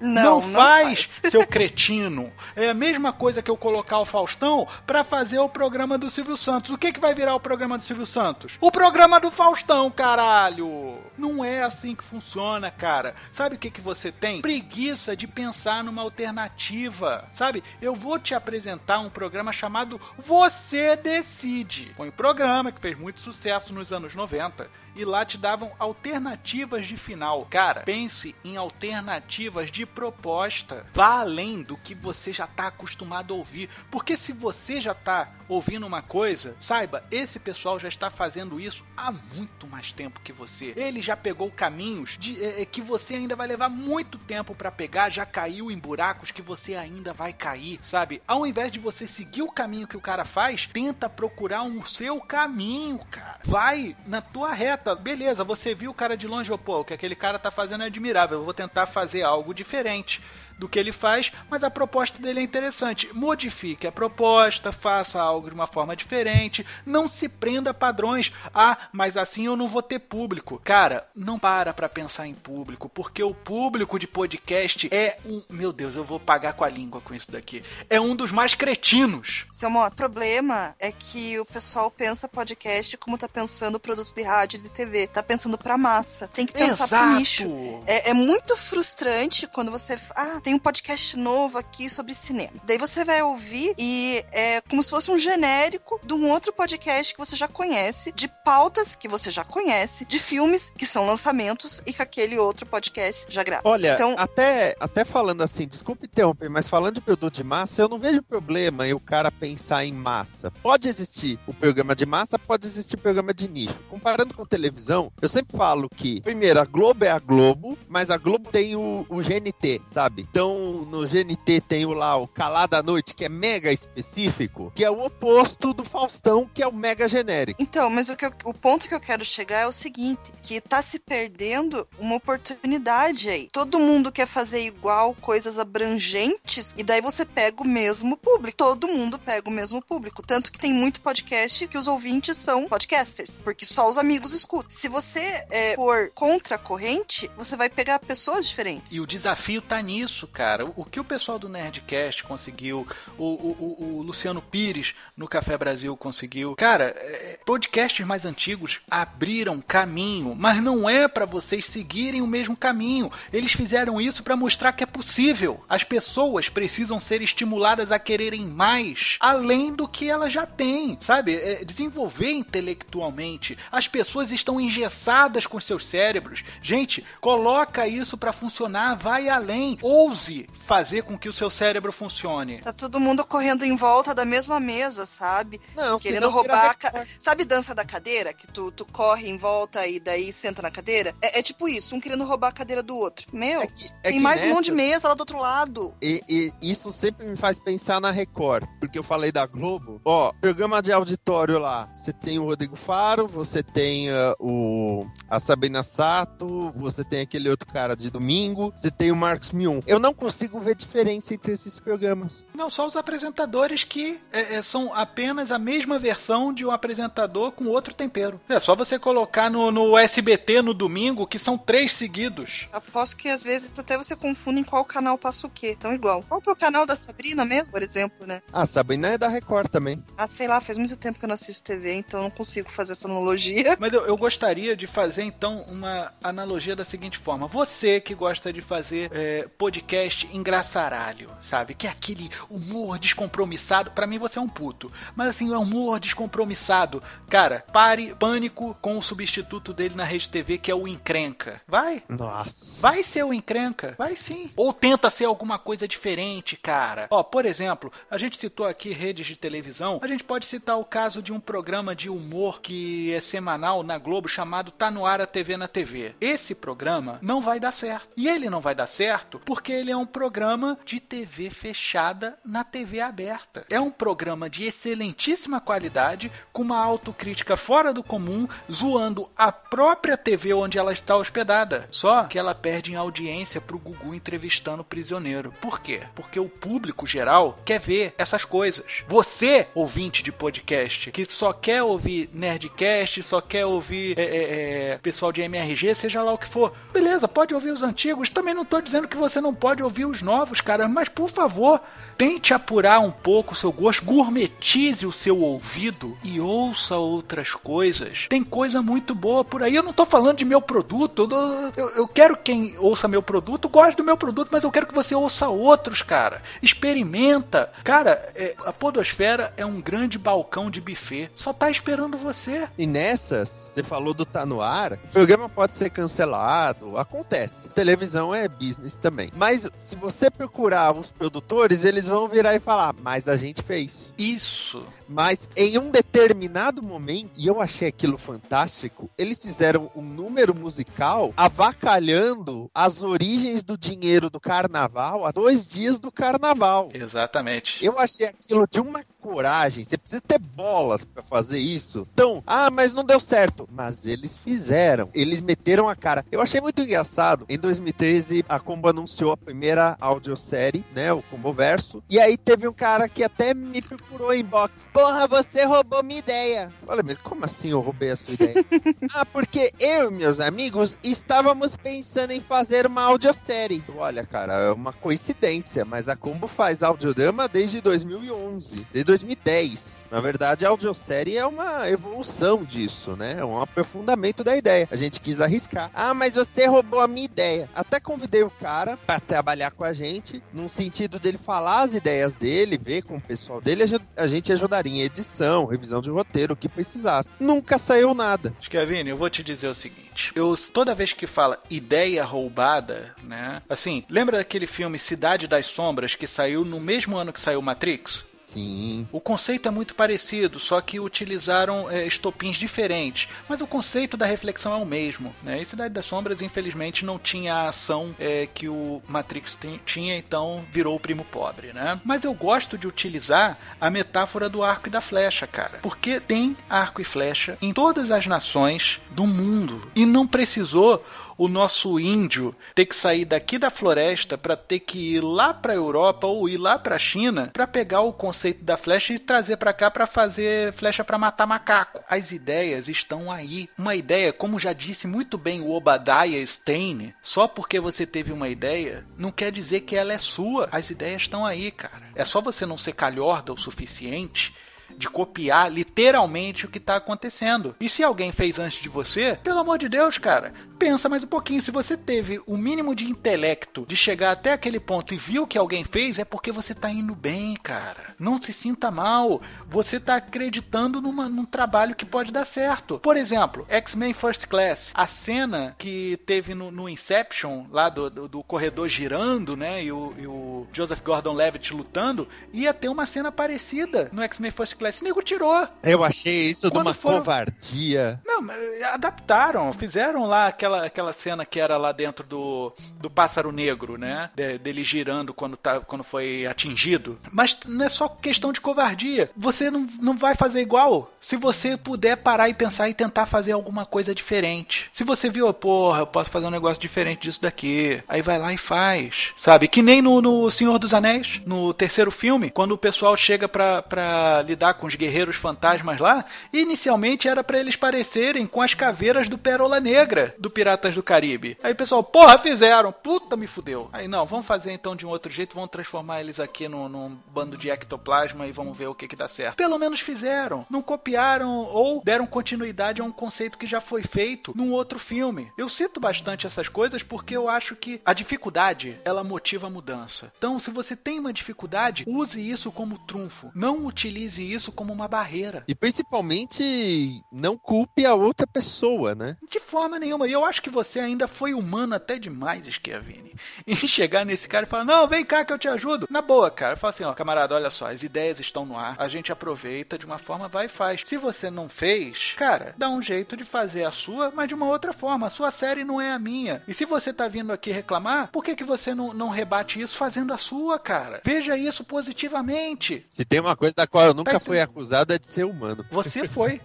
Não, 0.00 0.40
não 0.40 0.40
não 0.40 0.52
faz, 0.52 1.02
faz. 1.02 1.30
seu 1.30 1.46
cretino. 1.46 2.32
É 2.56 2.70
a 2.70 2.74
mesma 2.74 3.12
coisa 3.12 3.42
que 3.42 3.50
eu 3.50 3.56
colocar 3.56 3.98
o 3.98 4.06
Faustão 4.06 4.66
pra 4.86 5.04
fazer 5.04 5.38
o 5.38 5.48
programa 5.48 5.98
do 5.98 6.08
Silvio 6.08 6.36
Santos. 6.36 6.70
O 6.70 6.78
que, 6.78 6.92
que 6.92 7.00
vai 7.00 7.14
virar 7.14 7.34
o 7.34 7.40
programa 7.40 7.76
do 7.76 7.84
Silvio 7.84 8.06
Santos? 8.06 8.56
O 8.60 8.70
programa 8.70 9.20
do 9.20 9.30
Faustão, 9.30 9.90
caralho! 9.90 10.98
Não 11.18 11.44
é 11.44 11.62
assim 11.62 11.94
que 11.94 12.02
funciona, 12.02 12.70
cara. 12.70 13.14
Sabe 13.30 13.56
o 13.56 13.58
que, 13.58 13.70
que 13.70 13.80
você 13.80 14.10
tem? 14.10 14.40
Preguiça 14.40 15.14
de 15.14 15.26
pensar 15.26 15.84
numa 15.84 16.02
alternativa. 16.02 17.28
Sabe? 17.32 17.62
Eu 17.80 17.94
vou 17.94 18.18
te 18.18 18.34
apresentar 18.34 19.00
um 19.00 19.10
programa 19.10 19.52
chamado 19.52 20.00
Você 20.18 20.96
Decide. 20.96 21.92
Foi 21.96 22.08
um 22.08 22.12
programa 22.12 22.72
que 22.72 22.80
fez 22.80 22.98
muito 22.98 23.20
sucesso 23.20 23.74
nos 23.74 23.92
anos 23.92 24.14
90 24.14 24.68
e 25.00 25.04
lá 25.04 25.24
te 25.24 25.38
davam 25.38 25.72
alternativas 25.78 26.86
de 26.86 26.96
final. 26.96 27.46
Cara, 27.48 27.80
pense 27.80 28.36
em 28.44 28.58
alternativas 28.58 29.70
de 29.70 29.86
proposta. 29.86 30.86
Vá 30.92 31.20
além 31.20 31.62
do 31.62 31.74
que 31.74 31.94
você 31.94 32.34
já 32.34 32.44
está 32.44 32.66
acostumado 32.66 33.32
a 33.32 33.36
ouvir, 33.36 33.70
porque 33.90 34.18
se 34.18 34.32
você 34.32 34.78
já 34.78 34.92
está 34.92 35.32
ouvindo 35.48 35.86
uma 35.86 36.02
coisa, 36.02 36.56
saiba, 36.60 37.02
esse 37.10 37.38
pessoal 37.38 37.80
já 37.80 37.88
está 37.88 38.10
fazendo 38.10 38.60
isso 38.60 38.84
há 38.96 39.10
muito 39.10 39.66
mais 39.66 39.90
tempo 39.90 40.20
que 40.20 40.32
você. 40.32 40.72
Ele 40.76 41.02
já 41.02 41.16
pegou 41.16 41.50
caminhos 41.50 42.16
de, 42.18 42.42
é, 42.44 42.64
que 42.64 42.82
você 42.82 43.14
ainda 43.14 43.34
vai 43.34 43.46
levar 43.46 43.68
muito 43.68 44.18
tempo 44.18 44.54
para 44.54 44.70
pegar, 44.70 45.10
já 45.10 45.24
caiu 45.26 45.70
em 45.70 45.78
buracos 45.78 46.30
que 46.30 46.42
você 46.42 46.74
ainda 46.74 47.12
vai 47.12 47.32
cair, 47.32 47.80
sabe? 47.82 48.22
Ao 48.28 48.46
invés 48.46 48.70
de 48.70 48.78
você 48.78 49.06
seguir 49.06 49.42
o 49.42 49.50
caminho 49.50 49.88
que 49.88 49.96
o 49.96 50.00
cara 50.00 50.24
faz, 50.24 50.68
tenta 50.72 51.08
procurar 51.08 51.62
um 51.62 51.84
seu 51.84 52.20
caminho, 52.20 53.00
cara. 53.10 53.40
Vai 53.44 53.96
na 54.06 54.20
tua 54.20 54.52
reta 54.52 54.89
beleza, 54.94 55.44
você 55.44 55.74
viu 55.74 55.90
o 55.90 55.94
cara 55.94 56.16
de 56.16 56.26
longe, 56.26 56.50
pô, 56.58 56.80
o 56.80 56.84
que 56.84 56.94
aquele 56.94 57.14
cara 57.14 57.38
tá 57.38 57.50
fazendo 57.50 57.82
é 57.82 57.86
admirável, 57.86 58.38
eu 58.38 58.44
vou 58.44 58.54
tentar 58.54 58.86
fazer 58.86 59.22
algo 59.22 59.54
diferente 59.54 60.22
do 60.60 60.68
que 60.68 60.78
ele 60.78 60.92
faz, 60.92 61.32
mas 61.48 61.64
a 61.64 61.70
proposta 61.70 62.22
dele 62.22 62.40
é 62.40 62.42
interessante. 62.42 63.08
Modifique 63.14 63.86
a 63.86 63.92
proposta, 63.92 64.70
faça 64.70 65.18
algo 65.18 65.48
de 65.48 65.54
uma 65.54 65.66
forma 65.66 65.96
diferente, 65.96 66.64
não 66.84 67.08
se 67.08 67.30
prenda 67.30 67.70
a 67.70 67.74
padrões. 67.74 68.30
Ah, 68.54 68.76
mas 68.92 69.16
assim 69.16 69.46
eu 69.46 69.56
não 69.56 69.66
vou 69.66 69.82
ter 69.82 69.98
público. 69.98 70.60
Cara, 70.62 71.08
não 71.16 71.38
para 71.38 71.72
pra 71.72 71.88
pensar 71.88 72.26
em 72.26 72.34
público, 72.34 72.90
porque 72.90 73.22
o 73.22 73.34
público 73.34 73.98
de 73.98 74.06
podcast 74.06 74.86
é 74.92 75.16
um. 75.24 75.42
Meu 75.48 75.72
Deus, 75.72 75.96
eu 75.96 76.04
vou 76.04 76.20
pagar 76.20 76.52
com 76.52 76.62
a 76.62 76.68
língua 76.68 77.00
com 77.00 77.14
isso 77.14 77.32
daqui. 77.32 77.64
É 77.88 77.98
um 77.98 78.14
dos 78.14 78.30
mais 78.30 78.52
cretinos. 78.54 79.46
Seu 79.50 79.70
moto, 79.70 79.94
o 79.94 79.96
problema 79.96 80.74
é 80.78 80.92
que 80.92 81.38
o 81.40 81.46
pessoal 81.46 81.90
pensa 81.90 82.28
podcast 82.28 82.98
como 82.98 83.16
tá 83.16 83.28
pensando 83.28 83.80
produto 83.80 84.14
de 84.14 84.22
rádio 84.22 84.58
e 84.58 84.62
de 84.62 84.68
TV. 84.68 85.06
Tá 85.06 85.22
pensando 85.22 85.56
pra 85.56 85.78
massa. 85.78 86.28
Tem 86.28 86.44
que 86.44 86.52
pensar 86.52 86.84
Exato. 86.84 87.08
pro 87.08 87.18
nicho. 87.18 87.82
É, 87.86 88.10
é 88.10 88.14
muito 88.14 88.58
frustrante 88.58 89.46
quando 89.46 89.70
você. 89.70 89.98
Ah, 90.14 90.38
tem 90.49 90.49
um 90.54 90.58
podcast 90.58 91.16
novo 91.16 91.58
aqui 91.58 91.88
sobre 91.90 92.14
cinema. 92.14 92.52
Daí 92.64 92.78
você 92.78 93.04
vai 93.04 93.22
ouvir 93.22 93.74
e 93.78 94.24
é 94.32 94.60
como 94.62 94.82
se 94.82 94.90
fosse 94.90 95.10
um 95.10 95.18
genérico 95.18 96.00
de 96.04 96.14
um 96.14 96.28
outro 96.30 96.52
podcast 96.52 97.12
que 97.12 97.18
você 97.18 97.36
já 97.36 97.48
conhece, 97.48 98.12
de 98.12 98.28
pautas 98.44 98.94
que 98.96 99.08
você 99.08 99.30
já 99.30 99.44
conhece, 99.44 100.04
de 100.04 100.18
filmes 100.18 100.72
que 100.76 100.86
são 100.86 101.06
lançamentos 101.06 101.82
e 101.86 101.92
que 101.92 102.02
aquele 102.02 102.38
outro 102.38 102.66
podcast 102.66 103.26
já 103.28 103.42
grava. 103.42 103.62
Olha, 103.64 103.94
Então- 103.94 104.14
até, 104.18 104.74
até 104.80 105.04
falando 105.04 105.42
assim, 105.42 105.66
desculpe 105.66 106.06
interromper, 106.06 106.48
mas 106.48 106.68
falando 106.68 106.96
de 106.96 107.00
produto 107.00 107.34
de 107.34 107.44
massa, 107.44 107.82
eu 107.82 107.88
não 107.88 107.98
vejo 107.98 108.22
problema 108.22 108.86
em 108.86 108.92
o 108.94 109.00
cara 109.00 109.30
pensar 109.30 109.84
em 109.84 109.92
massa. 109.92 110.50
Pode 110.62 110.88
existir 110.88 111.38
o 111.46 111.54
programa 111.54 111.94
de 111.94 112.06
massa, 112.06 112.38
pode 112.38 112.66
existir 112.66 112.96
o 112.96 112.98
programa 112.98 113.32
de 113.34 113.48
nicho. 113.48 113.80
Comparando 113.88 114.34
com 114.34 114.44
televisão, 114.44 115.12
eu 115.20 115.28
sempre 115.28 115.56
falo 115.56 115.88
que, 115.88 116.20
primeiro, 116.22 116.60
a 116.60 116.64
Globo 116.64 117.04
é 117.04 117.10
a 117.10 117.18
Globo, 117.18 117.78
mas 117.88 118.10
a 118.10 118.16
Globo 118.16 118.50
tem 118.50 118.74
o, 118.76 119.06
o 119.08 119.16
GNT, 119.22 119.82
sabe? 119.86 120.26
Então, 120.30 120.39
no 120.48 121.06
GNT 121.06 121.60
tem 121.60 121.84
o 121.86 121.92
lá, 121.92 122.16
o 122.16 122.26
Calada 122.26 122.78
à 122.78 122.82
Noite, 122.82 123.14
que 123.14 123.24
é 123.24 123.28
mega 123.28 123.72
específico, 123.72 124.72
que 124.74 124.84
é 124.84 124.90
o 124.90 125.04
oposto 125.04 125.72
do 125.74 125.84
Faustão, 125.84 126.48
que 126.52 126.62
é 126.62 126.66
o 126.66 126.72
mega 126.72 127.08
genérico. 127.08 127.62
Então, 127.62 127.90
mas 127.90 128.08
o, 128.08 128.16
que 128.16 128.24
eu- 128.26 128.32
o 128.44 128.54
ponto 128.54 128.88
que 128.88 128.94
eu 128.94 129.00
quero 129.00 129.24
chegar 129.24 129.60
é 129.60 129.66
o 129.66 129.72
seguinte: 129.72 130.32
que 130.42 130.60
tá 130.60 130.82
se 130.82 130.98
perdendo 130.98 131.86
uma 131.98 132.16
oportunidade 132.16 133.28
aí. 133.28 133.48
Todo 133.52 133.78
mundo 133.78 134.10
quer 134.12 134.26
fazer 134.26 134.60
igual, 134.64 135.14
coisas 135.20 135.58
abrangentes, 135.58 136.74
e 136.76 136.82
daí 136.82 137.00
você 137.00 137.24
pega 137.24 137.62
o 137.62 137.68
mesmo 137.68 138.16
público. 138.16 138.56
Todo 138.56 138.88
mundo 138.88 139.18
pega 139.18 139.48
o 139.48 139.52
mesmo 139.52 139.82
público. 139.82 140.22
Tanto 140.22 140.50
que 140.52 140.58
tem 140.58 140.72
muito 140.72 141.00
podcast 141.00 141.66
que 141.66 141.78
os 141.78 141.86
ouvintes 141.86 142.36
são 142.36 142.68
podcasters, 142.68 143.40
porque 143.42 143.64
só 143.64 143.88
os 143.88 143.96
amigos 143.98 144.32
escutam. 144.32 144.70
Se 144.70 144.88
você 144.88 145.44
é, 145.50 145.74
for 145.76 146.10
contra 146.14 146.56
a 146.56 146.58
corrente, 146.58 147.30
você 147.36 147.56
vai 147.56 147.68
pegar 147.68 147.98
pessoas 147.98 148.48
diferentes. 148.48 148.92
E 148.94 149.00
o 149.00 149.06
desafio 149.06 149.60
tá 149.62 149.80
nisso, 149.80 150.26
cara. 150.32 150.64
O, 150.76 150.84
que 150.84 151.00
o 151.00 151.04
pessoal 151.04 151.38
do 151.38 151.48
Nerdcast 151.48 152.24
conseguiu, 152.24 152.86
o, 153.18 153.24
o- 153.24 153.76
o- 153.98 154.02
Luciano 154.02 154.40
Pires 154.42 154.94
no 155.16 155.28
Café 155.28 155.56
Brasil 155.58 155.96
conseguiu. 155.96 156.54
Cara, 156.56 156.94
é, 156.96 157.38
podcasts 157.44 158.04
mais 158.06 158.24
antigos 158.24 158.80
abriram 158.90 159.60
caminho, 159.60 160.34
mas 160.38 160.62
não 160.62 160.88
é 160.88 161.06
pra 161.08 161.24
vocês 161.26 161.64
seguirem 161.64 162.22
o 162.22 162.26
mesmo 162.26 162.56
caminho. 162.56 163.10
Eles 163.32 163.52
fizeram 163.52 164.00
isso 164.00 164.22
pra 164.22 164.36
mostrar 164.36 164.72
que 164.72 164.82
é 164.82 164.86
possível. 164.86 165.62
As 165.68 165.84
pessoas 165.84 166.48
precisam 166.48 166.98
ser 167.00 167.22
estimuladas 167.22 167.92
a 167.92 167.98
quererem 167.98 168.46
mais, 168.46 169.16
além 169.20 169.72
do 169.74 169.86
que 169.86 170.08
elas 170.08 170.32
já 170.32 170.46
têm, 170.46 170.96
sabe? 171.00 171.34
É, 171.34 171.64
desenvolver 171.64 172.30
intelectualmente. 172.30 173.56
As 173.70 173.86
pessoas 173.88 174.30
estão 174.30 174.60
engessadas 174.60 175.46
com 175.46 175.60
seus 175.60 175.84
cérebros. 175.84 176.42
Gente, 176.62 177.04
coloca 177.20 177.86
isso 177.86 178.16
pra 178.16 178.32
funcionar, 178.32 178.94
vai 178.96 179.28
além. 179.28 179.78
Ouse 180.10 180.48
fazer 180.66 181.02
com 181.04 181.16
que 181.16 181.28
o 181.28 181.32
seu 181.32 181.48
cérebro 181.48 181.92
funcione. 181.92 182.60
Tá 182.60 182.72
todo 182.72 182.98
mundo 182.98 183.24
correndo 183.24 183.64
em 183.64 183.76
volta 183.76 184.12
da 184.14 184.24
mesma 184.24 184.58
mesa, 184.58 185.06
sabe? 185.06 185.60
Não, 185.76 185.98
Querendo 186.00 186.22
vira 186.22 186.28
roubar. 186.32 186.70
a 186.70 186.74
ca-. 186.74 187.06
Sabe 187.18 187.44
dança 187.44 187.74
da 187.74 187.84
cadeira? 187.84 188.32
Que 188.34 188.46
tu, 188.48 188.72
tu 188.72 188.84
corre 188.84 189.28
em 189.28 189.38
volta 189.38 189.86
e 189.86 190.00
daí 190.00 190.32
senta 190.32 190.60
na 190.62 190.70
cadeira? 190.70 191.14
É, 191.22 191.38
é 191.38 191.42
tipo 191.42 191.68
isso, 191.68 191.94
um 191.94 192.00
querendo 192.00 192.24
roubar 192.24 192.48
a 192.48 192.52
cadeira 192.52 192.82
do 192.82 192.96
outro. 192.96 193.26
Meu, 193.32 193.60
É 193.62 193.66
que- 193.68 193.86
é 194.02 194.08
tem 194.10 194.12
que 194.14 194.20
mais 194.20 194.40
um 194.40 194.44
nessa- 194.46 194.54
monte 194.56 194.64
de 194.66 194.72
mesa 194.72 195.08
lá 195.08 195.14
do 195.14 195.20
outro 195.20 195.38
lado. 195.38 195.94
E, 196.02 196.20
e 196.28 196.52
isso 196.60 196.92
sempre 196.92 197.24
me 197.26 197.36
faz 197.36 197.58
pensar 197.60 198.00
na 198.00 198.10
Record, 198.10 198.64
porque 198.80 198.98
eu 198.98 199.04
falei 199.04 199.30
da 199.30 199.46
Globo. 199.46 200.00
Ó, 200.04 200.32
programa 200.40 200.82
de 200.82 200.90
auditório 200.92 201.58
lá, 201.58 201.88
você 201.94 202.12
tem 202.12 202.38
o 202.38 202.44
Rodrigo 202.46 202.74
Faro, 202.74 203.28
você 203.28 203.62
tem 203.62 204.10
ah, 204.10 204.34
o 204.40 205.06
a 205.28 205.38
Sabrina 205.38 205.84
Sato, 205.84 206.72
você 206.74 207.04
tem 207.04 207.20
aquele 207.20 207.48
outro 207.48 207.68
cara 207.72 207.94
de 207.94 208.10
domingo, 208.10 208.72
você 208.74 208.90
tem 208.90 209.12
o 209.12 209.16
Marcos 209.16 209.52
Mion. 209.52 209.80
Eu 209.86 209.99
não 210.00 210.14
consigo 210.14 210.60
ver 210.60 210.74
diferença 210.74 211.34
entre 211.34 211.52
esses 211.52 211.78
programas. 211.80 212.44
Não, 212.54 212.68
só 212.70 212.86
os 212.86 212.96
apresentadores 212.96 213.84
que 213.84 214.20
é, 214.32 214.56
é, 214.56 214.62
são 214.62 214.94
apenas 214.94 215.50
a 215.50 215.58
mesma 215.58 215.98
versão 215.98 216.52
de 216.52 216.64
um 216.64 216.70
apresentador 216.70 217.52
com 217.52 217.66
outro 217.66 217.94
tempero. 217.94 218.40
É 218.48 218.58
só 218.58 218.74
você 218.74 218.98
colocar 218.98 219.50
no, 219.50 219.70
no 219.70 219.96
SBT 219.96 220.62
no 220.62 220.74
domingo, 220.74 221.26
que 221.26 221.38
são 221.38 221.56
três 221.56 221.92
seguidos. 221.92 222.68
Aposto 222.72 223.16
que 223.16 223.28
às 223.28 223.44
vezes 223.44 223.72
até 223.78 223.96
você 223.96 224.16
confunde 224.16 224.60
em 224.60 224.64
qual 224.64 224.84
canal 224.84 225.18
passa 225.18 225.46
o 225.46 225.50
quê. 225.50 225.76
Tão 225.78 225.92
igual. 225.92 226.24
Qual 226.28 226.40
que 226.40 226.48
é 226.48 226.52
o 226.52 226.56
canal 226.56 226.86
da 226.86 226.96
Sabrina 226.96 227.44
mesmo, 227.44 227.70
por 227.70 227.82
exemplo, 227.82 228.26
né? 228.26 228.40
Ah, 228.52 228.66
Sabrina 228.66 229.08
é 229.08 229.18
da 229.18 229.28
Record 229.28 229.68
também. 229.68 230.02
Ah, 230.16 230.26
sei 230.26 230.48
lá, 230.48 230.60
faz 230.60 230.78
muito 230.78 230.96
tempo 230.96 231.18
que 231.18 231.24
eu 231.24 231.28
não 231.28 231.34
assisto 231.34 231.64
TV, 231.64 231.94
então 231.94 232.20
eu 232.20 232.24
não 232.24 232.30
consigo 232.30 232.70
fazer 232.70 232.92
essa 232.92 233.06
analogia. 233.06 233.76
Mas 233.78 233.92
eu, 233.92 234.06
eu 234.06 234.16
gostaria 234.16 234.74
de 234.74 234.86
fazer 234.86 235.22
então 235.22 235.62
uma 235.68 236.12
analogia 236.22 236.74
da 236.74 236.84
seguinte 236.84 237.18
forma: 237.18 237.46
você 237.46 238.00
que 238.00 238.14
gosta 238.14 238.52
de 238.52 238.60
fazer 238.60 239.10
é, 239.12 239.48
podcast 239.58 239.89
engraçaralho, 240.32 241.30
sabe? 241.40 241.74
Que 241.74 241.86
é 241.86 241.90
aquele 241.90 242.30
humor 242.48 242.98
descompromissado. 242.98 243.90
Pra 243.90 244.06
mim 244.06 244.18
você 244.18 244.38
é 244.38 244.42
um 244.42 244.48
puto, 244.48 244.90
mas 245.14 245.28
assim, 245.28 245.52
é 245.52 245.58
um 245.58 245.62
humor 245.62 246.00
descompromissado. 246.00 247.02
Cara, 247.28 247.64
pare 247.72 248.14
pânico 248.14 248.76
com 248.80 248.98
o 248.98 249.02
substituto 249.02 249.72
dele 249.72 249.94
na 249.94 250.04
rede 250.04 250.28
TV, 250.28 250.58
que 250.58 250.70
é 250.70 250.74
o 250.74 250.88
Encrenca. 250.88 251.60
Vai? 251.66 252.02
Nossa. 252.08 252.80
Vai 252.80 253.02
ser 253.02 253.24
o 253.24 253.32
encrenca? 253.32 253.94
Vai 253.96 254.16
sim. 254.16 254.50
Ou 254.56 254.72
tenta 254.72 255.10
ser 255.10 255.24
alguma 255.24 255.58
coisa 255.58 255.86
diferente, 255.86 256.56
cara. 256.56 257.06
Ó, 257.10 257.22
por 257.22 257.46
exemplo, 257.46 257.92
a 258.10 258.18
gente 258.18 258.38
citou 258.38 258.66
aqui 258.66 258.90
redes 258.90 259.26
de 259.26 259.36
televisão. 259.36 260.00
A 260.02 260.06
gente 260.06 260.24
pode 260.24 260.46
citar 260.46 260.78
o 260.78 260.84
caso 260.84 261.22
de 261.22 261.32
um 261.32 261.40
programa 261.40 261.94
de 261.94 262.08
humor 262.08 262.60
que 262.60 263.12
é 263.12 263.20
semanal 263.20 263.82
na 263.82 263.98
Globo 263.98 264.28
chamado 264.28 264.70
Tá 264.70 264.90
no 264.90 265.06
Ar 265.06 265.20
a 265.20 265.26
TV 265.26 265.56
na 265.56 265.68
TV. 265.68 266.14
Esse 266.20 266.54
programa 266.54 267.18
não 267.22 267.40
vai 267.40 267.60
dar 267.60 267.72
certo. 267.72 268.08
E 268.16 268.28
ele 268.28 268.50
não 268.50 268.60
vai 268.60 268.74
dar 268.74 268.86
certo 268.86 269.40
porque 269.44 269.72
ele 269.80 269.90
é 269.90 269.96
um 269.96 270.06
programa 270.06 270.78
de 270.84 271.00
TV 271.00 271.50
fechada 271.50 272.38
na 272.44 272.62
TV 272.62 273.00
aberta. 273.00 273.64
É 273.70 273.80
um 273.80 273.90
programa 273.90 274.48
de 274.48 274.64
excelentíssima 274.64 275.60
qualidade, 275.60 276.30
com 276.52 276.62
uma 276.62 276.78
autocrítica 276.78 277.56
fora 277.56 277.92
do 277.92 278.02
comum, 278.02 278.46
zoando 278.70 279.30
a 279.36 279.50
própria 279.50 280.16
TV 280.16 280.52
onde 280.52 280.78
ela 280.78 280.92
está 280.92 281.16
hospedada. 281.16 281.88
Só 281.90 282.24
que 282.24 282.38
ela 282.38 282.54
perde 282.54 282.92
em 282.92 282.96
audiência 282.96 283.60
pro 283.60 283.78
Gugu 283.78 284.14
entrevistando 284.14 284.82
o 284.82 284.84
prisioneiro. 284.84 285.54
Por 285.60 285.80
quê? 285.80 286.02
Porque 286.14 286.38
o 286.38 286.48
público 286.48 287.06
geral 287.06 287.58
quer 287.64 287.80
ver 287.80 288.14
essas 288.18 288.44
coisas. 288.44 288.84
Você, 289.08 289.66
ouvinte 289.74 290.22
de 290.22 290.30
podcast, 290.30 291.10
que 291.10 291.24
só 291.32 291.52
quer 291.52 291.82
ouvir 291.82 292.28
Nerdcast, 292.34 293.22
só 293.22 293.40
quer 293.40 293.64
ouvir 293.64 294.18
é, 294.18 294.22
é, 294.22 294.90
é, 294.92 294.98
pessoal 294.98 295.32
de 295.32 295.40
MRG, 295.40 295.94
seja 295.94 296.22
lá 296.22 296.32
o 296.32 296.38
que 296.38 296.46
for. 296.46 296.74
Beleza, 296.92 297.26
pode 297.26 297.54
ouvir 297.54 297.70
os 297.70 297.82
antigos. 297.82 298.28
Também 298.28 298.52
não 298.54 298.64
tô 298.64 298.80
dizendo 298.80 299.08
que 299.08 299.16
você 299.16 299.40
não 299.40 299.54
pode 299.54 299.69
pode 299.70 299.82
ouvir 299.84 300.04
os 300.04 300.20
novos, 300.20 300.60
cara. 300.60 300.88
Mas 300.88 301.08
por 301.08 301.30
favor, 301.30 301.80
tente 302.18 302.52
apurar 302.52 302.98
um 302.98 303.10
pouco 303.10 303.52
o 303.52 303.56
seu 303.56 303.70
gosto, 303.70 304.04
gourmetize 304.04 305.06
o 305.06 305.12
seu 305.12 305.38
ouvido 305.40 306.18
e 306.24 306.40
ouça 306.40 306.96
outras 306.96 307.52
coisas. 307.52 308.26
Tem 308.28 308.42
coisa 308.42 308.82
muito 308.82 309.14
boa 309.14 309.44
por 309.44 309.62
aí. 309.62 309.76
Eu 309.76 309.84
não 309.84 309.92
tô 309.92 310.04
falando 310.04 310.38
de 310.38 310.44
meu 310.44 310.60
produto. 310.60 311.28
Eu, 311.30 311.72
eu, 311.76 311.90
eu 311.96 312.08
quero 312.08 312.36
quem 312.36 312.76
ouça 312.78 313.06
meu 313.06 313.22
produto, 313.22 313.68
goste 313.68 313.96
do 313.96 314.04
meu 314.04 314.16
produto, 314.16 314.48
mas 314.50 314.64
eu 314.64 314.72
quero 314.72 314.86
que 314.86 314.94
você 314.94 315.14
ouça 315.14 315.48
outros, 315.48 316.02
cara. 316.02 316.42
Experimenta. 316.60 317.72
Cara, 317.84 318.28
é, 318.34 318.56
a 318.66 318.72
Podosfera 318.72 319.54
é 319.56 319.64
um 319.64 319.80
grande 319.80 320.18
balcão 320.18 320.68
de 320.68 320.80
buffet. 320.80 321.30
Só 321.34 321.52
tá 321.52 321.70
esperando 321.70 322.18
você. 322.18 322.68
E 322.76 322.88
nessas, 322.88 323.68
você 323.70 323.84
falou 323.84 324.12
do 324.12 324.26
Tá 324.26 324.44
No 324.44 324.60
Ar, 324.60 324.94
o 324.94 325.08
programa 325.12 325.48
pode 325.48 325.76
ser 325.76 325.90
cancelado, 325.90 326.96
acontece. 326.96 327.68
Televisão 327.68 328.34
é 328.34 328.48
business 328.48 328.96
também. 328.96 329.30
Mas 329.36 329.59
se 329.74 329.96
você 329.96 330.30
procurar 330.30 330.96
os 330.96 331.10
produtores, 331.10 331.84
eles 331.84 332.08
vão 332.08 332.28
virar 332.28 332.54
e 332.54 332.60
falar, 332.60 332.94
mas 333.02 333.28
a 333.28 333.36
gente 333.36 333.62
fez. 333.62 334.12
Isso. 334.16 334.84
Mas 335.08 335.48
em 335.56 335.78
um 335.78 335.90
determinado 335.90 336.82
momento, 336.82 337.30
e 337.36 337.46
eu 337.46 337.60
achei 337.60 337.88
aquilo 337.88 338.16
fantástico, 338.16 339.10
eles 339.18 339.42
fizeram 339.42 339.90
um 339.94 340.02
número 340.02 340.54
musical 340.54 341.32
avacalhando 341.36 342.70
as 342.74 343.02
origens 343.02 343.62
do 343.62 343.76
dinheiro 343.76 344.30
do 344.30 344.38
carnaval 344.38 345.26
a 345.26 345.30
dois 345.30 345.66
dias 345.66 345.98
do 345.98 346.12
carnaval. 346.12 346.90
Exatamente. 346.94 347.84
Eu 347.84 347.98
achei 347.98 348.26
aquilo 348.26 348.66
de 348.70 348.80
uma 348.80 349.02
coragem. 349.20 349.84
Você 349.84 349.98
precisa 349.98 350.20
ter 350.20 350.38
bolas 350.38 351.04
pra 351.04 351.22
fazer 351.22 351.58
isso. 351.58 352.06
Então, 352.12 352.42
ah, 352.46 352.70
mas 352.70 352.92
não 352.92 353.04
deu 353.04 353.20
certo. 353.20 353.68
Mas 353.70 354.06
eles 354.06 354.36
fizeram. 354.36 355.10
Eles 355.14 355.40
meteram 355.40 355.88
a 355.88 355.94
cara. 355.94 356.24
Eu 356.30 356.40
achei 356.40 356.60
muito 356.60 356.80
engraçado. 356.80 357.44
Em 357.48 357.58
2013, 357.58 358.44
a 358.48 358.58
Combo 358.58 358.88
anunciou 358.88 359.32
a 359.32 359.36
primeira 359.50 359.96
audiosérie, 360.00 360.84
né? 360.94 361.12
O 361.12 361.22
Combo 361.22 361.52
Verso. 361.52 362.00
E 362.08 362.20
aí 362.20 362.36
teve 362.36 362.68
um 362.68 362.72
cara 362.72 363.08
que 363.08 363.24
até 363.24 363.52
me 363.52 363.82
procurou 363.82 364.32
em 364.32 364.44
box. 364.44 364.88
Porra, 364.92 365.26
você 365.26 365.64
roubou 365.64 366.04
minha 366.04 366.20
ideia. 366.20 366.72
Olha, 366.86 367.02
mas 367.02 367.18
como 367.18 367.44
assim 367.44 367.70
eu 367.70 367.80
roubei 367.80 368.10
a 368.10 368.16
sua 368.16 368.34
ideia? 368.34 368.54
ah, 369.16 369.26
porque 369.26 369.72
eu 369.80 370.08
e 370.08 370.14
meus 370.14 370.38
amigos 370.38 370.96
estávamos 371.02 371.74
pensando 371.74 372.30
em 372.30 372.38
fazer 372.38 372.86
uma 372.86 373.02
audiosérie. 373.02 373.82
Olha, 373.96 374.24
cara, 374.24 374.52
é 374.52 374.70
uma 374.70 374.92
coincidência, 374.92 375.84
mas 375.84 376.08
a 376.08 376.14
Combo 376.14 376.46
faz 376.46 376.84
audiodrama 376.84 377.48
desde 377.48 377.80
2011. 377.80 378.86
Desde 378.92 379.04
2010. 379.04 380.04
Na 380.12 380.20
verdade, 380.20 380.64
a 380.64 380.68
audiosérie 380.68 381.36
é 381.36 381.46
uma 381.46 381.88
evolução 381.88 382.62
disso, 382.62 383.16
né? 383.16 383.36
É 383.38 383.44
um 383.44 383.60
aprofundamento 383.60 384.44
da 384.44 384.56
ideia. 384.56 384.88
A 384.92 384.96
gente 384.96 385.20
quis 385.20 385.40
arriscar. 385.40 385.90
Ah, 385.92 386.14
mas 386.14 386.36
você 386.36 386.66
roubou 386.66 387.00
a 387.00 387.08
minha 387.08 387.24
ideia. 387.24 387.68
Até 387.74 387.98
convidei 387.98 388.44
o 388.44 388.50
cara 388.50 388.96
para 388.96 389.18
trabalhar 389.40 389.70
com 389.70 389.84
a 389.84 389.92
gente, 389.94 390.42
num 390.52 390.68
sentido 390.68 391.18
dele 391.18 391.38
falar 391.38 391.82
as 391.82 391.94
ideias 391.94 392.36
dele, 392.36 392.76
ver 392.76 393.00
com 393.00 393.16
o 393.16 393.20
pessoal 393.20 393.58
dele, 393.58 393.84
a 394.18 394.26
gente 394.26 394.52
ajudaria 394.52 394.92
em 394.92 395.00
edição, 395.00 395.64
revisão 395.64 396.02
de 396.02 396.10
roteiro, 396.10 396.52
o 396.52 396.56
que 396.56 396.68
precisasse. 396.68 397.42
Nunca 397.42 397.78
saiu 397.78 398.12
nada. 398.12 398.54
Kevin, 398.68 399.08
eu 399.08 399.16
vou 399.16 399.30
te 399.30 399.42
dizer 399.42 399.68
o 399.68 399.74
seguinte. 399.74 400.30
Eu, 400.34 400.54
toda 400.74 400.94
vez 400.94 401.14
que 401.14 401.26
fala 401.26 401.58
ideia 401.70 402.22
roubada, 402.22 403.14
né? 403.22 403.62
Assim, 403.66 404.04
lembra 404.10 404.36
daquele 404.36 404.66
filme 404.66 404.98
Cidade 404.98 405.46
das 405.46 405.64
Sombras 405.64 406.14
que 406.14 406.26
saiu 406.26 406.62
no 406.62 406.78
mesmo 406.78 407.16
ano 407.16 407.32
que 407.32 407.40
saiu 407.40 407.62
Matrix? 407.62 408.26
Sim. 408.40 409.06
O 409.12 409.20
conceito 409.20 409.68
é 409.68 409.70
muito 409.70 409.94
parecido, 409.94 410.58
só 410.58 410.80
que 410.80 410.98
utilizaram 410.98 411.90
é, 411.90 412.06
estopins 412.06 412.56
diferentes. 412.56 413.28
Mas 413.48 413.60
o 413.60 413.66
conceito 413.66 414.16
da 414.16 414.26
reflexão 414.26 414.72
é 414.72 414.76
o 414.76 414.86
mesmo. 414.86 415.34
Né? 415.42 415.60
E 415.60 415.66
Cidade 415.66 415.94
das 415.94 416.06
Sombras, 416.06 416.40
infelizmente, 416.40 417.04
não 417.04 417.18
tinha 417.18 417.54
a 417.54 417.68
ação 417.68 418.14
é, 418.18 418.48
que 418.52 418.68
o 418.68 419.02
Matrix 419.06 419.58
tinha, 419.84 420.16
então 420.16 420.64
virou 420.72 420.96
o 420.96 421.00
primo 421.00 421.24
pobre. 421.24 421.72
Né? 421.72 422.00
Mas 422.04 422.24
eu 422.24 422.32
gosto 422.32 422.78
de 422.78 422.86
utilizar 422.86 423.58
a 423.80 423.90
metáfora 423.90 424.48
do 424.48 424.62
arco 424.62 424.88
e 424.88 424.90
da 424.90 425.00
flecha, 425.00 425.46
cara. 425.46 425.78
Porque 425.82 426.18
tem 426.18 426.56
arco 426.68 427.00
e 427.00 427.04
flecha 427.04 427.58
em 427.60 427.72
todas 427.72 428.10
as 428.10 428.26
nações 428.26 429.00
do 429.10 429.26
mundo. 429.26 429.90
E 429.94 430.06
não 430.06 430.26
precisou 430.26 431.04
o 431.40 431.48
nosso 431.48 431.98
índio 431.98 432.54
ter 432.74 432.84
que 432.84 432.94
sair 432.94 433.24
daqui 433.24 433.56
da 433.56 433.70
floresta 433.70 434.36
para 434.36 434.54
ter 434.54 434.80
que 434.80 435.14
ir 435.14 435.22
lá 435.22 435.54
para 435.54 435.72
a 435.72 435.76
Europa 435.76 436.26
ou 436.26 436.46
ir 436.46 436.58
lá 436.58 436.78
para 436.78 436.96
a 436.96 436.98
China 436.98 437.48
para 437.50 437.66
pegar 437.66 438.02
o 438.02 438.12
conceito 438.12 438.62
da 438.62 438.76
flecha 438.76 439.14
e 439.14 439.18
trazer 439.18 439.56
para 439.56 439.72
cá 439.72 439.90
para 439.90 440.06
fazer 440.06 440.70
flecha 440.74 441.02
para 441.02 441.16
matar 441.16 441.46
macaco. 441.46 442.04
As 442.06 442.30
ideias 442.30 442.88
estão 442.88 443.32
aí. 443.32 443.70
Uma 443.78 443.94
ideia, 443.94 444.34
como 444.34 444.60
já 444.60 444.74
disse 444.74 445.06
muito 445.06 445.38
bem 445.38 445.62
o 445.62 445.70
Obadiah 445.70 446.46
Stein, 446.46 447.14
só 447.22 447.48
porque 447.48 447.80
você 447.80 448.04
teve 448.04 448.32
uma 448.32 448.50
ideia 448.50 449.06
não 449.16 449.32
quer 449.32 449.50
dizer 449.50 449.80
que 449.80 449.96
ela 449.96 450.12
é 450.12 450.18
sua. 450.18 450.68
As 450.70 450.90
ideias 450.90 451.22
estão 451.22 451.46
aí, 451.46 451.70
cara. 451.70 452.10
É 452.14 452.24
só 452.26 452.42
você 452.42 452.66
não 452.66 452.76
ser 452.76 452.92
calhorda 452.92 453.50
o 453.50 453.56
suficiente 453.56 454.52
de 454.96 455.08
copiar 455.08 455.70
literalmente 455.70 456.66
o 456.66 456.68
que 456.68 456.78
está 456.78 456.96
acontecendo. 456.96 457.74
E 457.80 457.88
se 457.88 458.02
alguém 458.02 458.32
fez 458.32 458.58
antes 458.58 458.80
de 458.82 458.88
você, 458.88 459.38
pelo 459.42 459.60
amor 459.60 459.78
de 459.78 459.88
Deus, 459.88 460.18
cara, 460.18 460.52
pensa 460.80 461.10
mais 461.10 461.22
um 461.22 461.26
pouquinho. 461.26 461.60
Se 461.60 461.70
você 461.70 461.94
teve 461.94 462.40
o 462.46 462.56
mínimo 462.56 462.94
de 462.94 463.04
intelecto 463.04 463.84
de 463.86 463.94
chegar 463.94 464.32
até 464.32 464.54
aquele 464.54 464.80
ponto 464.80 465.12
e 465.12 465.18
viu 465.18 465.46
que 465.46 465.58
alguém 465.58 465.84
fez, 465.84 466.18
é 466.18 466.24
porque 466.24 466.50
você 466.50 466.72
está 466.72 466.90
indo 466.90 467.14
bem, 467.14 467.54
cara. 467.62 468.14
Não 468.18 468.40
se 468.40 468.50
sinta 468.50 468.90
mal. 468.90 469.42
Você 469.68 469.96
está 469.98 470.16
acreditando 470.16 471.02
numa, 471.02 471.28
num 471.28 471.44
trabalho 471.44 471.94
que 471.94 472.06
pode 472.06 472.32
dar 472.32 472.46
certo. 472.46 472.98
Por 472.98 473.18
exemplo, 473.18 473.66
X-Men 473.68 474.14
First 474.14 474.46
Class. 474.46 474.90
A 474.94 475.06
cena 475.06 475.76
que 475.78 476.18
teve 476.24 476.54
no, 476.54 476.70
no 476.70 476.88
Inception, 476.88 477.66
lá 477.70 477.90
do, 477.90 478.08
do, 478.08 478.28
do, 478.28 478.42
corredor 478.42 478.88
girando, 478.88 479.54
né? 479.54 479.84
E 479.84 479.92
o, 479.92 480.14
e 480.16 480.26
o 480.26 480.66
Joseph 480.72 481.02
Gordon-Levitt 481.02 481.74
lutando, 481.74 482.26
ia 482.54 482.72
ter 482.72 482.88
uma 482.88 483.04
cena 483.04 483.30
parecida 483.30 484.08
no 484.12 484.22
X-Men 484.22 484.50
First 484.50 484.76
Esse 484.88 485.04
nego 485.04 485.22
tirou. 485.22 485.68
Eu 485.82 486.02
achei 486.02 486.50
isso 486.50 486.70
Quando 486.70 486.84
de 486.84 486.88
uma 486.88 486.94
foram... 486.94 487.18
covardia. 487.18 488.20
Não, 488.24 488.44
adaptaram, 488.92 489.72
fizeram 489.72 490.26
lá 490.26 490.46
aquela, 490.46 490.86
aquela 490.86 491.12
cena 491.12 491.44
que 491.44 491.60
era 491.60 491.76
lá 491.76 491.92
dentro 491.92 492.26
do, 492.26 492.72
do 492.98 493.10
pássaro 493.10 493.52
negro, 493.52 493.96
né? 493.96 494.30
De, 494.34 494.58
dele 494.58 494.82
girando 494.84 495.32
quando, 495.34 495.56
tá, 495.56 495.80
quando 495.80 496.02
foi 496.04 496.46
atingido. 496.46 497.18
Mas 497.30 497.56
não 497.66 497.84
é 497.84 497.88
só 497.88 498.08
questão 498.08 498.52
de 498.52 498.60
covardia. 498.60 499.30
Você 499.36 499.70
não, 499.70 499.86
não 500.00 500.16
vai 500.16 500.34
fazer 500.34 500.60
igual 500.60 501.12
se 501.20 501.36
você 501.36 501.76
puder 501.76 502.16
parar 502.16 502.48
e 502.48 502.54
pensar 502.54 502.88
e 502.88 502.94
tentar 502.94 503.26
fazer 503.26 503.52
alguma 503.52 503.84
coisa 503.84 504.14
diferente. 504.14 504.90
Se 504.92 505.04
você 505.04 505.30
viu, 505.30 505.52
porra, 505.52 506.00
eu 506.00 506.06
posso 506.06 506.30
fazer 506.30 506.46
um 506.46 506.50
negócio 506.50 506.80
diferente 506.80 507.22
disso 507.22 507.42
daqui. 507.42 508.02
Aí 508.08 508.22
vai 508.22 508.38
lá 508.38 508.52
e 508.52 508.58
faz. 508.58 509.32
Sabe? 509.36 509.68
Que 509.68 509.82
nem 509.82 510.02
no, 510.02 510.20
no 510.20 510.50
Senhor 510.50 510.78
dos 510.78 510.94
Anéis, 510.94 511.40
no 511.44 511.72
terceiro 511.72 512.10
filme, 512.10 512.50
quando 512.50 512.72
o 512.72 512.78
pessoal 512.78 513.16
chega 513.16 513.48
pra, 513.48 513.82
pra 513.82 514.42
lidar 514.42 514.69
com 514.74 514.86
os 514.86 514.94
guerreiros 514.94 515.36
fantasmas 515.36 515.98
lá, 515.98 516.24
inicialmente 516.52 517.28
era 517.28 517.42
para 517.42 517.58
eles 517.58 517.76
parecerem 517.76 518.46
com 518.46 518.60
as 518.60 518.74
caveiras 518.74 519.28
do 519.28 519.38
Pérola 519.38 519.80
Negra 519.80 520.34
do 520.38 520.50
Piratas 520.50 520.94
do 520.94 521.02
Caribe. 521.02 521.56
Aí 521.62 521.72
o 521.72 521.76
pessoal, 521.76 522.02
porra, 522.02 522.38
fizeram, 522.38 522.92
puta 522.92 523.36
me 523.36 523.46
fudeu. 523.46 523.88
Aí 523.92 524.08
não, 524.08 524.26
vamos 524.26 524.46
fazer 524.46 524.72
então 524.72 524.96
de 524.96 525.06
um 525.06 525.10
outro 525.10 525.32
jeito, 525.32 525.54
vamos 525.54 525.70
transformar 525.70 526.20
eles 526.20 526.40
aqui 526.40 526.68
num, 526.68 526.88
num 526.88 527.16
bando 527.32 527.56
de 527.56 527.70
ectoplasma 527.70 528.46
e 528.46 528.52
vamos 528.52 528.76
ver 528.76 528.88
o 528.88 528.94
que 528.94 529.08
que 529.08 529.16
dá 529.16 529.28
certo. 529.28 529.56
Pelo 529.56 529.78
menos 529.78 530.00
fizeram, 530.00 530.66
não 530.70 530.82
copiaram 530.82 531.50
ou 531.50 532.02
deram 532.04 532.26
continuidade 532.26 533.00
a 533.00 533.04
um 533.04 533.12
conceito 533.12 533.58
que 533.58 533.66
já 533.66 533.80
foi 533.80 534.02
feito 534.02 534.52
num 534.56 534.72
outro 534.72 534.98
filme. 534.98 535.50
Eu 535.56 535.68
cito 535.68 536.00
bastante 536.00 536.46
essas 536.46 536.68
coisas 536.68 537.02
porque 537.02 537.36
eu 537.36 537.48
acho 537.48 537.76
que 537.76 538.00
a 538.04 538.12
dificuldade, 538.12 538.98
ela 539.04 539.24
motiva 539.24 539.66
a 539.66 539.70
mudança. 539.70 540.32
Então, 540.36 540.58
se 540.58 540.70
você 540.70 540.94
tem 540.94 541.18
uma 541.18 541.32
dificuldade, 541.32 542.04
use 542.06 542.40
isso 542.40 542.70
como 542.70 542.98
trunfo. 542.98 543.50
Não 543.54 543.86
utilize 543.86 544.42
isso 544.42 544.59
isso 544.60 544.70
como 544.70 544.92
uma 544.92 545.08
barreira. 545.08 545.64
E 545.66 545.74
principalmente 545.74 547.22
não 547.32 547.56
culpe 547.56 548.04
a 548.04 548.14
outra 548.14 548.46
pessoa, 548.46 549.14
né? 549.14 549.36
De 549.48 549.58
forma 549.58 549.98
nenhuma. 549.98 550.28
E 550.28 550.32
eu 550.32 550.44
acho 550.44 550.62
que 550.62 550.70
você 550.70 551.00
ainda 551.00 551.26
foi 551.26 551.54
humano 551.54 551.94
até 551.94 552.18
demais, 552.18 552.66
Schiavini. 552.66 553.34
Em 553.66 553.74
chegar 553.74 554.24
nesse 554.24 554.48
cara 554.48 554.66
e 554.66 554.68
falar: 554.68 554.84
Não, 554.84 555.08
vem 555.08 555.24
cá 555.24 555.44
que 555.44 555.52
eu 555.52 555.58
te 555.58 555.68
ajudo. 555.68 556.06
Na 556.10 556.20
boa, 556.20 556.50
cara. 556.50 556.76
Fala 556.76 556.92
assim: 556.92 557.04
Ó, 557.04 557.12
camarada, 557.14 557.54
olha 557.54 557.70
só, 557.70 557.90
as 557.90 558.02
ideias 558.02 558.38
estão 558.38 558.66
no 558.66 558.76
ar. 558.76 558.96
A 558.98 559.08
gente 559.08 559.32
aproveita 559.32 559.98
de 559.98 560.06
uma 560.06 560.18
forma, 560.18 560.48
vai 560.48 560.66
e 560.66 560.68
faz. 560.68 561.02
Se 561.04 561.16
você 561.16 561.50
não 561.50 561.68
fez, 561.68 562.34
cara, 562.36 562.74
dá 562.76 562.90
um 562.90 563.00
jeito 563.00 563.36
de 563.36 563.44
fazer 563.44 563.84
a 563.84 563.90
sua, 563.90 564.30
mas 564.30 564.48
de 564.48 564.54
uma 564.54 564.66
outra 564.66 564.92
forma. 564.92 565.26
A 565.26 565.30
sua 565.30 565.50
série 565.50 565.84
não 565.84 566.00
é 566.00 566.12
a 566.12 566.18
minha. 566.18 566.62
E 566.68 566.74
se 566.74 566.84
você 566.84 567.12
tá 567.12 567.26
vindo 567.28 567.52
aqui 567.52 567.70
reclamar, 567.70 568.30
por 568.30 568.44
que, 568.44 568.54
que 568.54 568.64
você 568.64 568.94
não, 568.94 569.14
não 569.14 569.28
rebate 569.28 569.80
isso 569.80 569.96
fazendo 569.96 570.34
a 570.34 570.38
sua, 570.38 570.78
cara? 570.78 571.22
Veja 571.24 571.56
isso 571.56 571.84
positivamente. 571.84 573.06
Se 573.08 573.24
tem 573.24 573.40
uma 573.40 573.56
coisa 573.56 573.74
da 573.74 573.86
qual 573.86 574.06
eu 574.06 574.14
nunca 574.14 574.39
fui 574.40 574.60
acusada 574.60 575.18
de 575.18 575.26
ser 575.26 575.44
humano. 575.44 575.84
Você 575.90 576.26
foi. 576.26 576.60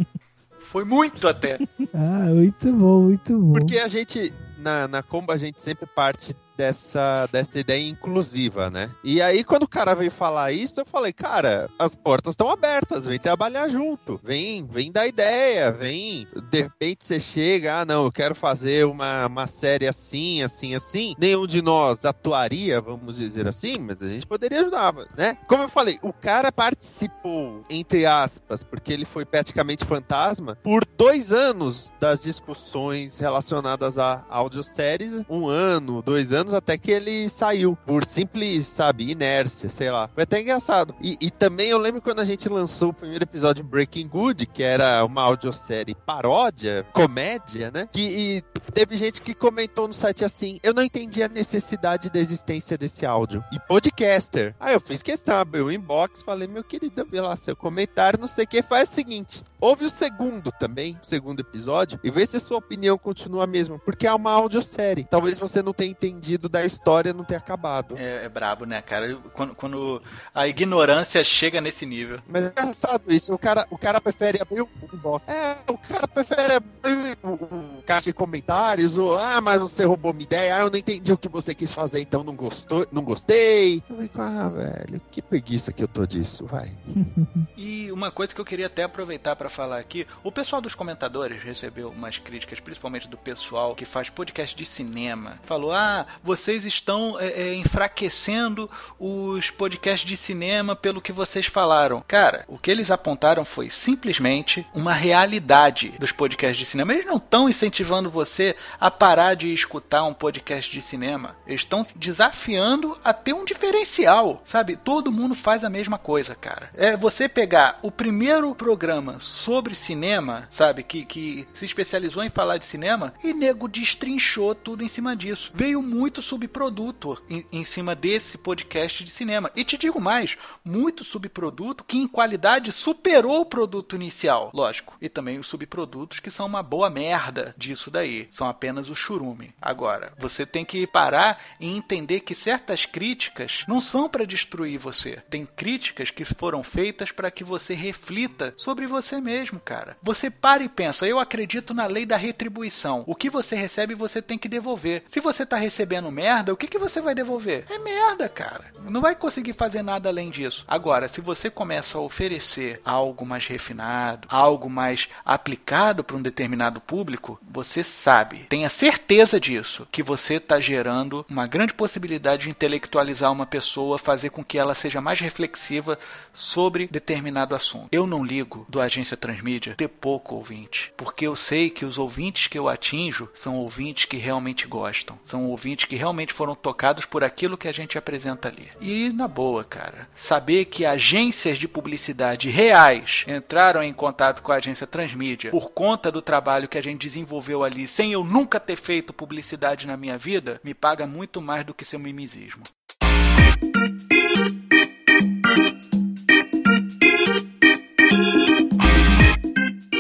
Foi 0.60 0.84
muito 0.84 1.28
até. 1.28 1.60
Ah, 1.94 2.28
muito 2.34 2.74
bom, 2.74 3.02
muito 3.04 3.40
bom. 3.40 3.54
Porque 3.54 3.78
a 3.78 3.88
gente, 3.88 4.34
na, 4.58 4.88
na 4.88 5.04
Combo, 5.04 5.32
a 5.32 5.38
gente 5.38 5.62
sempre 5.62 5.86
parte 5.86 6.36
dessa, 6.58 7.28
dessa 7.32 7.60
ideia 7.60 7.90
inclusiva, 7.90 8.70
né? 8.70 8.90
E 9.04 9.22
aí, 9.22 9.44
quando 9.44 9.64
o 9.64 9.68
cara 9.68 9.96
veio 9.96 10.12
falar 10.12 10.52
isso, 10.52 10.80
eu 10.82 10.86
falei, 10.86 11.14
cara, 11.14 11.70
as 11.80 11.96
portas 11.96 12.34
estão 12.34 12.50
abertas, 12.50 13.06
vem 13.06 13.20
trabalhar 13.20 13.70
junto, 13.70 14.20
vem, 14.24 14.64
vem 14.66 14.92
dar 14.92 15.08
ideia, 15.08 15.72
vem. 15.72 16.28
De 16.50 16.62
repente 16.64 17.06
você 17.06 17.20
chega, 17.20 17.82
ah, 17.82 17.86
não, 17.86 18.06
eu 18.06 18.12
quero 18.12 18.36
fazer 18.36 18.86
uma, 18.86 19.28
uma 19.28 19.48
série 19.48 19.88
assim, 19.88 20.42
assim, 20.44 20.76
assim. 20.76 21.16
Nenhum 21.18 21.46
de 21.46 21.62
nós 21.62 22.06
atuaria, 22.06 22.82
vamos 22.82 23.18
dizer 23.18 23.48
assim, 23.48 23.78
mas 23.80 24.02
a 24.02 24.08
gente 24.08 24.26
poderia 24.26 24.62
ajudar, 24.62 24.94
né? 25.18 25.38
Como 25.48 25.64
eu 25.64 25.70
falei, 25.70 25.98
o 26.02 26.14
cara 26.14 26.52
participou, 26.52 27.62
entre 27.70 28.06
aspas, 28.06 28.64
porque 28.64 28.94
ele 28.94 29.06
foi 29.06 29.26
praticamente 29.26 29.86
fantasma, 29.86 30.56
por 30.64 30.86
dois 30.98 31.32
anos 31.32 31.94
das 32.00 32.24
discussões 32.24 33.18
relacionadas 33.18 33.98
a 33.98 34.26
audioséries, 34.30 35.24
um 35.30 35.48
ano, 35.48 36.02
dois 36.02 36.32
anos, 36.32 36.45
até 36.54 36.78
que 36.78 36.92
ele 36.92 37.30
saiu, 37.30 37.78
por 37.86 38.06
simples, 38.06 38.66
sabe, 38.66 39.12
inércia, 39.12 39.70
sei 39.70 39.92
lá. 39.92 40.10
Foi 40.14 40.24
até 40.24 40.42
engraçado. 40.42 40.96
E, 41.02 41.18
e 41.22 41.32
também 41.32 41.70
eu 41.70 41.78
lembro 41.78 42.02
quando 42.02 42.20
a 42.20 42.26
gente 42.26 42.48
lançou 42.50 42.90
o 42.90 42.94
primeiro 42.94 43.24
episódio 43.24 43.64
de 43.64 43.70
Breaking 43.70 44.08
Good, 44.08 44.46
que 44.48 44.64
era 44.64 45.04
uma 45.06 45.22
audiosérie 45.22 45.96
paródia, 45.96 46.86
comédia, 46.94 47.72
né? 47.72 47.88
Que 47.92 48.44
teve 48.74 48.98
gente 48.98 49.22
que 49.22 49.34
comentou 49.34 49.88
no 49.88 49.94
site 49.94 50.24
assim: 50.24 50.60
eu 50.64 50.74
não 50.74 50.84
entendi 50.84 51.24
a 51.24 51.28
necessidade 51.28 52.10
da 52.10 52.20
existência 52.20 52.78
desse 52.78 53.06
áudio. 53.06 53.44
E 53.52 53.60
podcaster. 53.60 54.56
Aí 54.60 54.74
eu 54.74 54.82
fiz 54.82 55.02
questão, 55.02 55.38
abri 55.38 55.62
o 55.62 55.72
inbox, 55.72 56.22
falei, 56.24 56.48
meu 56.48 56.64
querido, 56.64 57.06
vê 57.10 57.22
lá 57.22 57.36
seu 57.36 57.56
comentário, 57.56 58.20
não 58.20 58.28
sei 58.28 58.46
o 58.46 58.48
que. 58.48 58.62
Faz 58.62 58.90
o 58.90 58.94
seguinte: 58.94 59.42
ouve 59.60 59.86
o 59.86 59.90
segundo 59.90 60.52
também, 60.52 60.98
o 61.02 61.06
segundo 61.06 61.40
episódio, 61.40 62.00
e 62.04 62.10
vê 62.10 62.26
se 62.26 62.40
sua 62.40 62.58
opinião 62.58 62.98
continua 62.98 63.44
a 63.44 63.48
mesma. 63.48 63.80
Porque 63.80 64.08
é 64.08 64.14
uma 64.14 64.32
audiosérie. 64.32 65.06
Talvez 65.10 65.40
você 65.40 65.62
não 65.62 65.74
tenha 65.74 65.92
entendido 65.92 66.35
da 66.38 66.66
história 66.66 67.14
não 67.14 67.24
ter 67.24 67.36
acabado. 67.36 67.96
É, 67.98 68.26
é 68.26 68.30
brabo, 68.30 68.66
né, 68.66 68.82
cara? 68.82 69.16
Quando, 69.34 69.56
quando 69.56 70.02
a 70.34 70.48
ignorância 70.48 71.24
chega 71.24 71.62
nesse 71.62 71.86
nível. 71.86 72.20
Mas 72.28 72.46
é 72.46 72.48
engraçado 72.48 73.12
isso. 73.12 73.34
O 73.34 73.38
cara, 73.38 73.66
o 73.70 73.78
cara 73.78 74.00
prefere 74.00 74.42
abrir 74.42 74.62
o 74.62 74.70
inbox. 74.94 75.28
É, 75.28 75.58
o 75.72 75.78
cara 75.78 76.08
prefere 76.08 76.54
abrir 76.54 77.18
o, 77.24 77.34
o 77.34 77.84
caixa 77.86 78.06
de 78.06 78.14
comentários. 78.14 78.98
Ou, 78.98 79.18
ah, 79.18 79.42
mas 79.42 79.60
você 79.60 79.86
roubou 79.86 80.14
minha 80.14 80.24
ideia. 80.24 80.58
Ah, 80.58 80.60
eu 80.62 80.70
não 80.70 80.78
entendi 80.78 81.12
o 81.12 81.18
que 81.18 81.30
você 81.30 81.54
quis 81.54 81.74
fazer, 81.74 82.02
então 82.02 82.24
não 82.24 82.36
gostou, 82.36 82.88
não 82.92 83.04
gostei. 83.04 83.82
Eu 83.90 83.98
fico, 83.98 84.22
ah, 84.22 84.50
velho, 84.50 85.02
que 85.12 85.22
preguiça 85.22 85.72
que 85.72 85.84
eu 85.84 85.88
tô 85.88 86.06
disso, 86.06 86.46
vai. 86.46 86.72
e 87.58 87.92
uma 87.92 88.12
coisa 88.12 88.34
que 88.34 88.42
eu 88.42 88.46
queria 88.46 88.68
até 88.68 88.84
aproveitar 88.84 89.36
para 89.36 89.50
falar 89.50 89.80
aqui, 89.80 90.08
o 90.24 90.32
pessoal 90.32 90.62
dos 90.62 90.76
comentadores 90.76 91.44
recebeu 91.44 91.90
umas 91.90 92.18
críticas, 92.18 92.60
principalmente 92.60 93.08
do 93.08 93.18
pessoal 93.18 93.76
que 93.76 93.86
faz 93.86 94.10
podcast 94.10 94.56
de 94.56 94.66
cinema. 94.66 95.40
Falou, 95.44 95.72
ah, 95.72 96.06
vocês 96.26 96.66
estão 96.66 97.18
é, 97.20 97.28
é, 97.28 97.54
enfraquecendo 97.54 98.70
os 99.00 99.52
podcasts 99.52 100.08
de 100.08 100.18
cinema 100.18 100.76
pelo 100.76 101.00
que 101.00 101.12
vocês 101.12 101.46
falaram. 101.46 102.04
Cara, 102.08 102.44
o 102.48 102.58
que 102.58 102.72
eles 102.72 102.90
apontaram 102.90 103.46
foi 103.46 103.70
simplesmente 103.70 104.66
uma 104.74 104.94
realidade 104.94 105.94
dos 106.00 106.12
podcasts 106.12 106.58
de 106.58 106.66
cinema. 106.66 106.94
Eles 106.94 107.06
não 107.06 107.18
estão 107.18 107.48
incentivando 107.48 108.10
você 108.10 108.56
a 108.80 108.90
parar 108.90 109.36
de 109.36 109.54
escutar 109.54 110.04
um 110.04 110.14
podcast 110.14 110.72
de 110.72 110.82
cinema. 110.82 111.36
Eles 111.46 111.62
estão 111.62 111.86
desafiando 111.96 112.98
a 113.04 113.14
ter 113.14 113.34
um 113.34 113.46
diferencial, 113.46 114.42
sabe? 114.46 114.76
Todo 114.76 115.12
mundo 115.12 115.36
faz 115.36 115.64
a 115.64 115.70
mesma 115.70 116.00
coisa, 116.00 116.34
cara. 116.34 116.72
É 116.74 116.98
você 116.98 117.30
pegar 117.30 117.78
o 117.84 117.92
primeiro 117.92 118.54
programa 118.56 119.20
sobre 119.20 119.76
cinema, 119.76 120.48
sabe? 120.50 120.82
Que, 120.82 121.06
que 121.06 121.48
se 121.54 121.66
especializou 121.66 122.24
em 122.24 122.30
falar 122.30 122.58
de 122.58 122.66
cinema 122.66 123.14
e 123.24 123.34
nego 123.34 123.68
destrinchou 123.68 124.56
tudo 124.56 124.84
em 124.84 124.88
cima 124.88 125.16
disso. 125.16 125.52
Veio 125.54 125.82
muito 125.82 126.15
subproduto 126.22 127.22
em, 127.30 127.46
em 127.52 127.64
cima 127.64 127.96
desse 127.96 128.38
podcast 128.38 129.04
de 129.04 129.10
cinema. 129.10 129.52
E 129.56 129.64
te 129.64 129.78
digo 129.78 130.00
mais, 130.00 130.38
muito 130.64 131.04
subproduto 131.04 131.84
que 131.84 131.98
em 131.98 132.08
qualidade 132.08 132.72
superou 132.72 133.42
o 133.42 133.46
produto 133.46 133.96
inicial, 133.96 134.52
lógico. 134.54 134.98
E 135.02 135.10
também 135.10 135.40
os 135.40 135.48
subprodutos 135.48 136.20
que 136.20 136.32
são 136.32 136.46
uma 136.46 136.64
boa 136.64 136.90
merda 136.90 137.54
disso 137.58 137.90
daí. 137.92 138.30
São 138.32 138.48
apenas 138.48 138.90
o 138.90 138.96
churume. 138.96 139.54
Agora, 139.62 140.14
você 140.18 140.46
tem 140.46 140.66
que 140.66 140.86
parar 140.88 141.42
e 141.60 141.68
entender 141.68 142.22
que 142.22 142.36
certas 142.36 142.86
críticas 142.86 143.64
não 143.68 143.82
são 143.82 144.10
para 144.10 144.26
destruir 144.26 144.78
você. 144.78 145.22
Tem 145.30 145.46
críticas 145.46 146.10
que 146.12 146.26
foram 146.26 146.64
feitas 146.64 147.12
para 147.12 147.32
que 147.32 147.44
você 147.44 147.74
reflita 147.74 148.54
sobre 148.58 148.88
você 148.88 149.20
mesmo, 149.20 149.60
cara. 149.60 149.98
Você 150.02 150.30
para 150.30 150.64
e 150.64 150.70
pensa, 150.70 151.08
eu 151.08 151.20
acredito 151.20 151.74
na 151.74 151.86
lei 151.86 152.06
da 152.06 152.18
retribuição. 152.18 153.04
O 153.08 153.16
que 153.16 153.30
você 153.30 153.56
recebe, 153.56 153.94
você 153.94 154.22
tem 154.22 154.38
que 154.38 154.50
devolver. 154.50 155.04
Se 155.08 155.20
você 155.20 155.46
tá 155.46 155.58
recebendo 155.58 156.05
merda, 156.12 156.54
o 156.54 156.58
que, 156.58 156.68
que 156.68 156.78
você 156.78 157.02
vai 157.02 157.16
devolver? 157.16 157.66
É 157.70 157.78
merda, 157.78 158.28
cara. 158.30 158.66
Não 158.84 159.02
vai 159.02 159.16
conseguir 159.16 159.54
fazer 159.54 159.82
nada 159.82 160.10
além 160.10 160.30
disso. 160.30 160.64
Agora, 160.68 161.08
se 161.08 161.22
você 161.22 161.50
começa 161.50 161.98
a 161.98 162.02
oferecer 162.02 162.82
algo 162.86 163.26
mais 163.26 163.48
refinado, 163.48 164.28
algo 164.30 164.70
mais 164.70 165.08
aplicado 165.24 166.04
para 166.04 166.16
um 166.16 166.22
determinado 166.22 166.80
público, 166.80 167.40
você 167.50 167.84
sabe, 167.84 168.46
tenha 168.50 168.70
certeza 168.70 169.40
disso, 169.40 169.88
que 169.92 170.04
você 170.04 170.36
está 170.36 170.60
gerando 170.60 171.26
uma 171.30 171.48
grande 171.48 171.74
possibilidade 171.74 172.44
de 172.44 172.50
intelectualizar 172.50 173.32
uma 173.32 173.46
pessoa, 173.46 173.98
fazer 173.98 174.30
com 174.30 174.44
que 174.44 174.58
ela 174.58 174.76
seja 174.76 175.02
mais 175.02 175.20
reflexiva 175.20 175.98
sobre 176.34 176.88
determinado 176.88 177.56
assunto. 177.56 177.88
Eu 177.92 178.06
não 178.06 178.24
ligo 178.24 178.66
do 178.70 178.82
Agência 178.82 179.18
Transmídia 179.18 179.76
ter 179.76 179.88
pouco 179.88 180.36
ouvinte, 180.36 180.94
porque 180.98 181.28
eu 181.28 181.36
sei 181.36 181.70
que 181.70 181.86
os 181.86 181.98
ouvintes 181.98 182.48
que 182.48 182.58
eu 182.58 182.68
atinjo 182.68 183.30
são 183.34 183.56
ouvintes 183.58 184.06
que 184.06 184.18
realmente 184.18 184.68
gostam, 184.68 185.18
são 185.24 185.46
ouvintes 185.46 185.86
que 185.86 185.95
realmente 185.96 186.34
foram 186.34 186.56
tocados 186.56 187.06
por 187.06 187.24
aquilo 187.24 187.58
que 187.58 187.68
a 187.68 187.74
gente 187.74 187.98
apresenta 187.98 188.48
ali. 188.48 188.70
E 188.80 189.10
na 189.10 189.28
boa, 189.28 189.64
cara, 189.64 190.08
saber 190.16 190.66
que 190.66 190.86
agências 190.86 191.58
de 191.58 191.68
publicidade 191.68 192.50
reais 192.50 193.26
entraram 193.28 193.84
em 193.84 193.94
contato 193.94 194.42
com 194.42 194.52
a 194.52 194.56
agência 194.56 194.88
Transmídia 194.88 195.52
por 195.52 195.72
conta 195.72 196.12
do 196.12 196.22
trabalho 196.22 196.68
que 196.68 196.78
a 196.78 196.84
gente 196.84 197.02
desenvolveu 197.02 197.64
ali, 197.64 197.88
sem 197.88 198.12
eu 198.12 198.24
nunca 198.24 198.60
ter 198.60 198.76
feito 198.76 199.14
publicidade 199.14 199.88
na 199.88 199.98
minha 199.98 200.18
vida, 200.18 200.60
me 200.64 200.74
paga 200.74 201.08
muito 201.08 201.42
mais 201.42 201.66
do 201.66 201.74
que 201.74 201.86
seu 201.86 202.00
mimizismo. 202.00 202.64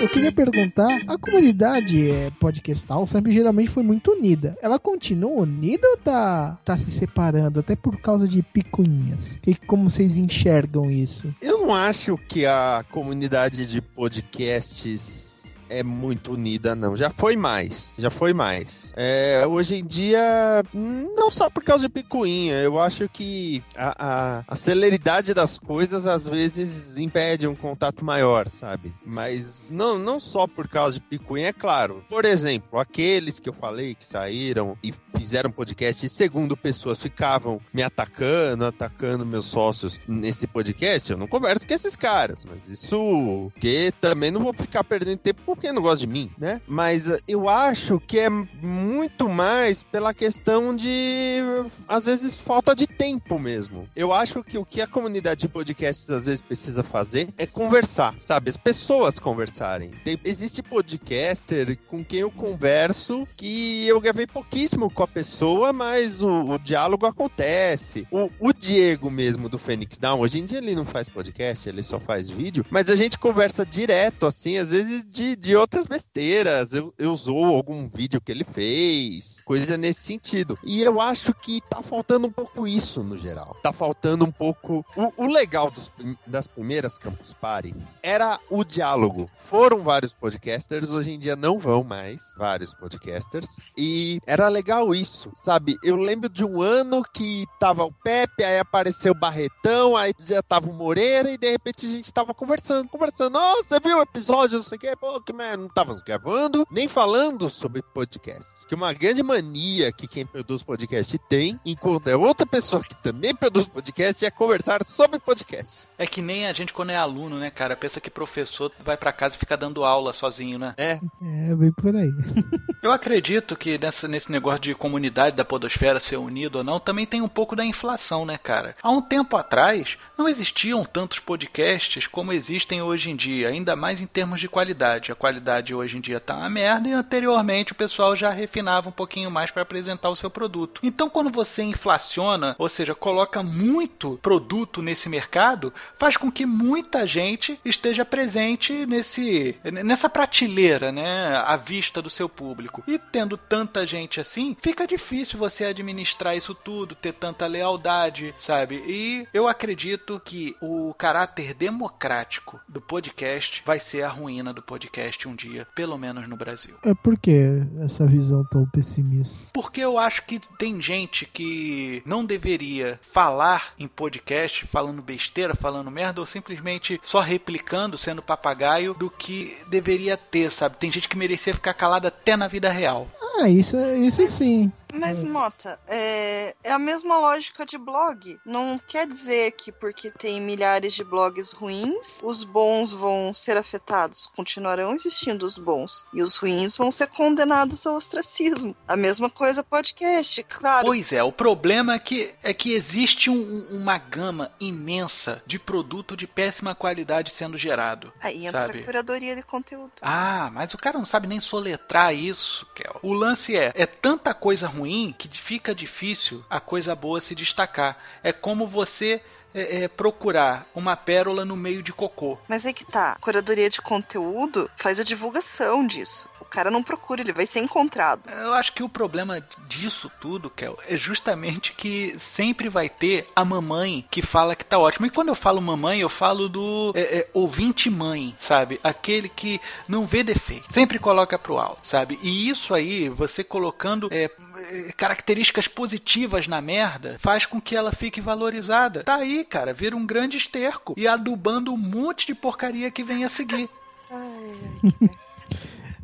Eu 0.05 0.09
queria 0.09 0.31
perguntar, 0.31 1.01
a 1.07 1.17
comunidade 1.17 2.11
é, 2.11 2.29
podcastal 2.39 3.07
sempre 3.07 3.31
geralmente 3.31 3.71
foi 3.71 3.81
muito 3.81 4.11
unida. 4.11 4.55
Ela 4.61 4.77
continua 4.77 5.41
unida 5.41 5.87
ou 5.87 5.97
tá, 5.97 6.59
tá 6.63 6.77
se 6.77 6.91
separando, 6.91 7.59
até 7.59 7.75
por 7.75 7.99
causa 7.99 8.27
de 8.27 8.43
picuinhas? 8.43 9.39
Que, 9.41 9.55
como 9.55 9.89
vocês 9.89 10.15
enxergam 10.15 10.91
isso? 10.91 11.33
Eu 11.41 11.57
não 11.57 11.73
acho 11.73 12.19
que 12.27 12.45
a 12.45 12.85
comunidade 12.91 13.65
de 13.65 13.81
podcasts 13.81 15.34
é 15.69 15.83
muito 15.83 16.33
unida, 16.33 16.75
não. 16.75 16.95
Já 16.95 17.09
foi 17.09 17.35
mais. 17.35 17.95
Já 17.97 18.09
foi 18.09 18.33
mais. 18.33 18.93
É, 18.95 19.45
hoje 19.47 19.75
em 19.75 19.85
dia, 19.85 20.63
não 20.73 21.31
só 21.31 21.49
por 21.49 21.63
causa 21.63 21.87
de 21.87 21.89
picuinha, 21.89 22.55
eu 22.55 22.79
acho 22.79 23.09
que 23.09 23.63
a, 23.75 23.95
a, 23.97 24.43
a 24.47 24.55
celeridade 24.55 25.33
das 25.33 25.57
coisas 25.57 26.05
às 26.05 26.27
vezes 26.27 26.97
impede 26.97 27.47
um 27.47 27.55
contato 27.55 28.03
maior, 28.03 28.49
sabe? 28.49 28.93
Mas 29.05 29.65
não, 29.69 29.97
não 29.97 30.19
só 30.19 30.47
por 30.47 30.67
causa 30.67 30.99
de 30.99 31.05
picuinha, 31.05 31.49
é 31.49 31.53
claro. 31.53 32.03
Por 32.09 32.25
exemplo, 32.25 32.79
aqueles 32.79 33.39
que 33.39 33.49
eu 33.49 33.53
falei 33.53 33.95
que 33.95 34.05
saíram 34.05 34.77
e 34.83 34.93
fizeram 35.17 35.51
podcast 35.51 36.05
e 36.05 36.09
segundo 36.09 36.55
pessoas 36.55 36.99
ficavam 36.99 37.59
me 37.73 37.81
atacando, 37.81 38.65
atacando 38.65 39.25
meus 39.25 39.45
sócios 39.45 39.99
nesse 40.07 40.47
podcast, 40.47 41.11
eu 41.11 41.17
não 41.17 41.27
converso 41.27 41.67
com 41.67 41.73
esses 41.73 41.95
caras, 41.95 42.45
mas 42.45 42.69
isso 42.69 43.51
que 43.59 43.91
também 43.99 44.31
não 44.31 44.41
vou 44.41 44.53
ficar 44.53 44.83
perdendo 44.83 45.17
tempo 45.17 45.54
porque 45.55 45.71
não 45.71 45.81
gosta 45.81 45.99
de 45.99 46.07
mim, 46.07 46.29
né? 46.37 46.61
Mas 46.67 47.09
eh, 47.09 47.17
eu 47.27 47.49
acho 47.49 47.99
que 47.99 48.19
é 48.19 48.29
muito 48.29 49.27
mais 49.29 49.83
pela 49.83 50.13
questão 50.13 50.75
de, 50.75 51.39
às 51.87 52.05
vezes, 52.05 52.37
falta 52.37 52.75
de 52.75 52.85
tempo 52.85 53.39
mesmo. 53.39 53.89
Eu 53.95 54.13
acho 54.13 54.43
que 54.43 54.57
o 54.57 54.65
que 54.65 54.81
a 54.81 54.87
comunidade 54.87 55.41
de 55.41 55.49
podcasts 55.49 56.09
às 56.09 56.25
vezes 56.25 56.41
precisa 56.41 56.83
fazer 56.83 57.29
é 57.37 57.47
conversar, 57.47 58.15
sabe? 58.19 58.49
As 58.49 58.57
pessoas 58.57 59.17
conversarem. 59.17 59.89
Tem, 60.03 60.19
existe 60.23 60.61
podcaster 60.61 61.77
com 61.87 62.03
quem 62.03 62.19
eu 62.19 62.31
converso 62.31 63.27
que 63.35 63.87
eu 63.87 63.99
gravei 63.99 64.27
pouquíssimo 64.27 64.91
com 64.91 65.03
a 65.03 65.07
pessoa, 65.07 65.71
mas 65.71 66.21
o, 66.21 66.29
o 66.29 66.59
diálogo 66.59 67.05
acontece. 67.05 68.07
O, 68.11 68.29
o 68.39 68.53
Diego 68.53 69.09
mesmo 69.09 69.47
do 69.47 69.57
Phoenix 69.57 69.97
Down, 69.97 70.19
hoje 70.19 70.39
em 70.39 70.45
dia 70.45 70.57
ele 70.57 70.75
não 70.75 70.85
faz 70.85 71.07
podcast, 71.07 71.67
ele 71.67 71.83
só 71.83 71.99
faz 71.99 72.29
vídeo, 72.29 72.65
mas 72.69 72.89
a 72.89 72.95
gente 72.95 73.17
conversa 73.17 73.65
direto, 73.65 74.25
assim, 74.25 74.57
às 74.57 74.71
vezes 74.71 75.05
de 75.09 75.35
de 75.45 75.55
outras 75.55 75.85
besteiras. 75.85 76.73
Eu, 76.73 76.91
eu 76.97 77.11
usou 77.11 77.45
algum 77.45 77.87
vídeo 77.87 78.19
que 78.19 78.31
ele 78.31 78.43
fez, 78.43 79.41
coisa 79.45 79.77
nesse 79.77 80.01
sentido. 80.01 80.57
E 80.63 80.81
eu 80.81 80.99
acho 80.99 81.35
que 81.35 81.61
tá 81.69 81.83
faltando 81.83 82.25
um 82.25 82.31
pouco 82.31 82.67
isso 82.67 83.03
no 83.03 83.15
geral. 83.15 83.55
Tá 83.61 83.71
faltando 83.71 84.25
um 84.25 84.31
pouco. 84.31 84.83
O, 84.95 85.25
o 85.25 85.27
legal 85.27 85.69
dos, 85.69 85.91
das 86.25 86.47
primeiras 86.47 86.97
Campus 86.97 87.35
Party 87.35 87.75
era 88.01 88.39
o 88.49 88.63
diálogo. 88.63 89.29
Foram 89.35 89.83
vários 89.83 90.15
podcasters, 90.15 90.89
hoje 90.89 91.11
em 91.11 91.19
dia 91.19 91.35
não 91.35 91.59
vão 91.59 91.83
mais 91.83 92.33
vários 92.35 92.73
podcasters. 92.73 93.59
E 93.77 94.19
era 94.25 94.47
legal 94.47 94.95
isso, 94.95 95.31
sabe? 95.35 95.75
Eu 95.83 95.95
lembro 95.95 96.27
de 96.27 96.43
um 96.43 96.59
ano 96.59 97.03
que 97.03 97.45
tava 97.59 97.83
o 97.83 97.93
Pepe, 97.93 98.43
aí 98.43 98.57
apareceu 98.57 99.11
o 99.11 99.19
Barretão, 99.19 99.95
aí 99.95 100.11
já 100.21 100.41
tava 100.41 100.71
o 100.71 100.73
Moreira, 100.73 101.29
e 101.29 101.37
de 101.37 101.51
repente 101.51 101.85
a 101.85 101.89
gente 101.89 102.11
tava 102.11 102.33
conversando, 102.33 102.89
conversando. 102.89 103.37
Oh, 103.37 103.63
você 103.63 103.79
viu 103.79 103.99
o 103.99 104.01
episódio? 104.01 104.57
Não 104.57 104.63
sei 104.63 104.77
o 104.77 104.79
que, 104.79 104.95
pô, 104.95 105.21
que 105.21 105.34
merda. 105.35 105.57
Não 105.57 105.69
tava 105.69 105.95
gravando, 106.05 106.65
nem 106.71 106.87
falando 106.87 107.49
sobre 107.49 107.81
podcast. 107.81 108.51
Que 108.67 108.75
uma 108.75 108.93
grande 108.93 109.21
mania 109.21 109.91
que 109.91 110.07
quem 110.07 110.25
produz 110.25 110.63
podcast 110.63 111.17
tem, 111.29 111.59
enquanto 111.65 112.07
é 112.07 112.15
outra 112.15 112.45
pessoa 112.45 112.81
que 112.81 112.95
também 112.95 113.35
produz 113.35 113.67
podcast, 113.67 114.25
é 114.25 114.31
conversar 114.31 114.83
sobre 114.85 115.19
podcast. 115.19 115.87
É 115.97 116.07
que 116.07 116.21
nem 116.21 116.47
a 116.47 116.53
gente 116.53 116.73
quando 116.73 116.91
é 116.91 116.95
aluno, 116.95 117.37
né, 117.37 117.49
cara? 117.49 117.75
Pensa 117.75 118.01
que 118.01 118.09
professor 118.09 118.71
vai 118.83 118.97
pra 118.97 119.13
casa 119.13 119.35
e 119.35 119.39
fica 119.39 119.55
dando 119.55 119.83
aula 119.83 120.13
sozinho, 120.13 120.57
né? 120.57 120.73
É, 120.77 120.99
É, 121.21 121.55
bem 121.55 121.71
por 121.71 121.95
aí. 121.95 122.09
Eu 122.81 122.91
acredito 122.91 123.55
que 123.55 123.77
nessa, 123.77 124.07
nesse 124.07 124.31
negócio 124.31 124.59
de 124.59 124.75
comunidade 124.75 125.35
da 125.35 125.43
podosfera 125.43 125.99
ser 125.99 126.17
unido 126.17 126.57
ou 126.57 126.63
não, 126.63 126.79
também 126.79 127.05
tem 127.05 127.21
um 127.21 127.27
pouco 127.27 127.55
da 127.55 127.65
inflação, 127.65 128.25
né, 128.25 128.37
cara? 128.37 128.75
Há 128.81 128.91
um 128.91 129.01
tempo 129.01 129.35
atrás, 129.35 129.97
não 130.17 130.29
existiam 130.29 130.85
tantos 130.85 131.19
podcasts 131.19 132.07
como 132.07 132.31
existem 132.31 132.81
hoje 132.81 133.09
em 133.09 133.15
dia, 133.15 133.49
ainda 133.49 133.75
mais 133.75 134.01
em 134.01 134.05
termos 134.05 134.39
de 134.39 134.47
qualidade. 134.47 135.11
A 135.11 135.15
qualidade 135.25 135.73
hoje 135.73 135.97
em 135.97 136.01
dia 136.01 136.19
tá 136.19 136.35
uma 136.35 136.49
merda 136.51 136.87
e 136.87 136.93
anteriormente 136.93 137.71
o 137.71 137.75
pessoal 137.75 138.15
já 138.15 138.29
refinava 138.29 138.89
um 138.89 138.91
pouquinho 138.91 139.31
mais 139.31 139.49
para 139.49 139.63
apresentar 139.63 140.09
o 140.09 140.15
seu 140.15 140.29
produto. 140.29 140.81
Então, 140.83 141.09
quando 141.09 141.31
você 141.31 141.63
inflaciona, 141.63 142.55
ou 142.59 142.69
seja, 142.69 142.93
coloca 142.93 143.41
muito 143.41 144.19
produto 144.21 144.83
nesse 144.83 145.09
mercado, 145.09 145.73
faz 145.97 146.15
com 146.15 146.31
que 146.31 146.45
muita 146.45 147.07
gente 147.07 147.59
esteja 147.65 148.05
presente 148.05 148.85
nesse 148.85 149.57
nessa 149.63 150.07
prateleira, 150.07 150.91
né, 150.91 151.37
à 151.37 151.55
vista 151.55 152.03
do 152.03 152.09
seu 152.09 152.29
público. 152.29 152.83
E 152.87 152.99
tendo 152.99 153.35
tanta 153.35 153.87
gente 153.87 154.19
assim, 154.19 154.55
fica 154.61 154.85
difícil 154.85 155.39
você 155.39 155.65
administrar 155.65 156.37
isso 156.37 156.53
tudo, 156.53 156.93
ter 156.93 157.13
tanta 157.13 157.47
lealdade, 157.47 158.35
sabe? 158.37 158.75
E 158.85 159.27
eu 159.33 159.47
acredito 159.47 160.21
que 160.23 160.55
o 160.61 160.93
caráter 160.93 161.55
democrático 161.55 162.61
do 162.69 162.79
podcast 162.79 163.63
vai 163.65 163.79
ser 163.79 164.03
a 164.03 164.09
ruína 164.09 164.53
do 164.53 164.61
podcast 164.61 165.14
um 165.27 165.35
dia, 165.35 165.67
pelo 165.73 165.97
menos 165.97 166.27
no 166.27 166.35
Brasil. 166.35 166.75
É 166.83 166.93
por 166.93 167.17
que 167.17 167.63
essa 167.79 168.05
visão 168.05 168.43
tão 168.43 168.65
pessimista? 168.65 169.47
Porque 169.53 169.81
eu 169.81 169.97
acho 169.97 170.23
que 170.25 170.39
tem 170.57 170.81
gente 170.81 171.25
que 171.25 172.03
não 172.05 172.25
deveria 172.25 172.99
falar 173.01 173.73
em 173.79 173.87
podcast, 173.87 174.67
falando 174.67 175.01
besteira, 175.01 175.55
falando 175.55 175.89
merda, 175.89 176.19
ou 176.19 176.27
simplesmente 176.27 176.99
só 177.03 177.21
replicando, 177.21 177.97
sendo 177.97 178.21
papagaio, 178.21 178.93
do 178.93 179.09
que 179.09 179.57
deveria 179.69 180.17
ter, 180.17 180.51
sabe? 180.51 180.77
Tem 180.77 180.91
gente 180.91 181.07
que 181.07 181.17
merecia 181.17 181.53
ficar 181.53 181.73
calada 181.73 182.09
até 182.09 182.35
na 182.35 182.47
vida 182.47 182.71
real. 182.71 183.07
Ah, 183.39 183.49
isso, 183.49 183.77
isso 183.77 184.27
sim. 184.27 184.71
Mas, 184.99 185.21
Mota, 185.21 185.79
é, 185.87 186.55
é 186.63 186.71
a 186.71 186.79
mesma 186.79 187.17
lógica 187.19 187.65
de 187.65 187.77
blog. 187.77 188.39
Não 188.45 188.77
quer 188.77 189.07
dizer 189.07 189.51
que 189.51 189.71
porque 189.71 190.11
tem 190.11 190.39
milhares 190.41 190.93
de 190.93 191.03
blogs 191.03 191.51
ruins, 191.51 192.19
os 192.23 192.43
bons 192.43 192.91
vão 192.91 193.33
ser 193.33 193.57
afetados. 193.57 194.27
Continuarão 194.35 194.93
existindo 194.95 195.45
os 195.45 195.57
bons. 195.57 196.05
E 196.13 196.21
os 196.21 196.35
ruins 196.35 196.77
vão 196.77 196.91
ser 196.91 197.07
condenados 197.07 197.85
ao 197.85 197.95
ostracismo. 197.95 198.75
A 198.87 198.95
mesma 198.95 199.29
coisa 199.29 199.63
podcast, 199.63 200.43
claro. 200.43 200.85
Pois 200.85 201.11
é, 201.11 201.23
o 201.23 201.31
problema 201.31 201.95
é 201.95 201.99
que, 201.99 202.33
é 202.43 202.53
que 202.53 202.73
existe 202.73 203.29
um- 203.29 203.65
uma 203.71 203.97
gama 203.97 204.51
imensa 204.59 205.41
de 205.45 205.59
produto 205.59 206.15
de 206.15 206.27
péssima 206.27 206.73
qualidade 206.75 207.31
sendo 207.31 207.57
gerado. 207.57 208.13
Aí 208.21 208.45
entra 208.45 208.67
sabe? 208.67 208.79
a 208.79 208.85
curadoria 208.85 209.35
de 209.35 209.43
conteúdo. 209.43 209.91
Ah, 210.01 210.49
mas 210.53 210.73
o 210.73 210.77
cara 210.77 210.97
não 210.97 211.05
sabe 211.05 211.27
nem 211.27 211.39
soletrar 211.39 212.13
isso, 212.13 212.65
Kel. 212.75 212.99
O 213.01 213.13
lance 213.13 213.55
é, 213.57 213.71
é 213.75 213.85
tanta 213.85 214.33
coisa 214.33 214.67
ruim 214.67 214.84
que 215.17 215.27
fica 215.29 215.73
difícil 215.73 216.43
a 216.49 216.59
coisa 216.59 216.95
boa 216.95 217.21
se 217.21 217.35
destacar. 217.35 217.97
É 218.23 218.31
como 218.31 218.67
você 218.67 219.21
é, 219.53 219.83
é, 219.83 219.87
procurar 219.87 220.67
uma 220.75 220.97
pérola 220.97 221.45
no 221.45 221.55
meio 221.55 221.81
de 221.81 221.93
cocô. 221.93 222.37
Mas 222.47 222.65
aí 222.65 222.73
que 222.73 222.85
tá. 222.85 223.13
A 223.13 223.19
curadoria 223.19 223.69
de 223.69 223.81
conteúdo 223.81 224.69
faz 224.75 224.99
a 224.99 225.03
divulgação 225.03 225.87
disso. 225.87 226.29
O 226.45 226.49
cara 226.55 226.71
não 226.71 226.83
procura, 226.83 227.21
ele 227.21 227.33
vai 227.33 227.45
ser 227.45 227.59
encontrado. 227.59 228.29
Eu 228.29 228.53
acho 228.53 228.73
que 228.73 228.83
o 228.83 228.89
problema 228.89 229.43
disso 229.67 230.11
tudo, 230.21 230.49
Kel, 230.49 230.77
é 230.87 230.97
justamente 230.97 231.73
que 231.73 232.15
sempre 232.19 232.69
vai 232.69 232.87
ter 232.87 233.27
a 233.35 233.43
mamãe 233.43 234.05
que 234.09 234.21
fala 234.21 234.55
que 234.55 234.63
tá 234.63 234.77
ótimo. 234.77 235.05
E 235.05 235.09
quando 235.09 235.29
eu 235.29 235.35
falo 235.35 235.61
mamãe, 235.61 235.99
eu 235.99 236.09
falo 236.09 236.47
do 236.47 236.93
é, 236.95 237.01
é, 237.01 237.29
ouvinte 237.33 237.89
mãe, 237.89 238.35
sabe? 238.39 238.79
Aquele 238.83 239.27
que 239.27 239.59
não 239.87 240.05
vê 240.05 240.23
defeito, 240.23 240.71
sempre 240.71 240.99
coloca 240.99 241.37
pro 241.37 241.57
alto, 241.57 241.87
sabe? 241.87 242.17
E 242.21 242.49
isso 242.49 242.73
aí, 242.73 243.09
você 243.09 243.43
colocando 243.43 244.07
é, 244.11 244.29
é, 244.57 244.91
características 244.95 245.67
positivas 245.67 246.47
na 246.47 246.61
merda, 246.61 247.17
faz 247.19 247.45
com 247.45 247.59
que 247.59 247.75
ela 247.75 247.91
fique 247.91 248.21
valorizada. 248.21 249.03
Tá 249.03 249.15
aí, 249.15 249.43
cara, 249.43 249.73
vira 249.73 249.95
um 249.95 250.05
grande 250.05 250.37
esterco 250.37 250.93
e 250.95 251.07
adubando 251.07 251.73
um 251.73 251.77
monte 251.77 252.27
de 252.27 252.35
porcaria 252.35 252.91
que 252.91 253.03
vem 253.03 253.25
a 253.25 253.29
seguir. 253.29 253.69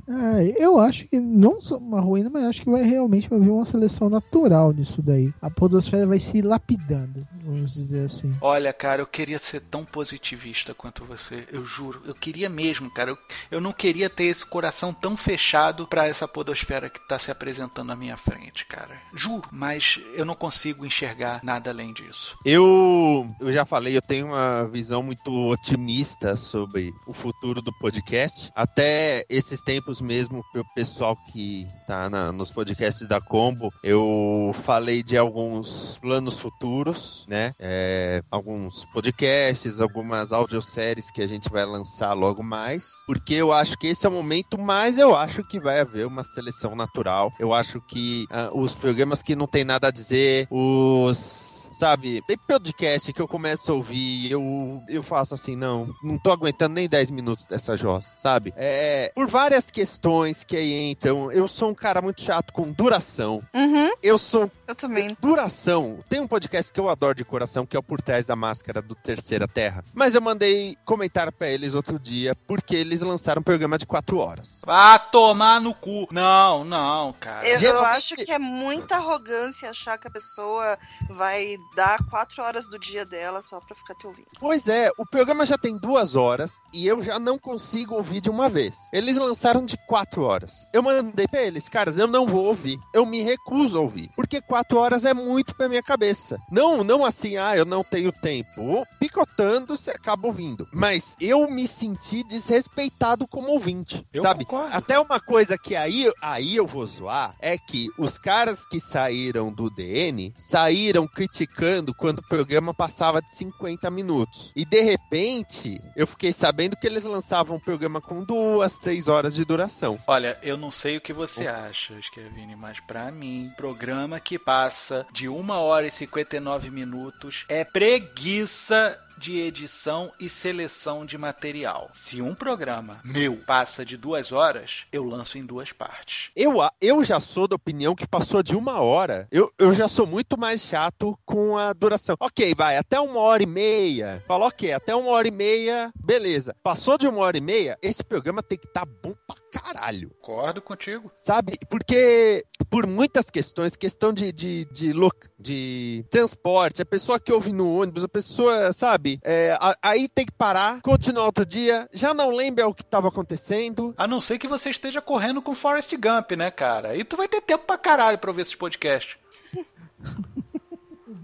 Ah, 0.07 0.43
eu 0.57 0.79
acho 0.79 1.07
que 1.07 1.19
não 1.19 1.61
só 1.61 1.77
uma 1.77 2.01
ruína, 2.01 2.29
mas 2.29 2.45
acho 2.45 2.61
que 2.61 2.69
vai 2.69 2.83
realmente 2.83 3.29
vai 3.29 3.39
haver 3.39 3.51
uma 3.51 3.65
seleção 3.65 4.09
natural 4.09 4.71
nisso 4.71 5.01
daí. 5.01 5.33
A 5.41 5.49
podosfera 5.49 6.05
vai 6.05 6.19
se 6.19 6.41
lapidando, 6.41 7.27
vamos 7.43 7.73
dizer 7.73 8.05
assim. 8.05 8.33
Olha, 8.41 8.73
cara, 8.73 9.01
eu 9.01 9.07
queria 9.07 9.39
ser 9.39 9.61
tão 9.61 9.85
positivista 9.85 10.73
quanto 10.73 11.05
você. 11.05 11.47
Eu 11.51 11.65
juro. 11.65 12.01
Eu 12.05 12.13
queria 12.13 12.49
mesmo, 12.49 12.91
cara. 12.91 13.11
Eu, 13.11 13.17
eu 13.49 13.61
não 13.61 13.71
queria 13.71 14.09
ter 14.09 14.25
esse 14.25 14.45
coração 14.45 14.93
tão 14.93 15.15
fechado 15.15 15.87
pra 15.87 16.07
essa 16.07 16.27
podosfera 16.27 16.89
que 16.89 16.99
tá 17.07 17.17
se 17.17 17.31
apresentando 17.31 17.91
à 17.91 17.95
minha 17.95 18.17
frente, 18.17 18.65
cara. 18.65 18.95
Juro. 19.13 19.47
Mas 19.51 19.99
eu 20.13 20.25
não 20.25 20.35
consigo 20.35 20.85
enxergar 20.85 21.39
nada 21.43 21.69
além 21.69 21.93
disso. 21.93 22.37
Eu, 22.45 23.33
eu 23.39 23.51
já 23.51 23.65
falei, 23.65 23.95
eu 23.95 24.01
tenho 24.01 24.27
uma 24.27 24.65
visão 24.65 25.03
muito 25.03 25.31
otimista 25.49 26.35
sobre 26.35 26.93
o 27.07 27.13
futuro 27.13 27.61
do 27.61 27.71
podcast. 27.79 28.51
Até 28.55 29.23
esses 29.29 29.61
tempos 29.61 30.00
mesmo, 30.01 30.43
pro 30.51 30.65
pessoal 30.75 31.15
que 31.31 31.67
tá 31.87 32.09
na- 32.09 32.31
nos 32.31 32.51
podcasts 32.51 33.07
da 33.07 33.19
Combo, 33.21 33.71
eu 33.83 34.51
falei 34.63 35.03
de 35.03 35.17
alguns 35.17 35.97
planos 36.01 36.39
futuros, 36.39 37.25
né? 37.27 37.51
É, 37.59 38.21
alguns 38.31 38.85
podcasts, 38.93 39.79
algumas 39.79 40.31
audioséries 40.31 41.11
que 41.11 41.21
a 41.21 41.27
gente 41.27 41.49
vai 41.49 41.65
lançar 41.65 42.13
logo 42.13 42.43
mais. 42.43 42.89
Porque 43.05 43.35
eu 43.35 43.51
acho 43.51 43.77
que 43.77 43.87
esse 43.87 44.05
é 44.05 44.09
o 44.09 44.11
momento, 44.11 44.57
mas 44.57 44.97
eu 44.97 45.15
acho 45.15 45.43
que 45.43 45.59
vai 45.59 45.79
haver 45.79 46.05
uma 46.07 46.23
seleção 46.23 46.75
natural. 46.75 47.31
Eu 47.39 47.53
acho 47.53 47.81
que 47.81 48.25
ah, 48.31 48.49
os 48.53 48.75
programas 48.75 49.21
que 49.21 49.35
não 49.35 49.47
tem 49.47 49.63
nada 49.63 49.87
a 49.87 49.91
dizer, 49.91 50.47
os 50.49 51.69
Sabe, 51.81 52.21
tem 52.27 52.37
podcast 52.37 53.11
que 53.11 53.19
eu 53.19 53.27
começo 53.27 53.71
a 53.71 53.73
ouvir 53.73 54.29
eu, 54.29 54.83
eu 54.87 55.01
faço 55.01 55.33
assim, 55.33 55.55
não, 55.55 55.89
não 56.03 56.15
tô 56.15 56.31
aguentando 56.31 56.75
nem 56.75 56.87
10 56.87 57.09
minutos 57.09 57.47
dessa 57.47 57.75
jossa, 57.75 58.13
sabe? 58.17 58.53
É, 58.55 59.11
por 59.15 59.27
várias 59.27 59.71
questões 59.71 60.43
que 60.43 60.55
aí 60.55 60.91
entram, 60.91 61.31
eu 61.31 61.47
sou 61.47 61.71
um 61.71 61.73
cara 61.73 61.99
muito 61.99 62.21
chato 62.21 62.53
com 62.53 62.71
duração. 62.71 63.41
Uhum, 63.55 63.89
Eu 64.03 64.19
sou 64.19 64.51
eu 64.71 64.75
também. 64.75 65.15
Duração. 65.19 65.99
Tem 66.09 66.19
um 66.19 66.27
podcast 66.27 66.71
que 66.71 66.79
eu 66.79 66.89
adoro 66.89 67.13
de 67.15 67.25
coração, 67.25 67.65
que 67.65 67.75
é 67.75 67.79
o 67.79 67.83
Por 67.83 68.01
Trás 68.01 68.25
da 68.25 68.35
Máscara 68.35 68.81
do 68.81 68.95
Terceira 68.95 69.47
Terra. 69.47 69.83
Mas 69.93 70.15
eu 70.15 70.21
mandei 70.21 70.75
comentário 70.85 71.31
pra 71.31 71.49
eles 71.49 71.75
outro 71.75 71.99
dia, 71.99 72.35
porque 72.47 72.75
eles 72.75 73.01
lançaram 73.01 73.41
um 73.41 73.43
programa 73.43 73.77
de 73.77 73.85
quatro 73.85 74.17
horas. 74.17 74.61
Vá 74.65 74.97
tomar 74.97 75.59
no 75.59 75.73
cu. 75.73 76.07
Não, 76.11 76.63
não, 76.63 77.13
cara. 77.13 77.47
Eu, 77.47 77.59
eu 77.59 77.85
acho 77.85 78.15
que 78.15 78.31
é 78.31 78.39
muita 78.39 78.95
arrogância 78.95 79.69
achar 79.69 79.97
que 79.97 80.07
a 80.07 80.11
pessoa 80.11 80.77
vai 81.09 81.57
dar 81.75 81.97
quatro 82.09 82.41
horas 82.43 82.67
do 82.67 82.79
dia 82.79 83.05
dela 83.05 83.41
só 83.41 83.59
pra 83.59 83.75
ficar 83.75 83.95
te 83.95 84.07
ouvindo. 84.07 84.27
Pois 84.39 84.67
é, 84.67 84.89
o 84.97 85.05
programa 85.05 85.45
já 85.45 85.57
tem 85.57 85.77
duas 85.77 86.15
horas 86.15 86.53
e 86.73 86.87
eu 86.87 87.01
já 87.01 87.19
não 87.19 87.37
consigo 87.37 87.95
ouvir 87.95 88.21
de 88.21 88.29
uma 88.29 88.49
vez. 88.49 88.75
Eles 88.93 89.17
lançaram 89.17 89.65
de 89.65 89.77
quatro 89.87 90.23
horas. 90.23 90.65
Eu 90.73 90.81
mandei 90.81 91.27
pra 91.27 91.41
eles, 91.41 91.67
caras, 91.67 91.97
eu 91.97 92.07
não 92.07 92.25
vou 92.25 92.45
ouvir. 92.45 92.77
Eu 92.93 93.05
me 93.05 93.21
recuso 93.21 93.77
a 93.77 93.81
ouvir. 93.81 94.09
Porque 94.15 94.41
quatro 94.41 94.60
horas 94.71 95.05
é 95.05 95.13
muito 95.13 95.55
pra 95.55 95.69
minha 95.69 95.83
cabeça. 95.83 96.39
Não, 96.51 96.83
não 96.83 97.05
assim, 97.05 97.37
ah, 97.37 97.55
eu 97.55 97.65
não 97.65 97.83
tenho 97.83 98.11
tempo. 98.11 98.85
Picotando, 98.99 99.75
você 99.75 99.91
acaba 99.91 100.27
ouvindo. 100.27 100.67
Mas 100.73 101.15
eu 101.19 101.49
me 101.49 101.67
senti 101.67 102.23
desrespeitado 102.23 103.27
como 103.27 103.49
ouvinte. 103.49 104.05
Eu 104.13 104.21
sabe? 104.23 104.45
concordo. 104.45 104.75
Até 104.75 104.99
uma 104.99 105.19
coisa 105.19 105.57
que 105.57 105.75
aí, 105.75 106.11
aí 106.21 106.55
eu 106.55 106.67
vou 106.67 106.85
zoar 106.85 107.35
é 107.39 107.57
que 107.57 107.87
os 107.97 108.17
caras 108.17 108.65
que 108.65 108.79
saíram 108.79 109.51
do 109.51 109.69
DN 109.69 110.33
saíram 110.37 111.07
criticando 111.07 111.93
quando 111.93 112.19
o 112.19 112.27
programa 112.27 112.73
passava 112.73 113.21
de 113.21 113.31
50 113.33 113.89
minutos. 113.89 114.51
E 114.55 114.65
de 114.65 114.81
repente, 114.81 115.81
eu 115.95 116.07
fiquei 116.07 116.31
sabendo 116.33 116.75
que 116.75 116.87
eles 116.87 117.03
lançavam 117.03 117.57
um 117.57 117.59
programa 117.59 118.01
com 118.01 118.23
duas, 118.23 118.79
três 118.79 119.07
horas 119.07 119.35
de 119.35 119.45
duração. 119.45 119.99
Olha, 120.07 120.37
eu 120.41 120.57
não 120.57 120.71
sei 120.71 120.97
o 120.97 121.01
que 121.01 121.13
você 121.13 121.47
acha, 121.47 121.93
Kevin, 122.13 122.55
mas 122.55 122.79
pra 122.79 123.11
mim, 123.11 123.51
programa 123.55 124.19
que 124.19 124.37
passa 124.45 125.05
de 125.11 125.29
1 125.29 125.49
hora 125.49 125.87
e 125.87 125.91
59 125.91 126.69
minutos 126.69 127.45
é 127.47 127.63
preguiça 127.63 128.99
de 129.21 129.39
edição 129.39 130.11
e 130.19 130.27
seleção 130.27 131.05
de 131.05 131.15
material. 131.15 131.91
Se 131.93 132.23
um 132.23 132.33
programa 132.33 132.99
meu 133.03 133.37
passa 133.37 133.85
de 133.85 133.95
duas 133.95 134.31
horas, 134.31 134.87
eu 134.91 135.03
lanço 135.03 135.37
em 135.37 135.45
duas 135.45 135.71
partes. 135.71 136.31
Eu, 136.35 136.57
eu 136.81 137.03
já 137.03 137.19
sou 137.19 137.47
da 137.47 137.55
opinião 137.55 137.93
que 137.93 138.07
passou 138.07 138.41
de 138.41 138.55
uma 138.55 138.81
hora. 138.81 139.27
Eu, 139.31 139.51
eu 139.59 139.75
já 139.75 139.87
sou 139.87 140.07
muito 140.07 140.39
mais 140.39 140.61
chato 140.61 141.15
com 141.23 141.55
a 141.55 141.71
duração. 141.71 142.15
Ok, 142.19 142.55
vai, 142.55 142.77
até 142.77 142.99
uma 142.99 143.19
hora 143.19 143.43
e 143.43 143.45
meia. 143.45 144.23
Fala, 144.27 144.47
ok, 144.47 144.73
até 144.73 144.95
uma 144.95 145.11
hora 145.11 145.27
e 145.27 145.31
meia, 145.31 145.91
beleza. 145.95 146.55
Passou 146.63 146.97
de 146.97 147.07
uma 147.07 147.19
hora 147.19 147.37
e 147.37 147.41
meia, 147.41 147.77
esse 147.83 148.03
programa 148.03 148.41
tem 148.41 148.57
que 148.57 148.65
estar 148.67 148.85
bom 148.85 149.13
pra 149.27 149.35
caralho. 149.51 150.11
Concordo 150.21 150.61
contigo. 150.61 151.11
Sabe? 151.15 151.53
Porque 151.69 152.43
por 152.69 152.87
muitas 152.87 153.29
questões, 153.29 153.75
questão 153.75 154.13
de, 154.13 154.31
de, 154.31 154.65
de, 154.71 154.93
de 155.39 156.05
transporte, 156.09 156.81
a 156.81 156.85
pessoa 156.85 157.19
que 157.19 157.31
ouve 157.33 157.51
no 157.51 157.81
ônibus, 157.81 158.03
a 158.03 158.07
pessoa, 158.07 158.71
sabe? 158.73 159.19
É, 159.23 159.51
a- 159.59 159.75
aí 159.83 160.07
tem 160.07 160.25
que 160.25 160.31
parar, 160.31 160.81
continuar 160.81 161.25
outro 161.25 161.45
dia, 161.45 161.87
já 161.91 162.13
não 162.13 162.29
lembra 162.31 162.67
o 162.67 162.73
que 162.73 162.81
estava 162.83 163.09
acontecendo. 163.09 163.93
A 163.97 164.07
não 164.07 164.21
ser 164.21 164.39
que 164.39 164.47
você 164.47 164.69
esteja 164.69 165.01
correndo 165.01 165.41
com 165.41 165.53
Forrest 165.53 165.91
Gump, 165.95 166.31
né, 166.31 166.49
cara? 166.49 166.95
E 166.95 167.03
tu 167.03 167.17
vai 167.17 167.27
ter 167.27 167.41
tempo 167.41 167.65
pra 167.65 167.77
caralho 167.77 168.17
pra 168.17 168.29
ouvir 168.31 168.43
esses 168.43 168.55
podcasts. 168.55 169.17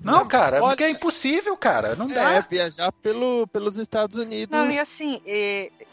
Não, 0.03 0.27
cara, 0.27 0.57
olha- 0.61 0.69
porque 0.69 0.83
é 0.83 0.89
impossível, 0.89 1.55
cara. 1.57 1.95
Não 1.95 2.05
dá. 2.07 2.33
É, 2.33 2.41
viajar 2.41 2.91
pelo, 2.93 3.47
pelos 3.47 3.77
Estados 3.77 4.17
Unidos. 4.17 4.49
Não, 4.57 4.69
e 4.69 4.79
assim, 4.79 5.21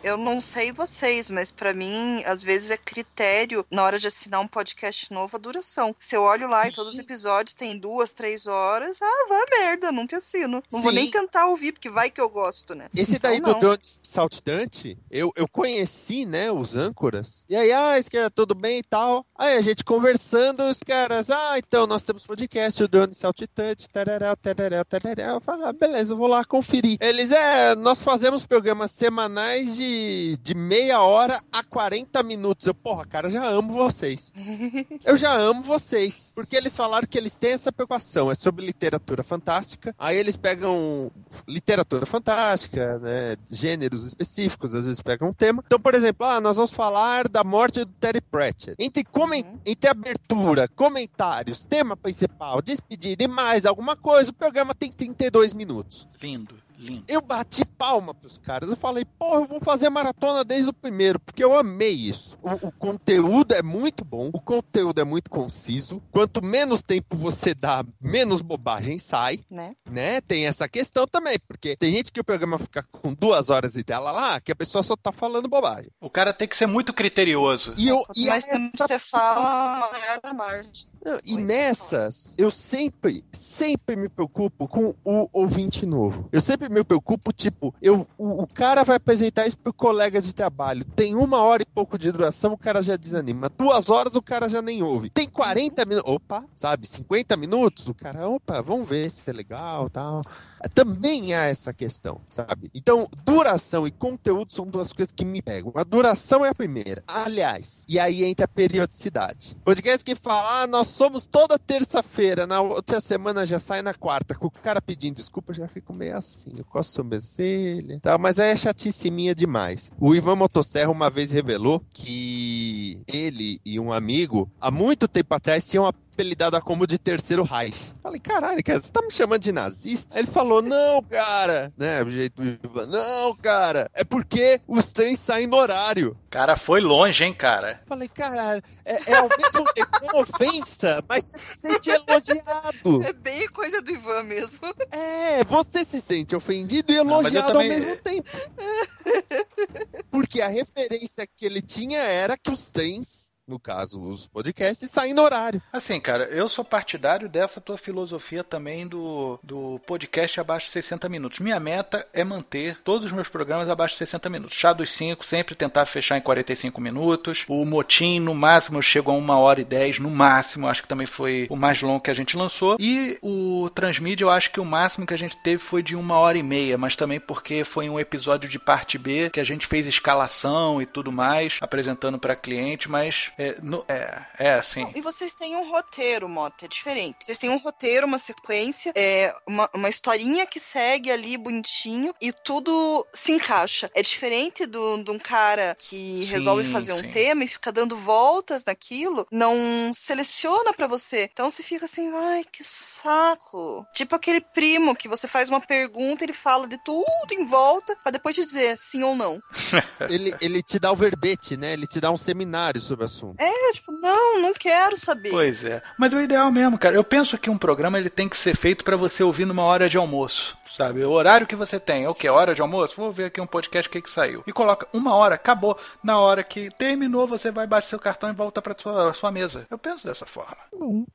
eu 0.03 0.17
não 0.17 0.41
sei 0.41 0.73
vocês, 0.73 1.31
mas 1.31 1.51
pra 1.51 1.73
mim, 1.75 2.23
às 2.27 2.43
vezes 2.43 2.71
é 2.71 2.77
critério 2.77 3.65
na 3.71 3.83
hora 3.83 3.99
de 3.99 4.07
assinar 4.07 4.41
um 4.41 4.47
podcast 4.47 5.11
novo 5.13 5.37
a 5.37 5.41
duração. 5.41 5.95
Se 5.99 6.17
eu 6.17 6.23
olho 6.23 6.49
lá 6.49 6.67
e 6.67 6.71
Sim. 6.71 6.77
todos 6.77 6.95
os 6.95 6.99
episódios 6.99 7.55
têm 7.55 7.79
duas, 7.79 8.13
três 8.13 8.47
horas, 8.47 8.99
ah, 9.03 9.27
vai 9.29 9.45
merda, 9.61 9.91
não 9.91 10.07
te 10.07 10.15
assino. 10.15 10.63
Não 10.73 10.81
vou 10.83 10.91
Sim. 10.91 10.97
nem 10.97 11.11
tentar 11.11 11.47
ouvir, 11.47 11.73
porque 11.73 11.91
vai 11.91 12.11
que 12.11 12.21
eu 12.21 12.29
gosto, 12.29 12.75
né? 12.75 12.89
Esse 12.95 13.19
daí 13.19 13.39
Então, 13.39 13.59
do 13.59 13.79
Saltitante, 14.03 14.97
eu, 15.11 15.31
eu 15.37 15.49
conheci, 15.49 16.25
né, 16.25 16.51
os 16.51 16.77
âncoras. 16.77 17.45
E 17.49 17.57
aí, 17.57 17.73
ah, 17.73 17.99
isso 17.99 18.11
que 18.11 18.17
é 18.17 18.31
tudo 18.31 18.55
bem 18.55 18.79
e 18.79 18.83
tal. 18.83 19.25
Aí 19.37 19.57
a 19.57 19.61
gente 19.61 19.85
conversando, 19.85 20.63
os 20.65 20.79
caras, 20.81 21.31
ah, 21.31 21.59
então 21.59 21.87
nós 21.87 22.03
temos 22.03 22.27
podcast, 22.27 22.83
o 22.83 22.89
Drone 22.89 23.15
Saltitante, 23.15 23.89
tarará, 24.05 24.37
tarará, 24.37 24.85
tarará. 24.85 25.23
Eu 25.35 25.41
falei, 25.41 25.67
ah, 25.67 25.73
beleza, 25.73 26.13
eu 26.13 26.17
vou 26.17 26.27
lá 26.27 26.45
conferir. 26.45 26.97
Eles, 27.01 27.31
é, 27.31 27.75
nós 27.77 28.01
fazemos 28.01 28.45
programas 28.47 28.91
semanais 28.91 29.77
de, 29.77 30.37
de 30.43 30.55
meia 30.55 31.01
hora 31.01 31.41
a 31.53 31.65
40 31.65 32.23
minutos. 32.23 32.67
Eu, 32.67 32.75
porra, 32.75 33.05
cara, 33.05 33.31
já 33.31 33.45
amo 33.47 33.73
vocês. 33.73 34.33
Eu 35.05 35.17
já 35.17 35.33
amo 35.35 35.63
vocês. 35.63 36.33
Porque 36.35 36.57
eles 36.57 36.75
falaram 36.77 37.07
que 37.07 37.19
eles 37.19 37.35
têm 37.35 37.53
essa 37.53 37.73
preocupação. 37.73 38.31
É 38.31 38.35
sobre 38.35 38.65
literatura 38.65 39.23
fantástica. 39.23 39.95
Aí 39.99 40.17
eles 40.17 40.37
pegam 40.37 41.11
literatura 41.47 42.07
fantástica, 42.07 42.99
né? 42.99 43.37
Gêneros 43.51 44.05
específicos, 44.05 44.75
às 44.75 44.85
vezes 44.85 45.01
pegam 45.01 45.29
um 45.29 45.33
tema. 45.33 45.63
Então, 45.67 45.79
por 45.79 45.95
exemplo, 45.95 46.27
ah, 46.27 46.41
nós 46.41 46.57
vamos 46.57 46.71
falar 46.71 47.29
da 47.29 47.45
morte 47.45 47.81
do 47.81 47.93
Terry 48.01 48.21
Pratchett. 48.21 48.75
Entre, 48.79 49.05
comen 49.05 49.45
Uhum. 49.45 49.59
entre 49.67 49.91
abertura, 49.91 50.69
comentários, 50.69 51.65
tema 51.65 51.97
principal, 51.97 52.63
despedida 52.63 53.25
e 53.25 53.29
mais 53.29 53.67
alguma 53.67 53.84
coisa, 53.95 54.31
o 54.31 54.35
programa 54.35 54.75
tem 54.75 54.91
32 54.91 55.53
minutos. 55.53 56.09
Lindo, 56.23 56.57
lindo. 56.79 57.05
Eu 57.09 57.21
bati 57.21 57.65
palma 57.65 58.15
pros 58.15 58.39
caras. 58.39 58.69
Eu 58.71 58.77
falei, 58.77 59.05
porra, 59.05 59.41
eu 59.41 59.47
vou 59.49 59.61
fazer 59.61 59.89
maratona 59.91 60.45
desde 60.45 60.71
o 60.71 60.73
primeiro, 60.73 61.19
porque 61.21 61.43
eu 61.43 61.57
amei 61.57 61.93
isso. 61.93 62.37
O, 62.43 62.69
o 62.69 62.73
conteúdo 62.73 63.55
é 63.55 63.63
muito 63.63 64.05
bom, 64.05 64.31
o 64.33 64.41
conteúdo 64.41 65.01
é 65.01 65.05
muito 65.05 65.31
conciso. 65.31 66.03
Quanto 66.11 66.43
menos 66.45 66.83
tempo 66.83 67.17
você 67.17 67.55
dá, 67.55 67.85
menos 68.01 68.41
bobagem 68.41 68.99
sai, 68.99 69.41
Né? 69.51 69.75
né? 69.89 70.21
Tem 70.21 70.47
essa 70.47 70.69
questão 70.69 71.07
também, 71.07 71.37
porque 71.49 71.77
tem 71.77 71.93
gente 71.93 72.13
que 72.13 72.21
o 72.21 72.25
programa 72.25 72.59
fica 72.59 72.83
com 72.91 73.13
duas 73.15 73.51
horas 73.51 73.77
e 73.77 73.83
dela 73.83 74.11
lá, 74.11 74.41
que 74.41 74.53
a 74.53 74.57
pessoa 74.57 74.83
só 74.83 74.97
tá 74.97 75.13
falando 75.13 75.49
bobagem. 75.49 75.91
O 76.01 76.11
cara 76.11 76.33
tem 76.33 76.49
que 76.49 76.57
ser 76.57 76.67
muito 76.67 76.93
criterioso. 76.93 77.75
E 77.77 77.89
eu. 77.89 77.99
Quanto 78.05 78.19
E 78.21 78.27
mais 78.27 78.45
tempo 78.45 78.71
essa 78.75 78.87
você 78.87 78.99
fala, 78.99 79.91
maior 79.93 80.21
a 80.23 80.35
margem. 80.35 80.73
Não, 81.05 81.19
e 81.27 81.37
nessas, 81.37 82.35
eu 82.39 82.51
sempre, 82.51 83.23
sempre 83.31 83.95
me 83.95 84.09
preocupo 84.09 84.67
com 84.67 84.95
o 85.05 85.29
ouvinte 85.35 85.85
novo. 85.85 86.29
Eu 86.33 86.41
sempre 86.41 86.64
me 86.69 86.85
preocupo, 86.85 87.33
tipo, 87.33 87.75
eu, 87.81 88.07
o, 88.17 88.43
o 88.43 88.47
cara 88.47 88.85
vai 88.85 88.97
apresentar 88.97 89.47
isso 89.47 89.59
pro 89.59 89.73
colega 89.73 90.21
de 90.21 90.35
trabalho. 90.35 90.85
Tem 90.97 91.15
uma 91.15 91.41
hora 91.41 91.63
e 91.63 91.67
pouco 91.67 91.99
de 91.99 92.11
duração, 92.11 92.53
o 92.53 92.59
cara 92.59 92.83
já 92.83 92.97
desanima. 92.97 93.49
Duas 93.49 93.91
horas, 93.91 94.17
o 94.17 94.23
cara 94.23 94.49
já 94.49 94.61
nem 94.63 94.83
ouve. 94.83 95.11
Tem 95.11 95.29
40 95.29 95.85
minutos, 95.85 96.11
opa, 96.11 96.45
sabe, 96.55 96.87
50 96.87 97.37
minutos, 97.37 97.89
o 97.89 97.95
cara, 97.95 98.29
opa, 98.29 98.63
vamos 98.63 98.89
ver 98.89 99.11
se 99.11 99.29
é 99.29 99.33
legal 99.33 99.89
tal. 99.91 100.23
Também 100.69 101.35
há 101.35 101.45
essa 101.45 101.73
questão, 101.73 102.21
sabe? 102.29 102.71
Então, 102.75 103.09
duração 103.25 103.87
e 103.87 103.91
conteúdo 103.91 104.53
são 104.53 104.67
duas 104.67 104.93
coisas 104.93 105.13
que 105.13 105.25
me 105.25 105.43
pegam. 105.43 105.73
A 105.75 105.85
duração 105.85 106.45
é 106.45 106.51
a 106.51 106.55
primeira. 106.55 107.03
Aliás, 107.07 107.83
e 107.89 107.99
aí 107.99 108.25
entra 108.25 108.45
a 108.45 108.49
periodicidade. 108.49 109.57
Podcast 109.65 110.05
que 110.05 110.15
fala, 110.15 110.63
ah, 110.63 110.67
nós 110.67 110.89
somos 110.89 111.27
toda 111.27 111.59
terça-feira, 111.59 112.47
na 112.47 112.61
outra 112.61 113.01
semana 113.01 113.47
já 113.47 113.59
sai 113.59 113.83
na 113.83 113.95
quarta. 113.95 114.35
Com 114.35 114.47
o 114.47 114.51
cara 114.51 114.81
pedindo 114.81 115.17
desculpa, 115.17 115.53
eu 115.53 115.57
já 115.57 115.69
fico 115.69 115.93
meio 115.93 116.17
assim. 116.17 116.53
Eu 116.57 116.65
coço 116.65 116.93
sobrancelha. 116.93 118.01
Tá, 118.01 118.17
mas 118.19 118.39
aí 118.39 118.51
é 118.51 118.57
chatice 118.57 119.11
minha 119.11 119.35
demais. 119.35 119.91
O 120.01 120.15
Ivan 120.15 120.37
Motosserra 120.37 120.91
uma 120.91 121.11
vez 121.11 121.31
revelou 121.31 121.83
que 121.93 123.03
ele 123.13 123.61
e 123.65 123.79
um 123.79 123.93
amigo, 123.93 124.51
há 124.61 124.71
muito 124.71 125.09
tempo 125.09 125.35
atrás, 125.35 125.69
tinham 125.69 125.87
apelidado 126.15 126.61
como 126.63 126.87
de 126.87 126.97
terceiro 126.97 127.43
Reich. 127.43 127.93
Falei, 128.01 128.21
caralho, 128.21 128.63
cara, 128.63 128.81
você 128.81 128.91
tá 128.91 129.03
me 129.03 129.11
chamando 129.11 129.41
de 129.43 129.51
nazista? 129.53 130.15
Aí 130.15 130.21
ele 130.21 130.31
falou, 130.31 130.63
não, 130.63 131.03
cara, 131.03 131.73
né, 131.77 132.03
o 132.03 132.09
jeito 132.09 132.41
do 132.41 132.59
Ivan, 132.69 132.87
não, 132.87 133.35
cara, 133.37 133.91
é 133.95 134.05
porque 134.05 134.61
os 134.67 134.93
trens 134.93 135.19
saem 135.19 135.47
no 135.47 135.57
horário. 135.57 136.17
Cara, 136.31 136.57
foi 136.57 136.81
longe, 136.81 137.25
hein, 137.25 137.35
cara. 137.35 137.83
Falei, 137.87 138.09
caralho, 138.09 138.63
é, 138.85 139.11
é 139.13 139.17
ao 139.17 139.29
mesmo 139.29 139.65
tempo 139.75 139.91
uma 140.03 140.21
ofensa, 140.23 141.03
mas 141.09 141.25
você 141.25 141.39
se 141.39 141.57
sente 141.59 141.91
elogiado. 141.91 143.03
É 143.05 143.13
bem 143.13 143.49
coisa 143.49 143.81
do 143.83 143.91
Ivan 143.91 144.23
mesmo. 144.25 144.59
É, 144.91 145.43
você 145.45 145.85
se 145.85 146.01
sente 146.01 146.37
ofendido 146.37 146.93
e 146.93 146.97
Não, 147.03 147.21
elogiado 147.21 147.49
também- 147.53 147.73
ao 147.73 147.75
mesmo 147.81 147.97
tempo. 147.97 148.29
Porque 150.11 150.41
a 150.41 150.49
referência 150.49 151.27
que 151.37 151.45
ele 151.47 151.61
tinha 151.61 151.99
era 151.99 152.37
que 152.37 152.51
os 152.51 152.67
trens, 152.71 153.31
no 153.47 153.59
caso 153.59 154.01
os 154.01 154.27
podcasts, 154.27 154.91
saem 154.91 155.15
no 155.15 155.23
horário. 155.23 155.63
Assim, 155.73 156.01
cara, 156.01 156.25
eu 156.25 156.49
sou 156.49 156.65
partidário 156.65 157.29
dessa 157.29 157.61
tua 157.61 157.77
filosofia 157.77 158.43
também 158.43 158.87
do, 158.87 159.39
do 159.43 159.81
podcast 159.87 160.41
abaixo 160.41 160.67
de 160.67 160.73
60 160.73 161.09
minutos. 161.09 161.39
Minha 161.39 161.61
meta 161.61 162.07
é 162.13 162.25
manter 162.25 162.79
todos 162.83 163.07
os 163.07 163.13
meus 163.13 163.29
programas 163.29 163.69
abaixo 163.69 163.95
de 163.95 163.99
60 163.99 164.31
minutos. 164.31 164.57
Chá 164.57 164.73
dos 164.73 164.91
5, 164.91 165.25
sempre 165.25 165.55
tentar 165.55 165.87
fechar 165.87 166.17
em 166.17 166.23
45 166.23 166.81
minutos. 166.81 167.45
O 167.49 167.65
Motim, 167.65 168.19
no 168.19 168.35
máximo, 168.35 168.79
eu 168.79 168.83
chego 168.83 169.11
a 169.11 169.15
1 169.15 169.29
hora 169.31 169.61
e 169.61 169.65
10, 169.65 169.99
no 169.99 170.11
máximo. 170.11 170.69
Acho 170.69 170.83
que 170.83 170.89
também 170.89 171.07
foi 171.07 171.47
o 171.51 171.57
mais 171.57 171.83
longo 171.83 172.01
que 172.01 172.11
a 172.11 172.15
gente 172.15 172.37
lançou. 172.37 172.77
E 172.81 173.19
o 173.23 173.69
Transmídia, 173.75 174.25
eu 174.25 174.31
acho 174.31 174.51
que 174.51 174.61
o 174.61 174.65
máximo 174.65 175.07
que 175.07 175.15
a 175.15 175.19
gente 175.19 175.37
teve 175.37 175.59
foi 175.59 175.83
de 175.83 175.95
1 175.95 176.11
hora 176.11 176.39
e 176.39 176.43
meia, 176.43 176.79
mas 176.79 176.97
também 176.97 177.21
porque 177.21 177.65
foi 177.65 177.89
um 177.89 178.01
episódio 178.01 178.49
de 178.49 178.59
parte 178.59 178.97
B 178.97 179.31
que 179.31 179.41
a 179.41 179.45
gente 179.45 179.67
fez 179.67 179.87
escalação 179.87 180.81
e 180.81 180.87
tudo 180.87 181.13
mais, 181.13 181.59
apresentando 181.61 182.19
para 182.19 182.37
cliente, 182.37 182.91
mas 182.91 183.34
é, 183.39 183.57
no- 183.63 183.85
é, 183.89 184.27
é 184.39 184.55
assim. 184.55 184.91
E 184.95 185.01
vocês 185.01 185.35
têm 185.35 185.57
um 185.57 185.71
roteiro, 185.71 186.29
Mota, 186.29 186.65
é 186.65 186.69
diferente. 186.69 187.17
Vocês 187.25 187.39
têm 187.39 187.51
um 187.51 187.59
roteiro, 187.59 188.07
uma 188.07 188.19
sequência, 188.19 188.93
é, 188.95 189.35
uma, 189.47 189.69
uma 189.75 189.89
historinha 189.89 190.47
que 190.47 190.61
segue 190.61 191.11
ali 191.11 191.37
bonitinho 191.37 192.15
e 192.21 192.33
tudo 192.33 193.07
se 193.13 193.33
encaixa. 193.33 193.91
É 193.95 194.03
diferente 194.03 194.67
do- 194.67 195.03
de 195.03 195.11
um 195.11 195.19
cara 195.19 195.77
que 195.79 196.19
Sim, 196.21 196.25
resolve 196.27 196.71
fazer 196.73 196.93
um 196.93 197.01
sim. 197.01 197.11
tema 197.11 197.45
e 197.45 197.49
fica 197.49 197.73
dando 197.73 197.97
voltas 197.97 198.65
naquilo, 198.65 199.27
não 199.31 199.93
seleciona 199.95 200.73
pra 200.73 200.87
você. 200.87 201.29
Então 201.33 201.51
você 201.51 201.63
fica 201.63 201.85
assim, 201.85 202.11
ai, 202.15 202.45
que 202.51 202.63
saco. 202.65 203.87
Tipo 203.95 204.15
aquele 204.15 204.41
primo 204.41 204.95
que 204.97 205.09
você 205.09 205.29
faz 205.29 205.49
uma 205.49 205.61
pergunta, 205.61 206.25
ele 206.25 206.33
fala 206.33 206.67
de 206.67 206.79
tudo 206.85 207.05
em 207.33 207.45
volta, 207.45 207.97
pra 208.03 208.11
depois 208.13 208.35
te 208.35 208.45
dizer 208.45 208.77
sim 208.79 209.03
ou 209.03 209.15
não. 209.15 209.41
Ele, 210.11 210.35
ele 210.41 210.63
te 210.63 210.79
dá 210.79 210.93
o 210.93 210.97
verbete, 210.97 211.57
né? 211.57 211.73
Ele 211.73 211.87
te 211.87 212.01
dá 212.01 212.11
um 212.11 212.17
seminário 212.17 212.81
sobre 212.81 213.05
o 213.05 213.09
assunto. 213.27 213.41
É, 213.41 213.73
tipo, 213.73 213.93
não, 213.93 214.43
não 214.43 214.53
quero 214.55 214.97
saber. 214.97 215.31
Pois 215.31 215.65
é. 215.65 215.83
Mas 215.99 216.13
o 216.13 216.21
ideal 216.21 216.51
mesmo, 216.51 216.79
cara. 216.79 216.97
Eu 216.97 217.05
penso 217.05 217.39
que 217.39 217.51
um 217.51 217.59
programa 217.59 217.99
ele 217.99 218.11
tem 218.11 218.29
que 218.29 218.37
ser 218.37 218.57
feito 218.57 218.85
pra 218.85 218.97
você 218.97 219.23
ouvir 219.23 219.45
numa 219.45 219.63
hora 219.63 219.89
de 219.89 219.97
almoço. 219.97 220.57
Sabe? 220.77 221.05
O 221.05 221.11
horário 221.11 221.47
que 221.47 221.57
você 221.57 221.79
tem, 221.79 222.07
o 222.07 222.15
que? 222.15 222.29
Hora 222.29 222.55
de 222.55 222.63
almoço? 222.63 222.97
Vou 222.97 223.13
ver 223.13 223.27
aqui 223.27 223.41
um 223.41 223.47
podcast, 223.47 223.89
o 223.89 223.93
que 223.93 224.03
que 224.03 224.11
saiu. 224.11 224.43
E 224.47 224.53
coloca 224.53 224.87
uma 224.93 225.15
hora, 225.15 225.35
acabou. 225.35 225.79
Na 226.03 226.19
hora 226.19 226.43
que 226.43 226.71
terminou, 226.71 227.27
você 227.27 227.51
vai 227.51 227.67
baixar 227.67 227.91
seu 227.91 227.99
cartão 227.99 228.31
e 228.31 228.33
volta 228.33 228.63
pra 228.63 228.75
sua, 228.77 229.13
sua 229.13 229.31
mesa. 229.31 229.67
Eu 229.71 229.79
penso 229.79 230.07
dessa 230.07 230.25
forma. 230.25 230.57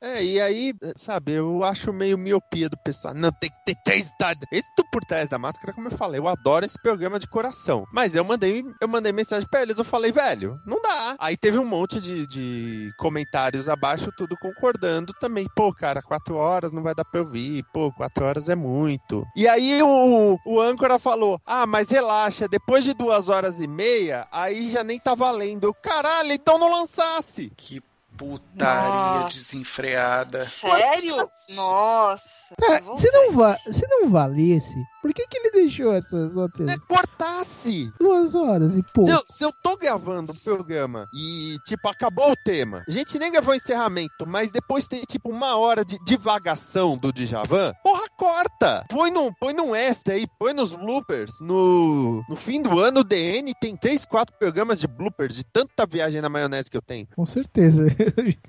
É, 0.02 0.24
e 0.24 0.40
aí, 0.40 0.74
sabe, 0.96 1.34
eu 1.34 1.64
acho 1.64 1.92
meio 1.92 2.18
miopia 2.18 2.70
do 2.70 2.78
pessoal. 2.78 3.14
Não, 3.14 3.32
tem 3.32 3.50
que 3.50 3.66
ter 3.66 3.76
três. 3.84 4.10
Esse 4.52 4.70
do 4.76 4.84
Por 4.92 5.04
Trás 5.06 5.30
da 5.30 5.40
Máscara, 5.40 5.74
como 5.74 5.88
eu 5.88 5.92
falei, 5.92 6.20
eu 6.20 6.28
adoro 6.28 6.66
esse 6.66 6.80
programa 6.82 7.18
de 7.18 7.28
coração. 7.28 7.86
Mas 7.94 8.16
eu 8.16 8.24
mandei, 8.24 8.64
eu 8.82 8.88
mandei 8.88 9.12
mensagem 9.12 9.48
pra 9.50 9.62
eles, 9.62 9.78
eu 9.78 9.86
falei, 9.86 10.12
velho, 10.12 10.60
não 10.66 10.82
dá. 10.82 11.16
Aí 11.20 11.38
teve 11.38 11.58
um 11.58 11.66
monte 11.66 12.00
de, 12.00 12.28
de 12.28 12.92
comentários 12.98 13.70
abaixo, 13.70 14.12
tudo 14.18 14.36
concordando 14.38 15.14
também. 15.20 15.48
Pô, 15.56 15.74
cara, 15.74 16.02
quatro 16.02 16.36
horas 16.36 16.72
não 16.72 16.84
vai 16.84 16.94
dar 16.94 17.06
pra 17.06 17.22
eu 17.22 17.26
vir. 17.26 17.64
Pô, 17.74 17.92
quatro 17.92 18.26
horas 18.26 18.50
é 18.50 18.56
muito. 18.56 19.26
E 19.36 19.48
aí 19.50 19.82
o, 19.82 20.40
o 20.46 20.62
âncora 20.62 20.98
falou, 20.98 21.40
ah, 21.46 21.66
mas 21.66 21.90
relaxa, 21.90 22.48
depois 22.48 22.84
de 22.84 22.94
duas 22.94 23.30
horas 23.30 23.60
e 23.60 23.68
meia, 23.68 24.26
aí 24.32 24.70
já 24.70 24.84
nem 24.84 25.00
tá 25.00 25.16
valendo. 25.16 25.66
Eu, 25.66 25.74
Caralho, 25.74 26.32
então 26.32 26.58
não 26.58 26.72
lançasse. 26.72 27.52
Que 27.58 27.82
putaria 28.20 29.22
Nossa. 29.22 29.30
desenfreada. 29.30 30.42
Sério? 30.42 31.16
Nossa. 31.56 32.56
Vou 32.84 32.98
se, 32.98 33.10
não 33.12 33.32
va 33.32 33.58
se 33.58 33.88
não 33.88 34.10
valesse, 34.10 34.76
por 35.02 35.14
que, 35.14 35.26
que 35.28 35.38
ele 35.38 35.52
deixou 35.52 35.94
essas 35.94 36.36
outras 36.36 36.68
Né, 36.68 36.76
cortasse. 36.88 37.92
duas 38.00 38.36
horas 38.36 38.76
e 38.78 38.84
pouco? 38.94 39.10
Se 39.10 39.16
eu, 39.16 39.24
se 39.28 39.44
eu 39.44 39.52
tô 39.64 39.78
gravando 39.78 40.34
o 40.34 40.40
programa 40.40 41.08
e, 41.14 41.58
tipo, 41.66 41.88
acabou 41.88 42.32
o 42.32 42.36
tema, 42.44 42.84
a 42.88 42.92
gente 42.92 43.18
nem 43.20 43.32
gravou 43.32 43.54
o 43.54 43.58
encerramento, 43.58 44.26
mas 44.28 44.52
depois 44.52 44.88
tem, 44.88 45.02
tipo, 45.04 45.30
uma 45.30 45.58
hora 45.58 45.84
de 45.86 45.98
divagação 46.06 46.98
do 46.98 47.12
Djavan, 47.14 47.72
porra, 47.84 48.04
corta! 48.18 48.86
Põe 48.90 49.12
num, 49.12 49.32
põe 49.40 49.54
num 49.54 49.76
extra 49.76 50.14
aí, 50.14 50.26
põe 50.40 50.54
nos 50.54 50.74
bloopers. 50.76 51.40
No, 51.42 52.24
no 52.30 52.36
fim 52.36 52.62
do 52.62 52.80
ano, 52.80 53.02
o 53.02 53.04
DN 53.04 53.54
tem 53.60 53.76
três, 53.76 54.06
quatro 54.06 54.36
programas 54.38 54.80
de 54.80 54.88
bloopers, 54.88 55.36
de 55.36 55.44
tanta 55.46 55.86
viagem 55.86 56.22
na 56.22 56.30
maionese 56.30 56.70
que 56.70 56.78
eu 56.78 56.82
tenho. 56.82 57.08
Com 57.16 57.26
certeza. 57.26 57.86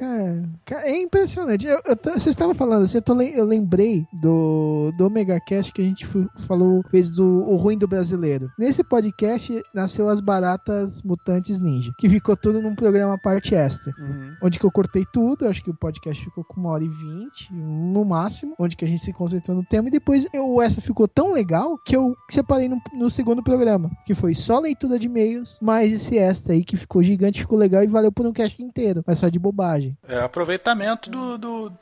Cara, 0.64 0.82
é 0.88 0.96
impressionante. 1.00 1.66
Eu, 1.66 1.80
eu 1.86 1.96
tô- 1.96 2.12
você 2.12 2.30
estava 2.30 2.54
falando 2.54 2.84
assim, 2.84 2.98
eu, 2.98 3.02
tô 3.02 3.20
eu 3.20 3.44
lembrei 3.44 4.06
do, 4.12 4.92
do 4.96 5.06
Omega 5.06 5.38
Cast 5.40 5.72
que 5.72 5.82
a 5.82 5.84
gente 5.84 6.06
falou, 6.40 6.82
fez 6.90 7.12
do 7.12 7.24
O 7.48 7.56
Ruim 7.56 7.76
do 7.78 7.86
Brasileiro. 7.88 8.50
Nesse 8.58 8.82
podcast 8.84 9.62
nasceu 9.74 10.08
as 10.08 10.20
Baratas 10.20 11.02
Mutantes 11.02 11.60
Ninja, 11.60 11.92
que 11.98 12.08
ficou 12.08 12.36
tudo 12.36 12.60
num 12.60 12.74
programa 12.74 13.18
parte 13.18 13.54
extra. 13.54 13.92
Uhum. 13.98 14.34
Onde 14.42 14.58
que 14.58 14.64
eu 14.66 14.70
cortei 14.70 15.04
tudo, 15.12 15.46
acho 15.46 15.62
que 15.62 15.70
o 15.70 15.74
podcast 15.74 16.22
ficou 16.24 16.44
com 16.44 16.60
uma 16.60 16.70
hora 16.70 16.84
e 16.84 16.88
vinte, 16.88 17.52
no 17.52 18.04
máximo, 18.04 18.54
onde 18.58 18.76
que 18.76 18.84
a 18.84 18.88
gente 18.88 19.02
se 19.02 19.12
concentrou 19.12 19.56
no 19.56 19.64
tema, 19.64 19.88
e 19.88 19.90
depois 19.90 20.26
eu- 20.32 20.48
o 20.48 20.60
extra 20.62 20.80
ficou 20.82 21.06
tão 21.06 21.32
legal 21.32 21.78
que 21.84 21.94
eu 21.96 22.16
separei 22.30 22.68
no, 22.68 22.80
no 22.94 23.10
segundo 23.10 23.42
programa, 23.42 23.90
que 24.06 24.14
foi 24.14 24.34
só 24.34 24.58
leitura 24.58 24.98
de 24.98 25.06
e-mails, 25.06 25.58
mais 25.60 25.92
esse 25.92 26.16
extra 26.18 26.52
aí 26.52 26.64
que 26.64 26.76
ficou 26.76 27.02
gigante, 27.02 27.40
ficou 27.40 27.58
legal 27.58 27.82
e 27.82 27.86
valeu 27.86 28.10
por 28.12 28.26
um 28.26 28.32
cast 28.32 28.62
inteiro, 28.62 29.02
mas 29.06 29.18
só 29.18 29.28
de 29.28 29.38
bobagem. 29.38 29.96
É 30.08 30.18
aproveitamento 30.20 31.10
do, 31.10 31.38
do- 31.38 31.72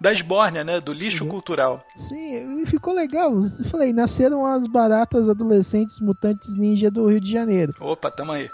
da 0.00 0.12
esbórnia, 0.12 0.62
né? 0.64 0.80
Do 0.80 0.92
lixo 0.92 1.24
Uhum. 1.24 1.30
cultural. 1.30 1.84
Sim, 1.96 2.62
e 2.62 2.66
ficou 2.66 2.94
legal. 2.94 3.32
Eu 3.34 3.64
falei, 3.64 3.92
nasceram 3.92 4.44
as 4.46 4.66
baratas 4.68 5.28
adolescentes 5.28 6.00
mutantes 6.00 6.56
ninja 6.56 6.90
do 6.90 7.06
Rio 7.08 7.20
de 7.20 7.30
Janeiro, 7.32 7.74
Opa, 7.80 8.10
tamo 8.10 8.32
aí. 8.32 8.48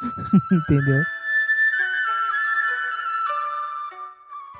entendeu? 0.52 1.02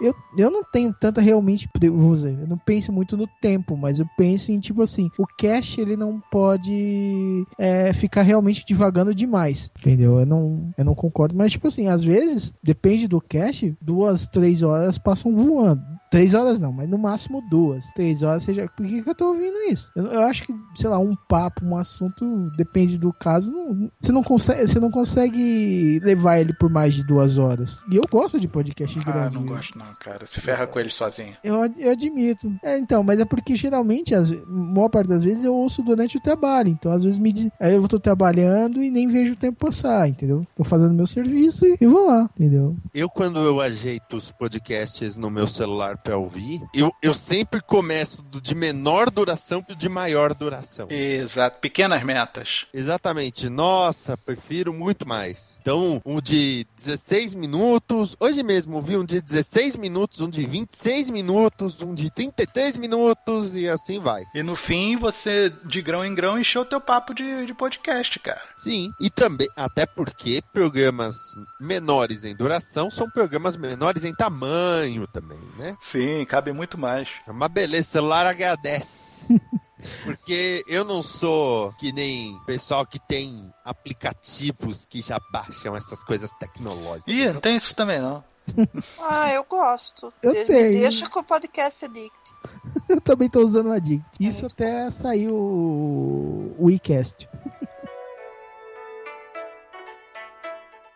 Eu, 0.00 0.12
eu 0.36 0.50
não 0.50 0.64
tenho 0.64 0.92
tanta 0.92 1.20
realmente, 1.20 1.68
eu 1.80 2.46
não 2.48 2.58
penso 2.58 2.92
muito 2.92 3.16
no 3.16 3.28
tempo, 3.40 3.76
mas 3.76 4.00
eu 4.00 4.06
penso 4.18 4.50
em 4.50 4.58
tipo 4.58 4.82
assim, 4.82 5.08
o 5.16 5.24
cache 5.38 5.80
ele 5.80 5.96
não 5.96 6.20
pode 6.32 7.46
é, 7.56 7.92
ficar 7.92 8.22
realmente 8.22 8.64
divagando 8.66 9.14
demais, 9.14 9.70
entendeu? 9.78 10.18
Eu 10.18 10.26
não, 10.26 10.72
eu 10.76 10.84
não 10.84 10.96
concordo, 10.96 11.34
mas 11.36 11.52
tipo 11.52 11.68
assim, 11.68 11.86
às 11.86 12.02
vezes, 12.02 12.52
depende 12.62 13.06
do 13.06 13.20
cache, 13.20 13.76
duas, 13.80 14.26
três 14.26 14.62
horas 14.64 14.98
passam 14.98 15.34
voando. 15.34 15.80
Três 16.14 16.32
horas 16.32 16.60
não, 16.60 16.72
mas 16.72 16.88
no 16.88 16.96
máximo 16.96 17.42
duas. 17.50 17.84
Três 17.92 18.22
horas 18.22 18.44
seja. 18.44 18.68
Por 18.76 18.86
que, 18.86 19.02
que 19.02 19.10
eu 19.10 19.14
tô 19.16 19.30
ouvindo 19.32 19.56
isso? 19.68 19.90
Eu, 19.96 20.04
eu 20.06 20.20
acho 20.22 20.44
que, 20.44 20.54
sei 20.76 20.88
lá, 20.88 20.96
um 20.96 21.16
papo, 21.28 21.64
um 21.64 21.76
assunto, 21.76 22.24
depende 22.56 22.96
do 22.96 23.12
caso. 23.12 23.50
não- 23.50 23.90
você, 24.00 24.12
não 24.12 24.22
consegue, 24.22 24.68
você 24.68 24.78
não 24.78 24.92
consegue 24.92 25.98
levar 26.04 26.38
ele 26.38 26.54
por 26.54 26.70
mais 26.70 26.94
de 26.94 27.02
duas 27.04 27.36
horas. 27.36 27.80
E 27.90 27.96
eu 27.96 28.02
gosto 28.08 28.38
de 28.38 28.46
podcast 28.46 28.96
Ah, 29.00 29.02
grande. 29.10 29.34
não 29.34 29.44
gosto 29.44 29.76
não, 29.76 29.86
cara. 29.98 30.24
Se 30.24 30.40
ferra 30.40 30.68
com 30.68 30.78
ele 30.78 30.88
sozinho. 30.90 31.36
Eu, 31.42 31.56
eu 31.78 31.90
admito. 31.90 32.52
É, 32.62 32.78
então, 32.78 33.02
mas 33.02 33.18
é 33.18 33.24
porque 33.24 33.56
geralmente, 33.56 34.14
a 34.14 34.22
maior 34.46 34.88
parte 34.90 35.08
das 35.08 35.24
vezes, 35.24 35.44
eu 35.44 35.52
ouço 35.52 35.82
durante 35.82 36.16
o 36.16 36.20
trabalho. 36.20 36.68
Então, 36.68 36.92
às 36.92 37.02
vezes, 37.02 37.18
me 37.18 37.32
diz, 37.32 37.50
aí 37.60 37.74
eu 37.74 37.88
tô 37.88 37.98
trabalhando 37.98 38.80
e 38.80 38.88
nem 38.88 39.08
vejo 39.08 39.32
o 39.32 39.36
tempo 39.36 39.66
passar, 39.66 40.08
entendeu? 40.08 40.42
Tô 40.54 40.62
fazendo 40.62 40.94
meu 40.94 41.08
serviço 41.08 41.66
e, 41.66 41.76
e 41.80 41.86
vou 41.86 42.06
lá, 42.06 42.30
entendeu? 42.38 42.76
Eu, 42.94 43.08
quando 43.08 43.40
eu 43.40 43.60
ajeito 43.60 44.16
os 44.16 44.30
podcasts 44.30 45.16
no 45.16 45.28
meu 45.28 45.48
celular 45.48 45.96
pra 46.04 46.18
ouvir, 46.18 46.60
eu, 46.74 46.92
eu 47.02 47.14
sempre 47.14 47.62
começo 47.62 48.22
do 48.22 48.38
de 48.38 48.54
menor 48.54 49.10
duração 49.10 49.62
pro 49.62 49.74
de 49.74 49.88
maior 49.88 50.34
duração. 50.34 50.86
Exato. 50.90 51.58
Pequenas 51.60 52.02
metas. 52.04 52.66
Exatamente. 52.74 53.48
Nossa, 53.48 54.16
prefiro 54.16 54.72
muito 54.72 55.08
mais. 55.08 55.58
Então, 55.62 56.02
um 56.04 56.20
de 56.20 56.66
16 56.76 57.34
minutos. 57.34 58.14
Hoje 58.20 58.42
mesmo 58.42 58.82
vi 58.82 58.98
um 58.98 59.04
de 59.04 59.20
16 59.20 59.76
minutos, 59.76 60.20
um 60.20 60.28
de 60.28 60.44
26 60.44 61.08
minutos, 61.08 61.80
um 61.80 61.94
de 61.94 62.10
33 62.10 62.76
minutos 62.76 63.56
e 63.56 63.66
assim 63.66 63.98
vai. 63.98 64.24
E 64.34 64.42
no 64.42 64.54
fim, 64.54 64.96
você, 64.96 65.50
de 65.64 65.80
grão 65.80 66.04
em 66.04 66.14
grão, 66.14 66.38
encheu 66.38 66.62
o 66.62 66.66
teu 66.66 66.82
papo 66.82 67.14
de, 67.14 67.46
de 67.46 67.54
podcast, 67.54 68.18
cara. 68.18 68.42
Sim. 68.58 68.90
E 69.00 69.08
também, 69.08 69.48
até 69.56 69.86
porque 69.86 70.42
programas 70.52 71.16
menores 71.58 72.24
em 72.24 72.36
duração 72.36 72.90
são 72.90 73.08
programas 73.08 73.56
menores 73.56 74.04
em 74.04 74.14
tamanho 74.14 75.06
também, 75.06 75.40
né? 75.56 75.74
Sim, 75.94 76.24
cabe 76.24 76.52
muito 76.52 76.76
mais. 76.76 77.08
É 77.26 77.30
uma 77.30 77.48
beleza, 77.48 77.88
o 77.88 77.92
celular 77.92 78.26
agradece. 78.26 79.24
Porque 80.04 80.64
eu 80.66 80.82
não 80.84 81.02
sou 81.02 81.72
que 81.74 81.92
nem 81.92 82.38
pessoal 82.46 82.86
que 82.86 82.98
tem 82.98 83.52
aplicativos 83.64 84.84
que 84.86 85.00
já 85.02 85.18
baixam 85.30 85.76
essas 85.76 86.02
coisas 86.02 86.30
tecnológicas. 86.40 87.14
Ih, 87.14 87.28
não 87.32 87.40
tem 87.40 87.56
isso 87.56 87.74
também 87.74 88.00
não. 88.00 88.24
Ah, 89.00 89.30
eu 89.32 89.44
gosto. 89.44 90.12
Eu 90.22 90.32
De- 90.32 90.44
tenho. 90.44 90.70
Me 90.72 90.80
deixa 90.80 91.08
com 91.08 91.20
o 91.20 91.24
podcast 91.24 91.84
addict. 91.84 92.12
Eu 92.88 93.00
também 93.00 93.28
tô 93.30 93.40
usando 93.40 93.68
o 93.68 93.72
Addict. 93.72 94.04
Isso 94.20 94.44
até 94.44 94.90
saiu 94.90 95.34
o 95.34 96.54
o 96.58 96.66
WeCast. 96.66 97.26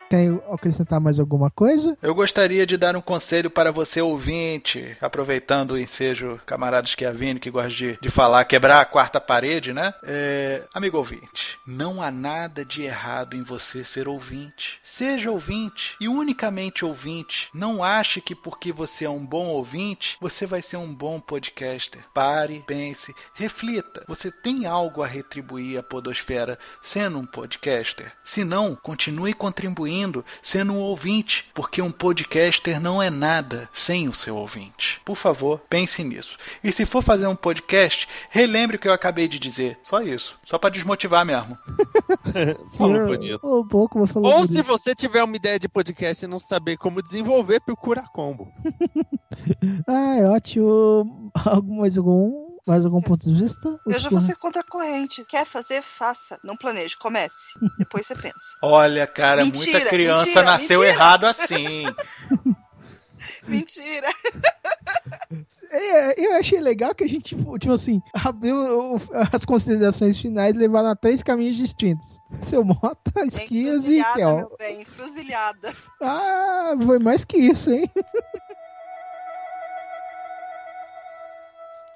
Quer 0.09 0.33
acrescentar 0.51 0.99
mais 0.99 1.21
alguma 1.21 1.51
coisa? 1.51 1.97
Eu 2.01 2.15
gostaria 2.15 2.65
de 2.65 2.79
dar 2.79 2.97
um 2.97 3.01
conselho 3.01 3.51
para 3.51 3.71
você 3.71 4.01
ouvinte, 4.01 4.97
aproveitando 5.03 5.73
o 5.73 5.79
ensejo 5.79 6.41
camarada 6.47 6.87
Schiavini 6.87 7.39
que 7.39 7.51
gosta 7.51 7.69
de, 7.69 7.99
de 8.01 8.09
falar, 8.09 8.47
quebrar 8.47 8.81
a 8.81 8.87
quarta 8.87 9.21
parede, 9.21 9.75
né? 9.75 9.93
É, 10.03 10.63
amigo 10.73 10.97
ouvinte, 10.97 11.59
não 11.67 12.01
há 12.01 12.11
nada 12.11 12.65
de 12.65 12.83
errado 12.83 13.37
em 13.37 13.43
você 13.43 13.85
ser 13.85 14.09
ouvinte. 14.09 14.81
Seja 14.83 15.31
ouvinte 15.31 15.95
e 16.01 16.09
unicamente 16.09 16.87
ouvinte. 16.87 17.51
Não 17.53 17.85
ache 17.85 18.23
que 18.23 18.35
porque 18.35 18.73
você 18.73 19.05
é 19.05 19.11
um 19.11 19.25
bom 19.25 19.49
ouvinte, 19.49 20.17
você 20.23 20.47
vai 20.47 20.63
ser 20.63 20.79
um 20.79 20.95
bom 20.95 21.21
podcaster. 21.21 22.03
Pare, 22.15 22.65
pense, 22.67 23.15
reflita. 23.35 24.05
Você 24.09 24.31
tem 24.31 24.65
algo 24.65 25.03
a 25.03 25.07
retribuir 25.07 25.79
à 25.79 25.83
podosfera 25.83 26.59
sendo 26.83 27.19
um 27.19 27.27
podcaster? 27.27 28.11
Se 28.25 28.43
não, 28.43 28.75
continue 28.75 29.35
contribuindo 29.35 29.98
sendo 30.43 30.73
um 30.73 30.79
ouvinte, 30.79 31.47
porque 31.55 31.81
um 31.83 31.91
podcaster 31.91 32.81
não 32.81 33.03
é 33.03 33.11
nada 33.11 33.69
sem 33.73 34.09
o 34.09 34.15
seu 34.15 34.37
ouvinte. 34.37 35.01
Por 35.05 35.17
favor, 35.17 35.61
pense 35.69 36.03
nisso. 36.05 36.37
E 36.63 36.71
se 36.73 36.85
for 36.85 37.03
fazer 37.03 37.27
um 37.27 37.37
podcast, 37.37 38.09
relembre 38.31 38.77
o 38.77 38.81
que 38.81 38.89
eu 38.89 38.93
acabei 38.93 39.29
de 39.29 39.39
dizer. 39.39 39.79
Só 39.83 40.01
isso. 40.01 40.39
Só 40.45 40.59
para 40.59 40.71
desmotivar 40.71 41.25
mesmo. 41.25 41.57
Falou 42.77 43.07
bonito. 43.07 43.41
Falou 43.41 43.67
pouco, 43.67 43.99
mas 43.99 44.11
falou 44.11 44.31
Ou 44.31 44.37
bonito. 44.41 44.53
se 44.53 44.63
você 44.63 44.95
tiver 44.95 45.23
uma 45.23 45.37
ideia 45.37 45.59
de 45.59 45.69
podcast 45.69 46.25
e 46.25 46.29
não 46.29 46.39
saber 46.39 46.77
como 46.77 47.03
desenvolver, 47.03 47.61
procura 47.61 48.03
combo. 48.13 48.53
Ah, 49.87 50.17
é 50.19 50.29
ótimo. 50.29 51.31
Algum, 51.45 51.81
mais 51.81 51.97
algum? 51.97 52.48
Mais 52.69 52.85
algum 52.85 53.01
ponto 53.01 53.27
de 53.27 53.35
vista? 53.43 53.81
Eu 53.87 53.99
já 53.99 54.11
vou 54.11 54.21
ser 54.21 54.37
contra 54.37 54.61
a 54.61 54.65
corrente. 54.65 55.25
Quer 55.25 55.47
fazer? 55.47 55.81
Faça. 55.83 56.39
Não 56.45 56.55
planeje. 56.55 56.97
Comece. 56.99 57.59
Depois 57.79 58.07
você 58.07 58.15
pensa. 58.15 58.57
Olha, 58.63 59.07
cara, 59.07 59.43
Mentira, 59.43 59.73
muita 59.73 59.89
criança 59.89 60.25
mentira, 60.27 60.43
nasceu 60.45 60.81
mentira. 60.81 60.87
errado 60.99 61.25
assim. 61.25 61.85
Mentira. 63.49 64.09
É, 65.71 66.27
eu 66.27 66.39
achei 66.39 66.61
legal 66.61 66.95
que 66.95 67.05
a 67.05 67.09
gente, 67.09 67.37
tipo 67.59 67.73
assim, 67.73 68.01
abriu 68.15 68.57
as 69.33 69.45
considerações 69.45 70.19
finais 70.19 70.55
e 70.55 70.59
levaram 70.59 70.89
a 70.89 70.97
três 70.97 71.23
caminhos 71.23 71.57
distintos. 71.57 72.19
Seu 72.41 72.65
Mota, 72.65 72.97
É 73.17 73.27
Esquias 73.27 73.85
e 73.85 73.99
encruzilhada, 73.99 74.15
Kel. 74.15 74.37
meu 74.37 74.57
bem. 74.59 74.81
Encruzilhada. 74.81 75.75
Ah, 76.01 76.73
foi 76.85 76.99
mais 76.99 77.25
que 77.25 77.37
isso, 77.37 77.71
hein? 77.71 77.91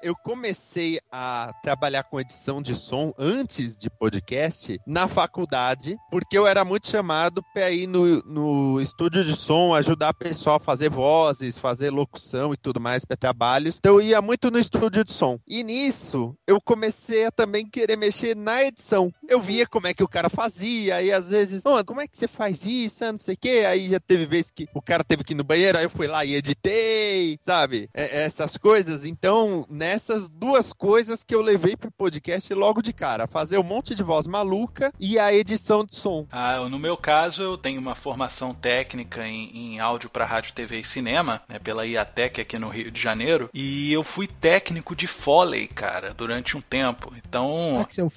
Eu 0.03 0.15
comecei 0.15 0.99
a 1.09 1.53
trabalhar 1.63 2.03
com 2.03 2.19
edição 2.19 2.61
de 2.61 2.75
som 2.75 3.13
antes 3.17 3.77
de 3.77 3.89
podcast 3.89 4.77
na 4.85 5.07
faculdade, 5.07 5.97
porque 6.11 6.37
eu 6.37 6.45
era 6.45 6.65
muito 6.65 6.89
chamado 6.89 7.41
pra 7.53 7.71
ir 7.71 7.87
no, 7.87 8.21
no 8.23 8.81
estúdio 8.81 9.23
de 9.23 9.33
som, 9.35 9.73
ajudar 9.73 10.09
o 10.09 10.15
pessoal 10.15 10.57
a 10.57 10.59
fazer 10.59 10.89
vozes, 10.89 11.57
fazer 11.57 11.89
locução 11.89 12.53
e 12.53 12.57
tudo 12.57 12.81
mais 12.81 13.05
para 13.05 13.15
trabalhos. 13.15 13.77
Então 13.79 13.95
eu 13.95 14.01
ia 14.01 14.21
muito 14.21 14.51
no 14.51 14.59
estúdio 14.59 15.05
de 15.05 15.13
som. 15.13 15.39
E 15.47 15.63
nisso, 15.63 16.35
eu 16.45 16.59
comecei 16.59 17.25
a 17.25 17.31
também 17.31 17.65
querer 17.65 17.95
mexer 17.95 18.35
na 18.35 18.63
edição. 18.63 19.09
Eu 19.27 19.41
via 19.41 19.65
como 19.65 19.87
é 19.87 19.93
que 19.93 20.03
o 20.03 20.07
cara 20.07 20.29
fazia, 20.29 21.01
e 21.01 21.11
às 21.11 21.29
vezes, 21.29 21.63
oh, 21.65 21.83
como 21.85 22.01
é 22.01 22.07
que 22.07 22.17
você 22.17 22.27
faz 22.27 22.65
isso, 22.65 23.05
ah, 23.05 23.11
não 23.13 23.19
sei 23.19 23.35
o 23.35 23.37
quê. 23.39 23.63
Aí 23.67 23.89
já 23.89 23.99
teve 23.99 24.25
vezes 24.25 24.51
que 24.51 24.67
o 24.73 24.81
cara 24.81 25.03
teve 25.03 25.23
que 25.23 25.33
ir 25.33 25.37
no 25.37 25.43
banheiro, 25.45 25.77
aí 25.77 25.85
eu 25.85 25.89
fui 25.89 26.07
lá 26.07 26.25
e 26.25 26.35
editei, 26.35 27.37
sabe? 27.39 27.89
É- 27.93 28.23
essas 28.23 28.57
coisas. 28.57 29.05
Então, 29.05 29.65
nessas 29.93 30.27
duas 30.27 30.73
coisas 30.73 31.23
que 31.23 31.35
eu 31.35 31.41
levei 31.41 31.75
pro 31.75 31.91
podcast 31.91 32.51
logo 32.53 32.81
de 32.81 32.91
cara: 32.91 33.27
fazer 33.27 33.59
um 33.59 33.63
monte 33.63 33.93
de 33.93 34.01
voz 34.01 34.25
maluca 34.25 34.91
e 34.99 35.19
a 35.19 35.31
edição 35.31 35.85
de 35.85 35.95
som. 35.95 36.25
Ah, 36.31 36.57
no 36.67 36.79
meu 36.79 36.97
caso, 36.97 37.43
eu 37.43 37.57
tenho 37.57 37.79
uma 37.79 37.93
formação 37.93 38.53
técnica 38.53 39.27
em, 39.27 39.75
em 39.75 39.79
áudio 39.79 40.09
para 40.09 40.25
rádio, 40.25 40.53
TV 40.53 40.79
e 40.79 40.83
cinema, 40.83 41.43
né, 41.47 41.59
pela 41.59 41.85
IATEC 41.85 42.41
aqui 42.41 42.57
no 42.57 42.69
Rio 42.69 42.89
de 42.89 42.99
Janeiro, 42.99 43.49
e 43.53 43.93
eu 43.93 44.03
fui 44.03 44.25
técnico 44.27 44.95
de 44.95 45.05
Foley, 45.05 45.67
cara, 45.67 46.13
durante 46.13 46.57
um 46.57 46.61
tempo. 46.61 47.11
Ah, 47.13 47.19
Então. 47.23 47.85
que 47.87 48.01
eu 48.01 48.09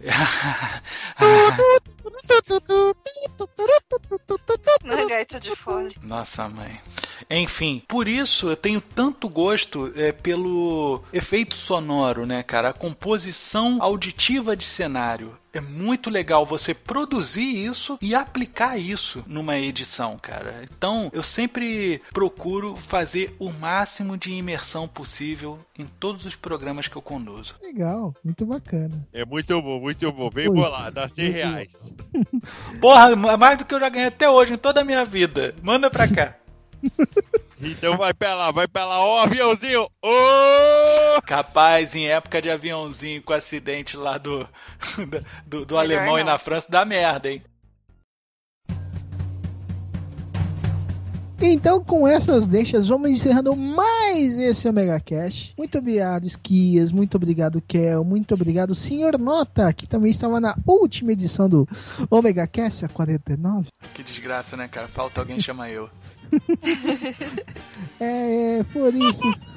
é 4.84 5.06
gaita 5.08 5.40
de 5.40 5.54
fole. 5.56 5.96
Nossa, 6.02 6.48
mãe. 6.48 6.80
Enfim, 7.30 7.82
por 7.88 8.06
isso 8.06 8.48
eu 8.48 8.56
tenho 8.56 8.80
tanto 8.80 9.28
gosto 9.28 9.92
é, 9.96 10.12
pelo 10.12 11.02
efeito 11.12 11.54
sonoro, 11.54 12.26
né, 12.26 12.42
cara? 12.42 12.68
A 12.68 12.72
composição 12.72 13.78
auditiva 13.80 14.56
de 14.56 14.64
cenário. 14.64 15.38
É 15.54 15.60
muito 15.60 16.10
legal 16.10 16.44
você 16.44 16.74
produzir 16.74 17.64
isso 17.64 17.96
e 18.02 18.14
aplicar 18.14 18.76
isso 18.76 19.22
numa 19.26 19.56
edição, 19.56 20.18
cara. 20.20 20.64
Então, 20.64 21.10
eu 21.12 21.22
sempre 21.22 22.02
procuro 22.12 22.74
fazer 22.76 23.34
o 23.38 23.50
máximo 23.50 24.18
de 24.18 24.32
imersão 24.32 24.88
possível 24.88 25.60
em 25.78 25.86
todos 25.86 26.26
os 26.26 26.34
programas 26.34 26.88
que 26.88 26.96
eu 26.96 27.02
conduzo. 27.02 27.54
Legal, 27.62 28.12
muito 28.24 28.44
bacana. 28.44 29.06
É 29.12 29.24
muito 29.24 29.62
bom, 29.62 29.80
muito 29.80 30.12
bom. 30.12 30.28
Bem 30.28 30.48
Oi. 30.48 30.54
bolado, 30.54 30.94
dá 30.94 31.08
100 31.08 31.30
reais. 31.30 31.94
Porra, 32.80 33.14
mais 33.14 33.56
do 33.56 33.64
que 33.64 33.74
eu 33.74 33.80
já 33.80 33.88
ganhei 33.88 34.08
até 34.08 34.28
hoje 34.28 34.54
em 34.54 34.58
toda 34.58 34.80
a 34.80 34.84
minha 34.84 35.04
vida. 35.04 35.54
Manda 35.62 35.88
pra 35.88 36.08
cá. 36.08 36.36
Então 37.60 37.96
vai 37.96 38.12
pra 38.12 38.34
lá, 38.34 38.50
vai 38.50 38.68
pra 38.68 38.84
lá. 38.84 39.00
Ó, 39.00 39.22
aviãozinho! 39.22 39.86
Ô! 40.02 41.22
Capaz, 41.22 41.94
em 41.94 42.08
época 42.08 42.42
de 42.42 42.50
aviãozinho 42.50 43.22
com 43.22 43.32
acidente 43.32 43.96
lá 43.96 44.18
do, 44.18 44.46
do, 45.46 45.64
do 45.64 45.78
alemão 45.78 46.18
e 46.18 46.24
não. 46.24 46.32
na 46.32 46.38
França, 46.38 46.66
dá 46.68 46.84
merda, 46.84 47.30
hein? 47.30 47.42
Então, 51.46 51.84
com 51.84 52.08
essas 52.08 52.48
deixas, 52.48 52.88
vamos 52.88 53.10
encerrando 53.10 53.54
mais 53.54 54.38
esse 54.38 54.66
Omega 54.66 54.98
Cash. 54.98 55.52
Muito 55.58 55.76
obrigado, 55.76 56.24
Esquias. 56.24 56.90
Muito 56.90 57.16
obrigado, 57.16 57.60
Kel. 57.60 58.02
Muito 58.02 58.32
obrigado, 58.32 58.74
Senhor 58.74 59.18
Nota, 59.18 59.70
que 59.74 59.86
também 59.86 60.10
estava 60.10 60.40
na 60.40 60.56
última 60.66 61.12
edição 61.12 61.46
do 61.46 61.68
Omega 62.08 62.46
Cast, 62.46 62.86
a 62.86 62.88
49. 62.88 63.68
Que 63.92 64.02
desgraça, 64.02 64.56
né, 64.56 64.66
cara? 64.68 64.88
Falta 64.88 65.20
alguém 65.20 65.38
chama 65.38 65.68
eu. 65.68 65.90
É, 68.00 68.58
é 68.58 68.64
por 68.64 68.92
isso. 68.92 69.22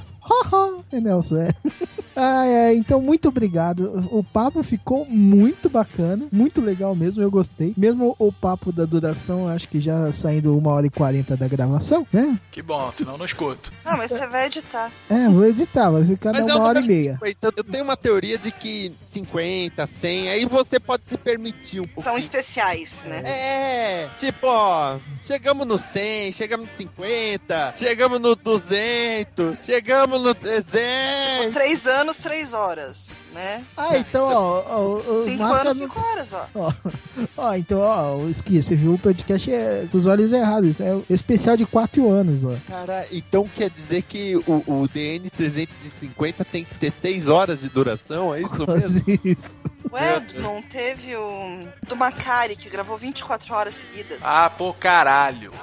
É 0.91 0.99
Nelson, 0.99 1.37
é. 1.37 1.49
Ah, 2.19 2.47
é. 2.47 2.73
Então, 2.73 2.99
muito 2.99 3.27
obrigado. 3.29 4.07
O 4.11 4.23
papo 4.23 4.63
ficou 4.63 5.05
muito 5.05 5.69
bacana, 5.69 6.25
muito 6.31 6.59
legal 6.59 6.95
mesmo, 6.95 7.21
eu 7.21 7.29
gostei. 7.29 7.75
Mesmo 7.77 8.15
o 8.17 8.31
papo 8.31 8.71
da 8.71 8.85
duração, 8.85 9.47
acho 9.47 9.67
que 9.69 9.79
já 9.79 10.11
saindo 10.11 10.57
uma 10.57 10.71
hora 10.71 10.87
e 10.87 10.89
quarenta 10.89 11.37
da 11.37 11.47
gravação, 11.47 12.07
né? 12.11 12.39
Que 12.51 12.63
bom, 12.63 12.91
senão 12.91 13.19
não 13.19 13.25
escuto. 13.25 13.71
Não, 13.85 13.95
mas 13.95 14.09
você 14.11 14.25
vai 14.25 14.47
editar. 14.47 14.91
É, 15.07 15.29
vou 15.29 15.45
editar, 15.45 15.91
vai 15.91 16.03
ficar 16.05 16.31
Mas 16.33 16.47
é 16.47 16.55
uma 16.55 16.63
o 16.63 16.67
hora 16.67 16.79
e 16.79 16.87
meia. 16.87 17.13
50. 17.23 17.53
Eu 17.55 17.63
tenho 17.63 17.83
uma 17.83 17.95
teoria 17.95 18.39
de 18.39 18.51
que 18.51 18.91
50, 18.99 19.85
100, 19.85 20.29
aí 20.29 20.45
você 20.47 20.79
pode 20.79 21.05
se 21.05 21.19
permitir 21.19 21.81
um 21.81 21.83
pouco. 21.83 22.01
São 22.01 22.17
especiais, 22.17 23.05
né? 23.05 23.21
É, 23.27 24.09
tipo, 24.17 24.47
ó, 24.47 24.97
chegamos 25.21 25.67
no 25.67 25.77
100, 25.77 26.31
chegamos 26.31 26.65
no 26.65 26.73
50, 26.73 27.75
chegamos 27.77 28.19
no 28.19 28.35
200, 28.35 29.59
chegamos 29.61 30.16
no 30.19 30.33
300. 30.35 31.53
Três 31.53 31.85
anos, 31.87 32.17
três 32.17 32.53
horas, 32.53 33.09
né? 33.33 33.63
Ah, 33.75 33.97
então, 33.97 34.27
ó, 34.27 34.63
ó, 34.67 35.01
ó, 35.21 35.23
Cinco 35.25 35.43
anos, 35.43 35.77
no- 35.79 35.83
cinco 35.85 35.99
horas, 35.99 36.33
ó. 36.33 36.47
Ó, 36.55 36.73
ó, 37.37 37.53
então, 37.55 37.79
ó, 37.79 38.27
Esquia, 38.27 38.61
você 38.61 38.75
viu 38.75 38.93
o 38.93 38.99
podcast 38.99 39.51
é, 39.51 39.87
com 39.91 39.97
os 39.97 40.05
olhos 40.05 40.31
errados. 40.31 40.79
É 40.79 40.93
o 40.93 41.03
especial 41.09 41.55
de 41.57 41.65
4 41.65 42.09
anos, 42.09 42.43
ó. 42.45 42.55
Cara, 42.67 43.05
então 43.11 43.47
quer 43.47 43.69
dizer 43.69 44.01
que 44.03 44.35
o, 44.47 44.63
o 44.67 44.87
DN 44.87 45.29
350 45.29 46.43
tem 46.45 46.63
que 46.63 46.75
ter 46.75 46.91
6 46.91 47.29
horas 47.29 47.61
de 47.61 47.69
duração, 47.69 48.33
é 48.33 48.41
isso 48.41 48.65
mesmo? 48.69 49.03
Isso. 49.23 49.57
Ué, 49.91 50.21
não 50.41 50.61
teve 50.61 51.15
o 51.15 51.65
do 51.87 51.95
Macari, 51.95 52.57
que 52.57 52.69
gravou 52.69 52.97
24 52.97 53.53
horas 53.55 53.73
seguidas. 53.75 54.19
Ah, 54.21 54.49
pô, 54.49 54.73
caralho. 54.73 55.53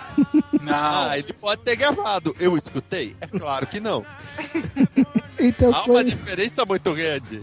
Não. 0.64 0.72
Ah, 0.74 1.18
ele 1.18 1.32
pode 1.34 1.62
ter 1.62 1.76
gravado. 1.76 2.34
Eu 2.40 2.56
escutei? 2.56 3.14
É 3.20 3.26
claro 3.26 3.66
que 3.66 3.80
não. 3.80 4.04
Então, 5.36 5.70
Há 5.74 5.82
foi... 5.84 5.90
uma 5.96 6.04
diferença 6.04 6.64
muito 6.64 6.94
grande. 6.94 7.42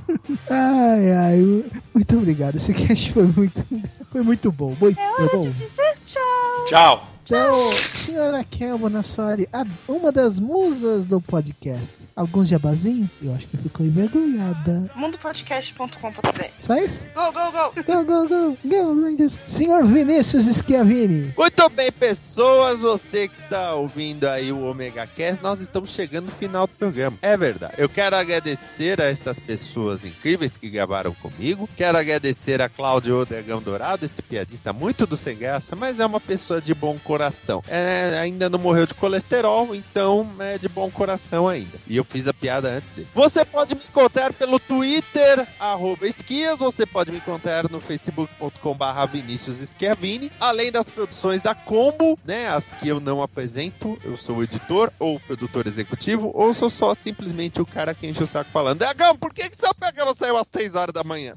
Ai, 0.50 1.12
ai, 1.12 1.66
muito 1.94 2.18
obrigado. 2.18 2.56
Esse 2.56 2.74
cast 2.74 3.12
foi 3.12 3.24
muito, 3.24 3.64
foi 4.12 4.22
muito 4.22 4.50
bom. 4.52 4.74
Muito 4.80 4.98
É 5.00 5.12
hora 5.12 5.30
bom. 5.34 5.42
de 5.42 5.52
dizer 5.52 5.96
tchau. 6.06 6.66
Tchau. 6.70 7.08
Tchau, 7.26 7.72
senhora 8.06 8.44
Kel 8.46 8.78
Bonassori, 8.78 9.48
a- 9.54 9.66
uma 9.88 10.12
das 10.12 10.40
musas 10.40 11.06
do 11.06 11.22
podcast. 11.22 12.01
Alguns 12.16 12.50
jabazinho? 12.50 13.10
Eu 13.22 13.34
acho 13.34 13.48
que 13.48 13.58
ficou 13.58 13.86
envergonhada. 13.86 14.90
mundopodcast.com.br 14.96 16.44
Só 16.60 16.76
isso? 16.76 17.08
Go, 17.16 17.32
go, 17.32 17.52
go! 17.52 17.84
Go, 17.84 18.06
go, 18.06 18.28
go, 18.28 18.58
go, 18.64 19.02
Rangers. 19.02 19.40
Senhor 19.48 19.86
Vinícius 19.86 20.46
Schiavini. 20.46 21.34
Muito 21.38 21.70
bem, 21.70 21.92
pessoas, 21.92 22.82
você 22.82 23.28
que 23.28 23.36
está 23.36 23.76
ouvindo 23.76 24.28
aí 24.28 24.52
o 24.52 24.66
Omega 24.66 25.08
Cast, 25.08 25.42
nós 25.42 25.62
estamos 25.62 25.92
chegando 25.92 26.26
no 26.26 26.32
final 26.32 26.68
do 26.68 26.74
programa. 26.74 27.18
É 27.22 27.38
verdade. 27.38 27.76
Eu 27.78 27.88
quero 27.88 28.16
agradecer 28.16 29.02
a 29.02 29.06
estas 29.06 29.40
pessoas 29.40 30.04
incríveis 30.04 30.58
que 30.58 30.70
gravaram 30.70 31.14
comigo. 31.14 31.70
Quero 31.76 31.98
agradecer 31.98 32.62
a 32.62 32.68
Cláudio 32.68 33.26
Dragão 33.26 33.62
Dourado, 33.62 34.06
esse 34.06 34.22
piadista 34.22 34.74
muito 34.74 35.06
do 35.08 35.16
sem 35.16 35.38
graça, 35.38 35.76
mas 35.76 36.00
é 36.00 36.06
uma 36.06 36.20
pessoa 36.20 36.62
de 36.62 36.74
bom 36.74 37.00
coração. 37.00 37.64
É, 37.68 38.20
ainda 38.20 38.50
não 38.50 38.60
morreu 38.60 38.86
de 38.86 38.94
colesterol, 38.96 39.74
então 39.74 40.28
é 40.40 40.58
de 40.58 40.68
bom 40.68 40.92
coração 40.92 41.48
ainda. 41.48 41.80
E 41.88 42.01
eu 42.02 42.06
fiz 42.06 42.28
a 42.28 42.34
piada 42.34 42.70
antes 42.70 42.92
dele. 42.92 43.08
Você 43.14 43.46
pode 43.46 43.76
me 43.76 43.82
encontrar 43.82 44.34
pelo 44.34 44.60
Twitter, 44.60 45.48
arroba 45.60 46.08
esquias, 46.08 46.60
você 46.60 46.86
pode 46.86 47.12
me 47.12 47.18
encontrar 47.18 47.70
no 47.70 47.80
facebook.com 47.80 48.74
barra 48.76 49.06
Vinícius 49.06 49.58
Schiavini, 49.58 50.32
além 50.40 50.72
das 50.72 50.90
produções 50.90 51.42
da 51.42 51.54
Combo, 51.54 52.20
né, 52.26 52.48
as 52.48 52.72
que 52.72 52.88
eu 52.88 53.00
não 53.00 53.22
apresento, 53.22 53.98
eu 54.04 54.18
sou 54.18 54.38
o 54.38 54.44
editor 54.44 54.92
ou 55.00 55.20
produtor 55.20 55.68
executivo, 55.68 56.32
ou 56.34 56.54
sou 56.54 56.70
só 56.70 56.94
simplesmente 56.96 57.62
o 57.62 57.66
cara 57.66 57.94
que 57.94 58.08
enche 58.08 58.24
o 58.24 58.28
saco 58.28 58.50
falando, 58.52 58.80
Dragão, 58.80 59.16
por 59.16 59.34
que, 59.34 59.50
que 59.50 59.58
seu 59.58 59.74
programa 59.76 60.14
saiu 60.16 60.38
às 60.38 60.50
3 60.50 60.76
horas 60.76 60.94
da 60.94 61.04
manhã? 61.04 61.36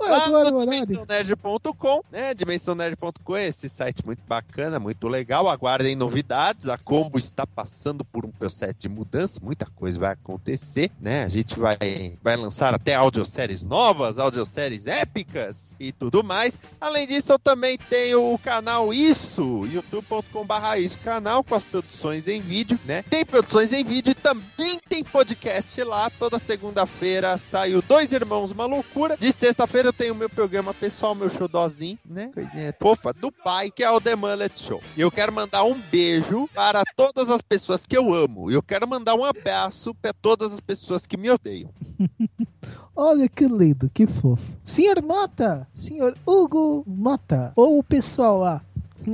Lá 0.00 0.50
no 0.50 0.60
dimensãonerd.com, 0.60 2.02
né? 2.10 2.32
Dimensãonerd.com 2.34 3.36
é 3.36 3.48
esse 3.48 3.68
site 3.68 4.04
muito 4.06 4.22
bacana, 4.26 4.78
muito 4.78 5.08
legal. 5.08 5.48
Aguardem 5.48 5.96
novidades. 5.96 6.68
A 6.68 6.78
Combo 6.78 7.18
está 7.18 7.46
passando 7.46 8.04
por 8.04 8.24
um 8.24 8.30
processo 8.30 8.74
de 8.78 8.88
mudança, 8.88 9.40
muita 9.42 9.66
coisa 9.66 9.98
vai 9.98 10.12
acontecer, 10.12 10.90
né? 11.00 11.24
A 11.24 11.28
gente 11.28 11.58
vai, 11.58 11.76
vai 12.22 12.36
lançar 12.36 12.74
até 12.74 12.94
audioséries 12.94 13.62
novas, 13.62 14.18
audioséries 14.18 14.86
épicas 14.86 15.74
e 15.78 15.92
tudo 15.92 16.22
mais. 16.22 16.58
Além 16.80 17.06
disso, 17.06 17.32
eu 17.32 17.38
também 17.38 17.76
tenho 17.90 18.32
o 18.32 18.38
canal 18.38 18.92
Isso, 18.92 19.66
youtube.com.br 19.66 20.76
Isso, 20.78 20.98
canal 21.00 21.42
com 21.42 21.54
as 21.54 21.64
produções 21.64 22.28
em 22.28 22.40
vídeo, 22.40 22.78
né? 22.84 23.02
Tem 23.02 23.24
produções 23.24 23.72
em 23.72 23.84
vídeo 23.84 24.12
e 24.12 24.14
também 24.14 24.78
tem 24.88 25.02
podcast 25.02 25.82
lá. 25.82 26.08
Toda 26.18 26.38
segunda-feira 26.38 27.36
sai 27.36 27.74
o 27.74 27.82
Dois 27.82 28.12
Irmãos 28.12 28.52
Uma 28.52 28.66
Loucura. 28.66 29.16
De 29.16 29.32
sexta-feira 29.32 29.87
eu 29.88 29.92
tenho 29.92 30.12
o 30.12 30.16
meu 30.16 30.28
programa 30.28 30.74
pessoal, 30.74 31.14
meu 31.14 31.30
showzinho, 31.30 31.98
né? 32.04 32.30
Coisinha 32.34 32.74
fofa 32.78 33.12
do 33.12 33.32
pai, 33.32 33.70
que 33.70 33.82
é 33.82 33.90
o 33.90 34.00
The 34.00 34.14
Mullet 34.14 34.58
Show. 34.58 34.82
E 34.94 35.00
eu 35.00 35.10
quero 35.10 35.32
mandar 35.32 35.64
um 35.64 35.80
beijo 35.90 36.46
para 36.54 36.82
todas 36.94 37.30
as 37.30 37.40
pessoas 37.40 37.86
que 37.86 37.96
eu 37.96 38.12
amo. 38.12 38.50
E 38.50 38.54
eu 38.54 38.62
quero 38.62 38.86
mandar 38.86 39.14
um 39.14 39.24
abraço 39.24 39.94
para 39.94 40.12
todas 40.12 40.52
as 40.52 40.60
pessoas 40.60 41.06
que 41.06 41.16
me 41.16 41.30
odeiam. 41.30 41.70
Olha 42.94 43.28
que 43.28 43.46
lindo, 43.46 43.88
que 43.88 44.06
fofo. 44.06 44.42
Senhor 44.62 45.00
Mota, 45.02 45.66
senhor 45.72 46.14
Hugo 46.26 46.84
Mota, 46.86 47.52
ou 47.56 47.78
o 47.78 47.82
pessoal 47.82 48.38
lá, 48.38 48.62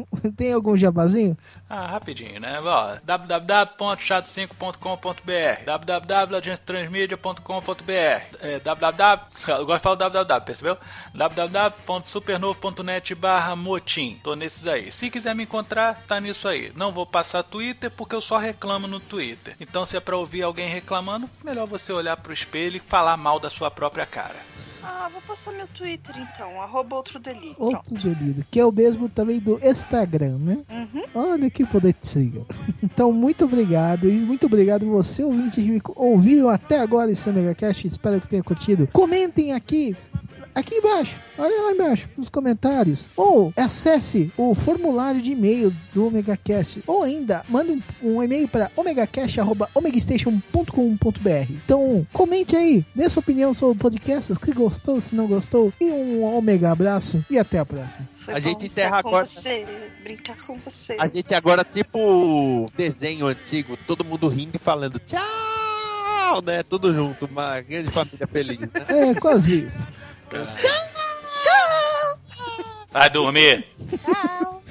Tem 0.37 0.53
algum 0.53 0.77
jabazinho? 0.77 1.37
Ah, 1.69 1.87
rapidinho, 1.87 2.41
né? 2.41 2.61
Ó, 2.61 2.97
www.chato5.com.br 3.05 5.65
www.agenciatransmedia.com.br 5.65 8.37
é, 8.41 8.59
www... 8.61 9.25
Eu 9.47 9.66
gosto 9.66 9.79
de 9.79 9.83
falar 9.83 9.97
www, 9.97 10.41
percebeu? 10.45 10.79
www.supernovo.net 11.15 13.15
barra 13.15 13.55
motim. 13.55 14.19
Tô 14.23 14.35
nesses 14.35 14.66
aí. 14.66 14.91
Se 14.93 15.11
quiser 15.11 15.35
me 15.35 15.45
encontrar, 15.45 16.03
tá 16.07 16.21
nisso 16.21 16.49
aí. 16.49 16.73
Não 16.75 16.93
vou 16.93 17.07
passar 17.07 17.43
Twitter 17.43 17.91
porque 17.91 18.15
eu 18.15 18.21
só 18.21 18.37
reclamo 18.39 18.87
no 18.87 19.01
Twitter. 19.01 19.57
Então 19.61 19.87
se 19.87 19.97
é 19.97 20.01
pra 20.01 20.16
ouvir 20.16 20.43
alguém 20.43 20.69
reclamando, 20.69 21.29
melhor 21.45 21.66
você 21.66 21.93
olhar 21.93 22.16
pro 22.16 22.33
espelho 22.33 22.77
e 22.77 22.81
falar 22.81 23.16
mal 23.16 23.39
da 23.39 23.51
sua 23.51 23.71
própria 23.71 24.07
cara. 24.07 24.55
Ah, 24.86 25.09
vou 25.11 25.23
passar 25.23 25.52
meu 25.52 25.66
Twitter 25.69 26.15
então, 26.19 26.61
arroba 26.61 26.97
outro 26.97 27.19
delírio. 27.19 27.56
Outro 27.59 27.94
delírio, 27.94 28.44
que 28.51 28.61
é 28.61 28.65
o 28.66 28.70
mesmo 28.70 29.09
também 29.09 29.39
do 29.39 29.59
Instagram, 29.66 30.39
né? 30.39 30.59
Uhum. 30.70 31.02
Olha 31.15 31.51
que 31.51 31.65
bonitinho. 31.65 32.47
Então, 32.82 33.11
muito 33.11 33.44
obrigado. 33.44 34.09
E 34.09 34.12
muito 34.12 34.47
obrigado 34.47 34.86
você, 34.86 35.24
ouvinte, 35.24 35.61
que 35.61 35.81
ouviu 35.97 36.48
até 36.48 36.78
agora 36.78 37.11
esse 37.11 37.28
MegaCast. 37.31 37.89
Espero 37.89 38.20
que 38.20 38.28
tenha 38.28 38.43
curtido. 38.43 38.89
Comentem 38.93 39.52
aqui. 39.52 39.97
Aqui 40.55 40.76
embaixo, 40.76 41.16
olha 41.36 41.62
lá 41.62 41.72
embaixo, 41.72 42.09
nos 42.16 42.28
comentários. 42.28 43.09
Ou 43.16 43.52
acesse 43.56 44.31
o 44.36 44.55
formulário 44.55 45.20
de 45.20 45.32
e-mail 45.32 45.74
do 45.93 46.06
OmegaCast. 46.06 46.82
Ou 46.86 47.02
ainda, 47.02 47.44
mande 47.48 47.72
um, 47.72 47.82
um 48.02 48.22
e-mail 48.22 48.47
para 48.47 48.70
omegacast.omegastation.com.br. 48.76 51.51
Então, 51.51 52.06
comente 52.12 52.55
aí, 52.55 52.85
dê 52.94 53.10
sua 53.10 53.20
opinião 53.20 53.52
sobre 53.52 53.76
o 53.76 53.81
podcast, 53.81 54.32
se 54.32 54.52
gostou, 54.52 55.01
se 55.01 55.12
não 55.14 55.26
gostou. 55.26 55.72
E 55.81 55.86
um 55.90 56.22
Omega 56.22 56.70
abraço 56.70 57.24
e 57.28 57.36
até 57.39 57.59
a 57.59 57.66
próxima. 57.66 58.09
Foi 58.24 58.35
A 58.35 58.40
gente 58.40 58.66
encerra 58.66 59.02
com 59.02 59.09
agora. 59.09 59.26
você, 59.26 59.66
brincar 60.02 60.36
com 60.47 60.56
você. 60.59 60.97
A 61.01 61.09
gente 61.09 61.35
agora, 61.35 61.64
tipo 61.64 62.70
desenho 62.76 63.26
antigo, 63.26 63.76
todo 63.86 64.05
mundo 64.05 64.28
rindo 64.28 64.56
e 64.56 64.59
falando 64.59 64.98
tchau, 65.01 65.20
né? 66.44 66.62
Tudo 66.62 66.94
junto, 66.94 67.26
uma 67.26 67.60
grande 67.60 67.90
família 67.90 68.26
feliz, 68.31 68.59
né? 68.60 68.68
É, 68.89 69.14
quase 69.20 69.64
isso. 69.66 69.89
Vai 72.93 73.11
dormir. 73.11 73.65
Tchau. 73.98 74.12
Tchau. 74.12 74.64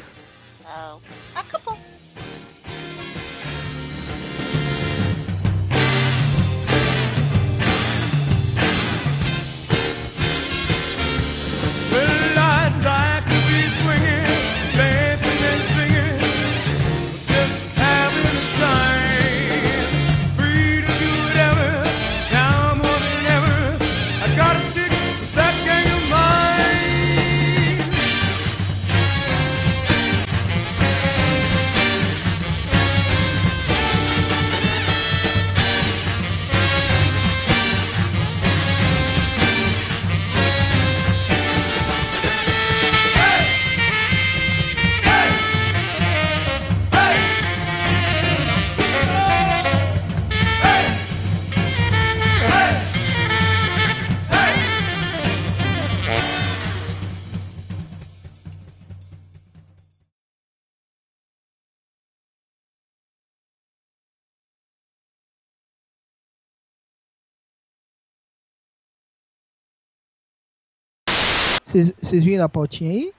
Vocês 71.74 72.24
viram 72.24 72.44
a 72.46 72.50
pautinha 72.50 72.92
aí? 72.92 73.14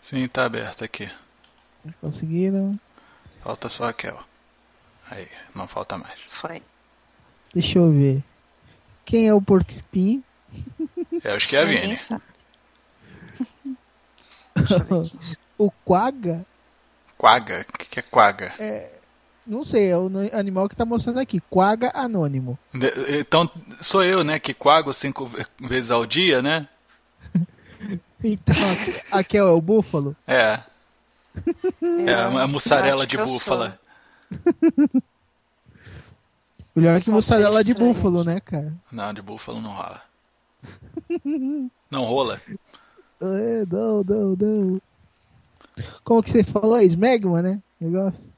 Sim, 0.00 0.26
tá 0.28 0.44
aberto 0.44 0.84
aqui. 0.84 1.10
Conseguiram? 2.00 2.78
Falta 3.42 3.68
só 3.68 3.84
a 3.84 3.86
Raquel. 3.88 4.18
Aí, 5.10 5.28
não 5.54 5.66
falta 5.66 5.96
mais. 5.98 6.18
Foi. 6.28 6.62
Deixa 7.54 7.78
eu 7.78 7.90
ver. 7.90 8.22
Quem 9.04 9.28
é 9.28 9.34
o 9.34 9.42
porco 9.42 9.70
espinho? 9.70 10.22
Eu 11.24 11.34
acho 11.34 11.48
que 11.48 11.56
é 11.56 11.60
a 11.62 11.64
Ninguém 11.64 11.80
Vini. 11.82 11.98
sabe. 11.98 12.22
Deixa 14.54 14.74
eu 14.74 14.84
ver 15.02 15.06
aqui. 15.08 15.36
O 15.58 15.70
quagga? 15.84 16.44
Quaga? 17.18 17.66
O 17.68 17.78
que, 17.78 17.86
que 17.86 17.98
é 18.00 18.02
quaga? 18.02 18.54
Não 19.46 19.64
sei, 19.64 19.90
é 19.90 19.98
o 19.98 20.08
animal 20.32 20.68
que 20.68 20.76
tá 20.76 20.84
mostrando 20.84 21.18
aqui. 21.18 21.40
Quagga 21.50 21.90
anônimo. 21.94 22.58
De- 22.72 23.18
Então, 23.20 23.50
sou 23.80 24.04
eu, 24.04 24.22
né, 24.24 24.38
que 24.38 24.54
quago 24.54 24.92
cinco 24.94 25.26
ve- 25.26 25.44
vezes 25.60 25.90
ao 25.90 26.06
dia, 26.06 26.40
né? 26.42 26.68
Então, 28.24 28.54
aqui, 29.10 29.36
é 29.36 29.42
o 29.42 29.60
búfalo. 29.60 30.14
É. 30.26 30.60
É 32.06 32.26
uma 32.26 32.46
mussarela 32.46 32.96
acho 33.02 33.06
de 33.06 33.16
que 33.16 33.22
búfala. 33.24 33.78
Melhor 36.74 36.98
que 37.00 37.06
Só 37.06 37.12
mussarela 37.12 37.62
de 37.64 37.74
búfalo, 37.74 38.24
né, 38.24 38.40
cara? 38.40 38.72
Não, 38.90 39.12
de 39.12 39.20
búfalo 39.20 39.60
não 39.60 39.72
rola. 39.72 40.02
Não 41.90 42.02
rola? 42.04 42.40
É, 43.20 43.64
não, 43.70 44.02
não, 44.02 44.36
não. 44.36 44.80
Como 46.04 46.22
que 46.22 46.30
você 46.30 46.42
falou? 46.44 46.80
Smegma, 46.80 47.42
né? 47.42 47.60
Negócio. 47.80 48.32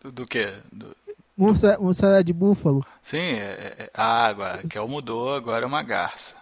Do, 0.00 0.12
do 0.12 0.26
quê? 0.26 0.54
Do- 0.72 0.96
Mussa- 1.36 1.78
Mussarela 1.78 2.22
de 2.24 2.32
búfalo. 2.32 2.84
Sim, 3.02 3.18
é, 3.18 3.74
é- 3.78 3.90
a 3.94 4.26
água. 4.26 4.58
Que 4.68 4.78
mudou, 4.88 5.34
agora 5.34 5.64
é 5.64 5.66
uma 5.66 5.82
garça. 5.82 6.34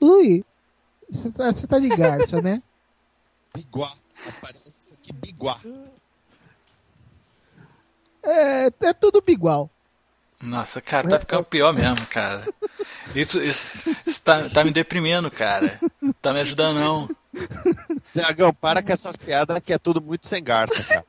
Ui, 0.00 0.44
você 1.10 1.30
tá, 1.30 1.52
você 1.52 1.66
tá 1.66 1.78
de 1.78 1.88
garça, 1.88 2.40
né? 2.40 2.62
Biguá. 3.54 3.90
Aparece 4.26 4.98
aqui, 4.98 5.12
biguá. 5.12 5.58
É, 8.22 8.66
é 8.66 8.92
tudo 8.92 9.22
igual. 9.28 9.70
Nossa, 10.40 10.80
cara, 10.80 11.08
tá 11.08 11.18
ficando 11.18 11.44
pior 11.44 11.72
mesmo, 11.72 12.06
cara. 12.06 12.46
Isso, 13.14 13.38
isso, 13.38 13.90
isso 13.90 14.20
tá, 14.22 14.48
tá 14.48 14.64
me 14.64 14.70
deprimindo, 14.70 15.30
cara. 15.30 15.78
Não 16.00 16.12
tá 16.12 16.32
me 16.32 16.40
ajudando, 16.40 16.78
não. 16.78 17.08
Tiagão, 18.12 18.52
para 18.52 18.82
com 18.82 18.92
essas 18.92 19.16
piadas 19.16 19.58
que 19.60 19.72
é 19.72 19.78
tudo 19.78 20.00
muito 20.00 20.26
sem 20.26 20.42
garça, 20.42 20.82
cara. 20.84 21.04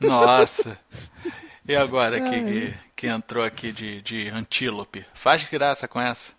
Nossa. 0.00 0.78
E 1.66 1.74
agora 1.74 2.20
que, 2.20 2.40
que, 2.40 2.74
que 2.94 3.06
entrou 3.08 3.44
aqui 3.44 3.72
de, 3.72 4.00
de 4.00 4.28
antílope? 4.28 5.04
Faz 5.12 5.44
graça 5.44 5.88
com 5.88 6.00
essa. 6.00 6.32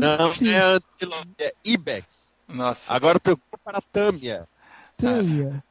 Não 0.00 0.30
é 0.30 0.58
antílope, 0.74 1.34
é 1.40 1.52
Ibex. 1.64 2.34
Nossa. 2.48 2.92
Agora 2.92 3.18
pergunta 3.20 3.58
para 3.62 3.78
a 3.78 3.82
Tâmia. 3.82 4.48
Tânia. 4.96 5.62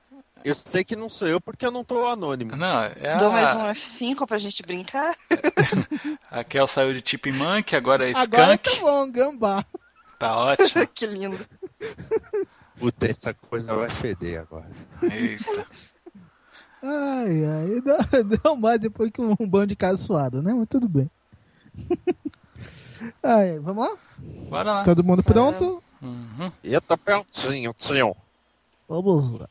Eu 0.44 0.54
sei 0.54 0.84
que 0.84 0.96
não 0.96 1.10
sou 1.10 1.28
eu 1.28 1.42
porque 1.42 1.66
eu 1.66 1.72
não 1.72 1.84
tô 1.84 2.06
anônimo. 2.06 2.56
Não, 2.56 2.84
é 2.84 3.18
Dou 3.18 3.32
mais 3.32 3.56
um 3.56 3.62
F5 3.62 4.28
pra 4.28 4.38
gente 4.38 4.62
brincar. 4.62 5.16
a 6.30 6.44
Kel 6.44 6.68
saiu 6.68 6.94
de 6.94 7.02
Tip 7.02 7.26
Monkey, 7.32 7.76
agora 7.76 8.08
é 8.08 8.14
Agora 8.16 8.54
Skunk. 8.54 8.64
tá 8.64 8.86
bom, 8.86 9.12
gambá. 9.12 9.66
Tá 10.20 10.38
ótimo. 10.38 10.88
que 10.94 11.06
lindo. 11.08 11.40
Puta, 12.78 13.10
essa 13.10 13.34
coisa 13.34 13.74
vai 13.74 13.90
feder 13.90 14.42
agora. 14.42 14.70
Eita. 15.02 15.68
Ai, 16.84 17.44
ai. 17.44 17.82
Não, 17.84 18.40
não 18.44 18.56
mais 18.56 18.80
depois 18.80 19.10
que 19.10 19.22
um 19.22 19.36
bando 19.48 19.68
de 19.68 19.76
casa 19.76 19.98
suado, 19.98 20.44
né? 20.44 20.54
Mas 20.54 20.68
tudo 20.70 20.88
bem. 20.88 21.10
Ai, 23.22 23.60
vamos 23.60 23.88
lá? 23.88 23.98
Bora 24.50 24.74
lá. 24.74 24.84
Todo 24.84 25.04
mundo 25.04 25.24
pronto? 25.24 25.84
Uhum. 26.02 26.52
Eu 26.64 26.82
tô 26.82 26.98
prontinho, 26.98 27.74
tio. 27.74 28.16
Vamos 28.88 29.40
lá. 29.40 29.50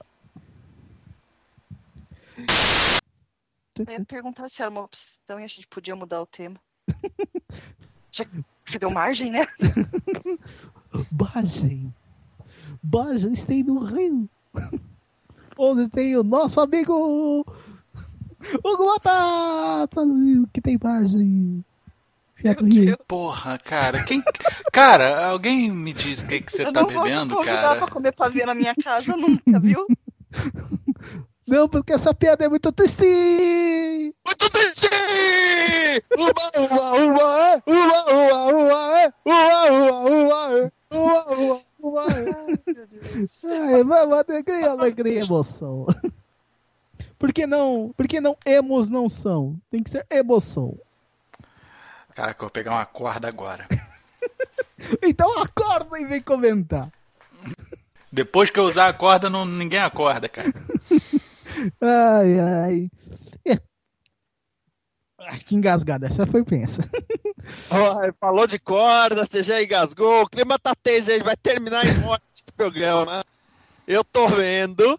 Eu 3.78 3.86
ia 3.90 4.04
perguntar 4.04 4.48
se 4.48 4.62
era 4.62 4.70
uma 4.70 4.82
opção 4.82 5.40
e 5.40 5.44
a 5.44 5.48
gente 5.48 5.66
podia 5.66 5.96
mudar 5.96 6.22
o 6.22 6.26
tema. 6.26 6.56
Já 8.12 8.24
que 8.24 8.78
deu 8.78 8.90
margem, 8.90 9.32
né? 9.32 9.46
Bagem. 11.10 11.92
Bagem 12.82 13.34
tem 13.34 13.64
no 13.64 13.80
Rio. 13.80 14.28
Onde 15.58 15.88
tem 15.88 16.16
o 16.16 16.22
nosso 16.22 16.60
amigo 16.60 17.44
Batata 19.04 20.04
no 20.04 20.24
Rio, 20.24 20.48
que 20.52 20.60
tem 20.60 20.78
Bagem. 20.78 21.64
Horrível. 22.50 22.98
Porra, 23.06 23.58
cara, 23.58 24.04
quem. 24.04 24.22
Cara, 24.72 25.26
alguém 25.26 25.70
me 25.70 25.92
diz 25.92 26.20
o 26.20 26.28
que, 26.28 26.40
que 26.40 26.52
você 26.52 26.62
eu 26.62 26.72
tá 26.72 26.82
não 26.82 26.88
vou 26.90 27.02
te 27.04 27.08
bebendo, 27.08 27.34
convidar 27.36 27.62
cara? 27.62 27.76
pra 27.76 27.88
comer 27.88 28.12
pavê 28.12 28.44
na 28.44 28.54
minha 28.54 28.74
casa 28.74 29.16
nunca, 29.16 29.58
viu? 29.58 29.86
Não, 31.46 31.68
porque 31.68 31.92
essa 31.92 32.14
piada 32.14 32.44
é 32.44 32.48
muito 32.48 32.72
triste. 32.72 33.04
Muito 34.26 34.50
triste! 34.50 34.88
Uba, 36.18 36.50
uba, 36.58 36.92
uba, 36.96 37.62
uba, 37.66 38.04
uba, 38.12 38.44
uba, 38.52 39.10
uba, 39.24 40.02
uba, 40.10 40.72
uba, 40.90 41.36
uba, 41.36 41.60
uba. 41.82 42.02
Ai, 43.44 43.82
vamos, 43.84 44.12
alegria, 44.26 44.70
alegria, 44.70 45.20
emoção. 45.22 45.86
Por 47.18 47.32
que 47.32 47.46
não, 47.46 47.92
por 47.96 48.08
que 48.08 48.20
não 48.20 48.36
emos 48.44 48.88
não 48.88 49.08
são? 49.08 49.56
Tem 49.70 49.82
que 49.82 49.90
ser 49.90 50.06
emoção. 50.10 50.76
Caraca, 52.14 52.40
eu 52.42 52.46
vou 52.46 52.50
pegar 52.50 52.72
uma 52.72 52.86
corda 52.86 53.28
agora. 53.28 53.66
Então 55.02 55.42
acorda 55.42 55.98
e 55.98 56.04
vem 56.04 56.20
comentar. 56.20 56.90
Depois 58.12 58.50
que 58.50 58.58
eu 58.58 58.64
usar 58.64 58.88
a 58.88 58.92
corda, 58.92 59.30
não, 59.30 59.44
ninguém 59.44 59.78
acorda, 59.78 60.28
cara. 60.28 60.52
Ai, 61.80 62.40
ai. 62.40 62.90
É. 63.46 63.58
Ai, 65.20 65.38
que 65.38 65.54
engasgada. 65.54 66.06
Essa 66.06 66.26
foi 66.26 66.44
pensa. 66.44 66.82
Ai, 67.70 68.12
falou 68.20 68.46
de 68.46 68.58
corda, 68.58 69.24
você 69.24 69.42
já 69.42 69.62
engasgou, 69.62 70.22
o 70.22 70.28
clima 70.28 70.58
tá 70.58 70.74
tenso, 70.74 71.10
gente 71.10 71.22
vai 71.22 71.36
terminar 71.36 71.84
em 71.86 71.94
morte 72.00 72.24
esse 72.40 72.52
programa. 72.52 73.24
Eu 73.86 74.02
tô 74.04 74.26
vendo. 74.28 74.98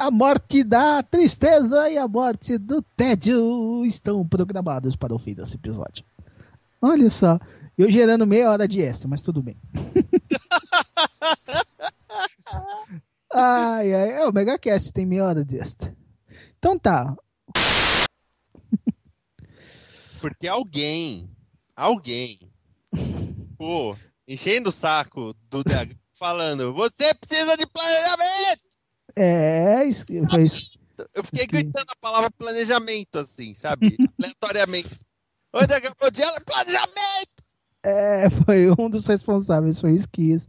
A 0.00 0.10
morte 0.10 0.64
da 0.64 1.02
tristeza 1.02 1.88
e 1.88 1.96
a 1.96 2.08
morte 2.08 2.58
do 2.58 2.82
tédio 2.82 3.84
estão 3.84 4.26
programados 4.26 4.96
para 4.96 5.14
o 5.14 5.18
fim 5.18 5.34
desse 5.34 5.54
episódio. 5.54 6.04
Olha 6.80 7.08
só, 7.08 7.38
eu 7.78 7.88
gerando 7.88 8.26
meia 8.26 8.50
hora 8.50 8.66
de 8.66 8.82
extra, 8.82 9.08
mas 9.08 9.22
tudo 9.22 9.40
bem. 9.40 9.56
ai, 13.32 13.94
ai, 13.94 14.22
é 14.22 14.26
o 14.26 14.32
MegaCast, 14.32 14.92
tem 14.92 15.06
meia 15.06 15.26
hora 15.26 15.44
de 15.44 15.58
extra. 15.58 15.96
Então 16.58 16.76
tá, 16.76 17.14
Porque 20.22 20.46
alguém, 20.46 21.28
alguém, 21.74 22.38
pô, 23.58 23.96
enchendo 24.28 24.68
o 24.68 24.72
saco 24.72 25.34
do 25.50 25.64
DH, 25.64 25.96
falando, 26.14 26.72
você 26.72 27.12
precisa 27.12 27.56
de 27.56 27.66
planejamento! 27.66 28.71
É, 29.16 29.84
isso 29.84 30.06
foi 30.28 30.42
isso. 30.42 30.78
Eu 31.14 31.24
fiquei 31.24 31.46
gritando 31.46 31.86
a 31.90 31.96
palavra 32.00 32.30
planejamento, 32.30 33.18
assim, 33.18 33.54
sabe? 33.54 33.96
Aleatoriamente. 34.20 35.00
Oi, 35.54 35.66
DH, 35.66 35.94
bom 36.00 36.10
dia, 36.10 36.26
planejamento! 36.46 37.32
É, 37.84 38.30
foi 38.30 38.70
um 38.78 38.88
dos 38.88 39.06
responsáveis, 39.06 39.80
foi 39.80 39.92
o 39.92 39.96
Esquias. 39.96 40.46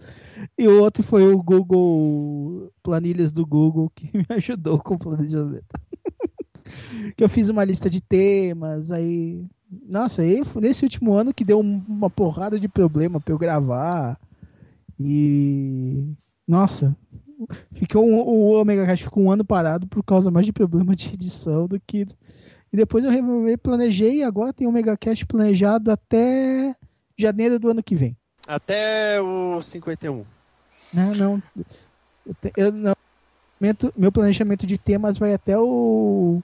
E 0.57 0.67
o 0.67 0.79
outro 0.81 1.01
foi 1.01 1.23
o 1.33 1.41
Google, 1.41 2.71
planilhas 2.83 3.31
do 3.31 3.45
Google, 3.45 3.89
que 3.95 4.09
me 4.15 4.25
ajudou 4.29 4.77
com 4.79 4.93
o 4.95 4.99
planejamento. 4.99 5.65
que 7.17 7.23
eu 7.23 7.29
fiz 7.29 7.49
uma 7.49 7.63
lista 7.63 7.89
de 7.89 7.99
temas, 8.01 8.91
aí. 8.91 9.45
Nossa, 9.87 10.21
aí 10.21 10.45
foi 10.45 10.61
nesse 10.61 10.83
último 10.83 11.13
ano 11.15 11.33
que 11.33 11.43
deu 11.43 11.59
um- 11.59 11.83
uma 11.87 12.09
porrada 12.09 12.59
de 12.59 12.67
problema 12.67 13.19
pra 13.19 13.33
eu 13.33 13.39
gravar. 13.39 14.19
E. 14.99 16.05
Nossa, 16.47 16.95
ficou 17.73 18.05
um, 18.07 18.15
o 18.15 18.61
Omega 18.61 18.85
Cast 18.85 19.03
ficou 19.03 19.23
um 19.23 19.31
ano 19.31 19.43
parado 19.45 19.87
por 19.87 20.03
causa 20.03 20.29
mais 20.31 20.45
de 20.45 20.53
problema 20.53 20.95
de 20.95 21.13
edição 21.13 21.67
do 21.67 21.79
que. 21.79 22.05
E 22.71 22.77
depois 22.77 23.03
eu 23.05 23.11
planejei 23.61 24.17
e 24.17 24.23
agora 24.23 24.51
tem 24.53 24.65
o 24.65 24.69
Omega 24.69 24.97
Cast 24.97 25.25
planejado 25.25 25.91
até 25.91 26.75
janeiro 27.17 27.59
do 27.59 27.69
ano 27.69 27.83
que 27.83 27.95
vem. 27.95 28.17
Até 28.47 29.21
o 29.21 29.61
51. 29.61 30.25
Não, 30.93 31.13
não. 31.15 31.43
Eu, 32.25 32.33
te- 32.41 32.53
eu 32.57 32.71
não. 32.71 32.93
Meu 33.95 34.11
planejamento 34.11 34.67
de 34.67 34.77
temas 34.77 35.17
vai 35.17 35.33
até 35.33 35.57
o, 35.57 36.41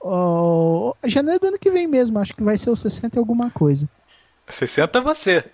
o. 0.00 0.94
Janeiro 1.06 1.40
do 1.40 1.46
ano 1.48 1.58
que 1.58 1.70
vem 1.70 1.86
mesmo. 1.88 2.18
Acho 2.18 2.34
que 2.34 2.42
vai 2.44 2.56
ser 2.56 2.70
o 2.70 2.76
60 2.76 3.16
e 3.16 3.18
alguma 3.18 3.50
coisa. 3.50 3.88
60 4.48 4.98
é 4.98 5.02
você. 5.02 5.44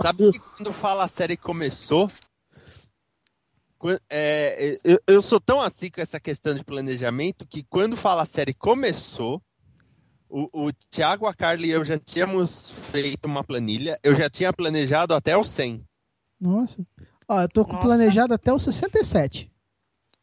Sabe 0.00 0.30
que 0.30 0.38
quando 0.38 0.72
fala 0.72 1.04
a 1.04 1.08
série 1.08 1.36
começou? 1.36 2.10
Quan- 3.84 3.98
é, 4.08 4.78
eu, 4.82 4.98
eu 5.06 5.20
sou 5.20 5.38
tão 5.38 5.60
assim 5.60 5.90
com 5.90 6.00
essa 6.00 6.18
questão 6.18 6.54
de 6.54 6.64
planejamento 6.64 7.46
que 7.46 7.62
quando 7.64 7.96
fala 7.98 8.22
a 8.22 8.26
série 8.26 8.54
começou, 8.54 9.42
o, 10.26 10.68
o 10.68 10.72
Thiago, 10.90 11.26
a 11.26 11.34
Carla 11.34 11.66
e 11.66 11.70
eu 11.70 11.84
já 11.84 11.98
tínhamos 11.98 12.70
feito 12.90 13.26
uma 13.26 13.44
planilha. 13.44 13.94
Eu 14.02 14.14
já 14.14 14.30
tinha 14.30 14.52
planejado 14.54 15.12
até 15.14 15.36
o 15.36 15.44
100. 15.44 15.84
Nossa. 16.40 16.78
Ó, 17.28 17.42
eu 17.42 17.48
tô 17.48 17.62
com 17.64 17.72
Nossa. 17.74 17.84
planejado 17.84 18.32
até 18.32 18.50
o 18.52 18.58
67. 18.58 19.50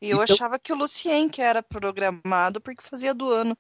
E 0.02 0.10
eu 0.10 0.24
Então- 0.24 0.36
achava 0.36 0.58
que 0.58 0.74
o 0.74 0.76
Lucien 0.76 1.30
que 1.30 1.40
era 1.42 1.62
programado 1.62 2.60
porque 2.60 2.82
fazia 2.82 3.14
do 3.14 3.30
ano. 3.30 3.56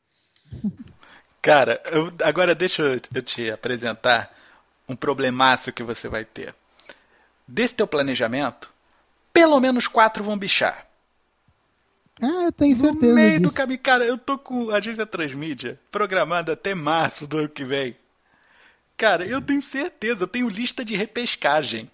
Cara, 1.41 1.81
eu- 1.91 2.11
agora 2.23 2.53
deixa 2.55 2.81
eu, 2.83 2.99
eu 3.13 3.21
te 3.21 3.49
apresentar 3.51 4.35
um 4.89 4.95
problemaço 4.95 5.71
que 5.71 5.83
você 5.83 6.07
vai 6.09 6.25
ter. 6.25 6.53
Desse 7.47 7.75
teu 7.75 7.85
planejamento, 7.87 8.70
pelo 9.33 9.59
menos 9.59 9.87
quatro 9.87 10.23
vão 10.23 10.37
bichar. 10.37 10.87
Ah, 12.21 12.45
eu 12.45 12.51
tenho 12.51 12.75
certeza 12.75 13.07
no 13.07 13.15
meio 13.15 13.39
do 13.39 13.47
disso. 13.47 13.55
caminho, 13.55 13.79
cara, 13.79 14.05
eu 14.05 14.17
tô 14.17 14.37
com 14.37 14.69
a 14.69 14.77
agência 14.77 15.05
Transmídia 15.05 15.79
programada 15.91 16.53
até 16.53 16.75
março 16.75 17.25
do 17.25 17.37
ano 17.37 17.49
que 17.49 17.63
vem. 17.63 17.95
Cara, 18.95 19.25
eu 19.25 19.41
tenho 19.41 19.61
certeza, 19.61 20.23
eu 20.23 20.27
tenho 20.27 20.47
lista 20.47 20.85
de 20.85 20.95
repescagem. 20.95 21.89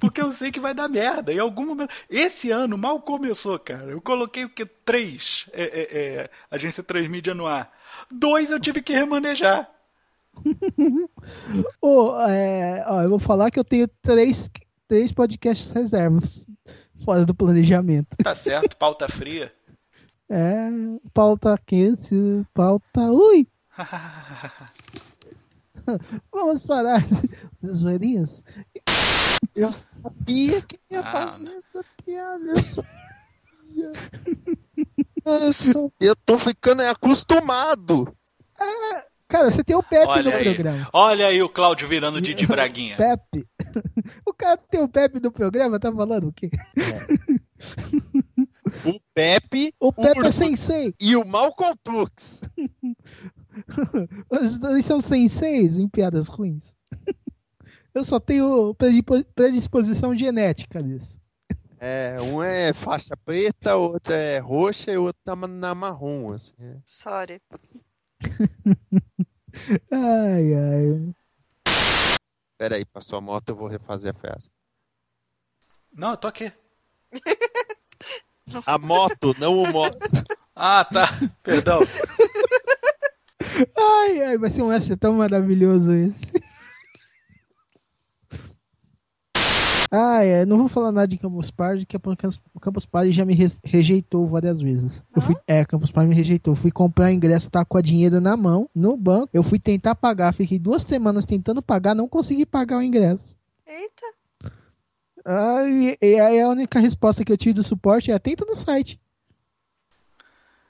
Porque 0.00 0.20
eu 0.20 0.32
sei 0.32 0.50
que 0.50 0.58
vai 0.58 0.74
dar 0.74 0.88
merda. 0.88 1.32
Em 1.32 1.38
algum 1.38 1.64
momento. 1.64 1.94
Esse 2.10 2.50
ano 2.50 2.76
mal 2.76 3.00
começou, 3.00 3.56
cara. 3.58 3.92
Eu 3.92 4.00
coloquei 4.00 4.44
o 4.44 4.48
quê? 4.48 4.66
Três 4.84 5.46
é, 5.52 5.62
é, 5.62 5.98
é, 5.98 6.30
agência 6.50 6.82
Transmídia 6.82 7.34
no 7.34 7.46
ar. 7.46 7.72
Dois 8.10 8.50
eu 8.50 8.58
tive 8.58 8.82
que 8.82 8.92
remanejar. 8.92 9.70
Ô, 11.80 12.18
é, 12.28 12.84
ó, 12.88 13.02
eu 13.02 13.08
vou 13.08 13.18
falar 13.18 13.50
que 13.50 13.58
eu 13.58 13.64
tenho 13.64 13.88
três, 14.02 14.50
três 14.88 15.12
podcasts 15.12 15.70
reservas 15.72 16.48
fora 17.04 17.24
do 17.24 17.34
planejamento. 17.34 18.16
Tá 18.22 18.34
certo, 18.34 18.76
pauta 18.76 19.08
fria. 19.08 19.52
É, 20.28 20.68
pauta 21.14 21.56
quente, 21.64 22.12
pauta. 22.52 23.00
Ui! 23.12 23.46
Vamos 26.32 26.66
parar 26.66 27.00
das 27.62 27.76
zoeirinhas? 27.78 28.42
Eu 29.54 29.72
sabia 29.72 30.60
que 30.62 30.78
ia 30.90 30.98
Ah, 31.00 31.28
fazer 31.28 31.48
essa 31.54 31.84
piada. 32.04 32.44
Eu 32.44 32.56
sabia. 32.58 33.92
Eu, 35.24 35.52
sabia. 35.52 35.90
eu 36.00 36.16
tô 36.16 36.38
ficando 36.38 36.82
acostumado. 36.82 38.12
Cara, 39.28 39.50
você 39.50 39.62
tem 39.62 39.76
o 39.76 39.82
Pepe 39.82 40.08
Olha 40.08 40.30
no 40.30 40.36
aí, 40.36 40.44
programa. 40.54 40.88
olha 40.92 41.26
aí 41.26 41.42
o 41.42 41.48
Cláudio 41.48 41.86
virando 41.86 42.20
Didi 42.20 42.46
Braguinha. 42.48 42.96
Pepe. 42.96 43.46
O 44.26 44.32
cara 44.34 44.56
tem 44.56 44.82
o 44.82 44.88
Pepe 44.88 45.20
no 45.20 45.30
programa, 45.32 45.78
tá 45.78 45.92
falando 45.92 46.28
o 46.28 46.32
quê? 46.32 46.50
O 48.84 49.00
Pepe 49.14 49.72
O 49.80 49.92
Pepe 49.92 50.20
Urso 50.20 50.28
é 50.28 50.32
sensei. 50.46 50.94
e 51.00 51.16
o 51.16 51.24
Malcolm 51.26 51.74
Tux. 51.82 52.40
Os 54.30 54.58
dois 54.58 54.84
são 54.84 55.00
senseis 55.00 55.76
em 55.76 55.88
piadas 55.88 56.28
ruins. 56.28 56.74
Eu 57.94 58.04
só 58.04 58.20
tenho 58.20 58.74
predispo- 58.74 59.24
predisposição 59.34 60.16
genética 60.16 60.82
nisso. 60.82 61.18
É, 61.78 62.18
um 62.20 62.42
é 62.42 62.72
faixa 62.74 63.14
preta, 63.24 63.76
o 63.76 63.92
outro 63.92 64.12
é 64.12 64.38
roxa 64.38 64.90
e 64.92 64.98
o 64.98 65.04
outro 65.04 65.20
tá 65.24 65.34
na 65.36 65.74
marrom. 65.74 66.32
Assim. 66.32 66.52
Sorry. 66.84 67.40
Ai, 69.90 70.54
ai. 70.54 71.14
Pera 72.58 72.76
aí, 72.76 72.84
passou 72.84 73.18
a 73.18 73.20
moto, 73.20 73.50
eu 73.50 73.56
vou 73.56 73.68
refazer 73.68 74.14
a 74.14 74.18
frase. 74.18 74.50
Não, 75.92 76.10
eu 76.12 76.16
tô 76.16 76.28
aqui. 76.28 76.52
A 78.64 78.78
moto, 78.78 79.34
não 79.38 79.62
o 79.62 79.72
moto. 79.72 79.98
Ah, 80.54 80.84
tá. 80.84 81.08
Perdão. 81.42 81.80
Ai, 83.76 84.22
ai, 84.22 84.38
vai 84.38 84.50
ser 84.50 84.62
um 84.62 84.72
S 84.72 84.94
tão 84.96 85.14
maravilhoso 85.14 85.92
esse. 85.92 86.32
Ai, 89.90 90.34
ai, 90.40 90.44
não 90.44 90.58
vou 90.58 90.68
falar 90.68 90.90
nada 90.90 91.06
de 91.06 91.16
Campus 91.16 91.50
Party, 91.50 91.86
que 91.86 91.96
o 91.96 92.60
Campus 92.60 92.84
Party 92.84 93.12
já 93.12 93.24
me 93.24 93.34
re- 93.34 93.46
rejeitou 93.62 94.26
várias 94.26 94.60
vezes. 94.60 95.04
Eu 95.14 95.22
fui, 95.22 95.36
é, 95.46 95.64
Campus 95.64 95.90
Party 95.92 96.08
me 96.08 96.14
rejeitou. 96.14 96.54
Fui 96.56 96.70
comprar 96.72 97.06
o 97.06 97.10
ingresso, 97.10 97.48
tá 97.50 97.64
com 97.64 97.78
a 97.78 97.80
dinheiro 97.82 98.20
na 98.20 98.36
mão, 98.36 98.68
no 98.74 98.96
banco. 98.96 99.28
Eu 99.32 99.42
fui 99.44 99.58
tentar 99.60 99.94
pagar, 99.94 100.34
fiquei 100.34 100.58
duas 100.58 100.82
semanas 100.82 101.24
tentando 101.24 101.62
pagar, 101.62 101.94
não 101.94 102.08
consegui 102.08 102.44
pagar 102.44 102.78
o 102.78 102.82
ingresso. 102.82 103.36
Eita. 103.66 104.06
Ai, 105.24 105.96
e 106.02 106.20
aí 106.20 106.40
a 106.40 106.48
única 106.48 106.78
resposta 106.80 107.24
que 107.24 107.32
eu 107.32 107.36
tive 107.36 107.54
do 107.54 107.62
suporte 107.62 108.10
é 108.10 108.14
atenta 108.14 108.44
no 108.44 108.54
site. 108.56 109.00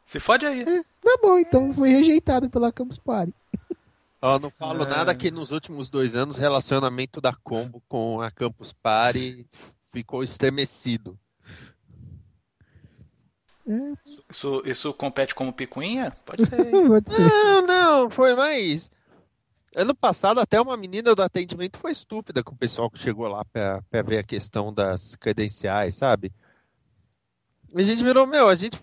Se 0.07 0.21
fode 0.21 0.47
aí. 0.47 0.65
Tá 0.65 1.19
bom, 1.23 1.39
então 1.39 1.73
foi 1.73 1.89
rejeitado 1.91 2.49
pela 2.51 2.71
Campus 2.73 2.99
Party. 2.99 3.33
Ó, 4.23 4.39
não 4.39 4.51
falo 4.51 4.85
É. 4.85 4.89
nada 4.89 5.15
que 5.15 5.31
nos 5.31 5.51
últimos 5.51 5.91
dois 5.91 6.15
anos 6.17 6.37
o 6.37 6.41
relacionamento 6.41 7.21
da 7.21 7.35
Combo 7.35 7.83
com 7.89 8.21
a 8.21 8.31
Campus 8.31 8.73
Party 8.73 9.47
ficou 9.93 10.23
estremecido. 10.23 11.19
Isso, 14.31 14.63
isso 14.65 14.95
compete 14.95 15.35
como 15.35 15.53
picuinha? 15.53 16.17
Pode 16.25 16.47
ser. 16.47 16.57
Pode 16.87 17.11
ser. 17.11 17.29
Não, 17.29 17.63
não, 17.67 18.11
foi 18.11 18.35
mais. 18.35 18.89
Ano 19.75 19.95
passado, 19.95 20.41
até 20.41 20.61
uma 20.61 20.77
menina 20.77 21.15
do 21.15 21.23
atendimento 21.23 21.77
foi 21.79 21.91
estúpida 21.93 22.43
com 22.43 22.55
o 22.55 22.59
pessoal 22.59 22.91
que 22.91 22.99
chegou 22.99 23.27
lá 23.29 23.45
pra, 23.53 23.83
pra 23.91 24.03
ver 24.03 24.19
a 24.19 24.25
questão 24.25 24.73
das 24.73 25.17
credenciais, 25.17 25.97
sabe? 25.97 26.33
A 27.75 27.83
gente 27.83 28.03
virou, 28.03 28.27
meu, 28.27 28.49
a 28.49 28.55
gente 28.55 28.79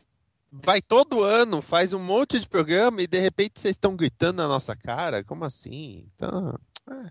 vai 0.56 0.82
todo 0.82 1.24
ano, 1.24 1.62
faz 1.62 1.94
um 1.94 2.00
monte 2.00 2.40
de 2.40 2.48
programa 2.48 3.02
e 3.02 3.08
de 3.08 3.20
repente 3.20 3.60
vocês 3.60 3.76
estão 3.76 3.96
gritando 3.96 4.38
na 4.38 4.48
nossa 4.48 4.76
cara. 4.76 5.24
Como 5.24 5.44
assim? 5.44 6.06
Então, 6.14 6.58
é, 6.90 7.08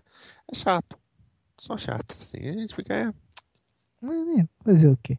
é 0.51 0.55
chato. 0.55 0.97
Só 1.59 1.77
chato, 1.77 2.15
assim. 2.19 2.37
A 2.49 2.53
gente 2.53 2.73
fica. 2.73 2.93
É, 2.95 3.13
Mas, 4.01 4.45
Fazer 4.63 4.87
o 4.87 4.97
quê? 4.97 5.17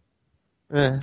é. 0.71 1.01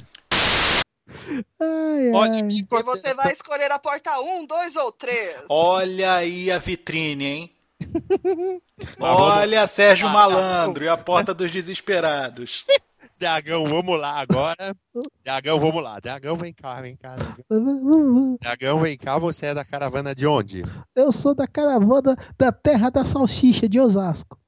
Ai, 1.59 2.11
Olha, 2.13 2.31
ai. 2.33 2.39
em 2.39 2.49
E 2.49 2.63
você 2.69 3.13
vai 3.13 3.31
escolher 3.33 3.71
a 3.71 3.77
porta 3.77 4.19
1, 4.19 4.45
2 4.45 4.75
ou 4.77 4.91
3? 4.91 5.41
Olha 5.49 6.13
aí 6.15 6.49
a 6.51 6.57
vitrine, 6.57 7.25
hein? 7.25 7.55
Olha 8.99 9.67
Sérgio 9.67 10.07
Ah, 10.07 10.11
tá. 10.11 10.17
Malandro 10.17 10.83
e 10.83 10.87
a 10.87 10.95
porta 10.97 11.33
dos 11.33 11.51
desesperados. 11.51 12.63
Dragão, 13.25 13.65
vamos 13.67 13.99
lá 14.01 14.19
agora. 14.19 14.75
Dragão, 15.23 15.59
vamos 15.59 15.83
lá. 15.83 15.99
Dragão, 15.99 16.35
vem 16.35 16.51
cá, 16.51 16.81
vem 16.81 16.95
cá. 16.95 17.15
Dragão. 17.15 18.37
Dragão, 18.41 18.79
vem 18.81 18.97
cá. 18.97 19.19
Você 19.19 19.45
é 19.45 19.53
da 19.53 19.63
caravana 19.63 20.15
de 20.15 20.25
onde? 20.25 20.63
Eu 20.95 21.11
sou 21.11 21.35
da 21.35 21.45
caravana 21.45 22.15
da 22.35 22.51
Terra 22.51 22.89
da 22.89 23.05
Salsicha 23.05 23.69
de 23.69 23.79
Osasco. 23.79 24.39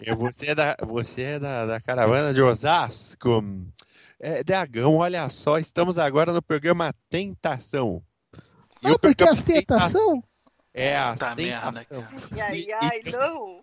Eu- 0.00 0.16
Você 0.16 0.46
é 0.52 0.54
da, 0.54 0.74
você 0.86 1.22
é 1.22 1.38
da, 1.38 1.66
da 1.66 1.80
caravana 1.82 2.32
de 2.32 2.40
Osasco. 2.40 3.44
É, 4.18 4.42
Dragão, 4.42 4.96
olha 4.96 5.28
só, 5.28 5.58
estamos 5.58 5.98
agora 5.98 6.32
no 6.32 6.40
programa 6.40 6.94
Tentação. 7.10 8.02
E 8.82 8.86
Ah, 8.88 8.98
porque 8.98 9.16
programa 9.22 9.32
as 9.34 9.42
tentação? 9.42 10.24
É, 10.72 10.96
as 10.96 11.20
merda, 11.20 11.34
tentação. 11.74 12.06
E 12.34 12.40
ai, 12.40 12.64
ai, 12.80 13.00
e- 13.04 13.10
não. 13.12 13.60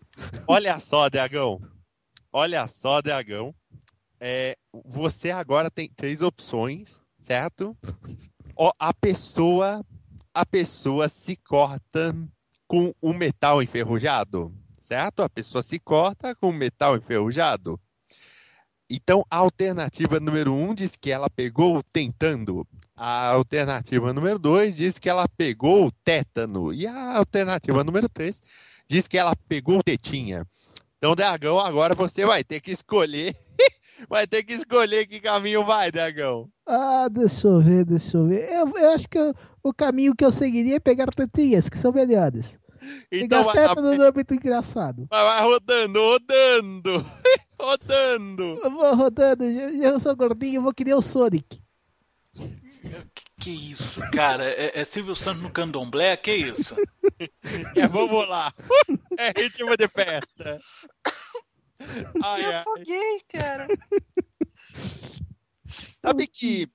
Olha 0.48 0.80
só, 0.80 1.10
Dragão. 1.10 1.60
Olha 2.32 2.68
só, 2.68 3.02
Dragão. 3.02 3.54
É, 4.24 4.56
você 4.86 5.32
agora 5.32 5.72
tem 5.72 5.90
três 5.90 6.22
opções, 6.22 7.02
certo? 7.20 7.76
A 8.78 8.94
pessoa, 8.94 9.84
a 10.32 10.46
pessoa 10.46 11.10
se 11.10 11.36
corta 11.38 12.16
com 12.68 12.94
um 13.02 13.14
metal 13.14 13.64
enferrujado, 13.64 14.54
certo? 14.80 15.24
A 15.24 15.30
pessoa 15.30 15.64
se 15.64 15.80
corta 15.80 16.36
com 16.36 16.50
um 16.50 16.54
metal 16.54 16.96
enferrujado. 16.96 17.80
Então, 18.92 19.26
a 19.32 19.38
alternativa 19.38 20.20
número 20.20 20.54
um 20.54 20.76
diz 20.76 20.96
que 20.96 21.10
ela 21.10 21.30
pegou 21.30 21.82
tentando. 21.92 22.68
A 22.96 23.30
alternativa 23.32 24.14
número 24.14 24.38
dois 24.38 24.76
diz 24.76 25.00
que 25.00 25.10
ela 25.10 25.28
pegou 25.30 25.92
tétano. 26.04 26.72
E 26.72 26.86
a 26.86 27.18
alternativa 27.18 27.84
número 27.84 28.08
três 28.08 28.42
diz 28.88 29.08
que 29.08 29.18
ela 29.18 29.36
pegou 29.48 29.82
tetinha. 29.82 30.46
Então, 30.98 31.16
Dragão, 31.16 31.60
agora 31.60 31.96
você 31.96 32.26
vai 32.26 32.44
ter 32.44 32.60
que 32.60 32.72
escolher. 32.72 33.36
Vai 34.10 34.26
ter 34.28 34.44
que 34.44 34.54
escolher 34.54 35.06
que 35.08 35.20
caminho 35.20 35.66
vai, 35.66 35.92
Dragão. 35.92 36.50
Ah, 36.68 37.08
deixa 37.12 37.48
eu 37.48 37.60
ver, 37.60 37.86
deixa 37.86 38.18
eu 38.18 38.28
ver. 38.28 38.50
Eu, 38.50 38.78
eu 38.78 38.92
acho 38.92 39.08
que 39.10 39.18
eu- 39.18 39.34
o 39.64 39.74
caminho 39.74 40.16
que 40.16 40.24
eu 40.26 40.32
seguiria 40.32 40.76
é 40.78 40.80
pegar 40.80 41.08
tetinhas, 41.08 41.70
que 41.70 41.78
são 41.78 41.92
melhores. 41.92 42.58
Então 43.12 43.42
pegar 43.42 43.54
vai, 43.54 43.68
tétano 43.68 43.96
não 43.96 44.06
é 44.06 44.12
muito 44.12 44.34
engraçado. 44.34 45.06
vai, 45.10 45.24
vai 45.24 45.42
rodando, 45.44 46.00
rodando, 46.00 47.06
rodando. 47.60 48.44
Eu 48.64 48.72
vou 48.72 48.96
rodando, 48.96 49.44
eu, 49.44 49.84
eu 49.84 50.00
sou 50.00 50.16
gordinho, 50.16 50.56
eu 50.58 50.62
vou 50.64 50.74
querer 50.74 50.94
o 50.96 51.02
Sonic. 51.02 51.62
Que, 52.34 53.24
que 53.40 53.52
isso, 53.72 54.00
cara? 54.12 54.46
É, 54.50 54.80
é 54.82 54.86
Silvio 54.86 55.16
Santos 55.16 55.44
no 55.44 55.52
candomblé? 55.52 56.16
Que 56.18 56.34
isso? 56.34 56.76
É, 57.76 57.88
vamos 57.88 58.28
lá. 58.28 58.52
É 59.18 59.28
ritmo 59.40 59.78
de 59.78 59.88
festa. 59.88 60.60
Ai, 62.24 62.42
Me 62.42 62.54
afoguei, 62.56 63.22
cara. 63.32 63.68
Sabe 65.98 66.28
que 66.28 66.68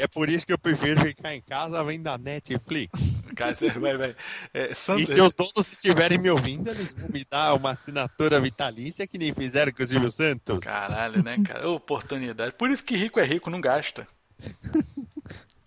é 0.00 0.06
por 0.06 0.28
isso 0.28 0.46
que 0.46 0.52
eu 0.52 0.58
prefiro 0.58 1.00
ficar 1.04 1.34
em 1.34 1.40
casa 1.40 1.82
vendo 1.84 2.06
a 2.08 2.18
Netflix. 2.18 2.92
Cara, 3.34 3.54
você 3.54 3.70
vai, 3.70 3.96
vai. 3.96 4.14
É, 4.52 4.72
E 4.72 5.06
se 5.06 5.20
os 5.20 5.34
donos 5.34 5.72
estiverem 5.72 6.18
me 6.18 6.28
ouvindo, 6.30 6.68
eles 6.68 6.92
vão 6.92 7.08
me 7.08 7.24
dar 7.28 7.54
uma 7.54 7.70
assinatura 7.70 8.38
vitalícia 8.40 9.06
que 9.06 9.16
nem 9.18 9.32
fizeram 9.32 9.72
com 9.72 9.82
o 9.82 9.86
Silvio 9.86 10.10
Santos. 10.10 10.58
Caralho, 10.60 11.22
né, 11.22 11.38
cara? 11.42 11.68
Oportunidade. 11.70 12.54
Por 12.54 12.70
isso 12.70 12.84
que 12.84 12.94
rico 12.96 13.18
é 13.18 13.24
rico, 13.24 13.48
não 13.48 13.60
gasta. 13.60 14.06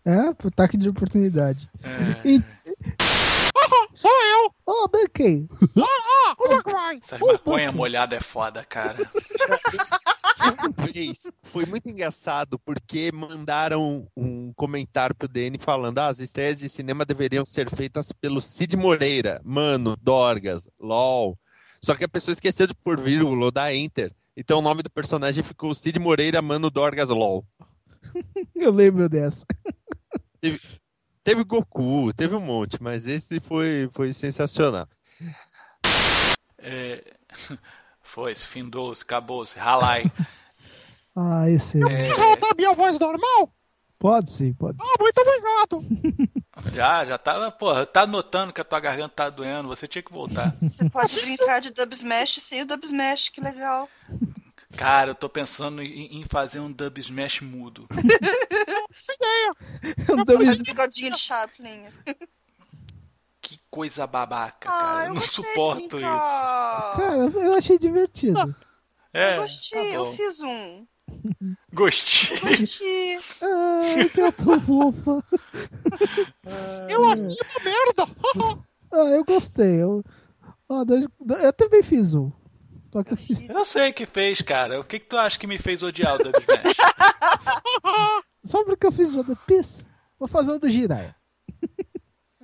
É, 0.06 0.20
ataque 0.48 0.78
de 0.78 0.90
oportunidade. 0.90 1.68
É, 1.82 2.28
E- 2.30 2.44
Sou 3.96 4.12
eu! 4.12 4.54
Ô, 4.66 4.88
Benkei, 4.90 5.48
Como 6.36 6.54
é 6.54 6.62
que 6.62 6.72
vai? 6.72 7.02
essas 7.02 7.20
maconha 7.20 7.72
molhada 7.72 8.18
é 8.18 8.20
foda, 8.20 8.62
cara. 8.66 9.10
Foi 11.44 11.66
muito 11.66 11.90
engraçado 11.90 12.60
porque 12.60 13.10
mandaram 13.14 14.06
um 14.16 14.52
comentário 14.54 15.16
pro 15.16 15.30
DN 15.30 15.58
falando: 15.60 15.98
ah, 16.00 16.08
as 16.08 16.20
estreias 16.20 16.60
de 16.60 16.68
cinema 16.68 17.06
deveriam 17.06 17.46
ser 17.46 17.70
feitas 17.70 18.12
pelo 18.12 18.42
Cid 18.42 18.76
Moreira, 18.76 19.42
Mano, 19.46 19.96
Dorgas, 20.02 20.68
LOL. 20.78 21.40
Só 21.82 21.96
que 21.96 22.04
a 22.04 22.10
pessoa 22.10 22.34
esqueceu 22.34 22.68
de 22.68 22.76
pôr 22.76 23.00
vírgula 23.00 23.46
ou 23.46 23.52
dar 23.52 23.74
enter. 23.74 24.14
Então 24.36 24.60
o 24.60 24.62
nome 24.62 24.84
do 24.84 24.92
personagem 24.92 25.42
ficou 25.42 25.74
Cid 25.74 26.00
Moreira, 26.00 26.42
Mano, 26.42 26.70
Dorgas, 26.70 27.10
LOL. 27.10 27.46
eu 28.54 28.72
lembro 28.74 29.08
dessa. 29.08 29.46
Teve 30.42 30.60
Goku, 31.34 32.14
teve 32.14 32.36
um 32.36 32.42
monte, 32.42 32.82
mas 32.82 33.08
esse 33.08 33.40
foi, 33.40 33.90
foi 33.92 34.14
sensacional. 34.14 34.88
É, 36.60 37.04
foi, 38.04 38.36
se 38.36 38.46
findou-se, 38.46 39.04
acabou-se, 39.04 39.58
ralai. 39.58 40.12
Ah, 41.18 41.50
esse. 41.50 41.78
É, 41.82 42.10
a 42.12 42.56
minha 42.58 42.74
voz 42.74 43.00
normal? 43.00 43.50
Pode 43.98 44.30
sim, 44.30 44.54
pode 44.54 44.78
sim. 44.84 44.92
Ah, 44.92 45.02
muito 45.02 45.22
obrigado. 45.22 46.74
já, 46.76 47.06
já 47.06 47.18
tava, 47.18 47.50
porra, 47.52 47.86
tá 47.86 48.06
notando 48.06 48.52
que 48.52 48.60
a 48.60 48.66
tua 48.66 48.82
garganta 48.82 49.14
tá 49.16 49.30
doendo, 49.30 49.70
você 49.70 49.88
tinha 49.88 50.04
que 50.04 50.12
voltar. 50.12 50.54
Você 50.62 50.90
pode 50.90 51.16
brincar 51.22 51.62
de 51.62 51.72
Dub 51.72 51.94
Smash 51.94 52.42
sem 52.42 52.64
o 52.64 52.66
Dub 52.66 52.84
Smash, 52.84 53.30
que 53.30 53.40
legal. 53.40 53.88
Cara, 54.76 55.12
eu 55.12 55.16
tô 55.16 55.30
pensando 55.30 55.82
em, 55.82 56.20
em 56.20 56.26
fazer 56.26 56.60
um 56.60 56.72
dub 56.72 56.98
smash 57.00 57.40
mudo. 57.42 57.88
Faz 58.96 60.60
o 60.60 60.64
bigodinho 60.64 61.12
de 61.12 61.20
Chaplin. 61.20 61.86
Que 63.42 63.60
coisa 63.70 64.08
babaca, 64.08 64.68
Ah, 64.70 64.72
cara. 64.72 65.02
eu 65.04 65.08
Eu 65.08 65.14
não 65.16 65.22
suporto 65.22 65.98
isso. 65.98 66.06
Cara, 66.98 67.32
eu 67.36 67.54
achei 67.54 67.78
divertido. 67.78 68.56
É, 69.14 69.36
Eu 69.38 69.42
gostei, 69.42 69.90
tá 69.90 69.96
eu 69.96 70.14
fiz 70.14 70.40
um. 70.42 70.88
Gostei. 71.74 72.40
Gostei. 72.40 73.20
Ai, 73.42 74.10
que 74.10 74.20
eu 74.22 74.32
tô 74.32 74.60
fofa. 74.60 75.24
Eu 76.90 77.06
achei 77.10 77.38
uma 77.44 77.64
merda. 77.64 78.66
Ah, 78.92 79.10
eu 79.10 79.26
gostei. 79.26 79.82
Eu, 79.84 80.02
ó, 80.70 80.86
dois, 80.86 81.06
eu 81.44 81.52
também 81.52 81.84
fiz 81.84 82.14
um. 82.16 82.32
Só 82.94 83.04
que 83.04 83.12
eu 83.12 83.18
fiz. 83.18 83.50
Eu 83.50 83.66
sei 83.66 83.92
que 83.92 84.06
fez, 84.06 84.42
cara. 84.42 84.80
O 84.80 84.86
que, 84.86 85.00
que 85.00 85.06
tu 85.08 85.18
acha 85.18 85.38
que 85.38 85.46
me 85.48 85.58
fez 85.58 85.84
odiar 85.84 86.16
o 86.16 86.18
Dub 86.20 86.34
Smash? 86.34 86.78
Só 88.46 88.64
porque 88.64 88.86
eu 88.88 88.92
fiz 88.92 89.14
o 89.16 89.24
do 89.24 89.36
Piss, 89.36 89.86
vou 90.20 90.28
fazer 90.28 90.52
um 90.54 90.60
do 90.60 90.70
Jiraiya. 90.70 91.16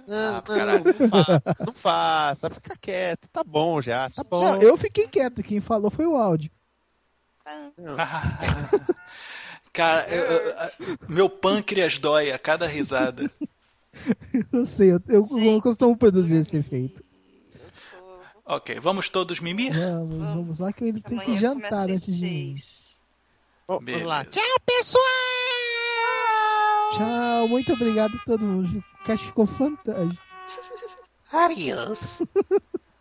Não, 0.08 0.18
Ah, 0.18 0.32
não, 0.34 0.42
caralho. 0.42 0.84
não 1.00 1.10
faça, 1.10 1.56
não 1.66 1.74
faça, 1.74 2.50
fica 2.50 2.76
quieto, 2.76 3.30
tá 3.30 3.44
bom 3.44 3.82
já, 3.82 4.10
tá 4.10 4.24
bom. 4.24 4.42
Não, 4.44 4.62
eu 4.62 4.76
fiquei 4.76 5.08
quieto, 5.08 5.44
quem 5.44 5.62
falou 5.62 5.90
foi 5.92 6.06
o 6.06 6.18
áudio. 6.18 6.52
cara, 9.74 10.08
eu- 10.10 10.26
eu- 10.26 10.98
meu 11.08 11.30
pâncreas 11.30 11.98
dói 11.98 12.32
a 12.32 12.40
cada 12.40 12.68
risada. 12.68 13.32
Eu 14.54 14.66
sei, 14.66 14.90
eu, 14.94 15.02
eu 15.10 15.28
não 15.30 15.60
costumo 15.60 15.98
produzir 15.98 16.38
esse 16.38 16.56
efeito. 16.56 17.04
Ok, 18.46 18.80
vamos 18.80 19.10
todos 19.10 19.42
mimir? 19.42 19.74
Vamos, 19.78 20.18
vamos 20.18 20.60
lá 20.60 20.72
que 20.72 20.84
eu 20.84 20.88
ainda 20.88 21.02
tenho 21.02 21.20
que 21.22 21.38
jantar 21.38 21.90
antes 21.90 22.16
de. 22.18 22.56
Vamos 23.68 24.02
lá. 24.04 24.24
Tchau, 24.24 24.42
pessoal! 24.66 25.04
Tchau, 26.94 27.48
muito 27.48 27.74
obrigado 27.74 28.16
a 28.16 28.26
todo 28.26 28.44
mundo. 28.44 28.84
O 29.00 29.04
cast 29.04 29.26
ficou 29.26 29.46
fantástico. 29.46 30.22
Adiós. 31.32 32.22